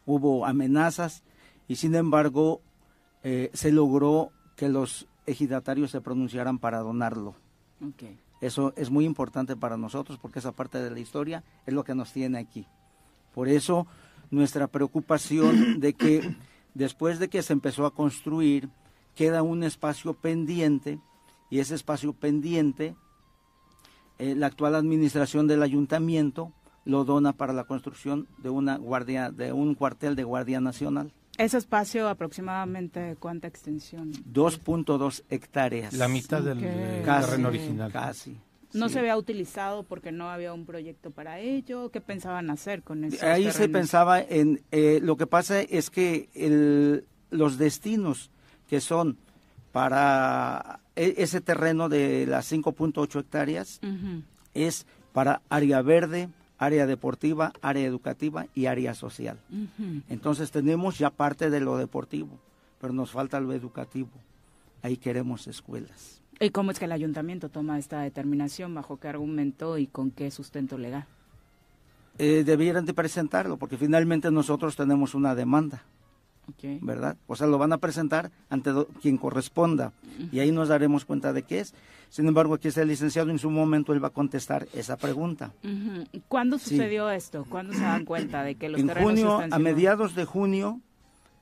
Hubo 0.06 0.46
amenazas 0.46 1.24
y 1.66 1.76
sin 1.76 1.94
embargo 1.94 2.62
eh, 3.22 3.50
se 3.52 3.72
logró 3.72 4.30
que 4.56 4.68
los 4.68 5.08
ejidatarios 5.26 5.90
se 5.90 6.00
pronunciaran 6.00 6.58
para 6.58 6.78
donarlo. 6.78 7.34
Eso 8.40 8.72
es 8.76 8.90
muy 8.90 9.04
importante 9.04 9.56
para 9.56 9.76
nosotros 9.76 10.18
porque 10.18 10.38
esa 10.38 10.52
parte 10.52 10.78
de 10.78 10.90
la 10.90 11.00
historia 11.00 11.42
es 11.66 11.74
lo 11.74 11.84
que 11.84 11.94
nos 11.94 12.12
tiene 12.12 12.38
aquí. 12.38 12.66
Por 13.34 13.48
eso 13.48 13.86
nuestra 14.30 14.68
preocupación 14.68 15.80
de 15.80 15.94
que 15.94 16.36
después 16.74 17.18
de 17.18 17.28
que 17.28 17.42
se 17.42 17.52
empezó 17.52 17.86
a 17.86 17.94
construir 17.94 18.68
queda 19.14 19.42
un 19.42 19.64
espacio 19.64 20.14
pendiente 20.14 21.00
y 21.50 21.58
ese 21.58 21.74
espacio 21.74 22.12
pendiente 22.12 22.94
eh, 24.18 24.34
la 24.34 24.46
actual 24.46 24.74
administración 24.74 25.46
del 25.46 25.62
ayuntamiento 25.62 26.52
lo 26.84 27.04
dona 27.04 27.32
para 27.32 27.52
la 27.52 27.64
construcción 27.64 28.26
de 28.38 28.50
una 28.50 28.76
guardia 28.76 29.30
de 29.30 29.52
un 29.52 29.74
cuartel 29.74 30.16
de 30.16 30.24
guardia 30.24 30.60
nacional. 30.60 31.12
Ese 31.38 31.56
espacio 31.56 32.08
aproximadamente 32.08 33.16
cuánta 33.18 33.46
extensión? 33.46 34.12
2.2 34.12 35.22
hectáreas. 35.30 35.94
La 35.94 36.08
mitad 36.08 36.42
del 36.42 36.60
terreno 36.60 37.48
original. 37.48 37.92
Casi. 37.92 38.36
¿No 38.74 38.88
se 38.88 38.98
había 38.98 39.16
utilizado 39.16 39.84
porque 39.84 40.12
no 40.12 40.28
había 40.30 40.52
un 40.52 40.66
proyecto 40.66 41.10
para 41.10 41.38
ello? 41.38 41.90
¿Qué 41.90 42.00
pensaban 42.00 42.50
hacer 42.50 42.82
con 42.82 43.04
eso? 43.04 43.24
Ahí 43.24 43.50
se 43.50 43.68
pensaba 43.68 44.20
en... 44.20 44.62
Eh, 44.72 44.98
lo 45.02 45.16
que 45.16 45.26
pasa 45.26 45.62
es 45.62 45.90
que 45.90 46.28
el, 46.34 47.06
los 47.30 47.56
destinos 47.56 48.30
que 48.68 48.80
son 48.80 49.16
para 49.72 50.80
e, 50.96 51.14
ese 51.18 51.40
terreno 51.40 51.88
de 51.88 52.26
las 52.26 52.52
5.8 52.52 53.20
hectáreas 53.20 53.80
es 54.54 54.86
para 55.12 55.40
área 55.48 55.82
verde, 55.82 56.28
área 56.58 56.86
deportiva, 56.86 57.52
área 57.62 57.86
educativa 57.86 58.46
y 58.54 58.66
área 58.66 58.94
social. 58.94 59.38
Entonces 60.08 60.50
tenemos 60.50 60.98
ya 60.98 61.10
parte 61.10 61.50
de 61.50 61.60
lo 61.60 61.76
deportivo, 61.76 62.38
pero 62.80 62.92
nos 62.92 63.12
falta 63.12 63.40
lo 63.40 63.52
educativo. 63.52 64.10
Ahí 64.82 64.96
queremos 64.96 65.46
escuelas. 65.46 66.20
¿Y 66.40 66.50
cómo 66.50 66.70
es 66.70 66.78
que 66.78 66.84
el 66.84 66.92
ayuntamiento 66.92 67.48
toma 67.48 67.78
esta 67.78 68.00
determinación? 68.00 68.74
¿Bajo 68.74 68.98
qué 68.98 69.08
argumento 69.08 69.78
y 69.78 69.86
con 69.86 70.10
qué 70.10 70.30
sustento 70.30 70.78
legal? 70.78 71.06
Eh, 72.18 72.42
debieran 72.44 72.84
de 72.84 72.94
presentarlo, 72.94 73.56
porque 73.56 73.76
finalmente 73.76 74.30
nosotros 74.30 74.76
tenemos 74.76 75.14
una 75.14 75.34
demanda. 75.34 75.82
¿Verdad? 76.80 77.16
O 77.26 77.36
sea, 77.36 77.46
lo 77.46 77.58
van 77.58 77.72
a 77.72 77.78
presentar 77.78 78.30
ante 78.48 78.70
quien 79.00 79.16
corresponda 79.16 79.92
y 80.32 80.40
ahí 80.40 80.52
nos 80.52 80.68
daremos 80.68 81.04
cuenta 81.04 81.32
de 81.32 81.42
qué 81.42 81.60
es. 81.60 81.74
Sin 82.10 82.26
embargo, 82.26 82.54
aquí 82.54 82.68
está 82.68 82.82
el 82.82 82.88
licenciado, 82.88 83.30
en 83.30 83.38
su 83.38 83.50
momento 83.50 83.92
él 83.92 84.02
va 84.02 84.08
a 84.08 84.12
contestar 84.12 84.66
esa 84.72 84.96
pregunta. 84.96 85.52
¿Cuándo 86.28 86.58
sucedió 86.58 87.10
esto? 87.10 87.44
¿Cuándo 87.48 87.74
se 87.74 87.80
dan 87.80 88.04
cuenta 88.04 88.42
de 88.42 88.54
que 88.54 88.68
los 88.68 88.80
en 88.80 88.86
terrenos 88.86 89.12
junio, 89.12 89.40
A 89.50 89.58
mediados 89.58 90.14
de 90.14 90.24
junio 90.24 90.80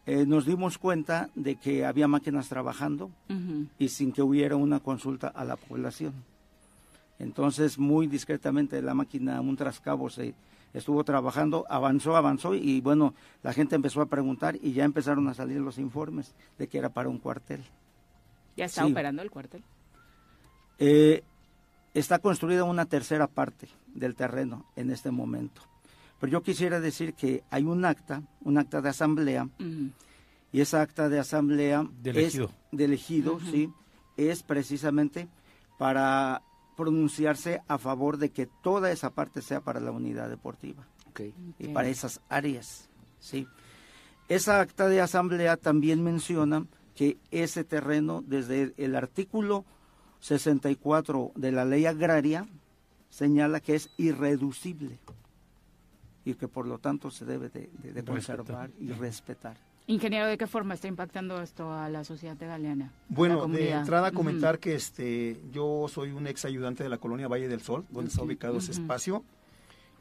eh, 0.06 0.24
nos 0.26 0.46
dimos 0.46 0.78
cuenta 0.78 1.30
de 1.34 1.56
que 1.56 1.84
había 1.84 2.08
máquinas 2.08 2.48
trabajando 2.48 3.10
y 3.78 3.88
sin 3.88 4.12
que 4.12 4.22
hubiera 4.22 4.56
una 4.56 4.80
consulta 4.80 5.28
a 5.28 5.44
la 5.44 5.56
población. 5.56 6.14
Entonces, 7.18 7.78
muy 7.78 8.06
discretamente 8.06 8.80
la 8.82 8.94
máquina, 8.94 9.40
un 9.40 9.56
trascabo 9.56 10.10
se 10.10 10.34
estuvo 10.76 11.02
trabajando, 11.04 11.64
avanzó, 11.70 12.16
avanzó 12.16 12.54
y 12.54 12.80
bueno, 12.82 13.14
la 13.42 13.52
gente 13.54 13.74
empezó 13.74 14.02
a 14.02 14.06
preguntar 14.06 14.56
y 14.60 14.72
ya 14.72 14.84
empezaron 14.84 15.26
a 15.28 15.34
salir 15.34 15.58
los 15.58 15.78
informes 15.78 16.34
de 16.58 16.68
que 16.68 16.78
era 16.78 16.90
para 16.90 17.08
un 17.08 17.18
cuartel. 17.18 17.64
¿Ya 18.56 18.66
está 18.66 18.84
operando 18.84 19.22
el 19.22 19.30
cuartel? 19.30 19.62
Eh, 20.78 21.24
está 21.94 22.18
construida 22.18 22.64
una 22.64 22.84
tercera 22.84 23.26
parte 23.26 23.68
del 23.86 24.14
terreno 24.14 24.66
en 24.76 24.90
este 24.90 25.10
momento. 25.10 25.62
Pero 26.20 26.32
yo 26.32 26.42
quisiera 26.42 26.78
decir 26.78 27.14
que 27.14 27.42
hay 27.50 27.64
un 27.64 27.84
acta, 27.84 28.22
un 28.42 28.58
acta 28.58 28.82
de 28.82 28.90
asamblea, 28.90 29.48
y 30.52 30.60
esa 30.60 30.82
acta 30.82 31.08
de 31.08 31.18
asamblea 31.18 31.86
de 32.02 32.10
elegido, 32.10 32.46
es, 32.46 32.78
de 32.78 32.84
elegido 32.84 33.40
sí, 33.50 33.70
es 34.16 34.42
precisamente 34.42 35.28
para 35.78 36.42
pronunciarse 36.76 37.62
a 37.68 37.78
favor 37.78 38.18
de 38.18 38.30
que 38.30 38.46
toda 38.46 38.90
esa 38.92 39.10
parte 39.10 39.42
sea 39.42 39.60
para 39.60 39.80
la 39.80 39.90
unidad 39.90 40.28
deportiva 40.28 40.86
y 41.58 41.68
para 41.68 41.88
esas 41.88 42.20
áreas. 42.28 42.88
Sí. 43.18 43.46
Esa 44.28 44.60
acta 44.60 44.88
de 44.88 45.00
asamblea 45.00 45.56
también 45.56 46.02
menciona 46.02 46.66
que 46.94 47.18
ese 47.30 47.64
terreno, 47.64 48.22
desde 48.26 48.74
el 48.76 48.96
artículo 48.96 49.64
64 50.20 51.32
de 51.34 51.52
la 51.52 51.64
ley 51.64 51.86
agraria, 51.86 52.46
señala 53.08 53.60
que 53.60 53.74
es 53.74 53.90
irreducible 53.96 54.98
y 56.24 56.34
que 56.34 56.48
por 56.48 56.66
lo 56.66 56.78
tanto 56.78 57.10
se 57.10 57.24
debe 57.24 57.48
de, 57.48 58.04
conservar 58.04 58.70
y 58.80 58.90
respetar. 58.90 59.56
Ingeniero, 59.88 60.26
¿de 60.26 60.36
qué 60.36 60.48
forma 60.48 60.74
está 60.74 60.88
impactando 60.88 61.40
esto 61.40 61.72
a 61.72 61.88
la 61.88 62.02
sociedad 62.02 62.36
Galeana? 62.38 62.92
Bueno, 63.08 63.46
de 63.46 63.70
entrada 63.70 64.10
comentar 64.10 64.58
que 64.58 64.74
este, 64.74 65.40
yo 65.52 65.86
soy 65.88 66.10
un 66.10 66.26
ex 66.26 66.44
ayudante 66.44 66.82
de 66.82 66.88
la 66.88 66.98
colonia 66.98 67.28
Valle 67.28 67.46
del 67.46 67.62
Sol, 67.62 67.84
donde 67.90 68.10
está 68.10 68.22
ubicado 68.22 68.58
ese 68.58 68.72
espacio, 68.72 69.22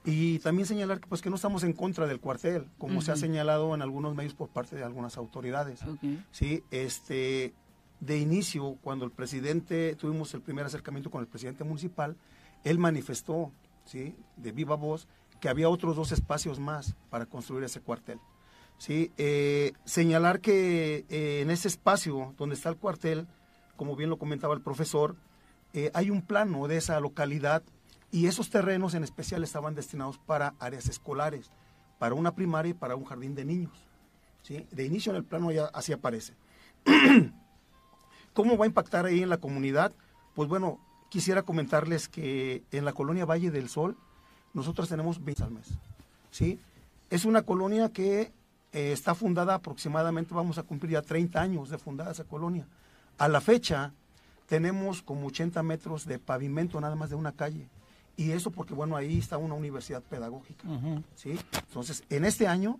Y 0.03 0.40
también 0.40 0.68
señalar 0.68 0.99
que, 0.99 1.07
pues, 1.07 1.22
que 1.22 1.30
no 1.30 1.36
estamos 1.36 1.64
en 1.64 1.74
contra 1.74 2.06
del 2.06 2.20
cuartel, 2.20 2.66
como 2.78 3.02
se 3.02 3.12
ha 3.12 3.16
señalado 3.16 3.74
en 3.74 3.82
algunos 3.82 4.16
medios 4.16 4.34
por 4.34 4.49
parte 4.49 4.76
de 4.76 4.84
algunas 4.84 5.18
autoridades. 5.18 5.82
Sí, 6.32 6.64
este, 6.72 7.53
de 7.99 8.18
inicio, 8.20 8.78
cuando 8.82 9.06
el 9.06 9.12
presidente, 9.12 9.95
tuvimos 9.95 10.34
el 10.34 10.41
primer 10.41 10.66
acercamiento 10.66 11.10
con 11.10 11.22
el 11.22 11.28
presidente 11.28 11.64
municipal, 11.64 12.16
él 12.64 12.80
manifestó, 12.80 13.52
¿sí? 13.86 14.16
de 14.38 14.52
viva 14.52 14.76
voz, 14.76 15.07
que 15.40 15.49
había 15.49 15.70
otros 15.70 15.95
dos 15.95 16.12
espacios 16.12 16.60
más 16.60 16.95
para 17.10 17.26
construir 17.26 17.64
ese 17.64 17.82
cuartel. 17.82 18.20
¿Sí? 18.77 19.11
Eh, 19.18 19.73
señalar 19.85 20.39
que 20.39 21.06
eh, 21.10 21.41
en 21.41 21.49
ese 21.49 21.68
espacio 21.68 22.34
donde 22.38 22.56
está 22.56 22.69
el 22.69 22.77
cuartel, 22.77 23.27
como 23.76 23.95
bien 23.95 24.10
lo 24.10 24.18
comentaba 24.18 24.53
el 24.53 24.61
profesor, 24.61 25.15
eh, 25.73 25.91
hay 25.93 26.10
un 26.10 26.22
plano 26.22 26.68
de 26.68 26.77
esa 26.77 26.99
localidad 26.99 27.64
y 28.11 28.27
esos 28.27 28.49
terrenos 28.49 28.93
en 28.93 29.03
especial 29.03 29.43
estaban 29.43 29.76
destinados 29.76 30.18
para 30.18 30.53
áreas 30.60 30.88
escolares, 30.88 31.52
para 31.99 32.15
una 32.15 32.35
primaria 32.35 32.72
y 32.72 32.73
para 32.73 32.95
un 32.95 33.06
jardín 33.06 33.35
de 33.35 33.45
niños. 33.45 33.73
¿sí? 34.41 34.65
De 34.72 34.85
inicio 34.85 35.11
en 35.11 35.18
el 35.18 35.26
plano 35.26 35.52
ya 35.52 35.65
así 35.73 35.91
aparece. 35.91 36.34
¿Cómo 38.34 38.57
va 38.57 38.65
a 38.65 38.68
impactar 38.68 39.06
ahí 39.06 39.22
en 39.22 39.30
la 39.30 39.38
comunidad? 39.38 39.93
Pues 40.34 40.47
bueno, 40.47 40.80
quisiera 41.10 41.43
comentarles 41.43 42.07
que 42.07 42.64
en 42.72 42.85
la 42.85 42.93
colonia 42.93 43.26
Valle 43.26 43.52
del 43.52 43.69
Sol 43.69 43.97
nosotros 44.53 44.88
tenemos 44.88 45.23
20 45.23 45.43
al 45.43 45.52
mes. 45.52 45.77
¿sí? 46.31 46.60
Es 47.10 47.26
una 47.26 47.43
colonia 47.43 47.89
que 47.89 48.31
eh, 48.76 48.91
está 48.91 49.15
fundada 49.15 49.53
aproximadamente, 49.53 50.34
vamos 50.34 50.57
a 50.57 50.64
cumplir 50.64 50.91
ya 50.91 51.02
30 51.02 51.41
años 51.41 51.69
de 51.69 51.77
fundada 51.77 52.11
esa 52.11 52.26
colonia. 52.26 52.68
A 53.18 53.30
la 53.30 53.39
fecha 53.39 53.93
tenemos 54.47 55.02
como 55.02 55.27
80 55.27 55.64
metros 55.64 56.06
de 56.06 56.19
pavimento 56.19 56.81
nada 56.81 56.93
más 56.97 57.10
de 57.10 57.15
una 57.15 57.31
calle. 57.31 57.69
Y 58.18 58.31
eso 58.31 58.52
porque, 58.52 58.73
bueno, 58.73 58.97
ahí 58.97 59.18
está 59.18 59.38
una 59.38 59.53
universidad 59.53 60.03
pedagógica. 60.03 60.68
¿sí? 61.15 61.39
Entonces, 61.68 62.03
en 62.10 62.26
este 62.26 62.47
año 62.47 62.77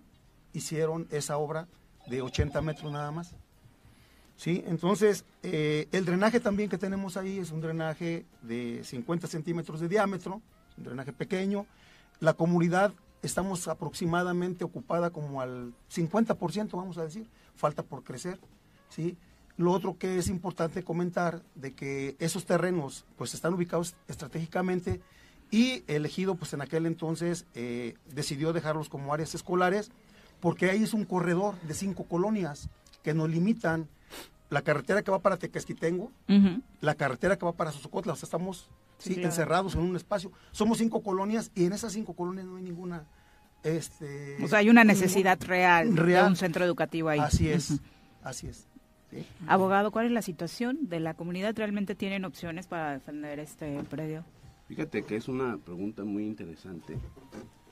hicieron 0.52 1.08
esa 1.12 1.38
obra 1.38 1.66
de 2.08 2.22
80 2.22 2.62
metros 2.62 2.92
nada 2.92 3.12
más. 3.12 3.34
¿sí? 4.36 4.66
Entonces, 4.68 5.24
eh, 5.44 5.88
el 5.94 6.04
drenaje 6.04 6.42
también 6.42 6.70
que 6.70 6.78
tenemos 6.78 7.16
ahí 7.16 7.40
es 7.40 7.52
un 7.52 7.62
drenaje 7.62 8.26
de 8.42 8.82
50 8.84 9.28
centímetros 9.28 9.80
de 9.80 9.88
diámetro, 9.88 10.42
un 10.78 10.84
drenaje 10.84 11.14
pequeño. 11.14 11.66
La 12.20 12.34
comunidad 12.34 12.94
estamos 13.26 13.68
aproximadamente 13.68 14.64
ocupada 14.64 15.10
como 15.10 15.42
al 15.42 15.74
50%, 15.94 16.72
vamos 16.72 16.98
a 16.98 17.04
decir, 17.04 17.28
falta 17.56 17.84
por 17.84 18.04
crecer. 18.04 18.40
¿sí? 18.90 19.18
Lo 19.58 19.72
otro 19.72 19.98
que 19.98 20.18
es 20.18 20.28
importante 20.28 20.84
comentar 20.84 21.42
de 21.56 21.74
que 21.74 22.16
esos 22.20 22.46
terrenos 22.46 23.06
pues 23.18 23.34
están 23.34 23.54
ubicados 23.54 23.96
estratégicamente 24.08 25.02
y 25.52 25.84
elegido 25.88 26.36
pues 26.36 26.54
en 26.54 26.62
aquel 26.62 26.86
entonces 26.86 27.46
eh, 27.54 27.96
decidió 28.14 28.52
dejarlos 28.52 28.90
como 28.90 29.14
áreas 29.14 29.36
escolares 29.36 29.92
porque 30.40 30.70
ahí 30.70 30.84
es 30.84 30.94
un 30.94 31.06
corredor 31.06 31.60
de 31.62 31.74
cinco 31.74 32.04
colonias 32.04 32.70
que 33.04 33.14
nos 33.14 33.30
limitan 33.30 33.88
la 34.50 34.62
carretera 34.62 35.02
que 35.02 35.12
va 35.12 35.20
para 35.20 35.38
Tequesquitengo, 35.38 36.12
la 36.82 36.96
carretera 36.96 37.38
que 37.38 37.46
va 37.46 37.54
para 37.54 37.72
Sosocotla, 37.72 38.14
o 38.14 38.16
sea, 38.16 38.28
estamos 38.28 38.70
sí, 38.98 39.22
encerrados 39.22 39.76
en 39.76 39.82
un 39.82 39.96
espacio. 39.96 40.32
Somos 40.52 40.78
cinco 40.78 41.02
colonias 41.02 41.52
y 41.56 41.66
en 41.66 41.74
esas 41.74 41.94
cinco 41.94 42.14
colonias 42.14 42.46
no 42.46 42.58
hay 42.58 42.64
ninguna... 42.64 43.06
Este, 43.66 44.38
o 44.44 44.48
sea, 44.48 44.60
hay 44.60 44.70
una 44.70 44.84
necesidad 44.84 45.42
real, 45.42 45.96
de 45.96 46.24
un 46.24 46.36
centro 46.36 46.64
educativo 46.64 47.10
ahí. 47.10 47.20
Así 47.20 47.50
es, 47.50 47.80
así 48.24 48.48
es. 48.48 48.68
Abogado, 49.48 49.92
¿cuál 49.92 50.06
es 50.06 50.12
la 50.12 50.22
situación 50.22 50.88
de 50.90 51.00
la 51.00 51.16
comunidad? 51.16 51.56
¿Realmente 51.56 51.96
tienen 51.96 52.26
opciones 52.26 52.68
para 52.68 52.92
defender 52.92 53.40
este 53.40 53.82
predio? 53.90 54.24
Fíjate 54.68 55.04
que 55.04 55.16
es 55.16 55.28
una 55.28 55.58
pregunta 55.58 56.04
muy 56.04 56.26
interesante, 56.26 56.98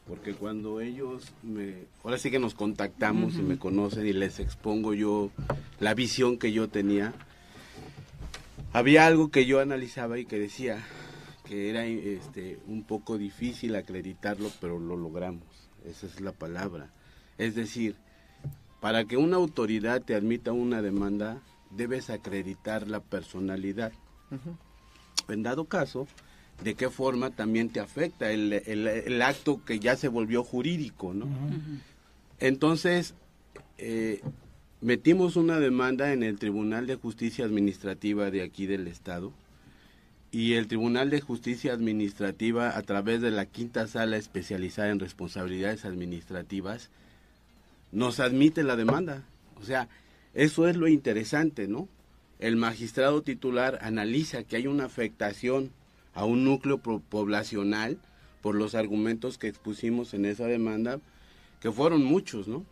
porque 0.08 0.34
cuando 0.34 0.82
ellos 0.82 1.32
me, 1.44 1.86
ahora 2.04 2.18
sí 2.18 2.32
que 2.32 2.40
nos 2.40 2.56
contactamos 2.56 3.36
y 3.36 3.42
me 3.42 3.58
conocen 3.58 4.08
y 4.08 4.14
les 4.14 4.40
expongo 4.40 4.94
yo 4.94 5.32
la 5.80 5.94
visión 5.94 6.38
que 6.38 6.52
yo 6.52 6.70
tenía, 6.70 7.14
había 8.74 9.06
algo 9.06 9.30
que 9.30 9.46
yo 9.46 9.60
analizaba 9.60 10.18
y 10.18 10.26
que 10.26 10.40
decía 10.40 10.84
que 11.46 11.70
era 11.70 11.86
este, 11.86 12.60
un 12.68 12.84
poco 12.84 13.18
difícil 13.18 13.76
acreditarlo, 13.76 14.50
pero 14.62 14.80
lo 14.80 14.96
logramos, 14.96 15.63
esa 15.86 16.08
es 16.08 16.22
la 16.22 16.32
palabra. 16.32 16.90
Es 17.38 17.56
decir, 17.56 17.96
para 18.80 19.06
que 19.06 19.18
una 19.18 19.38
autoridad 19.38 20.02
te 20.02 20.16
admita 20.16 20.52
una 20.52 20.82
demanda, 20.82 21.42
debes 21.72 22.10
acreditar 22.10 22.88
la 22.88 23.00
personalidad. 23.00 23.92
En 25.30 25.44
dado 25.44 25.66
caso, 25.66 26.08
de 26.64 26.76
qué 26.76 26.90
forma 26.90 27.32
también 27.32 27.70
te 27.70 27.80
afecta 27.80 28.32
el, 28.32 28.54
el, 28.54 29.22
acto 29.22 29.64
que 29.64 29.80
ya 29.80 29.96
se 29.96 30.08
volvió 30.08 30.44
jurídico, 30.44 31.14
¿no? 31.14 31.28
Entonces, 32.40 33.14
eh, 33.78 34.22
metimos 34.82 35.36
una 35.36 35.60
demanda 35.60 36.14
en 36.14 36.24
el 36.24 36.38
Tribunal 36.40 36.88
de 36.88 36.96
Justicia 36.96 37.46
Administrativa 37.46 38.32
de 38.32 38.42
aquí 38.42 38.66
del 38.66 38.88
Estado 38.88 39.32
y 40.34 40.56
el 40.56 40.68
Tribunal 40.68 41.12
de 41.12 41.22
Justicia 41.22 41.74
Administrativa 41.74 42.76
a 42.76 42.82
través 42.82 43.22
de 43.22 43.30
la 43.30 43.46
quinta 43.46 43.86
sala 43.86 44.18
especializada 44.18 44.90
en 44.90 45.00
responsabilidades 45.00 45.86
administrativas 45.86 46.90
nos 47.92 48.20
admite 48.20 48.64
la 48.64 48.76
demanda. 48.76 49.22
O 49.62 49.64
sea, 49.64 49.90
eso 50.34 50.68
es 50.68 50.76
lo 50.76 50.88
interesante, 50.88 51.68
¿no? 51.68 51.88
El 52.40 52.56
magistrado 52.56 53.22
titular 53.22 53.78
analiza 53.84 54.44
que 54.44 54.56
hay 54.56 54.66
una 54.66 54.86
afectación 54.86 55.70
a 56.16 56.26
un 56.26 56.44
núcleo 56.44 56.80
poblacional 56.80 58.00
por 58.42 58.56
los 58.56 58.74
argumentos 58.74 59.38
que 59.38 59.50
expusimos 59.50 60.16
en 60.16 60.26
esa 60.26 60.48
demanda, 60.48 61.00
que 61.62 61.72
fueron 61.72 62.04
muchos, 62.04 62.48
¿no? 62.48 62.66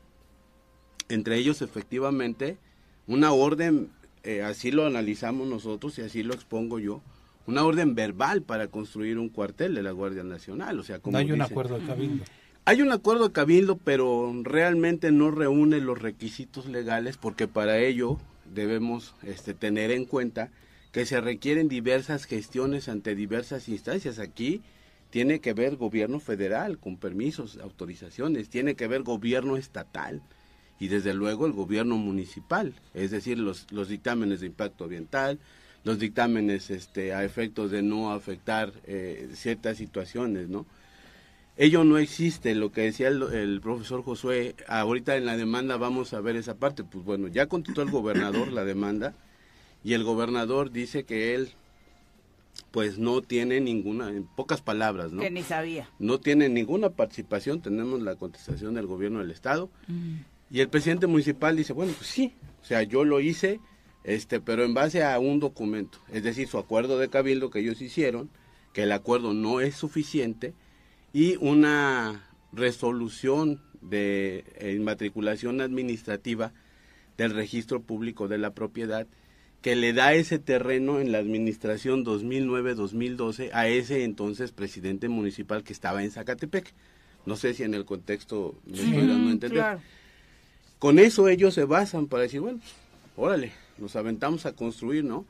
Entre 1.10 1.38
ellos, 1.38 1.62
efectivamente, 1.62 2.58
una 3.06 3.34
orden, 3.34 3.92
eh, 4.24 4.42
así 4.42 4.72
lo 4.72 4.88
analizamos 4.88 5.48
nosotros 5.48 6.00
y 6.00 6.02
así 6.02 6.24
lo 6.24 6.34
expongo 6.34 6.80
yo, 6.80 7.04
una 7.48 7.64
orden 7.66 7.96
verbal 7.96 8.42
para 8.42 8.68
construir 8.68 9.18
un 9.18 9.30
cuartel 9.30 9.76
de 9.76 9.84
la 9.84 9.92
Guardia 9.92 10.24
Nacional. 10.24 10.80
O 10.80 10.84
sea, 10.84 11.00
como 11.00 11.14
no 11.14 11.20
hay 11.20 11.32
un 11.32 11.42
acuerdo 11.42 11.80
de 11.80 11.86
cabildo. 11.86 12.24
Hay 12.66 12.82
un 12.82 12.92
acuerdo 12.92 13.28
de 13.28 13.34
cabildo, 13.34 13.78
pero 13.78 14.32
realmente 14.44 15.12
no 15.12 15.32
reúne 15.32 15.80
los 15.80 16.00
requisitos 16.00 16.68
legales 16.68 17.18
porque 17.18 17.48
para 17.48 17.80
ello 17.80 18.20
debemos 18.54 19.16
este, 19.24 19.54
tener 19.54 19.92
en 19.92 20.06
cuenta 20.06 20.50
que 20.92 21.06
se 21.06 21.22
requieren 21.22 21.70
diversas 21.70 22.26
gestiones 22.26 22.88
ante 22.90 23.16
diversas 23.16 23.68
instancias. 23.68 24.20
Aquí 24.20 24.62
tiene 25.10 25.40
que 25.40 25.54
ver 25.54 25.76
gobierno 25.76 26.20
federal 26.20 26.78
con 26.78 26.98
permisos, 26.98 27.58
autorizaciones, 27.58 28.50
tiene 28.50 28.76
que 28.76 28.88
ver 28.88 29.04
gobierno 29.04 29.58
estatal 29.58 30.22
y 30.80 30.88
desde 30.88 31.14
luego 31.14 31.46
el 31.46 31.52
gobierno 31.52 31.96
municipal, 31.98 32.74
es 32.96 33.12
decir, 33.12 33.38
los, 33.38 33.72
los 33.72 33.88
dictámenes 33.88 34.40
de 34.40 34.48
impacto 34.48 34.86
ambiental, 34.86 35.38
los 35.84 36.00
dictámenes 36.00 36.70
este, 36.70 37.14
a 37.14 37.24
efectos 37.24 37.72
de 37.72 37.82
no 37.82 38.12
afectar 38.12 38.72
eh, 38.86 39.30
ciertas 39.34 39.78
situaciones, 39.78 40.50
¿no? 40.50 40.66
Ello 41.58 41.84
no 41.84 41.98
existe, 41.98 42.56
lo 42.56 42.72
que 42.72 42.82
decía 42.82 43.10
el, 43.10 43.22
el, 43.34 43.62
profesor 43.62 44.04
Josué, 44.04 44.56
ahorita 44.68 45.18
en 45.18 45.26
la 45.26 45.38
demanda 45.38 45.78
vamos 45.78 46.14
a 46.14 46.22
ver 46.22 46.36
esa 46.36 46.56
parte, 46.56 46.84
pues 46.84 47.04
bueno, 47.04 47.28
ya 47.28 47.48
contestó 47.48 47.82
el 47.82 47.92
gobernador 47.92 48.52
la 48.52 48.64
demanda, 48.64 49.14
y 49.84 49.94
el 49.94 50.04
gobernador 50.04 50.72
dice 50.72 51.04
que 51.04 51.36
él 51.36 51.52
pues 52.72 52.98
no 52.98 53.22
tiene 53.22 53.60
ninguna, 53.60 54.10
en 54.10 54.24
pocas 54.24 54.62
palabras, 54.62 55.12
¿no? 55.12 55.22
Que 55.22 55.30
ni 55.30 55.44
sabía. 55.44 55.90
No 56.00 56.20
tiene 56.20 56.48
ninguna 56.48 56.90
participación, 56.90 57.62
tenemos 57.62 58.02
la 58.02 58.16
contestación 58.16 58.76
del 58.76 58.88
gobierno 58.88 59.20
del 59.20 59.32
estado. 59.32 59.70
Mm. 59.88 60.20
Y 60.52 60.60
el 60.62 60.70
presidente 60.70 61.08
municipal 61.08 61.56
dice, 61.56 61.74
bueno, 61.74 61.94
pues 61.98 62.08
sí, 62.08 62.34
o 62.62 62.66
sea, 62.66 62.84
yo 62.84 63.04
lo 63.04 63.20
hice, 63.20 63.60
este, 64.04 64.40
pero 64.40 64.64
en 64.64 64.74
base 64.74 65.04
a 65.04 65.20
un 65.20 65.40
documento, 65.40 66.00
es 66.12 66.24
decir, 66.24 66.48
su 66.48 66.58
acuerdo 66.58 66.98
de 66.98 67.10
cabildo 67.10 67.50
que 67.50 67.60
ellos 67.60 67.82
hicieron, 67.82 68.30
que 68.74 68.84
el 68.84 68.92
acuerdo 68.92 69.34
no 69.34 69.62
es 69.62 69.76
suficiente, 69.76 70.54
y 71.14 71.36
una 71.38 72.30
resolución 72.54 73.62
de 73.82 74.44
inmatriculación 74.76 75.62
administrativa 75.62 76.54
del 77.18 77.34
registro 77.34 77.82
público 77.82 78.28
de 78.28 78.38
la 78.38 78.54
propiedad 78.54 79.08
que 79.62 79.76
le 79.76 79.94
da 79.94 80.14
ese 80.14 80.40
terreno 80.40 81.00
en 81.00 81.12
la 81.12 81.20
administración 81.20 82.04
2009-2012 82.04 83.52
a 83.54 83.68
ese 83.68 84.04
entonces 84.04 84.52
presidente 84.52 85.08
municipal 85.08 85.64
que 85.64 85.74
estaba 85.74 86.04
en 86.04 86.10
Zacatepec. 86.12 86.74
No 87.28 87.36
sé 87.36 87.54
si 87.54 87.62
en 87.62 87.76
el 87.76 87.86
contexto 87.86 88.56
me 88.66 88.80
estoy 88.80 89.08
dando 89.08 89.30
a 89.30 89.32
entender. 89.32 89.78
Con 90.80 90.98
eso 90.98 91.28
ellos 91.28 91.54
se 91.54 91.66
basan 91.66 92.08
para 92.08 92.24
decir, 92.24 92.40
bueno, 92.40 92.60
órale, 93.16 93.52
nos 93.78 93.96
aventamos 93.96 94.46
a 94.46 94.54
construir, 94.54 95.04
¿no? 95.04 95.26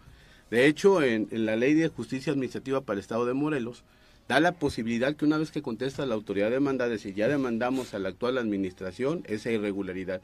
De 0.49 0.67
hecho, 0.67 1.01
en, 1.01 1.27
la 1.31 1.55
ley 1.55 1.73
de 1.73 1.87
justicia 1.87 2.33
administrativa 2.33 2.81
para 2.81 2.95
el 2.95 3.01
Estado 3.01 3.25
de 3.25 3.33
Morelos, 3.33 3.83
da 4.27 4.39
la 4.39 4.51
posibilidad 4.53 5.15
que 5.15 5.25
una 5.25 5.37
vez 5.37 5.51
que 5.51 5.61
contesta 5.61 6.05
la 6.05 6.15
autoridad 6.15 6.51
demandada, 6.51 6.97
si 6.97 7.13
ya 7.13 7.27
demandamos 7.27 7.93
a 7.93 7.99
la 7.99 8.09
actual 8.09 8.37
administración 8.37 9.23
esa 9.27 9.51
irregularidad 9.51 10.21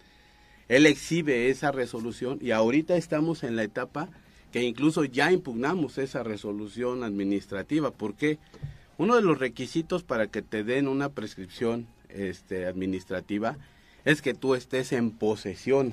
él 0.68 0.86
exhibe 0.86 1.50
esa 1.50 1.72
resolución 1.72 2.40
y 2.42 2.52
ahorita 2.52 2.98
estamos 2.98 3.44
en 3.44 3.56
la 3.56 3.64
etapa 3.64 4.10
que 4.52 4.64
incluso 4.64 5.06
ya 5.06 5.32
impugnamos 5.32 5.98
esa 5.98 6.24
resolución 6.24 7.04
administrativa. 7.04 7.92
¿Por 7.92 8.16
qué? 8.16 8.38
Uno 8.98 9.16
de 9.16 9.22
los 9.22 9.40
requisitos 9.40 10.04
para 10.04 10.28
que 10.28 10.42
te 10.42 10.64
den 10.64 10.88
una 10.88 11.10
prescripción 11.10 11.88
este, 12.10 12.66
administrativa 12.66 13.58
es 14.06 14.22
que 14.22 14.34
tú 14.34 14.56
estés 14.56 14.92
en 14.92 15.12
posesión. 15.12 15.92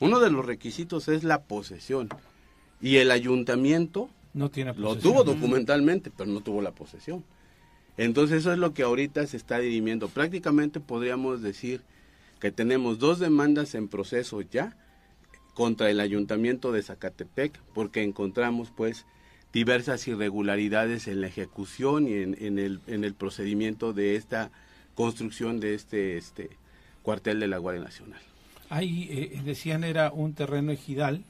Uno 0.00 0.20
de 0.20 0.30
los 0.30 0.44
requisitos 0.44 1.08
es 1.08 1.24
la 1.24 1.42
posesión. 1.42 2.08
Y 2.80 2.96
el 2.96 3.10
ayuntamiento 3.10 4.08
no 4.32 4.50
tiene 4.50 4.74
lo 4.74 4.96
tuvo 4.96 5.24
documentalmente, 5.24 6.10
pero 6.10 6.30
no 6.30 6.40
tuvo 6.40 6.60
la 6.62 6.72
posesión. 6.72 7.24
Entonces 7.96 8.38
eso 8.38 8.52
es 8.52 8.58
lo 8.58 8.74
que 8.74 8.82
ahorita 8.82 9.26
se 9.26 9.36
está 9.36 9.58
dirimiendo. 9.58 10.08
Prácticamente 10.08 10.80
podríamos 10.80 11.42
decir 11.42 11.82
que 12.40 12.50
tenemos 12.50 12.98
dos 12.98 13.18
demandas 13.18 13.74
en 13.74 13.88
proceso 13.88 14.40
ya 14.40 14.76
contra 15.54 15.88
el 15.88 16.00
ayuntamiento 16.00 16.72
de 16.72 16.82
Zacatepec 16.82 17.58
porque 17.74 18.02
encontramos 18.02 18.72
pues 18.74 19.06
diversas 19.52 20.06
irregularidades 20.08 21.06
en 21.06 21.20
la 21.20 21.28
ejecución 21.28 22.08
y 22.08 22.14
en, 22.14 22.58
el, 22.58 22.80
en 22.88 23.04
el 23.04 23.14
procedimiento 23.14 23.92
de 23.92 24.16
esta 24.16 24.50
construcción 24.96 25.60
de 25.60 25.74
este, 25.74 26.16
este 26.16 26.50
cuartel 27.02 27.38
de 27.38 27.46
la 27.46 27.58
Guardia 27.58 27.84
Nacional. 27.84 28.20
Ahí 28.74 29.06
eh, 29.08 29.40
decían 29.44 29.84
era 29.84 30.10
un 30.10 30.34
terreno 30.34 30.72
ejidal. 30.72 31.22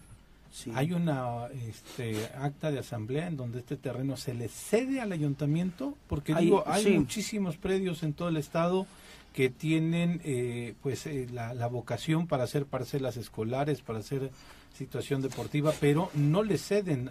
Hay 0.73 0.93
una 0.93 1.49
este, 1.69 2.27
acta 2.39 2.71
de 2.71 2.79
asamblea 2.79 3.27
en 3.27 3.37
donde 3.37 3.59
este 3.59 3.77
terreno 3.77 4.16
se 4.16 4.33
le 4.33 4.49
cede 4.49 5.01
al 5.01 5.12
ayuntamiento, 5.12 5.95
porque 6.07 6.35
digo, 6.35 6.65
hay 6.66 6.97
muchísimos 6.97 7.57
predios 7.57 8.03
en 8.03 8.15
todo 8.15 8.29
el 8.29 8.39
estado 8.39 8.87
que 9.35 9.51
tienen 9.51 10.23
eh, 10.25 10.75
pues 10.81 11.07
eh, 11.07 11.27
la, 11.33 11.66
vocación 11.66 12.29
para 12.29 12.45
hacer 12.45 12.65
parcelas 12.65 13.19
escolares, 13.19 13.83
para 13.83 13.99
hacer 13.99 14.31
situación 14.73 15.21
deportiva, 15.21 15.75
pero 15.81 16.09
no 16.15 16.43
le 16.45 16.57
ceden 16.57 17.11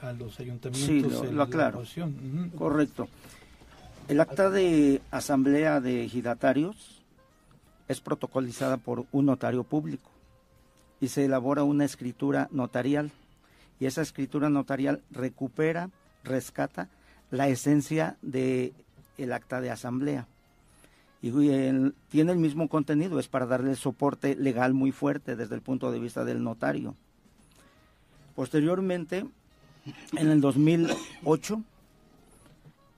a 0.00 0.12
los 0.12 0.38
ayuntamientos 0.38 1.26
sí, 1.26 1.32
lo, 1.32 1.42
aclaro. 1.42 1.82
Correcto. 2.56 3.08
El 4.06 4.20
acta 4.20 4.48
de 4.48 5.00
asamblea 5.10 5.80
de 5.80 6.04
ejidatarios 6.04 7.01
es 7.92 8.00
protocolizada 8.00 8.76
por 8.76 9.06
un 9.12 9.26
notario 9.26 9.64
público 9.64 10.10
y 11.00 11.08
se 11.08 11.24
elabora 11.24 11.62
una 11.62 11.84
escritura 11.84 12.48
notarial 12.50 13.10
y 13.78 13.86
esa 13.86 14.02
escritura 14.02 14.48
notarial 14.48 15.02
recupera, 15.10 15.90
rescata 16.24 16.88
la 17.30 17.48
esencia 17.48 18.16
de 18.22 18.72
el 19.18 19.32
acta 19.32 19.60
de 19.60 19.70
asamblea 19.70 20.26
y 21.22 21.30
tiene 22.08 22.32
el 22.32 22.38
mismo 22.38 22.68
contenido, 22.68 23.20
es 23.20 23.28
para 23.28 23.46
darle 23.46 23.76
soporte 23.76 24.34
legal 24.34 24.74
muy 24.74 24.90
fuerte 24.90 25.36
desde 25.36 25.54
el 25.54 25.62
punto 25.62 25.92
de 25.92 26.00
vista 26.00 26.24
del 26.24 26.42
notario. 26.42 26.96
Posteriormente, 28.34 29.24
en 30.16 30.28
el 30.28 30.40
2008, 30.40 31.62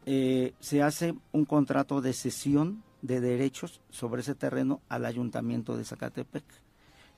eh, 0.07 0.55
se 0.59 0.83
hace 0.83 1.15
un 1.33 1.45
contrato 1.45 2.01
de 2.01 2.15
cesión 2.15 2.83
de 3.05 3.21
derechos 3.21 3.83
sobre 3.91 4.23
ese 4.23 4.35
terreno 4.35 4.81
al 4.89 5.05
ayuntamiento 5.05 5.77
de 5.77 5.85
Zacatepec. 5.85 6.45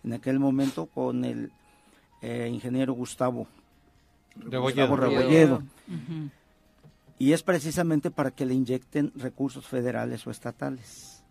En 0.03 0.15
aquel 0.15 0.41
momento 0.41 0.87
con 0.87 1.25
el 1.25 1.53
eh, 2.23 2.51
ingeniero 2.53 2.93
Gustavo 2.93 3.47
Rebolledo. 4.35 5.63
Y 7.19 7.33
es 7.33 7.43
precisamente 7.45 8.11
para 8.11 8.33
que 8.33 8.45
le 8.45 8.55
inyecten 8.55 9.13
recursos 9.15 9.67
federales 9.67 10.27
o 10.27 10.31
estatales. 10.33 11.23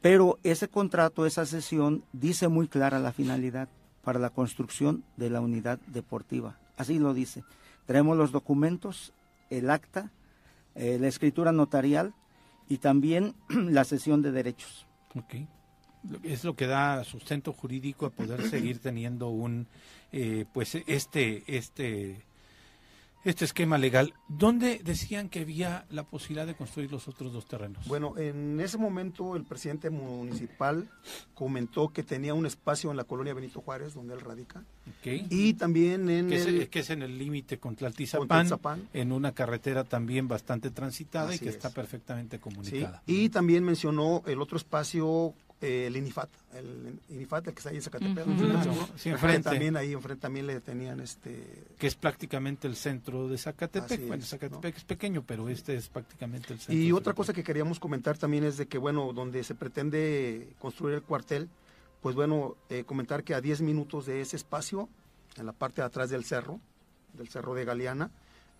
Pero 0.00 0.38
ese 0.42 0.68
contrato, 0.68 1.26
esa 1.26 1.44
sesión, 1.44 2.02
dice 2.14 2.48
muy 2.48 2.68
clara 2.68 2.98
la 2.98 3.12
finalidad 3.12 3.68
para 4.02 4.18
la 4.18 4.30
construcción 4.30 5.04
de 5.18 5.28
la 5.28 5.42
unidad 5.42 5.78
deportiva. 5.88 6.56
Así 6.78 6.98
lo 6.98 7.12
dice. 7.12 7.44
Traemos 7.84 8.16
los 8.16 8.32
documentos, 8.32 9.12
el 9.50 9.68
acta, 9.68 10.10
eh, 10.74 10.96
la 10.98 11.08
escritura 11.08 11.52
notarial 11.52 12.14
y 12.70 12.78
también 12.78 13.34
la 13.48 13.84
cesión 13.84 14.22
de 14.22 14.32
derechos. 14.32 14.86
Okay. 15.14 15.46
Es 16.22 16.44
lo 16.44 16.56
que 16.56 16.66
da 16.66 17.04
sustento 17.04 17.52
jurídico 17.52 18.06
a 18.06 18.10
poder 18.10 18.42
seguir 18.48 18.78
teniendo 18.78 19.28
un, 19.28 19.66
eh, 20.12 20.46
pues 20.54 20.76
este, 20.86 21.42
este 21.46 22.24
este 23.24 23.44
esquema 23.44 23.76
legal, 23.78 24.14
¿dónde 24.28 24.80
decían 24.82 25.28
que 25.28 25.40
había 25.40 25.84
la 25.90 26.04
posibilidad 26.04 26.46
de 26.46 26.54
construir 26.54 26.90
los 26.90 27.06
otros 27.08 27.32
dos 27.32 27.46
terrenos? 27.46 27.86
Bueno, 27.86 28.16
en 28.16 28.58
ese 28.60 28.78
momento 28.78 29.36
el 29.36 29.44
presidente 29.44 29.90
municipal 29.90 30.88
comentó 31.34 31.88
que 31.88 32.02
tenía 32.02 32.32
un 32.34 32.46
espacio 32.46 32.90
en 32.90 32.96
la 32.96 33.04
colonia 33.04 33.34
Benito 33.34 33.60
Juárez, 33.60 33.94
donde 33.94 34.14
él 34.14 34.20
radica. 34.20 34.64
Y 35.04 35.54
también 35.54 36.08
en 36.08 36.28
que 36.28 36.42
el... 36.42 36.62
Es, 36.62 36.68
que 36.68 36.78
es 36.80 36.90
en 36.90 37.02
el 37.02 37.18
límite 37.18 37.58
con 37.58 37.76
Tlaltizapán, 37.76 38.88
en 38.92 39.12
una 39.12 39.32
carretera 39.32 39.84
también 39.84 40.26
bastante 40.26 40.70
transitada 40.70 41.34
y 41.34 41.38
que 41.38 41.48
está 41.48 41.70
perfectamente 41.70 42.38
comunicada. 42.38 43.02
Y 43.06 43.28
también 43.28 43.64
mencionó 43.64 44.22
el 44.26 44.40
otro 44.40 44.56
espacio 44.56 45.34
el 45.60 45.96
INIFAT, 45.96 46.30
el 46.54 46.98
INIFAT, 47.10 47.48
el 47.48 47.54
que 47.54 47.58
está 47.58 47.70
ahí 47.70 47.76
en 47.76 47.82
Zacatepec, 47.82 49.42
también 49.42 49.76
ahí 49.76 49.92
enfrente 49.92 50.22
también 50.22 50.46
le 50.46 50.60
tenían 50.60 51.00
este... 51.00 51.64
Que 51.78 51.86
es 51.86 51.94
prácticamente 51.94 52.66
el 52.66 52.76
centro 52.76 53.28
de 53.28 53.36
Zacatepec, 53.36 54.06
bueno, 54.06 54.24
Zacatepec 54.24 54.76
es 54.76 54.84
pequeño, 54.84 55.22
pero 55.26 55.48
este 55.48 55.74
es 55.74 55.88
prácticamente 55.88 56.54
el 56.54 56.60
centro. 56.60 56.74
Y 56.74 56.92
otra 56.92 57.12
cosa 57.12 57.32
que 57.32 57.42
queríamos 57.42 57.78
comentar 57.78 58.16
también 58.16 58.44
es 58.44 58.56
de 58.56 58.66
que, 58.66 58.78
bueno, 58.78 59.12
donde 59.12 59.44
se 59.44 59.54
pretende 59.54 60.48
construir 60.58 60.94
el 60.94 61.02
cuartel, 61.02 61.48
pues 62.00 62.14
bueno, 62.14 62.56
eh, 62.70 62.84
comentar 62.84 63.22
que 63.22 63.34
a 63.34 63.40
10 63.40 63.60
minutos 63.60 64.06
de 64.06 64.22
ese 64.22 64.36
espacio, 64.36 64.88
en 65.36 65.44
la 65.44 65.52
parte 65.52 65.82
de 65.82 65.86
atrás 65.86 66.08
del 66.08 66.24
cerro, 66.24 66.58
del 67.12 67.28
cerro 67.28 67.54
de 67.54 67.64
Galeana, 67.66 68.10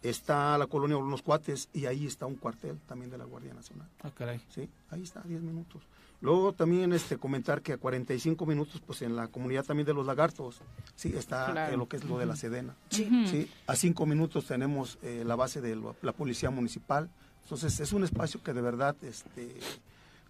está 0.03 0.57
la 0.59 0.67
colonia 0.67 0.97
de 0.97 1.03
Los 1.03 1.23
Cuates 1.23 1.69
y 1.73 1.87
ahí 1.87 2.07
está 2.07 2.27
un 2.27 2.37
cuartel 2.37 2.79
también 2.87 3.11
de 3.11 3.19
la 3.19 3.25
Guardia 3.25 3.55
Nacional. 3.55 3.89
Ah, 4.03 4.11
caray. 4.11 4.41
Sí, 4.49 4.69
ahí 4.91 5.03
está, 5.03 5.21
a 5.21 5.25
10 5.25 5.41
minutos. 5.43 5.83
Luego 6.21 6.53
también 6.53 6.93
este 6.93 7.17
comentar 7.17 7.63
que 7.63 7.73
a 7.73 7.79
45 7.79 8.45
minutos, 8.45 8.83
pues 8.87 9.01
en 9.03 9.17
la 9.17 9.29
comunidad 9.29 9.65
también 9.65 9.87
de 9.87 9.95
los 9.95 10.05
lagartos, 10.05 10.61
sí, 10.95 11.15
está 11.17 11.75
lo 11.77 11.89
que 11.89 11.97
es 11.97 12.05
lo 12.05 12.19
de 12.19 12.27
la 12.27 12.37
Sedena. 12.37 12.77
Sí. 12.91 13.51
A 13.67 13.75
5 13.75 14.05
minutos 14.07 14.47
tenemos 14.47 14.99
eh, 15.03 15.23
la 15.25 15.37
base 15.37 15.61
de 15.61 15.81
la 16.03 16.13
policía 16.13 16.51
municipal. 16.51 17.11
Entonces 17.43 17.81
es 17.81 17.93
un 17.93 18.05
espacio 18.05 18.43
que 18.43 18.53
de 18.53 18.61
verdad 18.61 18.97
este, 19.03 19.57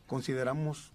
consideramos 0.06 0.92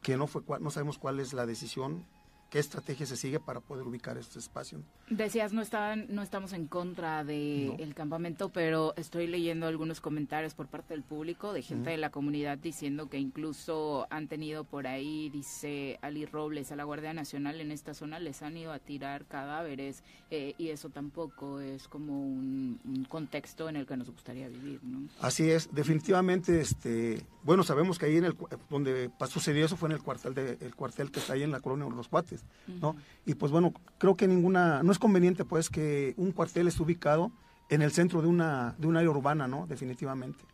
que 0.00 0.16
no 0.16 0.26
fue 0.26 0.42
no 0.60 0.70
sabemos 0.70 0.98
cuál 0.98 1.20
es 1.20 1.32
la 1.32 1.46
decisión 1.46 2.04
qué 2.52 2.58
estrategia 2.58 3.06
se 3.06 3.16
sigue 3.16 3.40
para 3.40 3.60
poder 3.60 3.86
ubicar 3.86 4.18
este 4.18 4.38
espacio. 4.38 4.82
Decías, 5.08 5.54
no, 5.54 5.62
estaban, 5.62 6.04
no 6.10 6.20
estamos 6.20 6.52
en 6.52 6.66
contra 6.66 7.24
del 7.24 7.76
el 7.78 7.94
campamento, 7.94 8.50
pero 8.50 8.92
estoy 8.96 9.26
leyendo 9.26 9.66
algunos 9.66 10.02
comentarios 10.02 10.52
por 10.52 10.66
parte 10.66 10.92
del 10.92 11.02
público, 11.02 11.54
de 11.54 11.62
gente 11.62 11.88
de 11.88 11.96
la 11.96 12.10
comunidad, 12.10 12.58
diciendo 12.58 13.08
que 13.08 13.18
incluso 13.18 14.06
han 14.10 14.28
tenido 14.28 14.64
por 14.64 14.86
ahí, 14.86 15.30
dice 15.30 15.98
Ali 16.02 16.26
Robles, 16.26 16.70
a 16.72 16.76
la 16.76 16.84
Guardia 16.84 17.14
Nacional 17.14 17.58
en 17.58 17.72
esta 17.72 17.94
zona 17.94 18.18
les 18.18 18.42
han 18.42 18.54
ido 18.54 18.72
a 18.72 18.78
tirar 18.78 19.24
cadáveres 19.24 20.04
eh, 20.30 20.54
y 20.58 20.68
eso 20.68 20.90
tampoco 20.90 21.58
es 21.58 21.88
como 21.88 22.20
un, 22.20 23.06
contexto 23.08 23.70
en 23.70 23.76
el 23.76 23.86
que 23.86 23.96
nos 23.96 24.10
gustaría 24.10 24.48
vivir. 24.48 24.80
¿no? 24.84 25.08
Así 25.22 25.50
es, 25.50 25.72
definitivamente, 25.72 26.60
este, 26.60 27.24
bueno, 27.44 27.62
sabemos 27.62 27.98
que 27.98 28.06
ahí 28.06 28.16
en 28.18 28.26
el, 28.26 28.36
donde 28.68 29.10
sucedió 29.30 29.64
eso 29.64 29.78
fue 29.78 29.88
en 29.88 29.94
el 29.94 30.02
cuartel, 30.02 30.34
de, 30.34 30.58
el 30.60 30.74
cuartel 30.74 31.10
que 31.10 31.20
está 31.20 31.32
ahí 31.32 31.42
en 31.42 31.50
la 31.50 31.60
colonia 31.60 31.86
de 31.86 31.96
los 31.96 32.08
Cuates. 32.08 32.41
¿No? 32.80 32.96
Y 33.26 33.34
pues 33.34 33.52
bueno, 33.52 33.72
creo 33.98 34.16
que 34.16 34.26
ninguna, 34.26 34.82
no 34.82 34.92
es 34.92 34.98
conveniente 34.98 35.44
pues 35.44 35.70
que 35.70 36.14
un 36.16 36.32
cuartel 36.32 36.68
esté 36.68 36.82
ubicado 36.82 37.32
en 37.68 37.82
el 37.82 37.92
centro 37.92 38.22
de 38.22 38.28
una, 38.28 38.74
de 38.78 38.86
una 38.86 39.00
área 39.00 39.10
urbana, 39.10 39.48
¿no? 39.48 39.66
Definitivamente. 39.66 40.44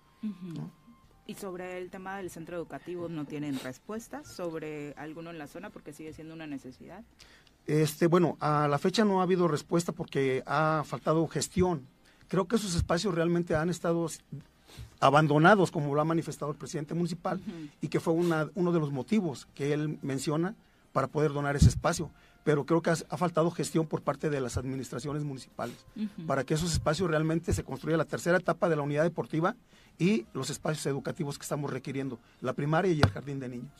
Y 1.26 1.34
sobre 1.34 1.78
el 1.78 1.90
tema 1.90 2.16
del 2.16 2.30
centro 2.30 2.56
educativo, 2.56 3.08
¿no 3.08 3.24
tienen 3.24 3.58
respuesta 3.60 4.24
sobre 4.24 4.94
alguno 4.94 5.30
en 5.30 5.38
la 5.38 5.46
zona 5.46 5.70
porque 5.70 5.92
sigue 5.92 6.12
siendo 6.12 6.34
una 6.34 6.46
necesidad? 6.46 7.04
Este, 7.66 8.06
bueno, 8.06 8.38
a 8.40 8.66
la 8.66 8.78
fecha 8.78 9.04
no 9.04 9.20
ha 9.20 9.24
habido 9.24 9.46
respuesta 9.46 9.92
porque 9.92 10.42
ha 10.46 10.82
faltado 10.86 11.26
gestión. 11.28 11.86
Creo 12.28 12.48
que 12.48 12.56
esos 12.56 12.74
espacios 12.74 13.14
realmente 13.14 13.54
han 13.54 13.68
estado 13.68 14.08
abandonados, 15.00 15.70
como 15.70 15.94
lo 15.94 16.00
ha 16.00 16.04
manifestado 16.04 16.50
el 16.50 16.56
presidente 16.56 16.94
municipal, 16.94 17.40
y 17.80 17.88
que 17.88 18.00
fue 18.00 18.14
una, 18.14 18.48
uno 18.54 18.72
de 18.72 18.80
los 18.80 18.90
motivos 18.90 19.46
que 19.54 19.72
él 19.72 19.98
menciona 20.02 20.54
para 20.98 21.06
poder 21.06 21.32
donar 21.32 21.54
ese 21.54 21.68
espacio. 21.68 22.10
Pero 22.42 22.66
creo 22.66 22.82
que 22.82 22.90
ha, 22.90 23.16
faltado 23.16 23.52
gestión 23.52 23.86
por 23.86 24.02
parte 24.02 24.30
de 24.30 24.40
las 24.40 24.56
administraciones 24.56 25.22
municipales 25.22 25.86
para 26.26 26.42
que 26.42 26.54
esos 26.54 26.72
espacios 26.72 27.08
realmente 27.08 27.52
se 27.52 27.62
construya 27.62 27.96
la 27.96 28.04
tercera 28.04 28.38
etapa 28.38 28.68
de 28.68 28.74
la 28.74 28.82
unidad 28.82 29.04
deportiva 29.04 29.54
y 29.96 30.26
los 30.32 30.50
espacios 30.50 30.84
educativos 30.86 31.38
que 31.38 31.44
estamos 31.44 31.72
requiriendo, 31.72 32.18
la 32.40 32.52
primaria 32.52 32.90
y 32.90 33.00
el 33.00 33.10
jardín 33.10 33.38
de 33.38 33.48
niños. 33.48 33.70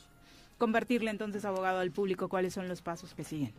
Convertirle 0.57 1.11
entonces, 1.11 1.43
abogado, 1.43 1.79
al 1.79 1.91
público, 1.91 2.29
¿cuáles 2.29 2.53
son 2.53 2.69
los 2.69 2.81
pasos 2.81 3.13
que 3.13 3.25
siguen? 3.25 3.51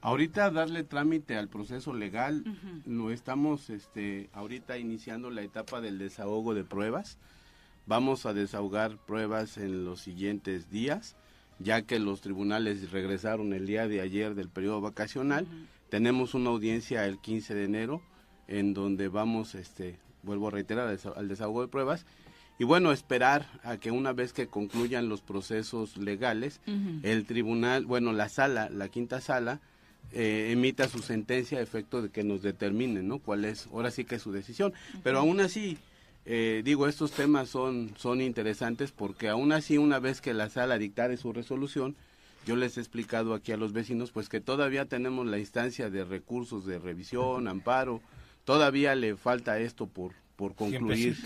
Ahorita 0.00 0.50
darle 0.50 0.82
trámite 0.82 1.36
al 1.36 1.48
proceso 1.48 1.92
legal, 1.92 2.44
no 2.86 3.10
estamos 3.10 3.68
este, 3.68 4.30
ahorita 4.32 4.78
iniciando 4.78 5.28
la 5.28 5.42
etapa 5.42 5.82
del 5.82 5.98
desahogo 5.98 6.54
de 6.54 6.64
pruebas. 6.64 7.18
Vamos 7.84 8.24
a 8.24 8.32
desahogar 8.32 8.96
pruebas 8.96 9.58
en 9.58 9.84
los 9.84 10.00
siguientes 10.00 10.70
días 10.70 11.14
ya 11.58 11.82
que 11.82 11.98
los 11.98 12.20
tribunales 12.20 12.90
regresaron 12.90 13.52
el 13.52 13.66
día 13.66 13.88
de 13.88 14.00
ayer 14.00 14.34
del 14.34 14.48
periodo 14.48 14.80
vacacional. 14.80 15.46
Tenemos 15.88 16.34
una 16.34 16.50
audiencia 16.50 17.06
el 17.06 17.18
15 17.18 17.54
de 17.54 17.64
enero 17.64 18.02
en 18.48 18.74
donde 18.74 19.08
vamos 19.08 19.54
este 19.54 19.98
vuelvo 20.22 20.48
a 20.48 20.50
reiterar, 20.50 20.98
al 21.16 21.28
desahogo 21.28 21.62
de 21.62 21.68
pruebas. 21.68 22.04
Y 22.58 22.64
bueno, 22.64 22.90
esperar 22.90 23.46
a 23.62 23.76
que 23.76 23.90
una 23.90 24.12
vez 24.12 24.32
que 24.32 24.48
concluyan 24.48 25.08
los 25.08 25.20
procesos 25.20 25.96
legales, 25.96 26.60
el 27.02 27.26
tribunal, 27.26 27.84
bueno, 27.84 28.12
la 28.12 28.28
sala, 28.28 28.70
la 28.70 28.88
quinta 28.88 29.20
sala, 29.20 29.60
eh, 30.12 30.48
emita 30.52 30.88
su 30.88 31.00
sentencia 31.00 31.58
a 31.58 31.62
efecto 31.62 32.00
de 32.00 32.08
que 32.10 32.24
nos 32.24 32.42
determinen, 32.42 33.08
¿no? 33.08 33.18
Cuál 33.18 33.44
es, 33.44 33.66
ahora 33.66 33.90
sí 33.90 34.04
que 34.04 34.14
es 34.14 34.22
su 34.22 34.32
decisión. 34.32 34.72
Pero 35.02 35.18
aún 35.18 35.40
así, 35.40 35.76
eh, 36.26 36.62
digo, 36.64 36.88
estos 36.88 37.12
temas 37.12 37.48
son, 37.48 37.92
son 37.96 38.20
interesantes 38.20 38.90
porque 38.90 39.28
aún 39.28 39.52
así, 39.52 39.78
una 39.78 40.00
vez 40.00 40.20
que 40.20 40.34
la 40.34 40.50
sala 40.50 40.76
dictare 40.76 41.16
su 41.16 41.32
resolución, 41.32 41.94
yo 42.44 42.56
les 42.56 42.76
he 42.76 42.80
explicado 42.80 43.32
aquí 43.32 43.52
a 43.52 43.56
los 43.56 43.72
vecinos, 43.72 44.10
pues 44.10 44.28
que 44.28 44.40
todavía 44.40 44.84
tenemos 44.86 45.26
la 45.26 45.38
instancia 45.38 45.88
de 45.88 46.04
recursos 46.04 46.66
de 46.66 46.78
revisión, 46.78 47.48
amparo, 47.48 48.00
todavía 48.44 48.94
le 48.94 49.16
falta 49.16 49.58
esto 49.60 49.86
por, 49.86 50.12
por 50.36 50.54
concluir. 50.54 51.16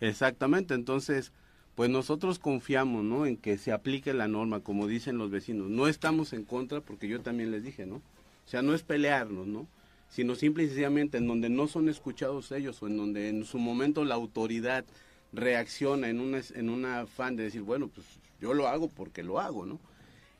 Exactamente, 0.00 0.74
entonces, 0.74 1.32
pues 1.74 1.90
nosotros 1.90 2.38
confiamos, 2.38 3.04
¿no? 3.04 3.26
En 3.26 3.36
que 3.36 3.58
se 3.58 3.72
aplique 3.72 4.14
la 4.14 4.28
norma, 4.28 4.60
como 4.60 4.86
dicen 4.86 5.18
los 5.18 5.30
vecinos. 5.30 5.70
No 5.70 5.88
estamos 5.88 6.32
en 6.32 6.44
contra, 6.44 6.80
porque 6.80 7.08
yo 7.08 7.20
también 7.20 7.50
les 7.50 7.62
dije, 7.62 7.84
¿no? 7.84 7.96
O 7.96 8.48
sea, 8.48 8.62
no 8.62 8.74
es 8.74 8.82
pelearnos, 8.82 9.46
¿no? 9.46 9.66
Sino 10.08 10.34
simple 10.34 10.64
y 10.64 10.66
sencillamente 10.66 11.18
en 11.18 11.26
donde 11.26 11.48
no 11.48 11.68
son 11.68 11.88
escuchados 11.88 12.52
ellos 12.52 12.82
o 12.82 12.86
en 12.86 12.96
donde 12.96 13.28
en 13.28 13.44
su 13.44 13.58
momento 13.58 14.04
la 14.04 14.14
autoridad 14.14 14.84
reacciona 15.32 16.08
en 16.08 16.20
una, 16.20 16.40
en 16.54 16.70
un 16.70 16.84
afán 16.84 17.36
de 17.36 17.44
decir, 17.44 17.62
bueno, 17.62 17.88
pues 17.88 18.06
yo 18.40 18.54
lo 18.54 18.68
hago 18.68 18.88
porque 18.88 19.22
lo 19.22 19.40
hago, 19.40 19.66
¿no? 19.66 19.78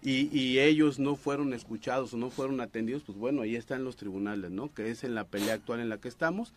Y, 0.02 0.28
y, 0.36 0.60
ellos 0.60 0.98
no 0.98 1.16
fueron 1.16 1.52
escuchados 1.52 2.14
o 2.14 2.16
no 2.16 2.30
fueron 2.30 2.60
atendidos, 2.60 3.02
pues 3.04 3.18
bueno, 3.18 3.42
ahí 3.42 3.56
están 3.56 3.82
los 3.82 3.96
tribunales, 3.96 4.50
¿no? 4.50 4.72
Que 4.72 4.90
es 4.90 5.02
en 5.02 5.14
la 5.14 5.24
pelea 5.24 5.54
actual 5.54 5.80
en 5.80 5.88
la 5.88 5.98
que 5.98 6.08
estamos 6.08 6.52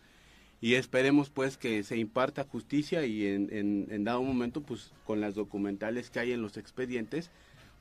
y 0.60 0.74
esperemos 0.74 1.30
pues 1.30 1.56
que 1.56 1.82
se 1.82 1.96
imparta 1.96 2.44
justicia 2.44 3.06
y 3.06 3.26
en, 3.26 3.48
en, 3.50 3.88
en 3.90 4.04
dado 4.04 4.22
momento 4.22 4.60
pues 4.60 4.92
con 5.06 5.20
las 5.20 5.34
documentales 5.34 6.10
que 6.10 6.20
hay 6.20 6.32
en 6.32 6.42
los 6.42 6.58
expedientes 6.58 7.30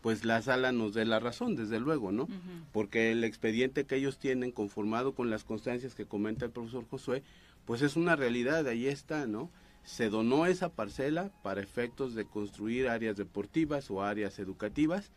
pues 0.01 0.23
la 0.25 0.41
sala 0.41 0.71
nos 0.71 0.93
dé 0.93 1.05
la 1.05 1.19
razón, 1.19 1.55
desde 1.55 1.79
luego, 1.79 2.11
¿no? 2.11 2.27
Porque 2.71 3.11
el 3.11 3.23
expediente 3.23 3.85
que 3.85 3.95
ellos 3.95 4.17
tienen 4.17 4.51
conformado 4.51 5.13
con 5.13 5.29
las 5.29 5.43
constancias 5.43 5.95
que 5.95 6.05
comenta 6.05 6.45
el 6.45 6.51
profesor 6.51 6.85
Josué, 6.89 7.23
pues 7.65 7.81
es 7.81 7.95
una 7.95 8.15
realidad, 8.15 8.67
ahí 8.67 8.87
está, 8.87 9.27
¿no? 9.27 9.51
Se 9.83 10.09
donó 10.09 10.45
esa 10.45 10.69
parcela 10.69 11.31
para 11.43 11.61
efectos 11.61 12.15
de 12.15 12.25
construir 12.25 12.87
áreas 12.87 13.17
deportivas 13.17 13.89
o 13.91 14.03
áreas 14.03 14.39
educativas 14.39 15.11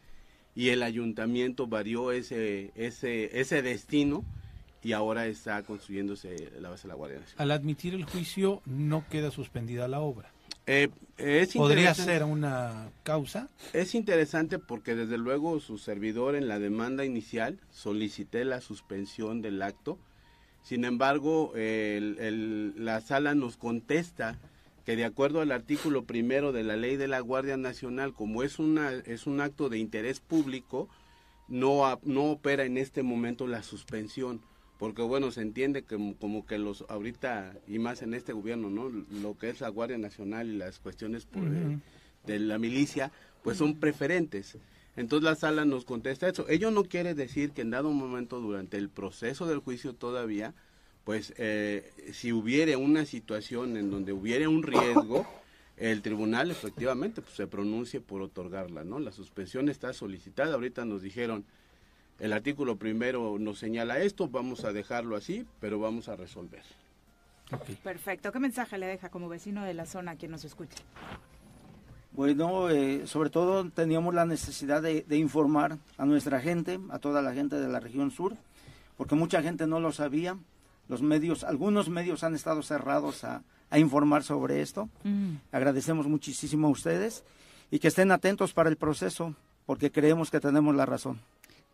y 0.54 0.68
el 0.68 0.82
ayuntamiento 0.82 1.66
varió 1.66 2.12
ese, 2.12 2.72
ese, 2.74 3.40
ese 3.40 3.62
destino 3.62 4.24
y 4.82 4.92
ahora 4.92 5.26
está 5.26 5.62
construyéndose 5.62 6.50
la 6.60 6.70
base 6.70 6.82
de 6.82 6.88
la 6.88 6.94
Guardia 6.94 7.20
Nacional. 7.20 7.42
Al 7.42 7.50
admitir 7.52 7.94
el 7.94 8.04
juicio 8.04 8.62
no 8.66 9.04
queda 9.08 9.30
suspendida 9.30 9.86
la 9.88 10.00
obra. 10.00 10.32
Eh, 10.66 10.88
es 11.18 11.54
¿Podría 11.54 11.94
ser 11.94 12.24
una 12.24 12.90
causa? 13.02 13.48
Es 13.72 13.94
interesante 13.94 14.58
porque 14.58 14.94
desde 14.94 15.18
luego 15.18 15.60
su 15.60 15.78
servidor 15.78 16.34
en 16.34 16.48
la 16.48 16.58
demanda 16.58 17.04
inicial 17.04 17.58
solicité 17.70 18.44
la 18.44 18.60
suspensión 18.60 19.42
del 19.42 19.62
acto. 19.62 19.98
Sin 20.62 20.84
embargo, 20.84 21.52
la 21.54 23.00
sala 23.00 23.34
nos 23.34 23.56
contesta 23.56 24.38
que 24.84 24.96
de 24.96 25.04
acuerdo 25.04 25.40
al 25.40 25.52
artículo 25.52 26.04
primero 26.04 26.52
de 26.52 26.64
la 26.64 26.76
ley 26.76 26.96
de 26.96 27.08
la 27.08 27.20
Guardia 27.20 27.56
Nacional, 27.56 28.14
como 28.14 28.42
es, 28.42 28.58
una, 28.58 28.92
es 28.92 29.26
un 29.26 29.40
acto 29.40 29.68
de 29.68 29.78
interés 29.78 30.20
público, 30.20 30.88
no, 31.48 32.00
no 32.04 32.24
opera 32.24 32.64
en 32.64 32.78
este 32.78 33.02
momento 33.02 33.46
la 33.46 33.62
suspensión 33.62 34.40
porque 34.82 35.02
bueno, 35.02 35.30
se 35.30 35.42
entiende 35.42 35.84
que 35.84 35.96
como 36.18 36.44
que 36.44 36.58
los 36.58 36.84
ahorita 36.88 37.54
y 37.68 37.78
más 37.78 38.02
en 38.02 38.14
este 38.14 38.32
gobierno, 38.32 38.68
¿no? 38.68 38.88
Lo 38.88 39.38
que 39.38 39.48
es 39.48 39.60
la 39.60 39.68
Guardia 39.68 39.96
Nacional 39.96 40.48
y 40.48 40.56
las 40.56 40.80
cuestiones 40.80 41.28
de, 42.26 42.38
la 42.40 42.58
milicia, 42.58 43.12
pues 43.44 43.58
son 43.58 43.78
preferentes. 43.78 44.58
Entonces 44.96 45.22
la 45.22 45.36
sala 45.36 45.64
nos 45.64 45.84
contesta 45.84 46.28
eso. 46.28 46.48
Ello 46.48 46.72
no 46.72 46.82
quiere 46.82 47.14
decir 47.14 47.52
que 47.52 47.62
en 47.62 47.70
dado 47.70 47.92
momento 47.92 48.40
durante 48.40 48.76
el 48.76 48.88
proceso 48.88 49.46
del 49.46 49.60
juicio 49.60 49.94
todavía, 49.94 50.52
pues 51.04 51.32
eh, 51.36 51.88
si 52.12 52.32
hubiere 52.32 52.74
una 52.74 53.06
situación 53.06 53.76
en 53.76 53.88
donde 53.88 54.12
hubiere 54.12 54.48
un 54.48 54.64
riesgo, 54.64 55.24
el 55.76 56.02
tribunal 56.02 56.50
efectivamente 56.50 57.22
pues, 57.22 57.36
se 57.36 57.46
pronuncie 57.46 58.00
por 58.00 58.20
otorgarla, 58.20 58.82
¿no? 58.82 58.98
La 58.98 59.12
suspensión 59.12 59.68
está 59.68 59.92
solicitada. 59.92 60.54
Ahorita 60.54 60.84
nos 60.84 61.02
dijeron 61.02 61.44
el 62.18 62.32
artículo 62.32 62.76
primero 62.76 63.38
nos 63.38 63.58
señala 63.58 63.98
esto, 63.98 64.28
vamos 64.28 64.64
a 64.64 64.72
dejarlo 64.72 65.16
así, 65.16 65.46
pero 65.60 65.78
vamos 65.78 66.08
a 66.08 66.16
resolver. 66.16 66.62
Perfecto. 67.82 68.32
¿Qué 68.32 68.38
mensaje 68.38 68.78
le 68.78 68.86
deja 68.86 69.10
como 69.10 69.28
vecino 69.28 69.64
de 69.64 69.74
la 69.74 69.86
zona 69.86 70.12
a 70.12 70.16
quien 70.16 70.30
nos 70.30 70.44
escucha? 70.44 70.78
Bueno, 72.12 72.68
eh, 72.68 73.06
sobre 73.06 73.30
todo 73.30 73.70
teníamos 73.70 74.14
la 74.14 74.26
necesidad 74.26 74.82
de, 74.82 75.04
informar 75.16 75.78
a 75.96 76.04
nuestra 76.04 76.40
gente, 76.40 76.78
a 76.90 76.98
toda 76.98 77.22
la 77.22 77.32
gente 77.32 77.56
de 77.56 77.68
la 77.68 77.80
región 77.80 78.10
sur, 78.10 78.36
porque 78.96 79.14
mucha 79.14 79.42
gente 79.42 79.66
no 79.66 79.80
lo 79.80 79.92
sabía. 79.92 80.36
Los 80.88 81.00
medios, 81.00 81.42
algunos 81.42 81.88
medios 81.88 82.22
han 82.22 82.34
estado 82.34 82.62
cerrados 82.62 83.24
a, 83.24 83.42
informar 83.74 84.22
sobre 84.22 84.60
esto. 84.60 84.90
Mm. 85.02 85.36
Agradecemos 85.50 86.06
muchísimo 86.06 86.66
a 86.66 86.70
ustedes 86.70 87.24
y 87.70 87.78
que 87.78 87.88
estén 87.88 88.12
atentos 88.12 88.52
para 88.52 88.68
el 88.68 88.76
proceso, 88.76 89.34
porque 89.64 89.90
creemos 89.90 90.30
que 90.30 90.40
tenemos 90.40 90.74
la 90.74 90.84
razón. 90.84 91.18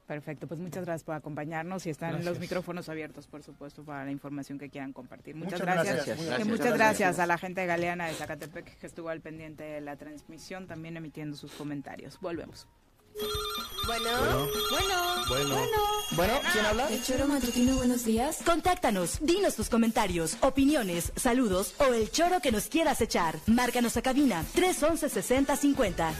Perfecto, 0.08 0.46
pues 0.46 0.58
muchas 0.58 0.86
gracias 0.86 1.04
por 1.04 1.14
acompañarnos 1.14 1.84
y 1.84 1.90
están 1.90 2.24
los 2.24 2.38
micrófonos 2.38 2.88
abiertos, 2.88 3.26
por 3.26 3.42
supuesto, 3.42 3.84
para 3.84 4.06
la 4.06 4.10
información 4.10 4.58
que 4.58 4.70
quieran 4.70 4.94
compartir. 4.94 5.36
Muchas, 5.36 5.60
gracias. 5.60 6.46
Muchas 6.46 6.72
gracias 6.72 7.18
a 7.18 7.26
la 7.26 7.36
gente 7.36 7.66
galeana 7.66 8.06
de 8.06 8.14
Zacatepec 8.14 8.78
que 8.78 8.86
estuvo 8.86 9.10
al 9.10 9.20
pendiente 9.20 9.64
de 9.64 9.82
la 9.82 9.96
transmisión, 9.96 10.66
también 10.66 10.96
emitiendo 10.96 11.36
sus 11.36 11.52
comentarios. 11.52 12.18
Volvemos. 12.22 12.66
Bueno, 13.86 14.48
bueno, 14.70 15.24
bueno, 15.28 15.66
bueno, 16.12 16.40
¿quién 16.52 16.64
habla? 16.64 16.88
El 16.88 17.02
Choro 17.02 17.28
Matutino, 17.28 17.76
buenos 17.76 18.06
días. 18.06 18.38
Contáctanos, 18.46 19.18
dinos 19.20 19.56
tus 19.56 19.68
comentarios, 19.68 20.38
opiniones, 20.40 21.12
saludos 21.16 21.74
o 21.80 21.92
el 21.92 22.10
choro 22.10 22.40
que 22.40 22.50
nos 22.50 22.68
quieras 22.68 23.02
echar. 23.02 23.36
Márcanos 23.46 23.98
a 23.98 24.02
cabina 24.02 24.42
311 24.54 25.10
6050. 25.10 26.14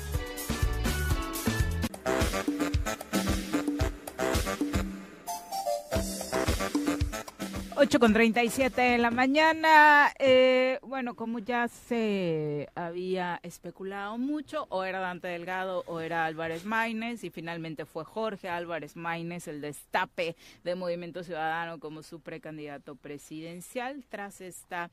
8 7.81 8.01
con 8.01 8.13
37 8.13 8.81
de 8.81 8.99
la 8.99 9.13
mañana. 9.13 10.13
Eh, 10.19 10.81
bueno, 10.83 11.15
como 11.15 11.39
ya 11.39 11.69
se 11.69 12.69
había 12.75 13.39
especulado 13.45 14.19
mucho, 14.19 14.67
o 14.69 14.83
era 14.83 14.99
Dante 14.99 15.29
Delgado 15.29 15.85
o 15.87 16.01
era 16.01 16.25
Álvarez 16.25 16.65
Maínez, 16.65 17.23
y 17.23 17.31
finalmente 17.31 17.85
fue 17.87 18.05
Jorge 18.05 18.49
Álvarez 18.49 18.97
Maínez 18.97 19.47
el 19.47 19.61
destape 19.61 20.35
de 20.65 20.75
Movimiento 20.75 21.23
Ciudadano 21.23 21.79
como 21.79 22.03
su 22.03 22.19
precandidato 22.19 22.97
presidencial 22.97 24.05
tras 24.09 24.41
esta 24.41 24.91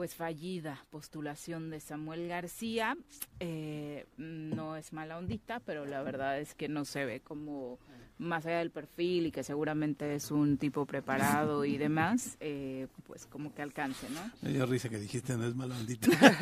pues 0.00 0.14
fallida 0.14 0.86
postulación 0.88 1.68
de 1.68 1.78
Samuel 1.78 2.26
García. 2.26 2.96
Eh, 3.38 4.06
no 4.16 4.78
es 4.78 4.94
mala 4.94 5.18
ondita, 5.18 5.60
pero 5.60 5.84
la 5.84 6.02
verdad 6.02 6.40
es 6.40 6.54
que 6.54 6.70
no 6.70 6.86
se 6.86 7.04
ve 7.04 7.20
como 7.20 7.78
más 8.20 8.44
allá 8.44 8.58
del 8.58 8.70
perfil 8.70 9.26
y 9.26 9.30
que 9.30 9.42
seguramente 9.42 10.14
es 10.14 10.30
un 10.30 10.58
tipo 10.58 10.84
preparado 10.84 11.64
y 11.64 11.78
demás, 11.78 12.36
eh, 12.40 12.86
pues 13.06 13.26
como 13.26 13.54
que 13.54 13.62
alcance, 13.62 14.08
¿no? 14.10 14.20
Me 14.42 14.52
dio 14.52 14.66
risa 14.66 14.90
que 14.90 14.98
dijiste 14.98 15.36
no 15.36 15.46
es 15.46 15.54
mala 15.54 15.74
ondita. 15.74 16.08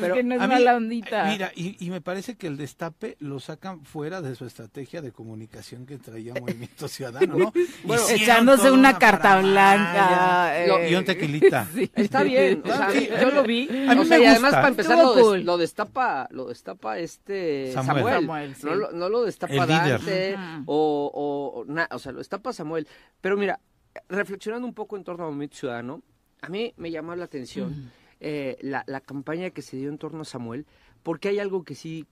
Pero 0.00 0.14
que 0.14 0.22
no 0.22 0.34
es 0.36 0.48
mala 0.48 0.76
ondita. 0.76 1.26
Mira, 1.26 1.52
y, 1.54 1.76
y, 1.84 1.90
me 1.90 2.00
parece 2.00 2.36
que 2.36 2.46
el 2.46 2.56
destape 2.56 3.16
lo 3.20 3.38
sacan 3.38 3.84
fuera 3.84 4.22
de 4.22 4.34
su 4.34 4.46
estrategia 4.46 5.02
de 5.02 5.12
comunicación 5.12 5.84
que 5.84 5.98
traía 5.98 6.32
Movimiento 6.34 6.88
Ciudadano, 6.88 7.36
¿no? 7.36 7.52
bueno, 7.84 8.02
echándose 8.08 8.70
una, 8.70 8.98
carta 8.98 9.40
blanca. 9.40 10.88
y 10.88 10.94
un 10.94 11.04
tequilita. 11.04 11.68
Está 11.94 12.22
bien, 12.22 12.62
yo 12.92 13.30
lo 13.30 13.42
vi. 13.46 13.68
A 13.88 13.94
mí 13.94 14.00
o 14.00 14.04
sea, 14.04 14.18
y 14.18 14.24
además 14.24 14.52
para 14.52 14.68
empezar 14.68 14.98
lo, 14.98 15.36
lo, 15.36 15.58
destapa, 15.58 16.28
lo 16.30 16.46
destapa 16.48 16.98
este 16.98 17.72
Samuel. 17.72 18.26
no, 18.62 18.74
lo, 18.74 18.92
no, 18.92 19.08
lo 19.08 19.24
destapa 19.24 19.66
Dante 19.66 20.36
o 20.66 21.10
o, 21.12 21.66
o, 21.90 21.98
sea, 21.98 22.12
lo 22.12 22.20
está 22.20 22.38
para 22.38 22.52
Samuel. 22.52 22.86
Pero 23.20 23.36
mira, 23.36 23.60
reflexionando 24.08 24.66
un 24.66 24.74
poco 24.74 24.96
en 24.96 25.04
torno 25.04 25.24
a 25.24 25.26
Movimiento 25.28 25.56
Ciudadano, 25.56 26.02
a 26.42 26.48
mí 26.48 26.72
me 26.76 26.90
llamó 26.90 27.14
la 27.14 27.24
atención 27.24 27.90
eh, 28.20 28.58
la, 28.60 28.84
la 28.86 29.00
campaña 29.00 29.50
que 29.50 29.62
se 29.62 29.76
dio 29.76 29.88
en 29.88 29.98
torno 29.98 30.22
a 30.22 30.24
Samuel, 30.24 30.66
porque 31.02 31.28
hay 31.28 31.38
algo 31.38 31.64
que 31.64 31.74
sí 31.74 32.06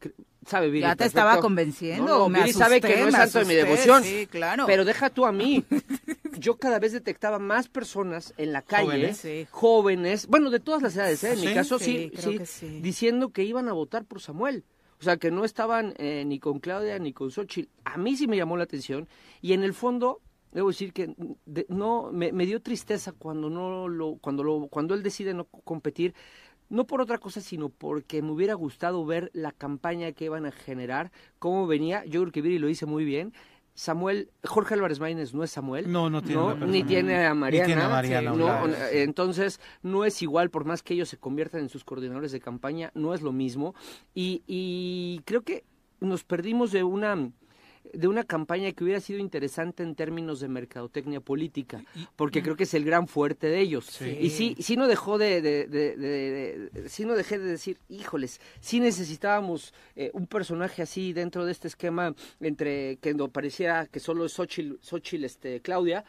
sabe 0.47 0.71
bien. 0.71 0.83
Ya 0.83 0.97
te 0.97 1.05
estaba 1.05 1.41
convenciendo. 1.41 2.29
No, 2.29 2.53
sabe 2.53 2.81
que 2.81 2.97
no 2.97 3.09
es 3.09 3.15
santo 3.15 3.41
de 3.41 3.45
mi 3.45 3.55
devoción. 3.55 4.03
Sí, 4.03 4.27
claro. 4.27 4.65
Pero 4.67 4.85
deja 4.85 5.11
tú 5.11 5.27
a 5.27 5.33
mí. 5.33 5.65
Yo 6.39 6.57
cada 6.57 6.79
vez 6.79 6.93
detectaba 6.93 7.39
más 7.39 7.69
personas 7.69 8.33
en 8.37 8.53
la 8.53 8.63
calle, 8.63 9.49
jóvenes, 9.51 10.29
bueno, 10.29 10.51
de 10.51 10.61
todas 10.61 10.83
las 10.83 10.95
edades, 10.95 11.25
¿eh? 11.25 11.33
en 11.33 11.41
mi 11.41 11.53
caso 11.53 11.81
sí, 11.81 12.13
sí, 12.45 12.81
diciendo 12.81 13.31
que 13.31 13.43
iban 13.43 13.69
a 13.69 13.73
votar 13.73 14.05
por 14.05 14.21
Samuel. 14.21 14.65
O 15.01 15.05
sea, 15.05 15.17
que 15.17 15.31
no 15.31 15.45
estaban 15.45 15.95
eh, 15.99 16.25
ni 16.25 16.39
con 16.39 16.59
Claudia 16.59 16.99
ni 16.99 17.13
con 17.13 17.31
Xochitl. 17.31 17.71
A 17.85 17.97
mí 17.99 18.17
sí 18.17 18.27
me 18.27 18.37
llamó 18.37 18.57
la 18.57 18.65
atención. 18.65 19.09
Y 19.41 19.53
en 19.53 19.63
el 19.63 19.75
fondo, 19.75 20.21
debo 20.53 20.69
decir 20.69 20.93
que 20.93 21.15
no 21.69 22.11
me, 22.13 22.33
me, 22.33 22.47
dio 22.47 22.61
tristeza 22.61 23.13
cuando 23.13 23.49
no 23.51 23.89
lo 23.89 24.17
cuando 24.17 24.43
lo 24.43 24.67
cuando 24.69 24.95
él 24.95 25.03
decide 25.03 25.35
no 25.35 25.45
competir 25.45 26.15
no 26.69 26.87
por 26.87 27.01
otra 27.01 27.19
cosa, 27.19 27.41
sino 27.41 27.69
porque 27.69 28.23
me 28.23 28.31
hubiera 28.31 28.55
gustado 28.55 29.05
ver 29.05 29.31
la 29.33 29.53
campaña 29.53 30.13
que 30.13 30.27
iban 30.27 30.47
a 30.47 30.53
generar, 30.53 31.11
cómo 31.39 31.67
venía. 31.67 32.05
Yo 32.05 32.21
creo 32.21 32.33
que 32.33 32.43
Viri 32.43 32.59
lo 32.59 32.67
dice 32.67 32.87
muy 32.87 33.05
bien. 33.05 33.33
Samuel, 33.75 34.33
Jorge 34.43 34.75
Álvarez 34.75 34.99
Maínez 34.99 35.35
no 35.35 35.45
es 35.45 35.53
Samuel. 35.53 35.91
No, 35.91 36.11
no 36.11 36.21
tiene. 36.21 36.67
Ni 36.67 36.83
tiene 36.83 37.25
a 37.27 37.33
Mariana. 37.33 38.03
entonces, 38.91 39.61
no 39.83 40.05
es 40.05 40.21
igual, 40.21 40.51
por 40.51 40.65
más 40.65 40.83
que 40.83 40.95
ellos 40.95 41.09
se 41.09 41.17
conviertan 41.17 41.61
en 41.61 41.69
sus 41.69 41.85
coordinadores 41.85 42.33
de 42.33 42.41
campaña, 42.41 42.91
no 42.95 43.15
es 43.15 43.23
lo 43.23 43.31
mismo. 43.33 43.77
Y, 44.15 44.43
y 44.49 45.23
creo 45.25 45.43
que 45.43 45.65
nos 46.01 46.25
perdimos 46.25 46.73
de 46.73 46.83
una 46.83 47.31
de 47.93 48.09
una 48.09 48.25
campaña 48.25 48.73
que 48.73 48.85
hubiera 48.85 49.01
sido 49.01 49.19
interesante 49.19 49.83
en 49.83 49.95
términos 49.95 50.41
de 50.41 50.49
mercadotecnia 50.49 51.21
política, 51.21 51.85
porque 52.17 52.43
creo 52.43 52.57
que 52.57 52.65
es 52.65 52.75
el 52.75 52.85
gran 52.85 53.09
fuerte 53.09 53.49
de 53.49 53.61
ellos. 53.61 54.01
Y 54.01 54.31
sí, 54.31 54.57
sí 54.59 54.77
no 54.77 54.87
dejó 54.87 55.19
de, 55.19 55.41
de, 55.41 55.67
de, 55.67 56.89
sí 56.89 57.05
no 57.05 57.15
dejé 57.15 57.39
de 57.39 57.47
decir, 57.47 57.79
híjoles, 57.89 58.41
sí 58.61 58.81
necesitábamos 58.81 59.73
eh, 59.97 60.11
un 60.13 60.27
personaje 60.27 60.83
así 60.83 61.13
dentro 61.13 61.45
de 61.45 61.53
este 61.53 61.69
esquema 61.69 62.15
entre 62.41 62.97
que 62.97 63.15
no 63.15 63.29
pareciera 63.29 63.87
que 63.87 64.01
solo 64.01 64.25
es 64.25 64.33
Xochitl, 64.33 65.25
este, 65.25 65.61
Claudia, 65.61 66.05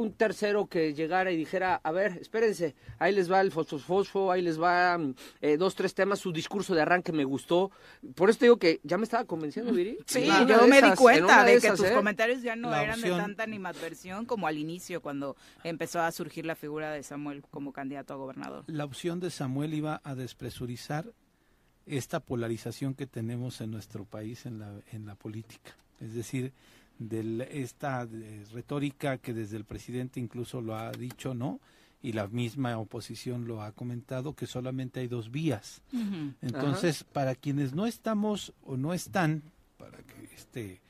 un 0.00 0.14
tercero 0.14 0.66
que 0.66 0.94
llegara 0.94 1.30
y 1.30 1.36
dijera, 1.36 1.80
a 1.82 1.92
ver, 1.92 2.18
espérense, 2.20 2.74
ahí 2.98 3.14
les 3.14 3.30
va 3.30 3.40
el 3.42 3.52
fosfosfosfo, 3.52 4.32
ahí 4.32 4.40
les 4.40 4.60
va 4.60 4.96
mm, 4.96 5.14
eh, 5.42 5.56
dos, 5.58 5.74
tres 5.74 5.94
temas, 5.94 6.18
su 6.18 6.32
discurso 6.32 6.74
de 6.74 6.80
arranque 6.80 7.12
me 7.12 7.24
gustó. 7.24 7.70
Por 8.14 8.30
eso 8.30 8.38
digo 8.40 8.56
que 8.56 8.80
ya 8.82 8.96
me 8.96 9.04
estaba 9.04 9.24
convenciendo, 9.24 9.72
Viri. 9.72 9.98
Sí, 10.06 10.26
yo 10.48 10.66
me 10.66 10.80
di 10.80 10.90
cuenta 10.96 11.44
de, 11.44 11.60
que 11.60 11.70
tus 11.70 11.82
¿eh? 11.82 11.92
comentarios 11.94 12.42
ya 12.42 12.56
no 12.56 12.74
eran 12.74 13.00
de 13.00 13.10
tanta 13.10 13.42
animadversión 13.42 14.24
como 14.24 14.46
al 14.46 14.56
inicio, 14.56 15.02
cuando 15.02 15.36
empezó 15.64 16.00
a 16.00 16.10
surgir 16.12 16.46
la 16.46 16.56
figura 16.56 16.90
de 16.92 17.02
Samuel 17.02 17.42
como 17.50 17.72
candidato 17.72 18.14
a 18.14 18.16
gobernador. 18.16 18.64
La 18.68 18.86
opción 18.86 19.20
de 19.20 19.30
Samuel 19.30 19.74
iba 19.74 20.00
a 20.02 20.14
despresurizar 20.14 21.12
esta 21.84 22.20
polarización 22.20 22.94
que 22.94 23.06
tenemos 23.06 23.60
en 23.60 23.70
nuestro 23.70 24.06
país 24.06 24.46
en 24.46 24.60
la, 24.60 24.80
en 24.92 25.04
la 25.04 25.14
política. 25.14 25.76
Es 26.00 26.14
decir, 26.14 26.54
de 27.00 27.48
esta 27.50 28.06
retórica 28.52 29.16
que 29.18 29.32
desde 29.32 29.56
el 29.56 29.64
presidente 29.64 30.20
incluso 30.20 30.60
lo 30.60 30.76
ha 30.76 30.92
dicho, 30.92 31.34
¿no? 31.34 31.58
Y 32.02 32.12
la 32.12 32.28
misma 32.28 32.78
oposición 32.78 33.48
lo 33.48 33.62
ha 33.62 33.72
comentado, 33.72 34.34
que 34.34 34.46
solamente 34.46 35.00
hay 35.00 35.08
dos 35.08 35.30
vías. 35.30 35.82
Entonces, 36.40 37.04
para 37.04 37.34
quienes 37.34 37.74
no 37.74 37.86
estamos 37.86 38.52
o 38.62 38.76
no 38.76 38.94
están, 38.94 39.42
para 39.78 39.98
que 39.98 40.34
este, 40.34 40.80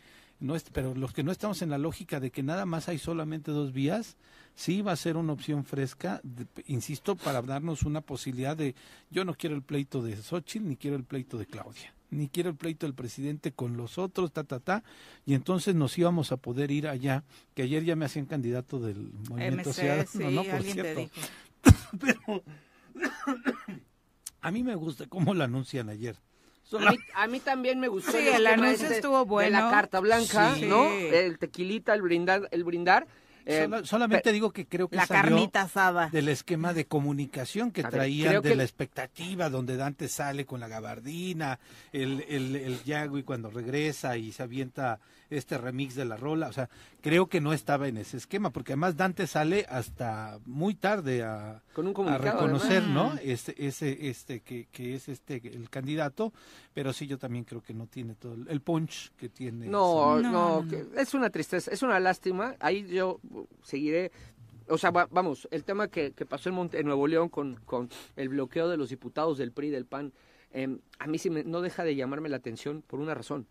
no 0.41 0.57
es, 0.57 0.65
pero 0.73 0.95
los 0.95 1.12
que 1.12 1.23
no 1.23 1.32
estamos 1.32 1.62
en 1.62 1.70
la 1.70 1.78
lógica 1.78 2.20
de 2.20 2.31
que 2.31 2.43
nada 2.43 2.66
más 2.66 2.89
hay 2.89 2.99
solamente 2.99 3.53
dos 3.53 3.73
vías, 3.73 4.16
sí 4.55 4.82
va 4.82 4.93
a 4.93 4.97
ser 4.97 5.16
una 5.16 5.32
opción 5.32 5.65
fresca, 5.65 6.20
insisto, 6.66 7.15
para 7.15 7.41
darnos 7.41 7.85
una 7.85 8.01
posibilidad 8.01 8.57
de, 8.57 8.74
yo 9.11 9.24
no 9.24 9.35
quiero 9.35 9.55
el 9.55 9.62
pleito 9.62 10.03
de 10.03 10.16
Xochitl 10.16 10.66
ni 10.66 10.77
quiero 10.77 10.97
el 10.97 11.05
pleito 11.05 11.39
de 11.39 11.47
Claudia 11.47 11.95
ni 12.11 12.28
quiero 12.28 12.51
el 12.51 12.57
pleito 12.57 12.87
del 12.87 12.95
presidente 12.95 13.53
con 13.53 13.77
los 13.77 13.99
otros, 13.99 14.32
ta, 14.32 14.45
ta, 14.45 14.61
ta, 14.61 14.82
y 15.24 15.35
entonces 15.35 15.74
nos 15.74 15.97
íbamos 15.99 16.32
a 16.32 16.37
poder 16.37 16.70
ir 16.70 16.89
allá, 16.89 17.24
que 17.55 17.62
ayer 17.62 17.85
ya 17.85 17.97
me 17.97 18.05
hacían 18.05 18.27
candidato 18.27 18.81
del 18.81 19.12
Movimiento 19.28 19.73
Ciudadano, 19.73 20.31
no, 20.31 20.45
por 20.45 20.62
cierto. 20.62 21.11
Pero 22.01 22.43
a 24.41 24.51
mí 24.51 24.62
me 24.62 24.74
gusta 24.74 25.07
cómo 25.07 25.35
lo 25.35 25.45
anuncian 25.45 25.89
ayer. 25.89 26.16
A 27.15 27.27
mí, 27.27 27.41
también 27.41 27.81
me 27.81 27.89
gustó. 27.89 28.12
Sí, 28.12 28.28
el 28.28 28.47
anuncio 28.47 28.89
estuvo 28.89 29.24
bueno. 29.27 29.57
De 29.57 29.65
la 29.65 29.70
carta 29.70 29.99
blanca, 29.99 30.55
¿no? 30.62 30.89
El 30.89 31.39
tequilita, 31.39 31.95
el 31.95 32.03
brindar, 32.03 32.49
el 32.53 32.62
brindar 32.62 33.09
eh, 33.51 33.68
solamente 33.85 34.32
digo 34.32 34.52
que 34.52 34.66
creo 34.66 34.89
que 34.89 34.97
la 34.97 35.06
carnita 35.06 35.62
asada. 35.62 36.09
del 36.10 36.28
esquema 36.28 36.72
de 36.72 36.86
comunicación 36.86 37.70
que 37.70 37.82
traían 37.82 38.43
de 38.43 38.56
la 38.56 38.62
expectativa 38.62 39.51
donde 39.51 39.77
Dante 39.77 40.09
sale 40.09 40.47
con 40.47 40.60
la 40.60 40.68
gabardina, 40.68 41.59
el, 41.93 42.24
el, 42.28 42.56
el 42.56 42.82
Yagui 42.85 43.22
cuando 43.22 43.51
regresa 43.51 44.16
y 44.16 44.32
se 44.32 44.43
avienta 44.43 45.01
este 45.31 45.59
remix 45.59 45.94
de 45.94 46.05
la 46.05 46.16
rola, 46.16 46.48
o 46.48 46.52
sea, 46.52 46.69
creo 47.01 47.28
que 47.28 47.40
no 47.40 47.52
estaba 47.52 47.89
en 47.89 47.97
ese 47.97 48.16
esquema, 48.16 48.51
porque 48.51 48.73
además 48.73 48.97
Dante 48.97 49.27
sale 49.27 49.65
hasta 49.69 50.39
muy 50.44 50.74
tarde 50.74 51.23
a, 51.23 51.62
a 52.07 52.19
reconocer, 52.19 52.82
¿no? 52.82 53.15
Este, 53.23 53.66
ese, 53.66 54.09
este, 54.09 54.40
que, 54.40 54.66
que 54.70 54.94
es 54.94 55.09
este 55.09 55.40
el 55.44 55.70
candidato, 55.70 56.32
pero 56.74 56.93
sí 56.93 57.07
yo 57.07 57.19
también 57.19 57.44
creo 57.44 57.62
que 57.62 57.74
no 57.74 57.86
tiene 57.86 58.15
todo 58.15 58.35
el, 58.35 58.61
punch 58.61 59.12
que 59.16 59.28
tiene. 59.28 59.66
No, 59.66 60.20
no, 60.20 60.65
es 60.97 61.15
una 61.15 61.31
tristeza, 61.31 61.70
es 61.70 61.82
una 61.82 61.98
lástima. 62.01 62.57
Ahí 62.61 62.86
yo 62.89 63.20
seguiré 63.62 64.11
o 64.69 64.78
sea, 64.78 64.90
vamos, 64.93 65.48
el 65.51 65.65
tema 65.65 65.89
que, 65.89 66.12
que 66.12 66.24
pasó 66.24 66.48
en, 66.48 66.70
en, 66.73 66.86
Nuevo 66.86 67.09
León 67.09 67.28
con, 67.28 67.57
con, 67.65 67.89
el 68.15 68.28
bloqueo 68.28 68.69
de 68.69 68.77
los 68.77 68.90
diputados 68.90 69.36
del 69.36 69.51
PRI, 69.51 69.70
del 69.70 69.85
PAN, 69.85 70.12
eh, 70.52 70.78
a 70.98 71.07
mí 71.07 71.19
sí 71.19 71.28
me, 71.31 71.44
no 71.44 71.61
deja 71.61 71.85
de 71.85 71.97
llamarme 71.97 72.28
la 72.28 72.36
atención 72.36 72.82
por 72.86 73.01
una 73.01 73.15
razón 73.15 73.47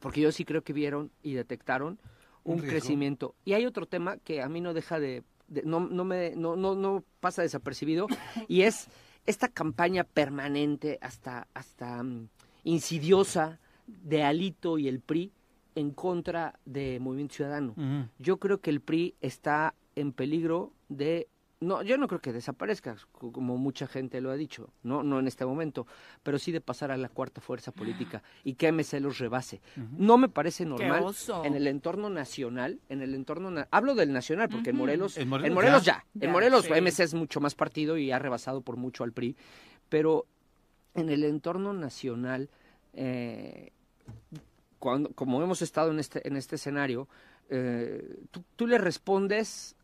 porque 0.00 0.20
yo 0.20 0.32
sí 0.32 0.44
creo 0.44 0.62
que 0.62 0.72
vieron 0.72 1.10
y 1.22 1.34
detectaron 1.34 1.98
un, 2.44 2.60
crecimiento. 2.60 3.34
Y 3.44 3.54
hay 3.54 3.66
otro 3.66 3.86
tema 3.86 4.18
que 4.18 4.40
a 4.42 4.48
mí 4.48 4.60
no 4.60 4.72
deja 4.72 5.00
de, 5.00 5.24
no, 5.64 5.80
no, 5.80 6.04
me, 6.04 6.34
no, 6.36 6.56
no, 6.56 6.74
no 6.74 7.04
pasa 7.20 7.42
desapercibido, 7.42 8.06
y 8.48 8.62
es 8.62 8.88
esta 9.26 9.48
campaña 9.48 10.04
permanente, 10.04 10.98
hasta, 11.00 11.48
hasta 11.54 12.00
um, 12.00 12.28
insidiosa, 12.64 13.58
de 13.86 14.24
Alito 14.24 14.78
y 14.78 14.88
el 14.88 15.00
PRI 15.00 15.32
en 15.76 15.92
contra 15.92 16.58
de 16.64 16.98
Movimiento 16.98 17.36
Ciudadano. 17.36 17.74
Yo 18.18 18.38
creo 18.38 18.60
que 18.60 18.70
el 18.70 18.80
PRI 18.80 19.14
está 19.20 19.74
en 19.94 20.12
peligro 20.12 20.72
de 20.88 21.28
no, 21.60 21.82
yo 21.82 21.96
no 21.96 22.06
creo 22.06 22.20
que 22.20 22.32
desaparezca, 22.32 22.96
como 23.12 23.56
mucha 23.56 23.86
gente 23.86 24.20
lo 24.20 24.30
ha 24.30 24.36
dicho, 24.36 24.68
no, 24.82 25.02
no 25.02 25.18
en 25.18 25.26
este 25.26 25.46
momento, 25.46 25.86
pero 26.22 26.38
sí 26.38 26.52
de 26.52 26.60
pasar 26.60 26.90
a 26.90 26.98
la 26.98 27.08
cuarta 27.08 27.40
fuerza 27.40 27.72
política 27.72 28.22
y 28.44 28.54
que 28.54 28.70
MC 28.70 29.00
los 29.00 29.18
rebase. 29.18 29.62
No 29.96 30.18
me 30.18 30.28
parece 30.28 30.66
normal 30.66 31.14
en 31.44 31.54
el 31.54 31.66
entorno 31.66 32.10
nacional, 32.10 32.80
en 32.90 33.00
el 33.00 33.14
entorno, 33.14 33.64
hablo 33.70 33.94
del 33.94 34.12
nacional, 34.12 34.50
porque 34.50 34.70
en 34.70 34.76
Morelos, 34.76 35.16
en 35.16 35.28
Morelos, 35.28 35.82
ya, 35.82 36.04
en 36.20 36.30
Morelos 36.30 36.68
MC 36.68 37.00
es 37.00 37.14
mucho 37.14 37.40
más 37.40 37.54
partido 37.54 37.96
y 37.96 38.10
ha 38.10 38.18
rebasado 38.18 38.60
por 38.60 38.76
mucho 38.76 39.02
al 39.02 39.12
PRI, 39.12 39.34
pero 39.88 40.26
en 40.94 41.08
el 41.08 41.24
entorno 41.24 41.72
nacional, 41.72 42.50
eh, 42.92 43.72
cuando, 44.78 45.10
como 45.12 45.42
hemos 45.42 45.62
estado 45.62 45.90
en 45.90 46.00
este, 46.00 46.26
en 46.28 46.36
este 46.36 46.56
escenario, 46.56 47.08
eh, 47.48 48.18
tú, 48.30 48.44
tú 48.56 48.66
le 48.66 48.76
respondes 48.76 49.75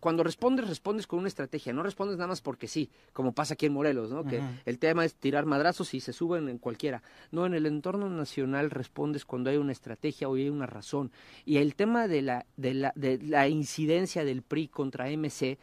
cuando 0.00 0.22
respondes, 0.22 0.68
respondes 0.68 1.06
con 1.06 1.20
una 1.20 1.28
estrategia, 1.28 1.72
no 1.72 1.82
respondes 1.82 2.16
nada 2.16 2.28
más 2.28 2.40
porque 2.40 2.68
sí, 2.68 2.90
como 3.12 3.32
pasa 3.32 3.54
aquí 3.54 3.66
en 3.66 3.72
Morelos, 3.72 4.10
¿no? 4.10 4.24
Que 4.24 4.40
el 4.64 4.78
tema 4.78 5.04
es 5.04 5.14
tirar 5.14 5.46
madrazos 5.46 5.94
y 5.94 6.00
se 6.00 6.12
suben 6.12 6.48
en 6.48 6.58
cualquiera. 6.58 7.02
No, 7.30 7.46
en 7.46 7.54
el 7.54 7.66
entorno 7.66 8.08
nacional 8.08 8.70
respondes 8.70 9.24
cuando 9.24 9.50
hay 9.50 9.56
una 9.56 9.72
estrategia 9.72 10.28
o 10.28 10.34
hay 10.34 10.48
una 10.48 10.66
razón. 10.66 11.10
Y 11.44 11.58
el 11.58 11.74
tema 11.74 12.08
de 12.08 12.22
la, 12.22 12.46
de 12.56 12.74
la, 12.74 12.92
de 12.94 13.18
la 13.22 13.48
incidencia 13.48 14.24
del 14.24 14.42
PRI 14.42 14.68
contra 14.68 15.08
MC 15.10 15.58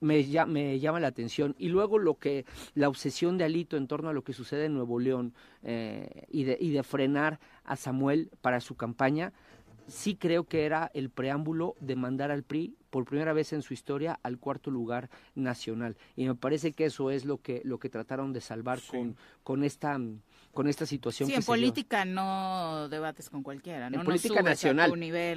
me, 0.00 0.26
me 0.46 0.78
llama 0.78 1.00
la 1.00 1.08
atención. 1.08 1.54
Y 1.58 1.68
luego 1.68 1.98
lo 1.98 2.18
que, 2.18 2.44
la 2.74 2.88
obsesión 2.88 3.38
de 3.38 3.44
Alito 3.44 3.76
en 3.76 3.88
torno 3.88 4.10
a 4.10 4.12
lo 4.12 4.22
que 4.22 4.32
sucede 4.32 4.66
en 4.66 4.74
Nuevo 4.74 5.00
León 5.00 5.34
eh, 5.62 6.26
y, 6.30 6.44
de, 6.44 6.56
y 6.60 6.70
de 6.70 6.82
frenar 6.82 7.40
a 7.64 7.76
Samuel 7.76 8.30
para 8.40 8.60
su 8.60 8.76
campaña, 8.76 9.32
sí 9.86 10.16
creo 10.16 10.44
que 10.44 10.64
era 10.64 10.90
el 10.94 11.10
preámbulo 11.10 11.76
de 11.80 11.96
mandar 11.96 12.30
al 12.30 12.42
PRI 12.42 12.76
por 12.90 13.04
primera 13.04 13.32
vez 13.32 13.52
en 13.52 13.62
su 13.62 13.74
historia 13.74 14.18
al 14.22 14.38
cuarto 14.38 14.70
lugar 14.70 15.10
nacional. 15.34 15.96
Y 16.16 16.26
me 16.26 16.34
parece 16.34 16.72
que 16.72 16.86
eso 16.86 17.10
es 17.10 17.24
lo 17.24 17.38
que, 17.38 17.60
lo 17.64 17.78
que 17.78 17.90
trataron 17.90 18.32
de 18.32 18.40
salvar 18.40 18.80
con, 18.88 19.16
con 19.42 19.64
esta 19.64 19.98
con 20.54 20.68
esta 20.68 20.86
situación. 20.86 21.28
Sí, 21.28 21.34
en 21.34 21.42
política 21.42 22.04
no 22.04 22.88
debates 22.88 23.28
con 23.28 23.42
cualquiera, 23.42 23.90
¿no? 23.90 24.00
En 24.00 24.04
política 24.04 24.42
nacional. 24.42 24.92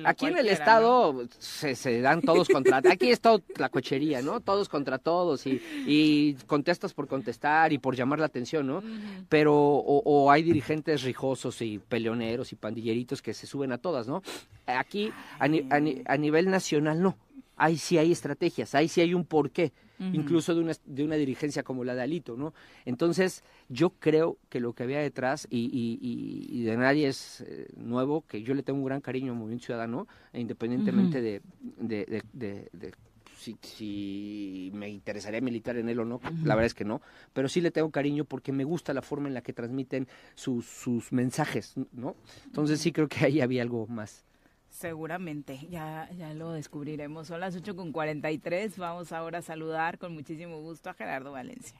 Aquí 0.05 0.27
en 0.27 0.37
el 0.37 0.47
Estado 0.47 1.27
se, 1.39 1.75
se, 1.75 1.99
dan 1.99 2.21
todos 2.21 2.47
contra... 2.47 2.77
Aquí 2.77 3.09
es 3.09 3.19
toda 3.19 3.41
la 3.57 3.69
cochería, 3.69 4.21
¿no? 4.21 4.39
Todos 4.39 4.69
contra 4.69 4.97
todos 4.97 5.45
y, 5.45 5.61
y 5.85 6.35
contestas 6.45 6.93
por 6.93 7.07
contestar 7.07 7.73
y 7.73 7.79
por 7.79 7.95
llamar 7.95 8.19
la 8.19 8.27
atención, 8.27 8.67
¿no? 8.67 8.81
Pero 9.27 9.55
o, 9.55 10.31
hay 10.31 10.43
dirigentes 10.43 11.03
rijosos 11.03 11.61
y 11.61 11.79
peleoneros 11.79 12.53
y 12.53 12.55
pandilleritos 12.55 13.21
que 13.21 13.33
se 13.33 13.47
suben 13.47 13.71
a 13.71 13.77
todas, 13.77 14.07
¿no? 14.07 14.21
Aquí 14.67 15.11
a, 15.39 15.45
a 15.45 16.17
nivel 16.17 16.49
nacional 16.49 17.01
no 17.01 17.17
ahí 17.57 17.77
sí 17.77 17.97
hay 17.97 18.11
estrategias, 18.11 18.73
ahí 18.75 18.87
sí 18.87 19.01
hay 19.01 19.13
un 19.13 19.25
porqué, 19.25 19.73
incluso 19.99 20.53
de 20.53 20.61
una, 20.61 20.73
de 20.85 21.03
una 21.03 21.15
dirigencia 21.15 21.63
como 21.63 21.83
la 21.83 21.95
de 21.95 22.03
Alito, 22.03 22.37
¿no? 22.37 22.53
Entonces, 22.85 23.43
yo 23.67 23.89
creo 23.89 24.37
que 24.49 24.59
lo 24.59 24.73
que 24.73 24.83
había 24.83 24.99
detrás, 24.99 25.47
y, 25.49 25.69
y, 25.71 26.63
de 26.63 26.77
nadie 26.77 27.07
es 27.07 27.41
eh, 27.41 27.67
nuevo, 27.75 28.21
que 28.27 28.43
yo 28.43 28.53
le 28.53 28.63
tengo 28.63 28.79
un 28.79 28.85
gran 28.85 29.01
cariño 29.01 29.33
al 29.33 29.39
Movimiento 29.39 29.65
Ciudadano, 29.65 30.07
e 30.31 30.39
independientemente 30.39 31.19
de, 31.19 31.41
de, 31.79 32.23
de, 32.31 32.93
si, 33.37 34.71
me 34.73 34.89
interesaría 34.89 35.41
militar 35.41 35.77
en 35.77 35.89
él 35.89 35.99
o 35.99 36.05
no, 36.05 36.21
la 36.43 36.55
verdad 36.55 36.67
es 36.67 36.73
que 36.73 36.85
no, 36.85 37.01
pero 37.33 37.49
sí 37.49 37.61
le 37.61 37.71
tengo 37.71 37.89
cariño 37.89 38.25
porque 38.25 38.51
me 38.51 38.63
gusta 38.63 38.93
la 38.93 39.01
forma 39.01 39.27
en 39.27 39.33
la 39.33 39.41
que 39.41 39.53
transmiten 39.53 40.07
sus, 40.35 40.65
sus 40.65 41.11
mensajes, 41.11 41.75
¿no? 41.91 42.15
Entonces 42.45 42.79
sí 42.79 42.91
creo 42.91 43.07
que 43.07 43.25
ahí 43.25 43.41
había 43.41 43.61
algo 43.63 43.87
más. 43.87 44.25
Seguramente, 44.69 45.59
ya, 45.69 46.09
ya 46.17 46.33
lo 46.33 46.51
descubriremos. 46.51 47.27
Son 47.27 47.39
las 47.39 47.55
8 47.55 47.75
con 47.75 47.91
43. 47.91 48.77
Vamos 48.77 49.11
ahora 49.11 49.39
a 49.39 49.41
saludar 49.41 49.97
con 49.97 50.13
muchísimo 50.13 50.61
gusto 50.61 50.89
a 50.89 50.93
Gerardo 50.93 51.31
Valencia. 51.31 51.79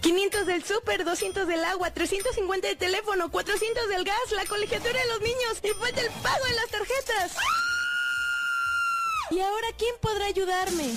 500 0.00 0.46
del 0.46 0.64
súper, 0.64 1.04
200 1.04 1.46
del 1.48 1.64
agua, 1.64 1.92
350 1.92 2.68
de 2.68 2.76
teléfono, 2.76 3.30
400 3.30 3.88
del 3.88 4.04
gas, 4.04 4.16
la 4.34 4.44
colegiatura 4.46 5.00
de 5.00 5.06
los 5.06 5.20
niños 5.20 5.60
y 5.62 5.68
falta 5.80 6.00
el 6.00 6.10
pago 6.22 6.44
de 6.44 6.54
las 6.54 6.68
tarjetas. 6.68 7.36
¿Y 9.30 9.40
ahora 9.40 9.66
quién 9.76 9.94
podrá 10.00 10.26
ayudarme? 10.26 10.94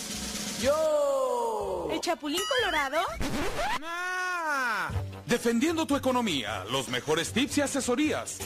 ¡Yo! 0.62 1.90
¿El 1.92 2.00
Chapulín 2.02 2.42
Colorado? 2.60 3.00
Defendiendo 5.26 5.88
tu 5.88 5.96
economía, 5.96 6.66
los 6.72 6.90
mejores 6.90 7.32
tips 7.32 7.58
y 7.58 7.62
asesorías. 7.62 8.38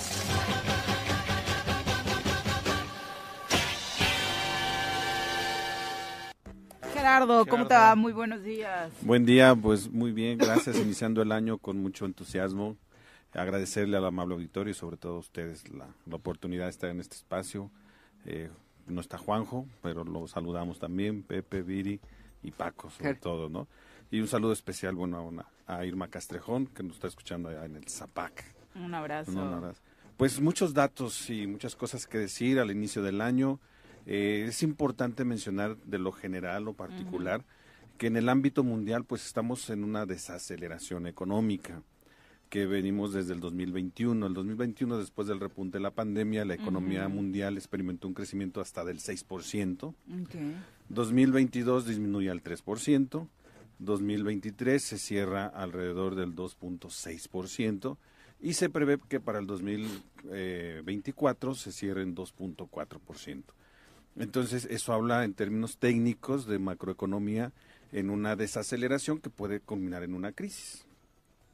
Gerardo, 7.03 7.45
¿cómo 7.45 7.67
te 7.67 7.73
va? 7.73 7.95
Muy 7.95 8.13
buenos 8.13 8.43
días. 8.43 8.89
Buen 9.01 9.25
día, 9.25 9.53
pues 9.53 9.91
muy 9.91 10.13
bien, 10.13 10.37
gracias. 10.37 10.77
Iniciando 10.77 11.21
el 11.21 11.33
año 11.33 11.57
con 11.57 11.77
mucho 11.77 12.05
entusiasmo. 12.05 12.77
Agradecerle 13.33 13.97
al 13.97 14.05
amable 14.05 14.35
auditorio 14.35 14.71
y 14.71 14.73
sobre 14.73 14.95
todo 14.95 15.17
a 15.17 15.19
ustedes 15.19 15.69
la, 15.69 15.85
oportunidad 16.09 16.63
de 16.63 16.69
estar 16.69 16.89
en 16.89 17.01
este 17.01 17.17
espacio. 17.17 17.69
Eh, 18.25 18.49
no 18.87 19.01
está 19.01 19.17
Juanjo, 19.17 19.67
pero 19.81 20.05
lo 20.05 20.29
saludamos 20.29 20.79
también, 20.79 21.23
Pepe, 21.23 21.61
Viri 21.61 21.99
y 22.41 22.51
Paco, 22.51 22.89
sobre 22.89 23.15
todo, 23.15 23.49
¿no? 23.49 23.67
Y 24.09 24.21
un 24.21 24.29
saludo 24.29 24.53
especial, 24.53 24.95
bueno, 24.95 25.29
a, 25.67 25.79
a, 25.79 25.85
Irma 25.85 26.07
Castrejón, 26.07 26.67
que 26.67 26.83
nos 26.83 26.93
está 26.93 27.07
escuchando 27.07 27.49
allá 27.49 27.65
en 27.65 27.75
el 27.75 27.89
Zapac. 27.89 28.45
Un 28.75 28.93
abrazo. 28.93 29.31
Un 29.33 29.39
abrazo. 29.39 29.81
Pues 30.15 30.39
muchos 30.39 30.73
datos 30.73 31.29
y 31.29 31.47
muchas 31.47 31.75
cosas 31.75 32.07
que 32.07 32.17
decir 32.17 32.61
al 32.61 32.71
inicio 32.71 33.01
del 33.03 33.19
año. 33.19 33.59
Eh, 34.05 34.45
es 34.47 34.63
importante 34.63 35.25
mencionar 35.25 35.77
de 35.77 35.99
lo 35.99 36.11
general 36.11 36.67
o 36.67 36.73
particular 36.73 37.45
que 37.97 38.07
en 38.07 38.17
el 38.17 38.27
ámbito 38.29 38.63
mundial 38.63 39.05
pues 39.05 39.25
estamos 39.25 39.69
en 39.69 39.83
una 39.83 40.05
desaceleración 40.05 41.07
económica 41.07 41.81
que 42.49 42.65
venimos 42.65 43.13
desde 43.13 43.33
el 43.33 43.39
2021. 43.39 44.27
El 44.27 44.33
2021 44.33 44.97
después 44.97 45.25
del 45.27 45.39
repunte 45.39 45.77
de 45.77 45.81
la 45.81 45.91
pandemia 45.91 46.43
la 46.45 46.53
economía 46.53 47.07
mundial 47.07 47.57
experimentó 47.57 48.07
un 48.07 48.13
crecimiento 48.13 48.61
hasta 48.61 48.85
del 48.85 48.99
6%. 48.99 49.95
2022 50.89 51.87
disminuye 51.87 52.29
al 52.29 52.43
3%. 52.43 53.27
2023 53.79 54.83
se 54.83 54.99
cierra 54.99 55.47
alrededor 55.47 56.13
del 56.15 56.35
2.6% 56.35 57.97
y 58.39 58.53
se 58.53 58.69
prevé 58.69 58.99
que 59.09 59.19
para 59.19 59.39
el 59.39 59.47
2024 59.47 61.55
se 61.55 61.71
cierre 61.71 62.03
en 62.03 62.15
2.4%. 62.15 63.43
Entonces, 64.17 64.65
eso 64.69 64.93
habla 64.93 65.23
en 65.23 65.33
términos 65.33 65.77
técnicos 65.77 66.45
de 66.45 66.59
macroeconomía 66.59 67.51
en 67.91 68.09
una 68.09 68.35
desaceleración 68.35 69.19
que 69.19 69.29
puede 69.29 69.59
culminar 69.59 70.03
en 70.03 70.13
una 70.13 70.31
crisis, 70.31 70.85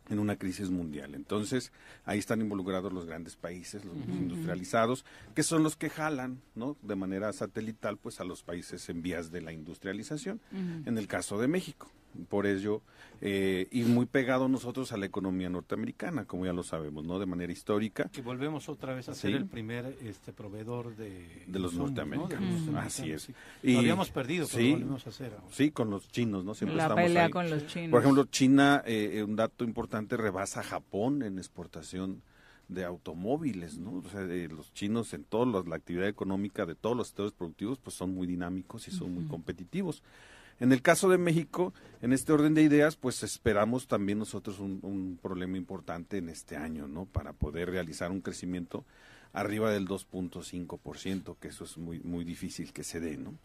en 0.09 0.19
una 0.19 0.37
crisis 0.37 0.69
mundial. 0.69 1.15
Entonces, 1.15 1.71
ahí 2.05 2.19
están 2.19 2.41
involucrados 2.41 2.91
los 2.91 3.05
grandes 3.05 3.35
países, 3.35 3.85
los 3.85 3.95
industrializados, 3.95 5.05
que 5.35 5.43
son 5.43 5.63
los 5.63 5.75
que 5.75 5.89
jalan, 5.89 6.41
¿no? 6.55 6.77
De 6.81 6.95
manera 6.95 7.31
satelital, 7.33 7.97
pues 7.97 8.19
a 8.19 8.23
los 8.23 8.43
países 8.43 8.87
en 8.89 9.01
vías 9.01 9.31
de 9.31 9.41
la 9.41 9.51
industrialización, 9.51 10.41
en 10.85 10.97
el 10.97 11.07
caso 11.07 11.39
de 11.39 11.47
México 11.47 11.91
por 12.29 12.45
ello, 12.45 12.81
eh, 13.21 13.67
y 13.71 13.83
muy 13.83 14.05
pegado 14.05 14.47
nosotros 14.47 14.91
a 14.93 14.97
la 14.97 15.05
economía 15.05 15.49
norteamericana, 15.49 16.25
como 16.25 16.45
ya 16.45 16.53
lo 16.53 16.63
sabemos, 16.63 17.03
¿no? 17.05 17.19
De 17.19 17.25
manera 17.25 17.51
histórica. 17.51 18.09
Que 18.09 18.21
volvemos 18.21 18.69
otra 18.69 18.93
vez 18.93 19.09
a 19.09 19.13
ser 19.13 19.31
el 19.31 19.45
primer 19.45 19.97
este 20.03 20.31
proveedor 20.31 20.95
de, 20.95 21.43
de 21.45 21.59
los 21.59 21.73
norteamericanos. 21.73 22.69
Así 22.77 23.11
es. 23.11 23.29
Y, 23.61 23.73
lo 23.73 23.79
habíamos 23.79 24.09
perdido, 24.09 24.47
pero 24.49 24.63
sí, 24.63 24.71
volvemos 24.71 25.05
a 25.05 25.09
hacer. 25.09 25.33
Sí, 25.51 25.71
con 25.71 25.89
los 25.89 26.09
chinos, 26.09 26.45
¿no? 26.45 26.53
Siempre 26.53 26.77
la 26.77 26.83
estamos 26.83 27.03
pelea 27.03 27.25
ahí. 27.25 27.31
con 27.31 27.49
los 27.49 27.67
chinos. 27.67 27.91
Por 27.91 28.01
ejemplo, 28.01 28.25
China, 28.25 28.83
eh, 28.85 29.23
un 29.23 29.35
dato 29.35 29.65
importante, 29.65 30.15
rebasa 30.15 30.61
a 30.61 30.63
Japón 30.63 31.21
en 31.21 31.37
exportación 31.39 32.21
de 32.69 32.85
automóviles, 32.85 33.79
¿no? 33.79 33.97
O 34.05 34.09
sea, 34.09 34.21
los 34.21 34.71
chinos 34.73 35.13
en 35.13 35.23
toda 35.25 35.63
la 35.63 35.75
actividad 35.75 36.07
económica 36.07 36.65
de 36.65 36.75
todos 36.75 36.95
los 36.95 37.07
sectores 37.07 37.33
productivos, 37.33 37.79
pues 37.79 37.95
son 37.95 38.13
muy 38.13 38.27
dinámicos 38.27 38.87
y 38.87 38.91
son 38.91 39.13
muy 39.13 39.25
competitivos. 39.25 40.03
En 40.59 40.71
el 40.71 40.81
caso 40.81 41.09
de 41.09 41.17
México, 41.17 41.73
en 42.01 42.13
este 42.13 42.33
orden 42.33 42.53
de 42.53 42.63
ideas, 42.63 42.95
pues 42.95 43.23
esperamos 43.23 43.87
también 43.87 44.19
nosotros 44.19 44.59
un, 44.59 45.19
problema 45.21 45.57
importante 45.57 46.17
en 46.17 46.29
este 46.29 46.57
año, 46.57 46.87
¿no? 46.87 47.05
Para 47.05 47.33
poder 47.33 47.69
realizar 47.69 48.11
un 48.11 48.21
crecimiento 48.21 48.85
arriba 49.31 49.71
del 49.71 49.87
2.5%, 49.87 51.37
que 51.39 51.47
eso 51.47 51.63
es 51.63 51.77
muy, 51.77 51.99
muy 52.01 52.25
difícil 52.25 52.73
que 52.73 52.83
se 52.83 52.99
dé, 52.99 53.17
¿no? 53.17 53.35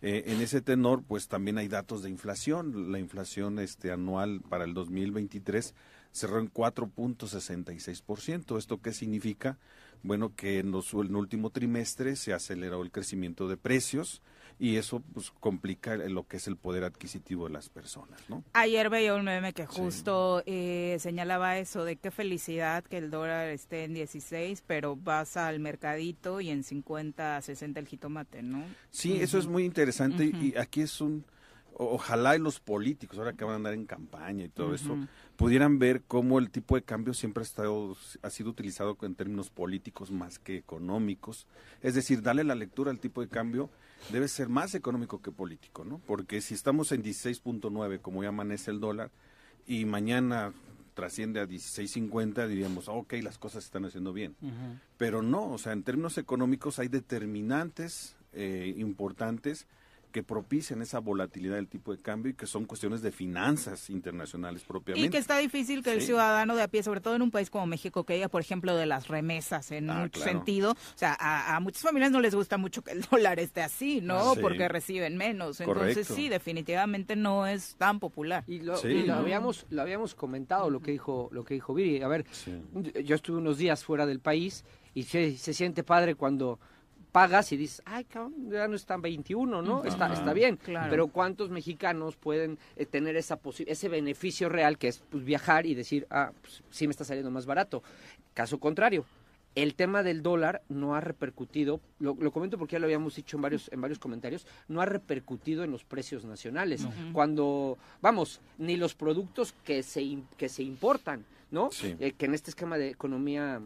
Eh, 0.00 0.32
en 0.32 0.40
ese 0.40 0.60
tenor, 0.60 1.04
pues 1.06 1.28
también 1.28 1.58
hay 1.58 1.68
datos 1.68 2.02
de 2.02 2.10
inflación. 2.10 2.90
La 2.90 2.98
inflación 2.98 3.60
este, 3.60 3.92
anual 3.92 4.40
para 4.48 4.64
el 4.64 4.74
2023 4.74 5.74
cerró 6.10 6.40
en 6.40 6.52
4.66%. 6.52 8.58
¿Esto 8.58 8.80
qué 8.80 8.92
significa? 8.92 9.58
Bueno, 10.02 10.34
que 10.34 10.58
en, 10.58 10.72
los, 10.72 10.92
en 10.94 11.06
el 11.06 11.16
último 11.16 11.50
trimestre 11.50 12.16
se 12.16 12.32
aceleró 12.32 12.82
el 12.82 12.90
crecimiento 12.90 13.48
de 13.48 13.56
precios, 13.56 14.22
y 14.62 14.76
eso 14.76 15.02
pues 15.12 15.32
complica 15.40 15.96
lo 15.96 16.28
que 16.28 16.36
es 16.36 16.46
el 16.46 16.56
poder 16.56 16.84
adquisitivo 16.84 17.48
de 17.48 17.52
las 17.52 17.68
personas, 17.68 18.20
¿no? 18.28 18.44
Ayer 18.52 18.90
veía 18.90 19.12
un 19.16 19.24
meme 19.24 19.52
que 19.52 19.66
justo 19.66 20.44
eh, 20.46 20.98
señalaba 21.00 21.58
eso 21.58 21.84
de 21.84 21.96
qué 21.96 22.12
felicidad 22.12 22.84
que 22.84 22.98
el 22.98 23.10
dólar 23.10 23.48
esté 23.48 23.82
en 23.82 23.94
16, 23.94 24.62
pero 24.64 24.94
vas 24.94 25.36
al 25.36 25.58
mercadito 25.58 26.40
y 26.40 26.50
en 26.50 26.62
50, 26.62 27.42
60 27.42 27.80
el 27.80 27.88
jitomate, 27.88 28.44
¿no? 28.44 28.64
Sí, 28.90 29.20
eso 29.20 29.36
es 29.36 29.48
muy 29.48 29.64
interesante 29.64 30.26
y 30.26 30.54
aquí 30.56 30.82
es 30.82 31.00
un 31.00 31.24
ojalá 31.74 32.36
y 32.36 32.38
los 32.38 32.60
políticos, 32.60 33.18
ahora 33.18 33.32
que 33.32 33.44
van 33.44 33.54
a 33.54 33.56
andar 33.56 33.74
en 33.74 33.86
campaña 33.86 34.44
y 34.44 34.48
todo 34.48 34.74
eso, 34.74 34.96
pudieran 35.34 35.80
ver 35.80 36.02
cómo 36.06 36.38
el 36.38 36.50
tipo 36.50 36.76
de 36.76 36.82
cambio 36.82 37.14
siempre 37.14 37.40
ha, 37.40 37.44
estado, 37.44 37.96
ha 38.22 38.30
sido 38.30 38.50
utilizado 38.50 38.96
en 39.02 39.16
términos 39.16 39.50
políticos 39.50 40.12
más 40.12 40.38
que 40.38 40.56
económicos. 40.56 41.48
Es 41.80 41.94
decir, 41.94 42.22
darle 42.22 42.44
la 42.44 42.54
lectura 42.54 42.92
al 42.92 43.00
tipo 43.00 43.22
de 43.22 43.28
cambio 43.28 43.70
debe 44.10 44.28
ser 44.28 44.48
más 44.48 44.74
económico 44.74 45.22
que 45.22 45.30
político, 45.30 45.84
¿no? 45.84 46.00
Porque 46.06 46.40
si 46.40 46.54
estamos 46.54 46.92
en 46.92 47.02
16.9, 47.02 48.00
como 48.00 48.22
ya 48.22 48.30
amanece 48.30 48.70
el 48.70 48.80
dólar, 48.80 49.10
y 49.66 49.84
mañana 49.84 50.52
trasciende 50.94 51.40
a 51.40 51.46
16.50, 51.46 52.46
diríamos, 52.48 52.88
ok, 52.88 53.14
las 53.22 53.38
cosas 53.38 53.64
se 53.64 53.68
están 53.68 53.84
haciendo 53.84 54.12
bien. 54.12 54.36
Pero 54.98 55.22
no, 55.22 55.50
o 55.50 55.58
sea, 55.58 55.72
en 55.72 55.82
términos 55.82 56.18
económicos 56.18 56.78
hay 56.78 56.88
determinantes 56.88 58.16
eh, 58.32 58.74
importantes 58.76 59.66
que 60.12 60.22
propician 60.22 60.82
esa 60.82 61.00
volatilidad 61.00 61.56
del 61.56 61.66
tipo 61.66 61.90
de 61.90 62.00
cambio 62.00 62.30
y 62.30 62.34
que 62.34 62.46
son 62.46 62.66
cuestiones 62.66 63.02
de 63.02 63.10
finanzas 63.10 63.90
internacionales 63.90 64.62
propiamente. 64.62 65.06
Y 65.06 65.10
que 65.10 65.18
está 65.18 65.38
difícil 65.38 65.82
que 65.82 65.92
el 65.92 66.02
ciudadano 66.02 66.54
de 66.54 66.62
a 66.62 66.68
pie, 66.68 66.82
sobre 66.82 67.00
todo 67.00 67.16
en 67.16 67.22
un 67.22 67.30
país 67.30 67.50
como 67.50 67.66
México, 67.66 68.04
que 68.04 68.14
haya, 68.14 68.28
por 68.28 68.40
ejemplo, 68.42 68.76
de 68.76 68.86
las 68.86 69.08
remesas 69.08 69.72
en 69.72 69.90
ah, 69.90 70.00
mucho 70.00 70.20
sentido. 70.20 70.72
O 70.72 70.98
sea, 70.98 71.16
a, 71.18 71.58
muchas 71.60 71.82
familias 71.82 72.12
no 72.12 72.20
les 72.20 72.34
gusta 72.34 72.58
mucho 72.58 72.82
que 72.82 72.92
el 72.92 73.02
dólar 73.10 73.40
esté 73.40 73.62
así, 73.62 74.00
¿no? 74.00 74.34
Porque 74.40 74.68
reciben 74.68 75.16
menos. 75.16 75.60
Entonces, 75.60 76.06
sí, 76.06 76.28
definitivamente 76.28 77.16
no 77.16 77.46
es 77.46 77.74
tan 77.76 77.98
popular. 77.98 78.44
Y 78.46 78.60
lo, 78.60 78.80
lo, 78.82 79.14
habíamos, 79.14 79.66
lo 79.70 79.82
habíamos 79.82 80.14
comentado, 80.14 80.70
lo 80.70 80.80
que 80.80 80.92
dijo, 80.92 81.30
lo 81.32 81.44
que 81.44 81.54
dijo 81.54 81.74
Viri. 81.74 82.02
A 82.02 82.08
ver, 82.08 82.26
yo 83.04 83.16
estuve 83.16 83.38
unos 83.38 83.58
días 83.58 83.82
fuera 83.84 84.06
del 84.06 84.20
país 84.20 84.64
y 84.94 85.04
se, 85.04 85.36
se 85.38 85.54
siente 85.54 85.82
padre 85.82 86.14
cuando 86.14 86.60
pagas 87.12 87.52
y 87.52 87.56
dices, 87.58 87.82
ay, 87.84 88.04
cabrón, 88.04 88.50
ya 88.50 88.66
no 88.66 88.74
están 88.74 89.02
21, 89.02 89.62
¿no? 89.62 89.84
Está, 89.84 90.12
está 90.12 90.32
bien. 90.32 90.58
Pero 90.90 91.08
¿cuántos 91.08 91.50
mexicanos 91.50 92.16
pueden 92.16 92.58
eh, 92.76 92.86
tener 92.86 93.16
esa 93.16 93.38
ese 93.66 93.88
beneficio 93.88 94.48
real 94.48 94.78
que 94.78 94.88
es 94.88 95.02
pues, 95.10 95.22
viajar 95.24 95.66
y 95.66 95.74
decir, 95.74 96.06
ah, 96.10 96.32
pues, 96.40 96.62
sí 96.70 96.86
me 96.86 96.92
está 96.92 97.04
saliendo 97.04 97.30
más 97.30 97.46
barato? 97.46 97.82
Caso 98.32 98.58
contrario, 98.58 99.04
el 99.54 99.74
tema 99.74 100.02
del 100.02 100.22
dólar 100.22 100.62
no 100.70 100.94
ha 100.94 101.00
repercutido, 101.00 101.80
lo, 101.98 102.16
comento 102.32 102.56
porque 102.56 102.72
ya 102.74 102.78
lo 102.78 102.86
habíamos 102.86 103.14
dicho 103.14 103.36
en 103.36 103.42
varios, 103.42 103.70
en 103.70 103.82
varios 103.82 103.98
comentarios, 103.98 104.46
no 104.68 104.80
ha 104.80 104.86
repercutido 104.86 105.64
en 105.64 105.70
los 105.70 105.84
precios 105.84 106.24
nacionales. 106.24 106.86
Cuando, 107.12 107.76
vamos, 108.00 108.40
ni 108.56 108.76
los 108.76 108.94
productos 108.94 109.54
que 109.64 109.82
se, 109.82 110.18
que 110.38 110.48
se 110.48 110.62
importan, 110.62 111.26
¿no? 111.50 111.68
Eh, 111.82 112.14
que 112.16 112.24
en 112.24 112.34
este 112.34 112.50
esquema 112.50 112.78
de 112.78 112.88
economía 112.88 113.60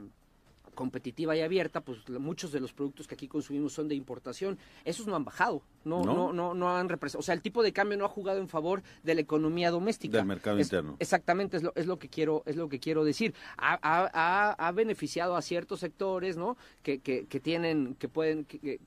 competitiva 0.77 1.35
y 1.37 1.41
abierta, 1.41 1.81
pues 1.81 2.09
muchos 2.09 2.53
de 2.53 2.61
los 2.61 2.73
productos 2.73 3.09
que 3.09 3.17
aquí 3.17 3.27
consumimos 3.27 3.73
son 3.73 3.89
de 3.89 3.97
importación. 3.97 4.57
Esos 4.85 5.09
no 5.09 5.17
han 5.17 5.25
bajado, 5.25 5.63
no, 5.85 6.05
no, 6.05 6.33
no, 6.33 6.55
no, 6.55 6.77
han 6.77 6.89
representado. 6.89 7.19
O 7.19 7.25
sea, 7.25 7.35
el 7.35 7.43
tipo 7.43 7.65
de 7.65 7.73
cambio 7.73 7.99
no 7.99 8.05
ha 8.05 8.09
jugado 8.09 8.39
en 8.39 8.47
favor 8.49 8.85
de 9.03 9.17
la 9.17 9.23
economía 9.23 9.73
doméstica. 9.73 10.19
Del 10.19 10.27
mercado 10.27 10.61
interno. 10.61 10.95
Exactamente, 11.01 11.57
es 11.57 11.65
lo, 11.65 11.73
es 11.75 11.87
lo 11.87 11.99
que 11.99 12.09
quiero, 12.09 12.45
es 12.47 12.55
lo 12.55 12.69
que 12.69 12.79
quiero 12.79 13.03
decir. 13.03 13.35
Ha, 13.57 13.81
ha, 13.83 14.53
ha 14.53 14.73
beneficiado 14.73 15.35
a 15.35 15.43
ciertos 15.43 15.81
sectores, 15.81 16.37
¿no? 16.37 16.57
Que, 16.85 17.01
que, 17.01 17.27
que 17.27 17.41
tienen, 17.41 17.97
que 17.97 18.09
pueden, 18.09 18.45
que, 18.45 18.79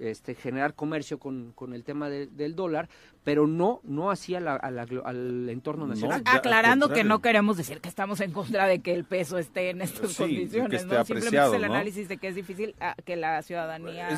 este, 0.00 0.34
generar 0.34 0.74
comercio 0.74 1.18
con, 1.18 1.52
con 1.54 1.74
el 1.74 1.84
tema 1.84 2.08
del 2.08 2.54
dólar, 2.54 2.88
pero 3.24 3.46
no 3.46 3.80
no 3.84 4.10
hacia 4.10 4.38
al 4.38 5.48
entorno 5.48 5.86
nacional. 5.86 6.22
Aclarando 6.24 6.88
que 6.88 7.04
no 7.04 7.20
queremos 7.20 7.56
decir 7.56 7.80
que 7.80 7.88
estamos 7.88 8.20
en 8.20 8.32
contra 8.32 8.66
de 8.66 8.80
que 8.80 8.94
el 8.94 9.04
peso 9.04 9.38
esté 9.38 9.70
en 9.70 9.82
estas 9.82 10.16
condiciones, 10.16 10.86
¿no? 10.86 11.04
Simplemente 11.04 11.46
es 11.46 11.52
el 11.52 11.64
análisis 11.64 12.08
de 12.08 12.18
que 12.18 12.28
es 12.28 12.34
difícil 12.34 12.74
ah, 12.80 12.94
que 13.04 13.16
la 13.16 13.42
ciudadanía, 13.42 14.08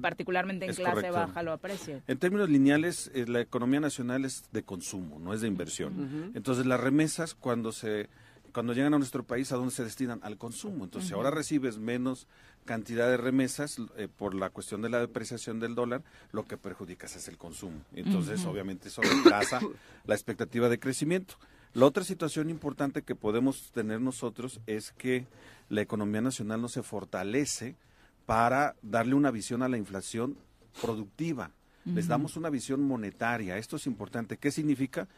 particularmente 0.00 0.66
en 0.66 0.74
clase 0.74 1.10
baja, 1.10 1.42
lo 1.42 1.52
aprecie. 1.52 2.02
En 2.06 2.18
términos 2.18 2.48
lineales, 2.48 3.10
eh, 3.14 3.24
la 3.26 3.40
economía 3.40 3.80
nacional 3.80 4.24
es 4.24 4.44
de 4.52 4.62
consumo, 4.62 5.18
no 5.18 5.34
es 5.34 5.40
de 5.40 5.48
inversión. 5.48 6.32
Entonces, 6.34 6.66
las 6.66 6.80
remesas, 6.80 7.34
cuando 7.34 7.72
se 7.72 8.08
cuando 8.52 8.74
llegan 8.74 8.92
a 8.94 8.98
nuestro 8.98 9.24
país, 9.24 9.50
¿a 9.52 9.56
dónde 9.56 9.72
se 9.72 9.82
destinan? 9.82 10.20
Al 10.22 10.36
consumo. 10.36 10.84
Entonces, 10.84 11.08
si 11.08 11.14
ahora 11.14 11.30
recibes 11.30 11.78
menos 11.78 12.26
cantidad 12.64 13.08
de 13.08 13.16
remesas 13.16 13.78
eh, 13.96 14.08
por 14.08 14.34
la 14.34 14.50
cuestión 14.50 14.82
de 14.82 14.88
la 14.88 15.00
depreciación 15.00 15.60
del 15.60 15.74
dólar, 15.74 16.02
lo 16.32 16.46
que 16.46 16.56
perjudicas 16.56 17.16
es 17.16 17.28
el 17.28 17.38
consumo. 17.38 17.80
Entonces, 17.94 18.44
obviamente, 18.44 18.88
eso 18.88 19.02
retrasa 19.02 19.60
la 20.06 20.14
expectativa 20.14 20.68
de 20.68 20.78
crecimiento. 20.78 21.36
La 21.74 21.86
otra 21.86 22.04
situación 22.04 22.50
importante 22.50 23.02
que 23.02 23.14
podemos 23.14 23.72
tener 23.72 24.00
nosotros 24.00 24.60
es 24.66 24.92
que 24.92 25.26
la 25.68 25.80
economía 25.80 26.20
nacional 26.20 26.60
no 26.60 26.68
se 26.68 26.82
fortalece 26.82 27.76
para 28.26 28.76
darle 28.82 29.14
una 29.14 29.30
visión 29.30 29.62
a 29.62 29.68
la 29.68 29.78
inflación 29.78 30.36
productiva. 30.80 31.50
Les 31.84 32.06
damos 32.06 32.36
una 32.36 32.48
visión 32.48 32.80
monetaria. 32.82 33.58
Esto 33.58 33.74
es 33.74 33.86
importante. 33.86 34.36
¿Qué 34.36 34.52
significa? 34.52 35.08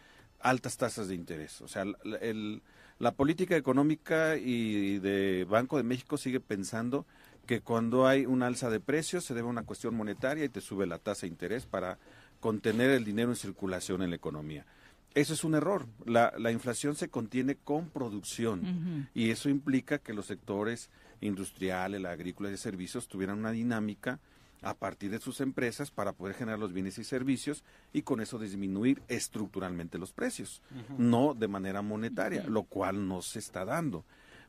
Altas 0.40 0.78
tasas 0.78 1.08
de 1.08 1.14
interés. 1.14 1.60
O 1.60 1.68
sea, 1.68 1.84
el, 2.22 2.62
la 2.98 3.12
política 3.12 3.56
económica 3.56 4.36
y 4.36 4.98
de 4.98 5.44
Banco 5.44 5.76
de 5.76 5.82
México 5.82 6.16
sigue 6.16 6.40
pensando 6.40 7.06
que 7.46 7.60
cuando 7.60 8.06
hay 8.06 8.26
un 8.26 8.42
alza 8.42 8.70
de 8.70 8.80
precios 8.80 9.24
se 9.24 9.34
debe 9.34 9.48
a 9.48 9.50
una 9.50 9.64
cuestión 9.64 9.94
monetaria 9.94 10.44
y 10.44 10.48
te 10.48 10.60
sube 10.60 10.86
la 10.86 10.98
tasa 10.98 11.22
de 11.22 11.28
interés 11.28 11.66
para 11.66 11.98
contener 12.40 12.90
el 12.90 13.04
dinero 13.04 13.30
en 13.30 13.36
circulación 13.36 14.02
en 14.02 14.10
la 14.10 14.16
economía. 14.16 14.66
Eso 15.14 15.32
es 15.32 15.44
un 15.44 15.54
error. 15.54 15.86
La, 16.04 16.32
la 16.38 16.50
inflación 16.50 16.96
se 16.96 17.08
contiene 17.08 17.54
con 17.54 17.88
producción 17.88 19.08
y 19.14 19.30
eso 19.30 19.48
implica 19.48 19.98
que 19.98 20.12
los 20.12 20.26
sectores 20.26 20.90
industriales, 21.20 22.00
la 22.00 22.10
agrícola 22.10 22.48
y 22.48 22.52
de 22.52 22.58
servicios 22.58 23.08
tuvieran 23.08 23.38
una 23.38 23.52
dinámica 23.52 24.18
a 24.64 24.74
partir 24.74 25.10
de 25.10 25.18
sus 25.18 25.40
empresas 25.40 25.90
para 25.90 26.12
poder 26.12 26.34
generar 26.34 26.58
los 26.58 26.72
bienes 26.72 26.98
y 26.98 27.04
servicios 27.04 27.62
y 27.92 28.02
con 28.02 28.20
eso 28.20 28.38
disminuir 28.38 29.02
estructuralmente 29.08 29.98
los 29.98 30.12
precios, 30.12 30.62
no 30.96 31.34
de 31.34 31.48
manera 31.48 31.82
monetaria, 31.82 32.44
lo 32.44 32.64
cual 32.64 33.06
no 33.06 33.22
se 33.22 33.38
está 33.38 33.64
dando. 33.64 34.04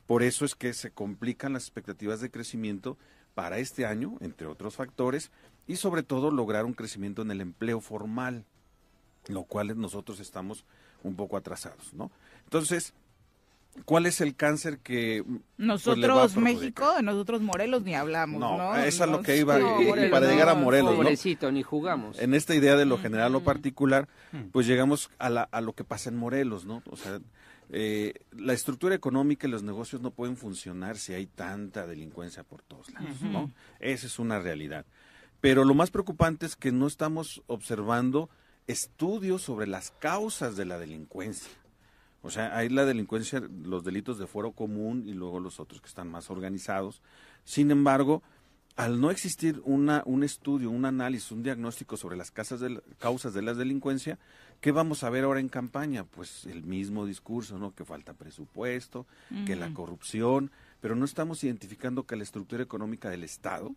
Por 0.08 0.24
eso 0.24 0.46
es 0.46 0.56
que 0.56 0.74
se 0.74 0.92
complican 0.92 1.54
las 1.54 1.64
expectativas 1.64 2.22
de 2.22 2.32
crecimiento 2.32 2.98
para 3.34 3.58
este 3.58 3.86
año, 3.86 4.18
entre 4.22 4.48
otros 4.48 4.76
factores, 4.76 5.32
y 5.68 5.76
sobre 5.78 6.04
todo 6.04 6.32
lograr 6.32 6.66
un 6.66 6.74
crecimiento 6.74 7.22
en 7.22 7.32
el 7.32 7.42
empleo 7.42 7.82
formal, 7.82 8.46
lo 9.28 9.44
cual 9.44 9.80
nosotros 9.80 10.20
estamos 10.20 10.66
un 11.04 11.16
poco 11.16 11.38
atrasados, 11.38 11.94
¿no? 11.94 12.12
Entonces, 12.44 12.94
¿Cuál 13.84 14.06
es 14.06 14.22
el 14.22 14.36
cáncer 14.36 14.80
que 14.80 15.22
pues, 15.28 15.42
nosotros 15.58 16.38
México, 16.38 17.02
nosotros 17.02 17.42
Morelos 17.42 17.84
ni 17.84 17.94
hablamos, 17.94 18.40
¿no? 18.40 18.58
¿no? 18.58 18.76
es 18.78 18.98
lo 19.00 19.22
que 19.22 19.38
iba 19.38 19.60
para 20.10 20.28
llegar 20.28 20.48
a 20.48 20.56
Morelos, 20.56 20.96
pobrecito, 20.96 21.52
ni 21.52 21.62
jugamos. 21.62 22.18
En 22.20 22.34
esta 22.34 22.56
idea 22.56 22.78
de 22.78 22.86
lo 22.86 22.98
general 22.98 23.34
lo 23.34 23.42
particular, 23.42 24.08
pues 24.54 24.66
llegamos 24.66 25.12
a, 25.20 25.30
la, 25.30 25.44
a 25.44 25.60
lo 25.60 25.74
que 25.74 25.84
pasa 25.84 26.10
en 26.10 26.16
Morelos, 26.16 26.66
¿no? 26.66 26.84
O 26.90 26.96
sea, 26.96 27.20
eh, 27.70 28.14
la 28.32 28.54
estructura 28.54 28.96
económica 28.96 29.48
y 29.48 29.52
los 29.52 29.64
negocios 29.64 30.02
no 30.02 30.12
pueden 30.12 30.38
funcionar 30.38 30.98
si 30.98 31.14
hay 31.14 31.26
tanta 31.26 31.88
delincuencia 31.88 32.44
por 32.44 32.62
todos 32.62 32.92
lados, 32.94 33.22
¿no? 33.22 33.52
Esa 33.80 34.08
es 34.08 34.20
una 34.20 34.40
realidad. 34.40 34.86
Pero 35.42 35.64
lo 35.64 35.74
más 35.74 35.92
preocupante 35.92 36.46
es 36.46 36.56
que 36.56 36.72
no 36.72 36.88
estamos 36.88 37.44
observando 37.48 38.30
estudios 38.68 39.44
sobre 39.44 39.68
las 39.68 39.92
causas 39.92 40.56
de 40.56 40.66
la 40.66 40.78
delincuencia. 40.80 41.52
O 42.22 42.32
sea, 42.32 42.58
hay 42.58 42.70
la 42.70 42.86
delincuencia, 42.86 43.40
los 43.40 43.84
delitos 43.84 44.18
de 44.18 44.26
fuero 44.26 44.52
común 44.52 45.04
y 45.06 45.14
luego 45.14 45.40
los 45.40 45.60
otros 45.60 45.82
que 45.82 45.88
están 45.88 46.10
más 46.10 46.32
organizados. 46.32 47.04
Sin 47.44 47.70
embargo, 47.70 48.24
al 48.76 49.00
no 49.00 49.12
existir 49.12 49.62
una, 49.64 50.02
un 50.06 50.24
estudio, 50.24 50.70
un 50.70 50.86
análisis, 50.86 51.32
un 51.32 51.44
diagnóstico 51.44 51.96
sobre 51.98 52.18
las 52.18 52.32
causas 52.32 52.60
de, 52.60 52.82
causas 52.98 53.34
de 53.34 53.42
la 53.42 53.54
delincuencia, 53.54 54.18
¿qué 54.62 54.72
vamos 54.72 55.04
a 55.04 55.10
ver 55.10 55.24
ahora 55.24 55.40
en 55.40 55.50
campaña? 55.50 56.04
Pues 56.04 56.46
el 56.46 56.64
mismo 56.64 57.06
discurso, 57.06 57.58
¿no? 57.58 57.74
Que 57.74 57.86
falta 57.86 58.14
presupuesto, 58.14 59.06
que 59.46 59.56
la 59.56 59.74
corrupción, 59.74 60.52
pero 60.82 60.96
no 60.96 61.06
estamos 61.06 61.44
identificando 61.44 62.06
que 62.06 62.16
la 62.16 62.24
estructura 62.24 62.64
económica 62.64 63.10
del 63.10 63.24
Estado 63.24 63.76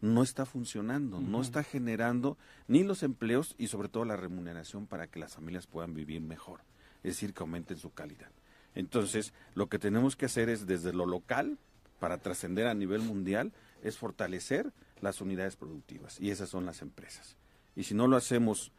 no 0.00 0.22
está 0.22 0.46
funcionando, 0.46 1.20
no 1.20 1.40
está 1.40 1.64
generando 1.64 2.38
ni 2.68 2.84
los 2.84 3.02
empleos 3.02 3.54
y 3.58 3.66
sobre 3.66 3.88
todo 3.88 4.04
la 4.04 4.16
remuneración 4.16 4.86
para 4.86 5.08
que 5.08 5.18
las 5.18 5.34
familias 5.34 5.66
puedan 5.66 5.94
vivir 5.94 6.20
mejor 6.20 6.60
es 7.02 7.14
decir, 7.14 7.34
que 7.34 7.42
aumenten 7.42 7.78
su 7.78 7.92
calidad. 7.92 8.30
Entonces, 8.74 9.32
lo 9.54 9.68
que 9.68 9.78
tenemos 9.78 10.16
que 10.16 10.26
hacer 10.26 10.48
es 10.48 10.66
desde 10.66 10.92
lo 10.92 11.06
local, 11.06 11.58
para 12.00 12.18
trascender 12.18 12.66
a 12.66 12.74
nivel 12.74 13.02
mundial, 13.02 13.52
es 13.82 13.96
fortalecer 13.96 14.72
las 15.00 15.20
unidades 15.20 15.56
productivas 15.56 16.20
y 16.20 16.30
esas 16.30 16.48
son 16.48 16.64
las 16.64 16.82
empresas. 16.82 17.36
Y 17.74 17.84
si 17.84 17.94
no 17.94 18.06
lo 18.06 18.16
hacemos 18.16 18.72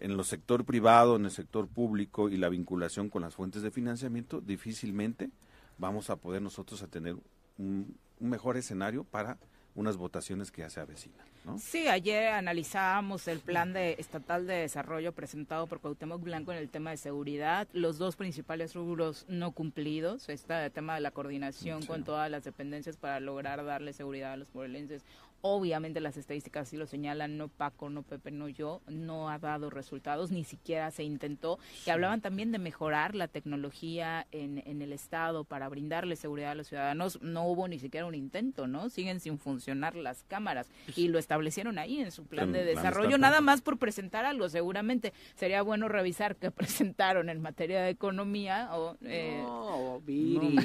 en 0.00 0.12
el 0.12 0.24
sector 0.24 0.64
privado, 0.64 1.16
en 1.16 1.24
el 1.24 1.30
sector 1.30 1.68
público 1.68 2.28
y 2.28 2.36
la 2.36 2.48
vinculación 2.48 3.08
con 3.08 3.22
las 3.22 3.34
fuentes 3.34 3.62
de 3.62 3.70
financiamiento, 3.70 4.40
difícilmente 4.40 5.30
vamos 5.78 6.10
a 6.10 6.16
poder 6.16 6.42
nosotros 6.42 6.82
a 6.82 6.88
tener 6.88 7.16
un, 7.58 7.96
un 8.20 8.28
mejor 8.28 8.56
escenario 8.56 9.04
para 9.04 9.38
unas 9.74 9.96
votaciones 9.96 10.50
que 10.50 10.62
ya 10.62 10.70
se 10.70 10.80
avecinan. 10.80 11.24
¿no? 11.44 11.58
Sí, 11.58 11.86
ayer 11.86 12.28
analizábamos 12.28 13.28
el 13.28 13.38
plan 13.38 13.72
de 13.72 13.94
estatal 13.98 14.46
de 14.46 14.54
desarrollo 14.54 15.12
presentado 15.12 15.68
por 15.68 15.80
Cuauhtémoc 15.80 16.20
Blanco 16.20 16.52
en 16.52 16.58
el 16.58 16.68
tema 16.68 16.90
de 16.90 16.96
seguridad, 16.96 17.68
los 17.72 17.96
dos 17.96 18.16
principales 18.16 18.74
rubros 18.74 19.24
no 19.28 19.52
cumplidos, 19.52 20.28
está 20.28 20.64
el 20.64 20.72
tema 20.72 20.96
de 20.96 21.00
la 21.00 21.12
coordinación 21.12 21.86
con 21.86 22.02
todas 22.02 22.28
las 22.28 22.42
dependencias 22.42 22.96
para 22.96 23.20
lograr 23.20 23.64
darle 23.64 23.92
seguridad 23.92 24.32
a 24.32 24.36
los 24.36 24.52
morelenses 24.52 25.04
Obviamente 25.40 26.00
las 26.00 26.16
estadísticas 26.16 26.68
sí 26.68 26.76
lo 26.76 26.86
señalan, 26.86 27.38
no 27.38 27.46
Paco, 27.46 27.90
no 27.90 28.02
Pepe, 28.02 28.32
no 28.32 28.48
yo, 28.48 28.80
no 28.88 29.30
ha 29.30 29.38
dado 29.38 29.70
resultados, 29.70 30.32
ni 30.32 30.42
siquiera 30.42 30.90
se 30.90 31.04
intentó. 31.04 31.60
Y 31.86 31.90
hablaban 31.90 32.20
también 32.20 32.50
de 32.50 32.58
mejorar 32.58 33.14
la 33.14 33.28
tecnología 33.28 34.26
en, 34.32 34.62
en 34.66 34.82
el 34.82 34.92
Estado 34.92 35.44
para 35.44 35.68
brindarle 35.68 36.16
seguridad 36.16 36.52
a 36.52 36.54
los 36.56 36.66
ciudadanos. 36.66 37.22
No 37.22 37.46
hubo 37.46 37.68
ni 37.68 37.78
siquiera 37.78 38.06
un 38.06 38.16
intento, 38.16 38.66
¿no? 38.66 38.90
Siguen 38.90 39.20
sin 39.20 39.38
funcionar 39.38 39.94
las 39.94 40.24
cámaras 40.24 40.66
y 40.96 41.06
lo 41.06 41.20
establecieron 41.20 41.78
ahí 41.78 42.00
en 42.00 42.10
su 42.10 42.24
plan 42.24 42.50
de 42.50 42.64
desarrollo, 42.64 43.16
nada 43.16 43.40
más 43.40 43.60
por 43.60 43.78
presentar 43.78 44.24
algo. 44.24 44.48
Seguramente 44.48 45.12
sería 45.36 45.62
bueno 45.62 45.88
revisar 45.88 46.34
qué 46.34 46.50
presentaron 46.50 47.28
en 47.28 47.40
materia 47.40 47.82
de 47.82 47.90
economía 47.90 48.70
o... 48.72 48.96
Eh, 49.02 49.40
no, 49.40 50.00
Viri, 50.04 50.56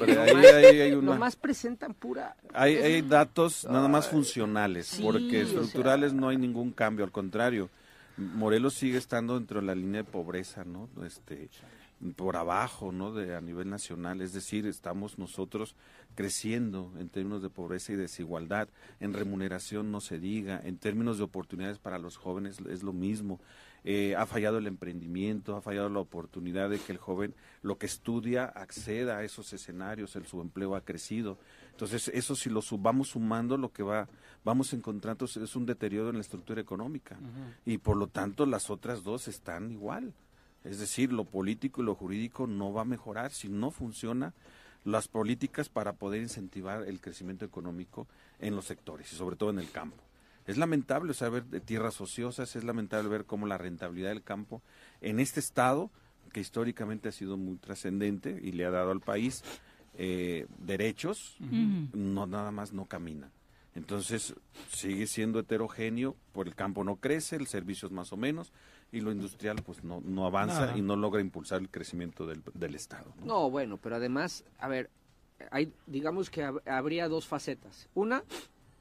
nomás, 1.00 1.36
presentan 1.36 1.94
pura... 1.94 2.36
Hay, 2.52 2.76
hay 2.76 3.02
datos 3.02 3.64
nada 3.70 3.86
más 3.88 4.08
funcionales 4.08 4.63
porque 5.00 5.42
estructurales 5.42 6.12
no 6.12 6.28
hay 6.28 6.36
ningún 6.36 6.72
cambio, 6.72 7.04
al 7.04 7.12
contrario, 7.12 7.70
Morelos 8.16 8.74
sigue 8.74 8.98
estando 8.98 9.34
dentro 9.38 9.60
de 9.60 9.66
la 9.66 9.74
línea 9.74 10.02
de 10.02 10.10
pobreza, 10.10 10.64
¿no? 10.64 10.88
Este, 11.04 11.48
por 12.16 12.36
abajo, 12.36 12.92
¿no? 12.92 13.12
De, 13.12 13.34
a 13.34 13.40
nivel 13.40 13.70
nacional, 13.70 14.20
es 14.20 14.32
decir, 14.32 14.66
estamos 14.66 15.18
nosotros 15.18 15.74
creciendo 16.14 16.92
en 16.98 17.08
términos 17.08 17.42
de 17.42 17.50
pobreza 17.50 17.92
y 17.92 17.96
desigualdad, 17.96 18.68
en 19.00 19.14
remuneración 19.14 19.90
no 19.90 20.00
se 20.00 20.18
diga, 20.18 20.60
en 20.62 20.78
términos 20.78 21.18
de 21.18 21.24
oportunidades 21.24 21.78
para 21.78 21.98
los 21.98 22.16
jóvenes 22.16 22.58
es 22.70 22.82
lo 22.82 22.92
mismo. 22.92 23.40
Eh, 23.86 24.14
ha 24.16 24.24
fallado 24.24 24.56
el 24.56 24.66
emprendimiento, 24.66 25.56
ha 25.56 25.60
fallado 25.60 25.90
la 25.90 25.98
oportunidad 25.98 26.70
de 26.70 26.78
que 26.78 26.92
el 26.92 26.98
joven 26.98 27.34
lo 27.60 27.76
que 27.76 27.84
estudia 27.84 28.44
acceda 28.46 29.18
a 29.18 29.24
esos 29.24 29.52
escenarios, 29.52 30.16
el 30.16 30.26
subempleo 30.26 30.74
ha 30.74 30.80
crecido. 30.80 31.36
Entonces, 31.70 32.08
eso 32.14 32.34
si 32.34 32.48
lo 32.48 32.62
vamos 32.78 33.08
sumando, 33.08 33.58
lo 33.58 33.72
que 33.72 33.82
va, 33.82 34.08
vamos 34.44 34.72
encontrando 34.72 35.24
es 35.24 35.56
un 35.56 35.66
deterioro 35.66 36.10
en 36.10 36.16
la 36.16 36.20
estructura 36.20 36.60
económica. 36.60 37.18
Y 37.64 37.78
por 37.78 37.96
lo 37.96 38.06
tanto, 38.06 38.46
las 38.46 38.70
otras 38.70 39.02
dos 39.02 39.26
están 39.26 39.72
igual. 39.72 40.12
Es 40.62 40.78
decir, 40.78 41.12
lo 41.12 41.24
político 41.24 41.82
y 41.82 41.84
lo 41.84 41.94
jurídico 41.94 42.46
no 42.46 42.72
va 42.72 42.82
a 42.82 42.86
mejorar 42.86 43.32
si 43.32 43.48
no 43.48 43.70
funciona 43.70 44.32
las 44.84 45.08
políticas 45.08 45.68
para 45.68 45.94
poder 45.94 46.22
incentivar 46.22 46.86
el 46.86 47.00
crecimiento 47.00 47.44
económico 47.44 48.06
en 48.38 48.54
los 48.54 48.66
sectores 48.66 49.12
y 49.12 49.16
sobre 49.16 49.36
todo 49.36 49.50
en 49.50 49.58
el 49.58 49.70
campo. 49.70 50.02
Es 50.46 50.58
lamentable 50.58 51.14
saber 51.14 51.44
de 51.46 51.60
tierras 51.60 52.00
ociosas, 52.00 52.54
es 52.54 52.64
lamentable 52.64 53.08
ver 53.08 53.24
cómo 53.24 53.46
la 53.46 53.56
rentabilidad 53.56 54.10
del 54.10 54.22
campo 54.22 54.62
en 55.00 55.20
este 55.20 55.40
estado, 55.40 55.90
que 56.32 56.40
históricamente 56.40 57.08
ha 57.08 57.12
sido 57.12 57.38
muy 57.38 57.56
trascendente 57.56 58.38
y 58.42 58.52
le 58.52 58.66
ha 58.66 58.70
dado 58.70 58.90
al 58.90 59.00
país, 59.00 59.42
eh, 59.96 60.46
derechos, 60.58 61.36
no 61.40 62.26
nada 62.26 62.50
más 62.50 62.72
no 62.72 62.84
camina. 62.84 63.30
Entonces 63.74 64.34
sigue 64.70 65.06
siendo 65.06 65.40
heterogéneo, 65.40 66.16
por 66.32 66.46
el 66.46 66.54
campo 66.54 66.84
no 66.84 66.96
crece, 66.96 67.36
el 67.36 67.46
servicio 67.48 67.86
es 67.86 67.92
más 67.92 68.12
o 68.12 68.16
menos, 68.16 68.52
y 68.92 69.00
lo 69.00 69.10
industrial 69.10 69.56
pues 69.64 69.82
no, 69.82 70.00
no 70.00 70.26
avanza 70.26 70.76
y 70.76 70.82
no 70.82 70.94
logra 70.94 71.20
impulsar 71.20 71.60
el 71.60 71.68
crecimiento 71.68 72.26
del, 72.26 72.42
del 72.54 72.74
Estado. 72.76 73.12
¿no? 73.24 73.50
bueno, 73.50 73.78
pero 73.78 73.96
además, 73.96 74.44
a 74.58 74.68
ver, 74.68 74.90
hay, 75.50 75.72
digamos 75.86 76.30
que 76.30 76.48
habría 76.66 77.08
dos 77.08 77.26
facetas. 77.26 77.88
Una, 77.94 78.22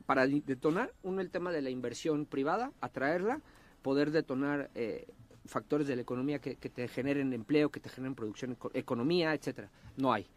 para 0.06 0.28
detonar, 0.28 0.94
uno 1.02 1.22
el 1.22 1.32
tema 1.32 1.52
de 1.52 1.64
la 1.64 1.72
inversión 1.72 2.26
privada, 2.26 2.72
atraerla, 2.80 3.42
poder 3.82 4.12
detonar 4.12 4.70
eh, 4.76 5.08
factores 5.46 5.88
de 5.88 5.96
la 5.96 6.04
economía 6.04 6.40
que, 6.40 6.56
te 6.56 6.88
generen 6.88 7.34
empleo, 7.34 7.70
que 7.70 7.80
te 7.80 7.90
generen 7.90 8.16
producción, 8.16 8.58
economía, 8.74 9.34
etcétera. 9.34 9.70
No 9.98 10.14
hay. 10.14 10.28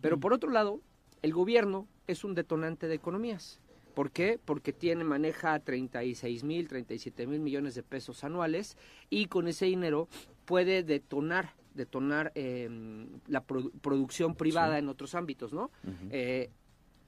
Pero 0.00 0.18
por 0.18 0.32
otro 0.32 0.50
lado, 0.50 0.80
el 1.22 1.32
gobierno 1.32 1.86
es 2.06 2.24
un 2.24 2.34
detonante 2.34 2.88
de 2.88 2.94
economías. 2.94 3.60
¿Por 3.90 4.10
qué? 4.10 4.38
Porque 4.44 4.72
tiene, 4.72 5.04
maneja 5.04 5.58
36 5.58 6.44
mil, 6.44 6.68
37 6.68 7.26
mil 7.26 7.40
millones 7.40 7.74
de 7.74 7.82
pesos 7.82 8.24
anuales 8.24 8.76
y 9.08 9.26
con 9.26 9.48
ese 9.48 9.66
dinero 9.66 10.08
puede 10.44 10.82
detonar 10.82 11.54
detonar 11.74 12.32
em, 12.34 13.06
la 13.28 13.44
producción 13.44 14.34
privada 14.34 14.78
en 14.78 14.88
otros 14.88 15.14
ámbitos, 15.14 15.52
¿no? 15.52 15.70
Eh, 16.10 16.50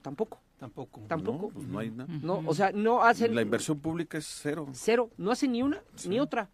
tampoco. 0.01 0.39
Tampoco. 0.57 1.01
Tampoco. 1.07 1.47
No, 1.47 1.53
pues 1.53 1.67
no 1.67 1.79
hay 1.79 1.91
nada. 1.91 2.13
No, 2.21 2.41
o 2.45 2.53
sea, 2.53 2.71
no 2.71 3.03
hacen... 3.03 3.35
La 3.35 3.41
inversión 3.41 3.79
pública 3.79 4.17
es 4.17 4.25
cero. 4.25 4.67
Cero. 4.71 5.09
No 5.17 5.31
hacen 5.31 5.51
ni 5.51 5.61
una 5.61 5.83
ni 6.07 6.19
otra. 6.19 6.49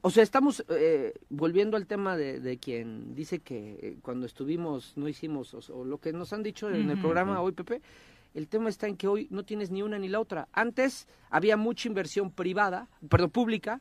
O 0.00 0.10
sea, 0.10 0.22
estamos 0.22 0.64
eh, 0.68 1.12
volviendo 1.28 1.76
al 1.76 1.86
tema 1.86 2.16
de, 2.16 2.58
quien 2.58 3.14
dice 3.14 3.40
que 3.40 3.78
eh, 3.82 3.98
cuando 4.00 4.26
estuvimos 4.26 4.92
no 4.96 5.08
hicimos, 5.08 5.54
o, 5.70 5.84
lo 5.84 5.98
que 5.98 6.12
nos 6.12 6.32
han 6.32 6.44
dicho 6.44 6.70
en 6.70 6.88
el 6.88 7.00
programa 7.00 7.40
hoy, 7.40 7.52
Pepe, 7.52 7.82
el 8.34 8.48
tema 8.48 8.68
está 8.68 8.86
en 8.86 8.96
que 8.96 9.08
hoy 9.08 9.26
no 9.30 9.44
tienes 9.44 9.70
ni 9.70 9.82
una 9.82 9.98
ni 9.98 10.08
la 10.08 10.20
otra. 10.20 10.48
Antes 10.52 11.06
había 11.30 11.56
mucha 11.56 11.88
inversión 11.88 12.30
privada, 12.30 12.88
perdón, 13.08 13.30
pública, 13.30 13.80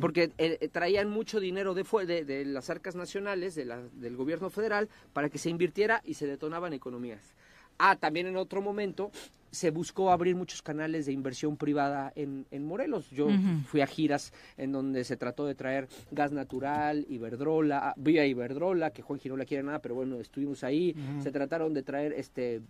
porque 0.00 0.32
eh, 0.38 0.68
traían 0.72 1.10
mucho 1.10 1.40
dinero 1.40 1.74
de, 1.74 1.84
de, 2.06 2.24
de, 2.24 2.44
las 2.44 2.70
arcas 2.70 2.94
nacionales, 2.94 3.54
de 3.54 3.64
la, 3.64 3.80
del 3.92 4.16
gobierno 4.16 4.50
federal, 4.50 4.88
para 5.12 5.28
que 5.28 5.38
se 5.38 5.50
invirtiera 5.50 6.00
y 6.04 6.14
se 6.14 6.26
detonaban 6.26 6.72
economías. 6.72 7.34
Ah, 7.78 7.96
también 7.96 8.26
en 8.26 8.36
otro 8.36 8.60
momento 8.60 9.10
se 9.50 9.70
buscó 9.70 10.10
abrir 10.10 10.34
muchos 10.36 10.62
canales 10.62 11.06
de 11.06 11.12
inversión 11.12 11.56
privada 11.56 12.12
en, 12.16 12.46
en 12.50 12.66
Morelos. 12.66 13.08
Yo 13.10 13.28
fui 13.66 13.80
a 13.80 13.86
giras 13.86 14.32
en 14.56 14.72
donde 14.72 15.04
se 15.04 15.16
trató 15.16 15.46
de 15.46 15.54
traer 15.54 15.88
gas 16.10 16.32
natural, 16.32 17.06
Iberdrola, 17.08 17.94
vía 17.96 18.26
Iberdrola, 18.26 18.90
que 18.90 19.02
Juan 19.02 19.20
Girola 19.20 19.44
quiere 19.44 19.62
nada, 19.62 19.78
pero 19.78 19.94
bueno, 19.94 20.20
estuvimos 20.20 20.64
ahí. 20.64 20.94
Se 21.20 21.30
trataron 21.30 21.72
de 21.72 21.82
traer 21.82 22.12
este 22.12 22.60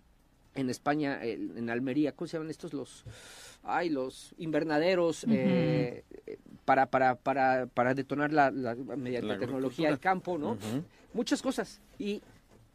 en 0.58 0.70
España, 0.70 1.22
en 1.22 1.70
Almería, 1.70 2.12
¿cómo 2.12 2.26
se 2.26 2.36
llaman 2.36 2.50
estos 2.50 2.72
los? 2.72 3.04
Ay, 3.62 3.90
los 3.90 4.34
invernaderos 4.38 5.24
eh, 5.28 6.04
para, 6.64 6.86
para, 6.86 7.14
para, 7.14 7.66
para 7.66 7.94
detonar 7.94 8.32
la, 8.32 8.50
la 8.50 8.74
mediante 8.74 9.36
tecnología 9.36 9.88
del 9.88 9.98
campo, 10.00 10.36
¿no? 10.36 10.58
Muchas 11.14 11.42
cosas. 11.42 11.80
Y 11.98 12.22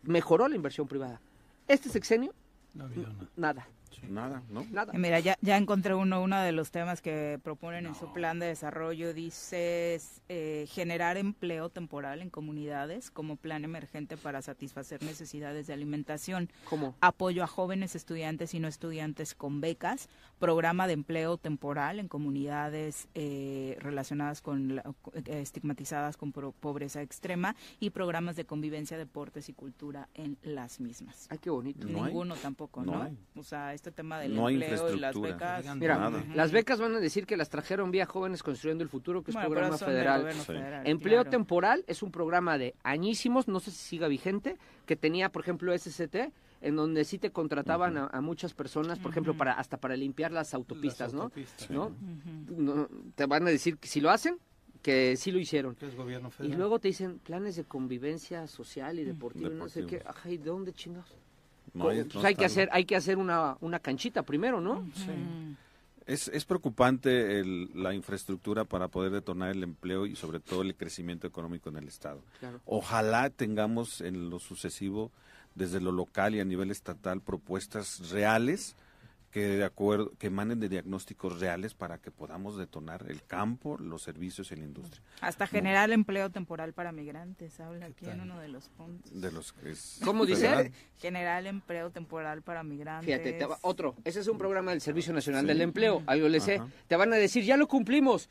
mejoró 0.04 0.48
la 0.48 0.56
inversión 0.56 0.88
privada. 0.88 1.20
Este 1.68 1.90
sexenio, 1.90 2.34
nada. 2.74 2.94
Nada, 3.36 3.68
¿no? 4.02 4.66
Nada. 4.72 4.94
Mira, 4.94 5.20
ya, 5.20 5.38
ya 5.42 5.58
encontré 5.58 5.94
uno, 5.94 6.22
uno 6.22 6.40
de 6.40 6.52
los 6.52 6.72
temas 6.72 7.02
que 7.02 7.40
proponen 7.44 7.86
en 7.86 7.96
su 7.96 8.12
plan 8.14 8.40
de 8.40 8.48
desarrollo. 8.48 9.14
Dice 9.14 10.00
eh, 10.30 10.66
generar 10.70 11.18
empleo 11.18 11.70
temporal 11.70 12.22
en 12.22 12.30
comunidades 12.30 13.12
como 13.12 13.36
plan 13.36 13.64
emergente 13.64 14.18
para 14.18 14.42
satisfacer 14.42 15.04
necesidades 15.04 15.68
de 15.68 15.74
alimentación. 15.74 16.50
¿Cómo? 16.70 16.96
Apoyo 17.02 17.44
a 17.44 17.48
jóvenes 17.48 17.96
estudiantes 17.96 18.54
y 18.54 18.60
no 18.60 18.68
estudiantes 18.68 19.36
con 19.36 19.62
becas. 19.62 20.10
Programa 20.40 20.88
de 20.88 20.94
empleo 20.94 21.38
temporal 21.38 22.00
en 22.00 22.08
comunidades 22.08 23.08
eh, 23.16 23.78
relacionadas 23.80 24.42
con 24.42 24.76
la, 24.76 24.84
eh, 25.14 25.42
estigmatizadas 25.42 26.18
con 26.18 26.32
pobreza 26.32 27.02
extrema 27.02 27.56
y 27.80 27.92
programas 27.92 28.36
de 28.36 28.46
convivencia, 28.46 28.98
deportes 28.98 29.50
y 29.50 29.54
cultura 29.54 30.10
en 30.14 30.38
las 30.44 30.80
mismas. 30.80 31.28
Ay, 31.30 31.38
qué 31.40 31.50
bonito. 31.50 31.88
Ninguno 31.88 32.36
tampoco, 32.36 32.84
¿no? 32.84 33.10
O 33.36 33.44
sea, 33.44 33.74
este 33.84 33.92
tema 33.92 34.18
del 34.18 34.34
no 34.34 34.48
empleo 34.48 34.96
y 34.96 35.00
las 35.00 35.20
becas. 35.20 35.76
Mira, 35.76 36.10
las 36.34 36.54
becas 36.54 36.80
van 36.80 36.96
a 36.96 37.02
decir 37.02 37.26
que 37.26 37.36
las 37.36 37.50
trajeron 37.50 37.92
vía 37.92 38.06
Jóvenes 38.06 38.42
Construyendo 38.42 38.82
el 38.82 38.90
Futuro, 38.90 39.24
que 39.24 39.32
es 39.32 39.36
un 39.36 39.44
programa 39.44 39.78
federal. 39.78 40.26
empleo 40.86 41.26
temporal 41.26 41.84
es 41.88 42.02
un 42.02 42.10
programa 42.10 42.58
de 42.58 42.76
añísimos, 42.84 43.50
no 43.50 43.60
sé 43.60 43.72
si 43.72 43.78
siga 43.78 44.08
vigente, 44.08 44.58
que 44.86 44.96
tenía, 44.96 45.30
por 45.30 45.42
ejemplo, 45.42 45.78
SCT, 45.78 46.32
en 46.62 46.76
donde 46.78 47.04
sí 47.04 47.18
te 47.18 47.32
contrataban 47.32 47.98
a, 47.98 48.22
muchas 48.22 48.54
personas, 48.54 49.00
por 49.00 49.12
ejemplo, 49.12 49.36
para 49.36 49.52
hasta 49.52 49.76
para 49.76 49.98
limpiar 49.98 50.32
las 50.32 50.54
autopistas, 50.54 51.14
¿no? 51.14 51.30
¿no? 51.70 52.88
Te 53.16 53.26
van 53.26 53.46
a 53.48 53.50
decir 53.50 53.78
que 53.78 53.90
si 53.90 54.00
lo 54.00 54.12
hacen, 54.12 54.38
que 54.82 55.18
sí 55.18 55.34
lo 55.34 55.40
hicieron. 55.40 55.76
y 56.40 56.54
luego 56.54 56.80
te 56.80 56.88
dicen 56.88 57.20
planes 57.20 57.58
de 57.58 57.66
convivencia 57.66 58.48
social 58.48 58.98
y 58.98 59.04
deportiva, 59.04 59.50
no 59.50 59.68
sé 59.68 59.86
qué. 59.86 60.02
Ay, 60.24 60.38
¿de 60.38 60.46
dónde 60.46 60.72
chingados? 60.72 61.18
Pues 61.78 62.26
hay 62.26 62.36
que 62.36 62.46
hacer, 62.46 62.70
hay 62.72 62.86
que 62.86 62.96
hacer 62.96 63.18
una, 63.18 63.58
una 63.62 63.80
canchita 63.80 64.24
primero, 64.24 64.62
¿no? 64.62 64.86
Sí. 64.96 65.12
Es, 66.06 66.28
es 66.28 66.46
preocupante 66.46 67.40
el, 67.40 67.70
la 67.74 67.94
infraestructura 67.94 68.66
para 68.66 68.90
poder 68.90 69.12
detonar 69.12 69.52
el 69.52 69.64
empleo 69.64 70.06
y 70.06 70.16
sobre 70.16 70.40
todo 70.40 70.62
el 70.62 70.76
crecimiento 70.76 71.28
económico 71.28 71.70
en 71.70 71.78
el 71.78 71.88
Estado. 71.88 72.22
Ojalá 72.66 73.30
tengamos 73.30 74.02
en 74.02 74.30
lo 74.30 74.40
sucesivo, 74.40 75.12
desde 75.56 75.80
lo 75.80 75.92
local 75.92 76.36
y 76.36 76.40
a 76.40 76.46
nivel 76.46 76.72
estatal, 76.72 77.22
propuestas 77.22 78.10
reales 78.10 78.76
que 79.34 79.48
de 79.48 79.64
acuerdo 79.64 80.12
que 80.20 80.28
emanen 80.28 80.60
de 80.60 80.70
diagnósticos 80.70 81.40
reales 81.40 81.74
para 81.74 81.98
que 81.98 82.12
podamos 82.12 82.56
detonar 82.56 83.04
el 83.10 83.24
campo, 83.24 83.80
los 83.80 84.04
servicios 84.04 84.52
y 84.52 84.56
la 84.56 84.64
industria. 84.64 85.02
Hasta 85.22 85.48
generar 85.48 85.92
empleo 85.92 86.30
temporal 86.30 86.74
para 86.74 86.92
migrantes, 86.92 87.60
habla 87.60 87.88
aquí 87.88 88.06
en 88.06 88.22
uno 88.22 88.40
de 88.40 88.48
los 88.50 88.70
puntos. 88.70 89.20
De 89.20 89.32
los 89.32 89.56
es 89.66 90.00
¿Cómo 90.06 90.28
dice? 90.28 90.72
Generar 91.00 91.48
empleo 91.48 91.90
temporal 91.90 92.44
para 92.44 92.62
migrantes. 92.62 93.08
Fíjate, 93.08 93.44
otro, 93.62 93.96
ese 94.04 94.20
es 94.20 94.28
un 94.28 94.38
programa 94.38 94.70
del 94.70 94.82
Servicio 94.82 95.14
Nacional 95.14 95.48
del 95.48 95.62
Empleo, 95.62 96.04
ahí 96.06 96.20
lo 96.20 96.40
sé. 96.40 96.62
Te 96.88 96.96
van 96.96 97.12
a 97.12 97.16
decir, 97.16 97.44
ya 97.44 97.58
lo 97.58 97.68
cumplimos. 97.68 98.30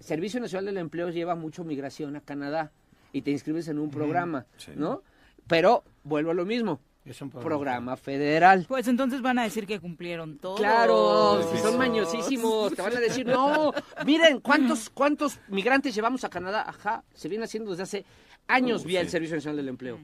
Servicio 0.00 0.40
Nacional 0.40 0.64
del 0.64 0.78
Empleo 0.78 1.10
lleva 1.10 1.34
mucho 1.34 1.62
migración 1.62 2.16
a 2.16 2.22
Canadá 2.22 2.72
y 3.12 3.20
te 3.20 3.30
inscribes 3.32 3.68
en 3.68 3.78
un 3.78 3.90
programa, 3.90 4.46
¿no? 4.76 5.02
Pero 5.46 5.84
vuelvo 6.04 6.30
a 6.30 6.34
lo 6.34 6.46
mismo 6.46 6.80
es 7.12 7.22
un 7.22 7.30
programa, 7.30 7.96
federal. 7.96 8.64
Pues 8.68 8.88
entonces 8.88 9.22
van 9.22 9.38
a 9.38 9.44
decir 9.44 9.66
que 9.66 9.80
cumplieron 9.80 10.38
todo. 10.38 10.56
Claro, 10.56 11.48
si 11.52 11.58
son 11.58 11.78
mañosísimos, 11.78 12.74
te 12.74 12.82
van 12.82 12.96
a 12.96 13.00
decir, 13.00 13.26
no, 13.26 13.72
miren, 14.04 14.40
¿cuántos, 14.40 14.90
cuántos 14.90 15.38
migrantes 15.48 15.94
llevamos 15.94 16.24
a 16.24 16.28
Canadá? 16.28 16.64
Ajá, 16.68 17.04
se 17.14 17.28
viene 17.28 17.44
haciendo 17.44 17.70
desde 17.70 17.82
hace 17.82 18.04
años 18.46 18.84
vía 18.84 19.00
el 19.00 19.08
Servicio 19.08 19.36
Nacional 19.36 19.56
del 19.56 19.68
Empleo. 19.68 19.98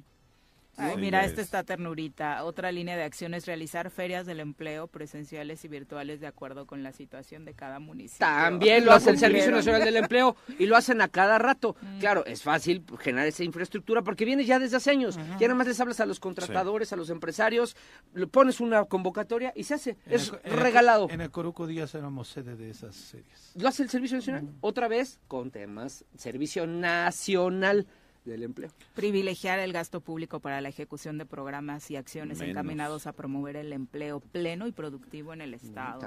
Ay, 0.77 0.97
mira, 0.97 1.25
esta 1.25 1.41
está 1.41 1.63
ternurita. 1.63 2.45
Otra 2.45 2.73
línea 2.73 2.97
de 2.97 3.05
acción 3.05 3.35
es 3.35 3.47
realizar 3.47 3.91
ferias 3.91 4.27
del 4.27 4.41
empleo 4.41 4.89
presenciales 4.89 5.65
y 5.65 5.69
virtuales 5.69 6.21
de 6.21 6.27
acuerdo 6.27 6.67
con 6.67 6.83
la 6.83 6.93
situación 6.93 7.45
de 7.45 7.55
cada 7.55 7.79
municipio. 7.79 8.27
También 8.27 8.85
lo 8.85 8.93
hace 8.93 9.11
el 9.11 9.19
Servicio 9.19 9.51
Nacional 9.51 9.85
del 9.85 9.97
Empleo 9.97 10.37
y 10.59 10.67
lo 10.67 10.77
hacen 10.77 11.01
a 11.01 11.09
cada 11.09 11.39
rato. 11.39 11.77
Mm. 11.85 11.99
Claro, 11.99 12.25
es 12.25 12.43
fácil 12.43 12.83
generar 12.99 13.27
esa 13.27 13.45
infraestructura 13.45 14.03
porque 14.03 14.25
viene 14.25 14.45
ya 14.45 14.59
desde 14.59 14.77
hace 14.77 14.91
años. 14.91 15.17
Ya 15.39 15.49
nada 15.49 15.55
más 15.55 15.67
les 15.67 15.79
hablas 15.81 16.01
a 16.01 16.07
los 16.07 16.19
contratadores, 16.19 16.93
a 16.93 16.97
los 16.97 17.11
empresarios, 17.11 17.77
le 18.15 18.27
pones 18.27 18.61
una 18.61 18.85
convocatoria 18.85 19.53
y 19.55 19.65
se 19.65 19.75
hace. 19.75 19.97
es 20.07 20.33
regalado. 20.45 21.09
en 21.11 21.21
el 21.21 21.31
Coruco 21.31 21.67
Díaz 21.67 21.95
éramos 21.95 22.29
sede 22.29 22.57
de 22.57 22.71
esas 22.71 22.95
series. 22.95 23.53
Lo 23.55 23.69
hace 23.69 23.83
el 23.83 23.91
Servicio 23.91 24.17
Nacional. 24.17 24.45
Mm. 24.45 24.57
Otra 24.61 24.89
vez 24.89 25.21
con 25.29 25.51
temas 25.51 26.05
Servicio 26.17 26.67
Nacional 26.67 27.87
del 28.25 28.43
empleo. 28.43 28.71
Privilegiar 28.95 29.59
el 29.59 29.73
gasto 29.73 30.01
público 30.01 30.41
para 30.41 30.61
la 30.61 30.69
ejecución 30.69 31.19
de 31.19 31.27
programas 31.27 31.91
y 31.91 31.97
acciones 31.97 32.41
encaminados 32.41 33.07
a 33.07 33.13
promover 33.13 33.57
el 33.57 33.73
empleo 33.73 34.21
pleno 34.21 34.67
y 34.67 34.73
productivo 34.73 35.33
en 35.33 35.41
el 35.41 35.55
Estado. 35.55 36.01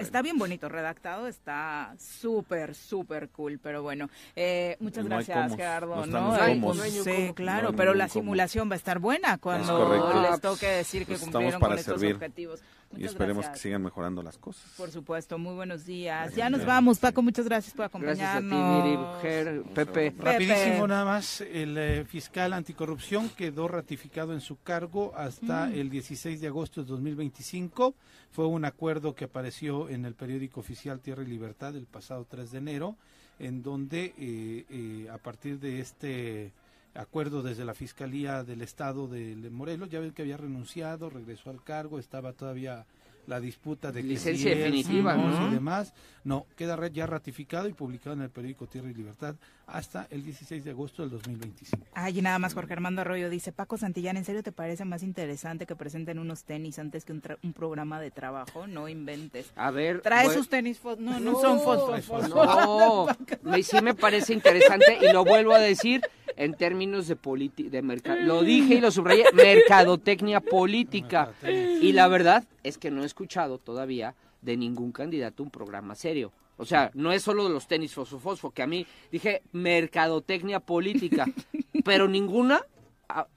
Está 0.00 0.22
bien 0.22 0.38
bonito, 0.38 0.68
redactado, 0.68 1.26
está 1.26 1.94
súper, 1.98 2.74
súper 2.74 3.28
cool, 3.30 3.58
pero 3.62 3.82
bueno. 3.82 4.08
Eh, 4.36 4.76
muchas 4.80 5.04
gracias, 5.04 5.56
Gerardo. 5.56 6.06
No, 6.06 6.36
sí, 6.82 7.32
claro, 7.34 7.72
pero 7.74 7.94
la 7.94 8.08
simulación 8.08 8.70
va 8.70 8.74
a 8.74 8.76
estar 8.76 8.98
buena 8.98 9.38
cuando 9.38 10.22
les 10.22 10.40
toque 10.40 10.66
decir 10.66 11.06
que 11.06 11.16
cumplieron 11.16 11.60
con 11.60 11.78
estos 11.78 12.02
objetivos 12.02 12.62
y 12.96 13.04
esperemos 13.04 13.48
que 13.48 13.58
sigan 13.58 13.82
mejorando 13.82 14.22
las 14.22 14.38
cosas. 14.38 14.64
Por 14.76 14.90
supuesto, 14.90 15.38
muy 15.38 15.54
buenos 15.54 15.84
días. 15.84 16.34
ya 16.34 16.50
nos 16.50 16.64
vamos, 16.64 16.98
Paco, 16.98 17.22
muchas 17.22 17.46
gracias 17.46 17.74
por 17.74 17.86
acompañarnos. 17.86 18.50
Gracias 18.50 18.86
a 19.22 19.22
ti, 19.22 19.58
Miri, 19.58 19.74
Pepe. 19.74 20.14
Rapidísimo 20.18 20.86
nada 20.86 21.04
más, 21.04 21.40
el 21.40 21.76
eh, 21.78 22.04
fiscal 22.04 22.52
anticorrupción 22.52 23.28
quedó 23.30 23.68
ratificado 23.68 24.32
en 24.32 24.40
su 24.40 24.60
cargo 24.60 25.12
hasta 25.16 25.66
mm. 25.66 25.74
el 25.74 25.90
16 25.90 26.40
de 26.40 26.46
agosto 26.46 26.82
de 26.82 26.88
2025. 26.88 27.94
Fue 28.30 28.46
un 28.46 28.64
acuerdo 28.64 29.14
que 29.14 29.24
apareció 29.24 29.88
en 29.88 30.04
el 30.04 30.14
periódico 30.14 30.60
oficial 30.60 31.00
Tierra 31.00 31.22
y 31.22 31.26
Libertad 31.26 31.76
el 31.76 31.86
pasado 31.86 32.26
3 32.28 32.50
de 32.50 32.58
enero, 32.58 32.96
en 33.38 33.62
donde 33.62 34.14
eh, 34.18 34.64
eh, 34.70 35.08
a 35.10 35.18
partir 35.18 35.58
de 35.58 35.80
este 35.80 36.52
acuerdo 36.94 37.42
desde 37.42 37.64
la 37.64 37.74
Fiscalía 37.74 38.44
del 38.44 38.62
Estado 38.62 39.08
de 39.08 39.34
Morelos, 39.50 39.88
ya 39.90 40.00
ven 40.00 40.12
que 40.12 40.22
había 40.22 40.36
renunciado, 40.36 41.10
regresó 41.10 41.50
al 41.50 41.62
cargo, 41.62 41.98
estaba 41.98 42.32
todavía 42.32 42.86
la 43.26 43.40
disputa 43.40 43.92
de 43.92 44.02
licencia 44.02 44.54
definitiva 44.54 45.16
¿no? 45.16 45.48
y 45.48 45.54
demás. 45.54 45.92
No, 46.24 46.46
queda 46.56 46.86
ya 46.88 47.06
ratificado 47.06 47.68
y 47.68 47.72
publicado 47.72 48.14
en 48.14 48.22
el 48.22 48.30
periódico 48.30 48.66
Tierra 48.66 48.90
y 48.90 48.94
Libertad 48.94 49.34
hasta 49.66 50.06
el 50.10 50.22
16 50.22 50.64
de 50.64 50.70
agosto 50.70 51.02
del 51.02 51.10
2025. 51.10 51.84
Ay, 51.94 52.18
y 52.18 52.22
nada 52.22 52.38
más 52.38 52.54
Jorge 52.54 52.74
Armando 52.74 53.00
Arroyo 53.00 53.28
dice, 53.28 53.52
Paco 53.52 53.76
Santillán, 53.76 54.16
¿en 54.16 54.24
serio 54.24 54.42
te 54.42 54.52
parece 54.52 54.84
más 54.84 55.02
interesante 55.02 55.66
que 55.66 55.74
presenten 55.74 56.18
unos 56.18 56.44
tenis 56.44 56.78
antes 56.78 57.04
que 57.04 57.12
un, 57.12 57.52
programa 57.52 58.00
de 58.00 58.10
trabajo? 58.10 58.66
No 58.66 58.88
inventes. 58.88 59.52
A 59.56 59.70
ver. 59.70 60.00
Trae 60.00 60.30
sus 60.30 60.48
tenis, 60.48 60.80
no, 60.98 61.18
no, 61.18 61.40
son 61.40 61.60
fosfos. 61.60 62.28
No, 62.28 63.06
sí 63.62 63.80
me 63.82 63.94
parece 63.94 64.32
interesante 64.32 64.98
y 65.00 65.12
lo 65.12 65.24
vuelvo 65.24 65.52
a 65.54 65.58
decir 65.58 66.02
en 66.36 66.54
términos 66.54 67.08
de 67.08 67.16
de 67.16 67.82
mercado. 67.82 68.20
Lo 68.20 68.42
dije 68.42 68.74
y 68.74 68.80
lo 68.80 68.90
subrayé, 68.90 69.24
mercadotecnia 69.34 70.40
política. 70.40 71.32
Y 71.42 71.92
la 71.92 72.08
verdad 72.08 72.44
es 72.62 72.78
que 72.78 72.90
no 72.90 73.02
he 73.02 73.06
escuchado 73.06 73.58
todavía 73.58 74.14
de 74.40 74.56
ningún 74.56 74.92
candidato 74.92 75.42
un 75.42 75.50
programa 75.50 75.94
serio. 75.94 76.32
O 76.56 76.64
sea, 76.64 76.90
no 76.94 77.12
es 77.12 77.22
solo 77.22 77.44
de 77.44 77.50
los 77.50 77.66
tenis 77.66 77.94
fosfo, 77.94 78.50
que 78.50 78.62
a 78.62 78.66
mí 78.66 78.86
dije 79.10 79.42
mercadotecnia 79.52 80.60
política, 80.60 81.26
pero 81.84 82.08
ninguna 82.08 82.60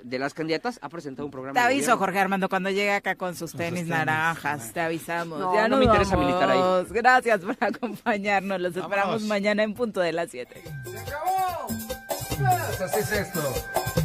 de 0.04 0.20
las 0.20 0.34
candidatas 0.34 0.80
ha 0.82 0.90
presentado 0.90 1.26
un 1.26 1.32
programa. 1.32 1.60
Te 1.60 1.66
aviso, 1.66 1.98
Jorge 1.98 2.20
Armando, 2.20 2.50
cuando 2.50 2.70
llegue 2.70 2.94
acá 2.94 3.16
con 3.16 3.36
sus 3.36 3.54
tenis, 3.54 3.88
naranjas, 3.88 4.72
te 4.74 4.80
avisamos. 4.80 5.40
No, 5.40 5.54
ya 5.54 5.68
no 5.68 5.78
me 5.78 5.86
interesa 5.86 6.16
militar 6.18 6.50
ahí. 6.50 6.86
Gracias 6.90 7.42
por 7.42 7.58
acompañarnos. 7.60 8.62
Los 8.62 8.76
esperamos 8.76 9.24
mañana 9.24 9.64
en 9.64 9.74
punto 9.74 10.00
de 10.00 10.14
las 10.14 10.32
7. 10.32 10.62
¡Se 10.84 11.00
acabó! 11.00 11.68
Pues 11.68 12.82
así 12.82 13.00
es 13.00 13.12
esto. 13.12 13.42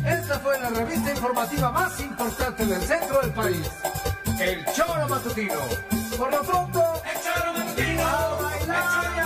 Esta 0.06 0.38
fue 0.40 0.58
la 0.60 0.70
revista 0.70 1.10
informativa 1.10 1.70
más 1.72 2.00
importante 2.00 2.64
del 2.64 2.80
centro 2.80 3.20
del 3.20 3.32
país. 3.32 3.70
El 4.40 4.64
Choro 4.72 5.06
Matutino. 5.06 5.60
Por 6.16 6.32
lo 6.32 6.42
pronto, 6.42 7.02
el 7.04 7.20
Choro 7.20 7.52
Matutino. 7.52 8.02
A 8.02 8.40
bailar 8.40 9.19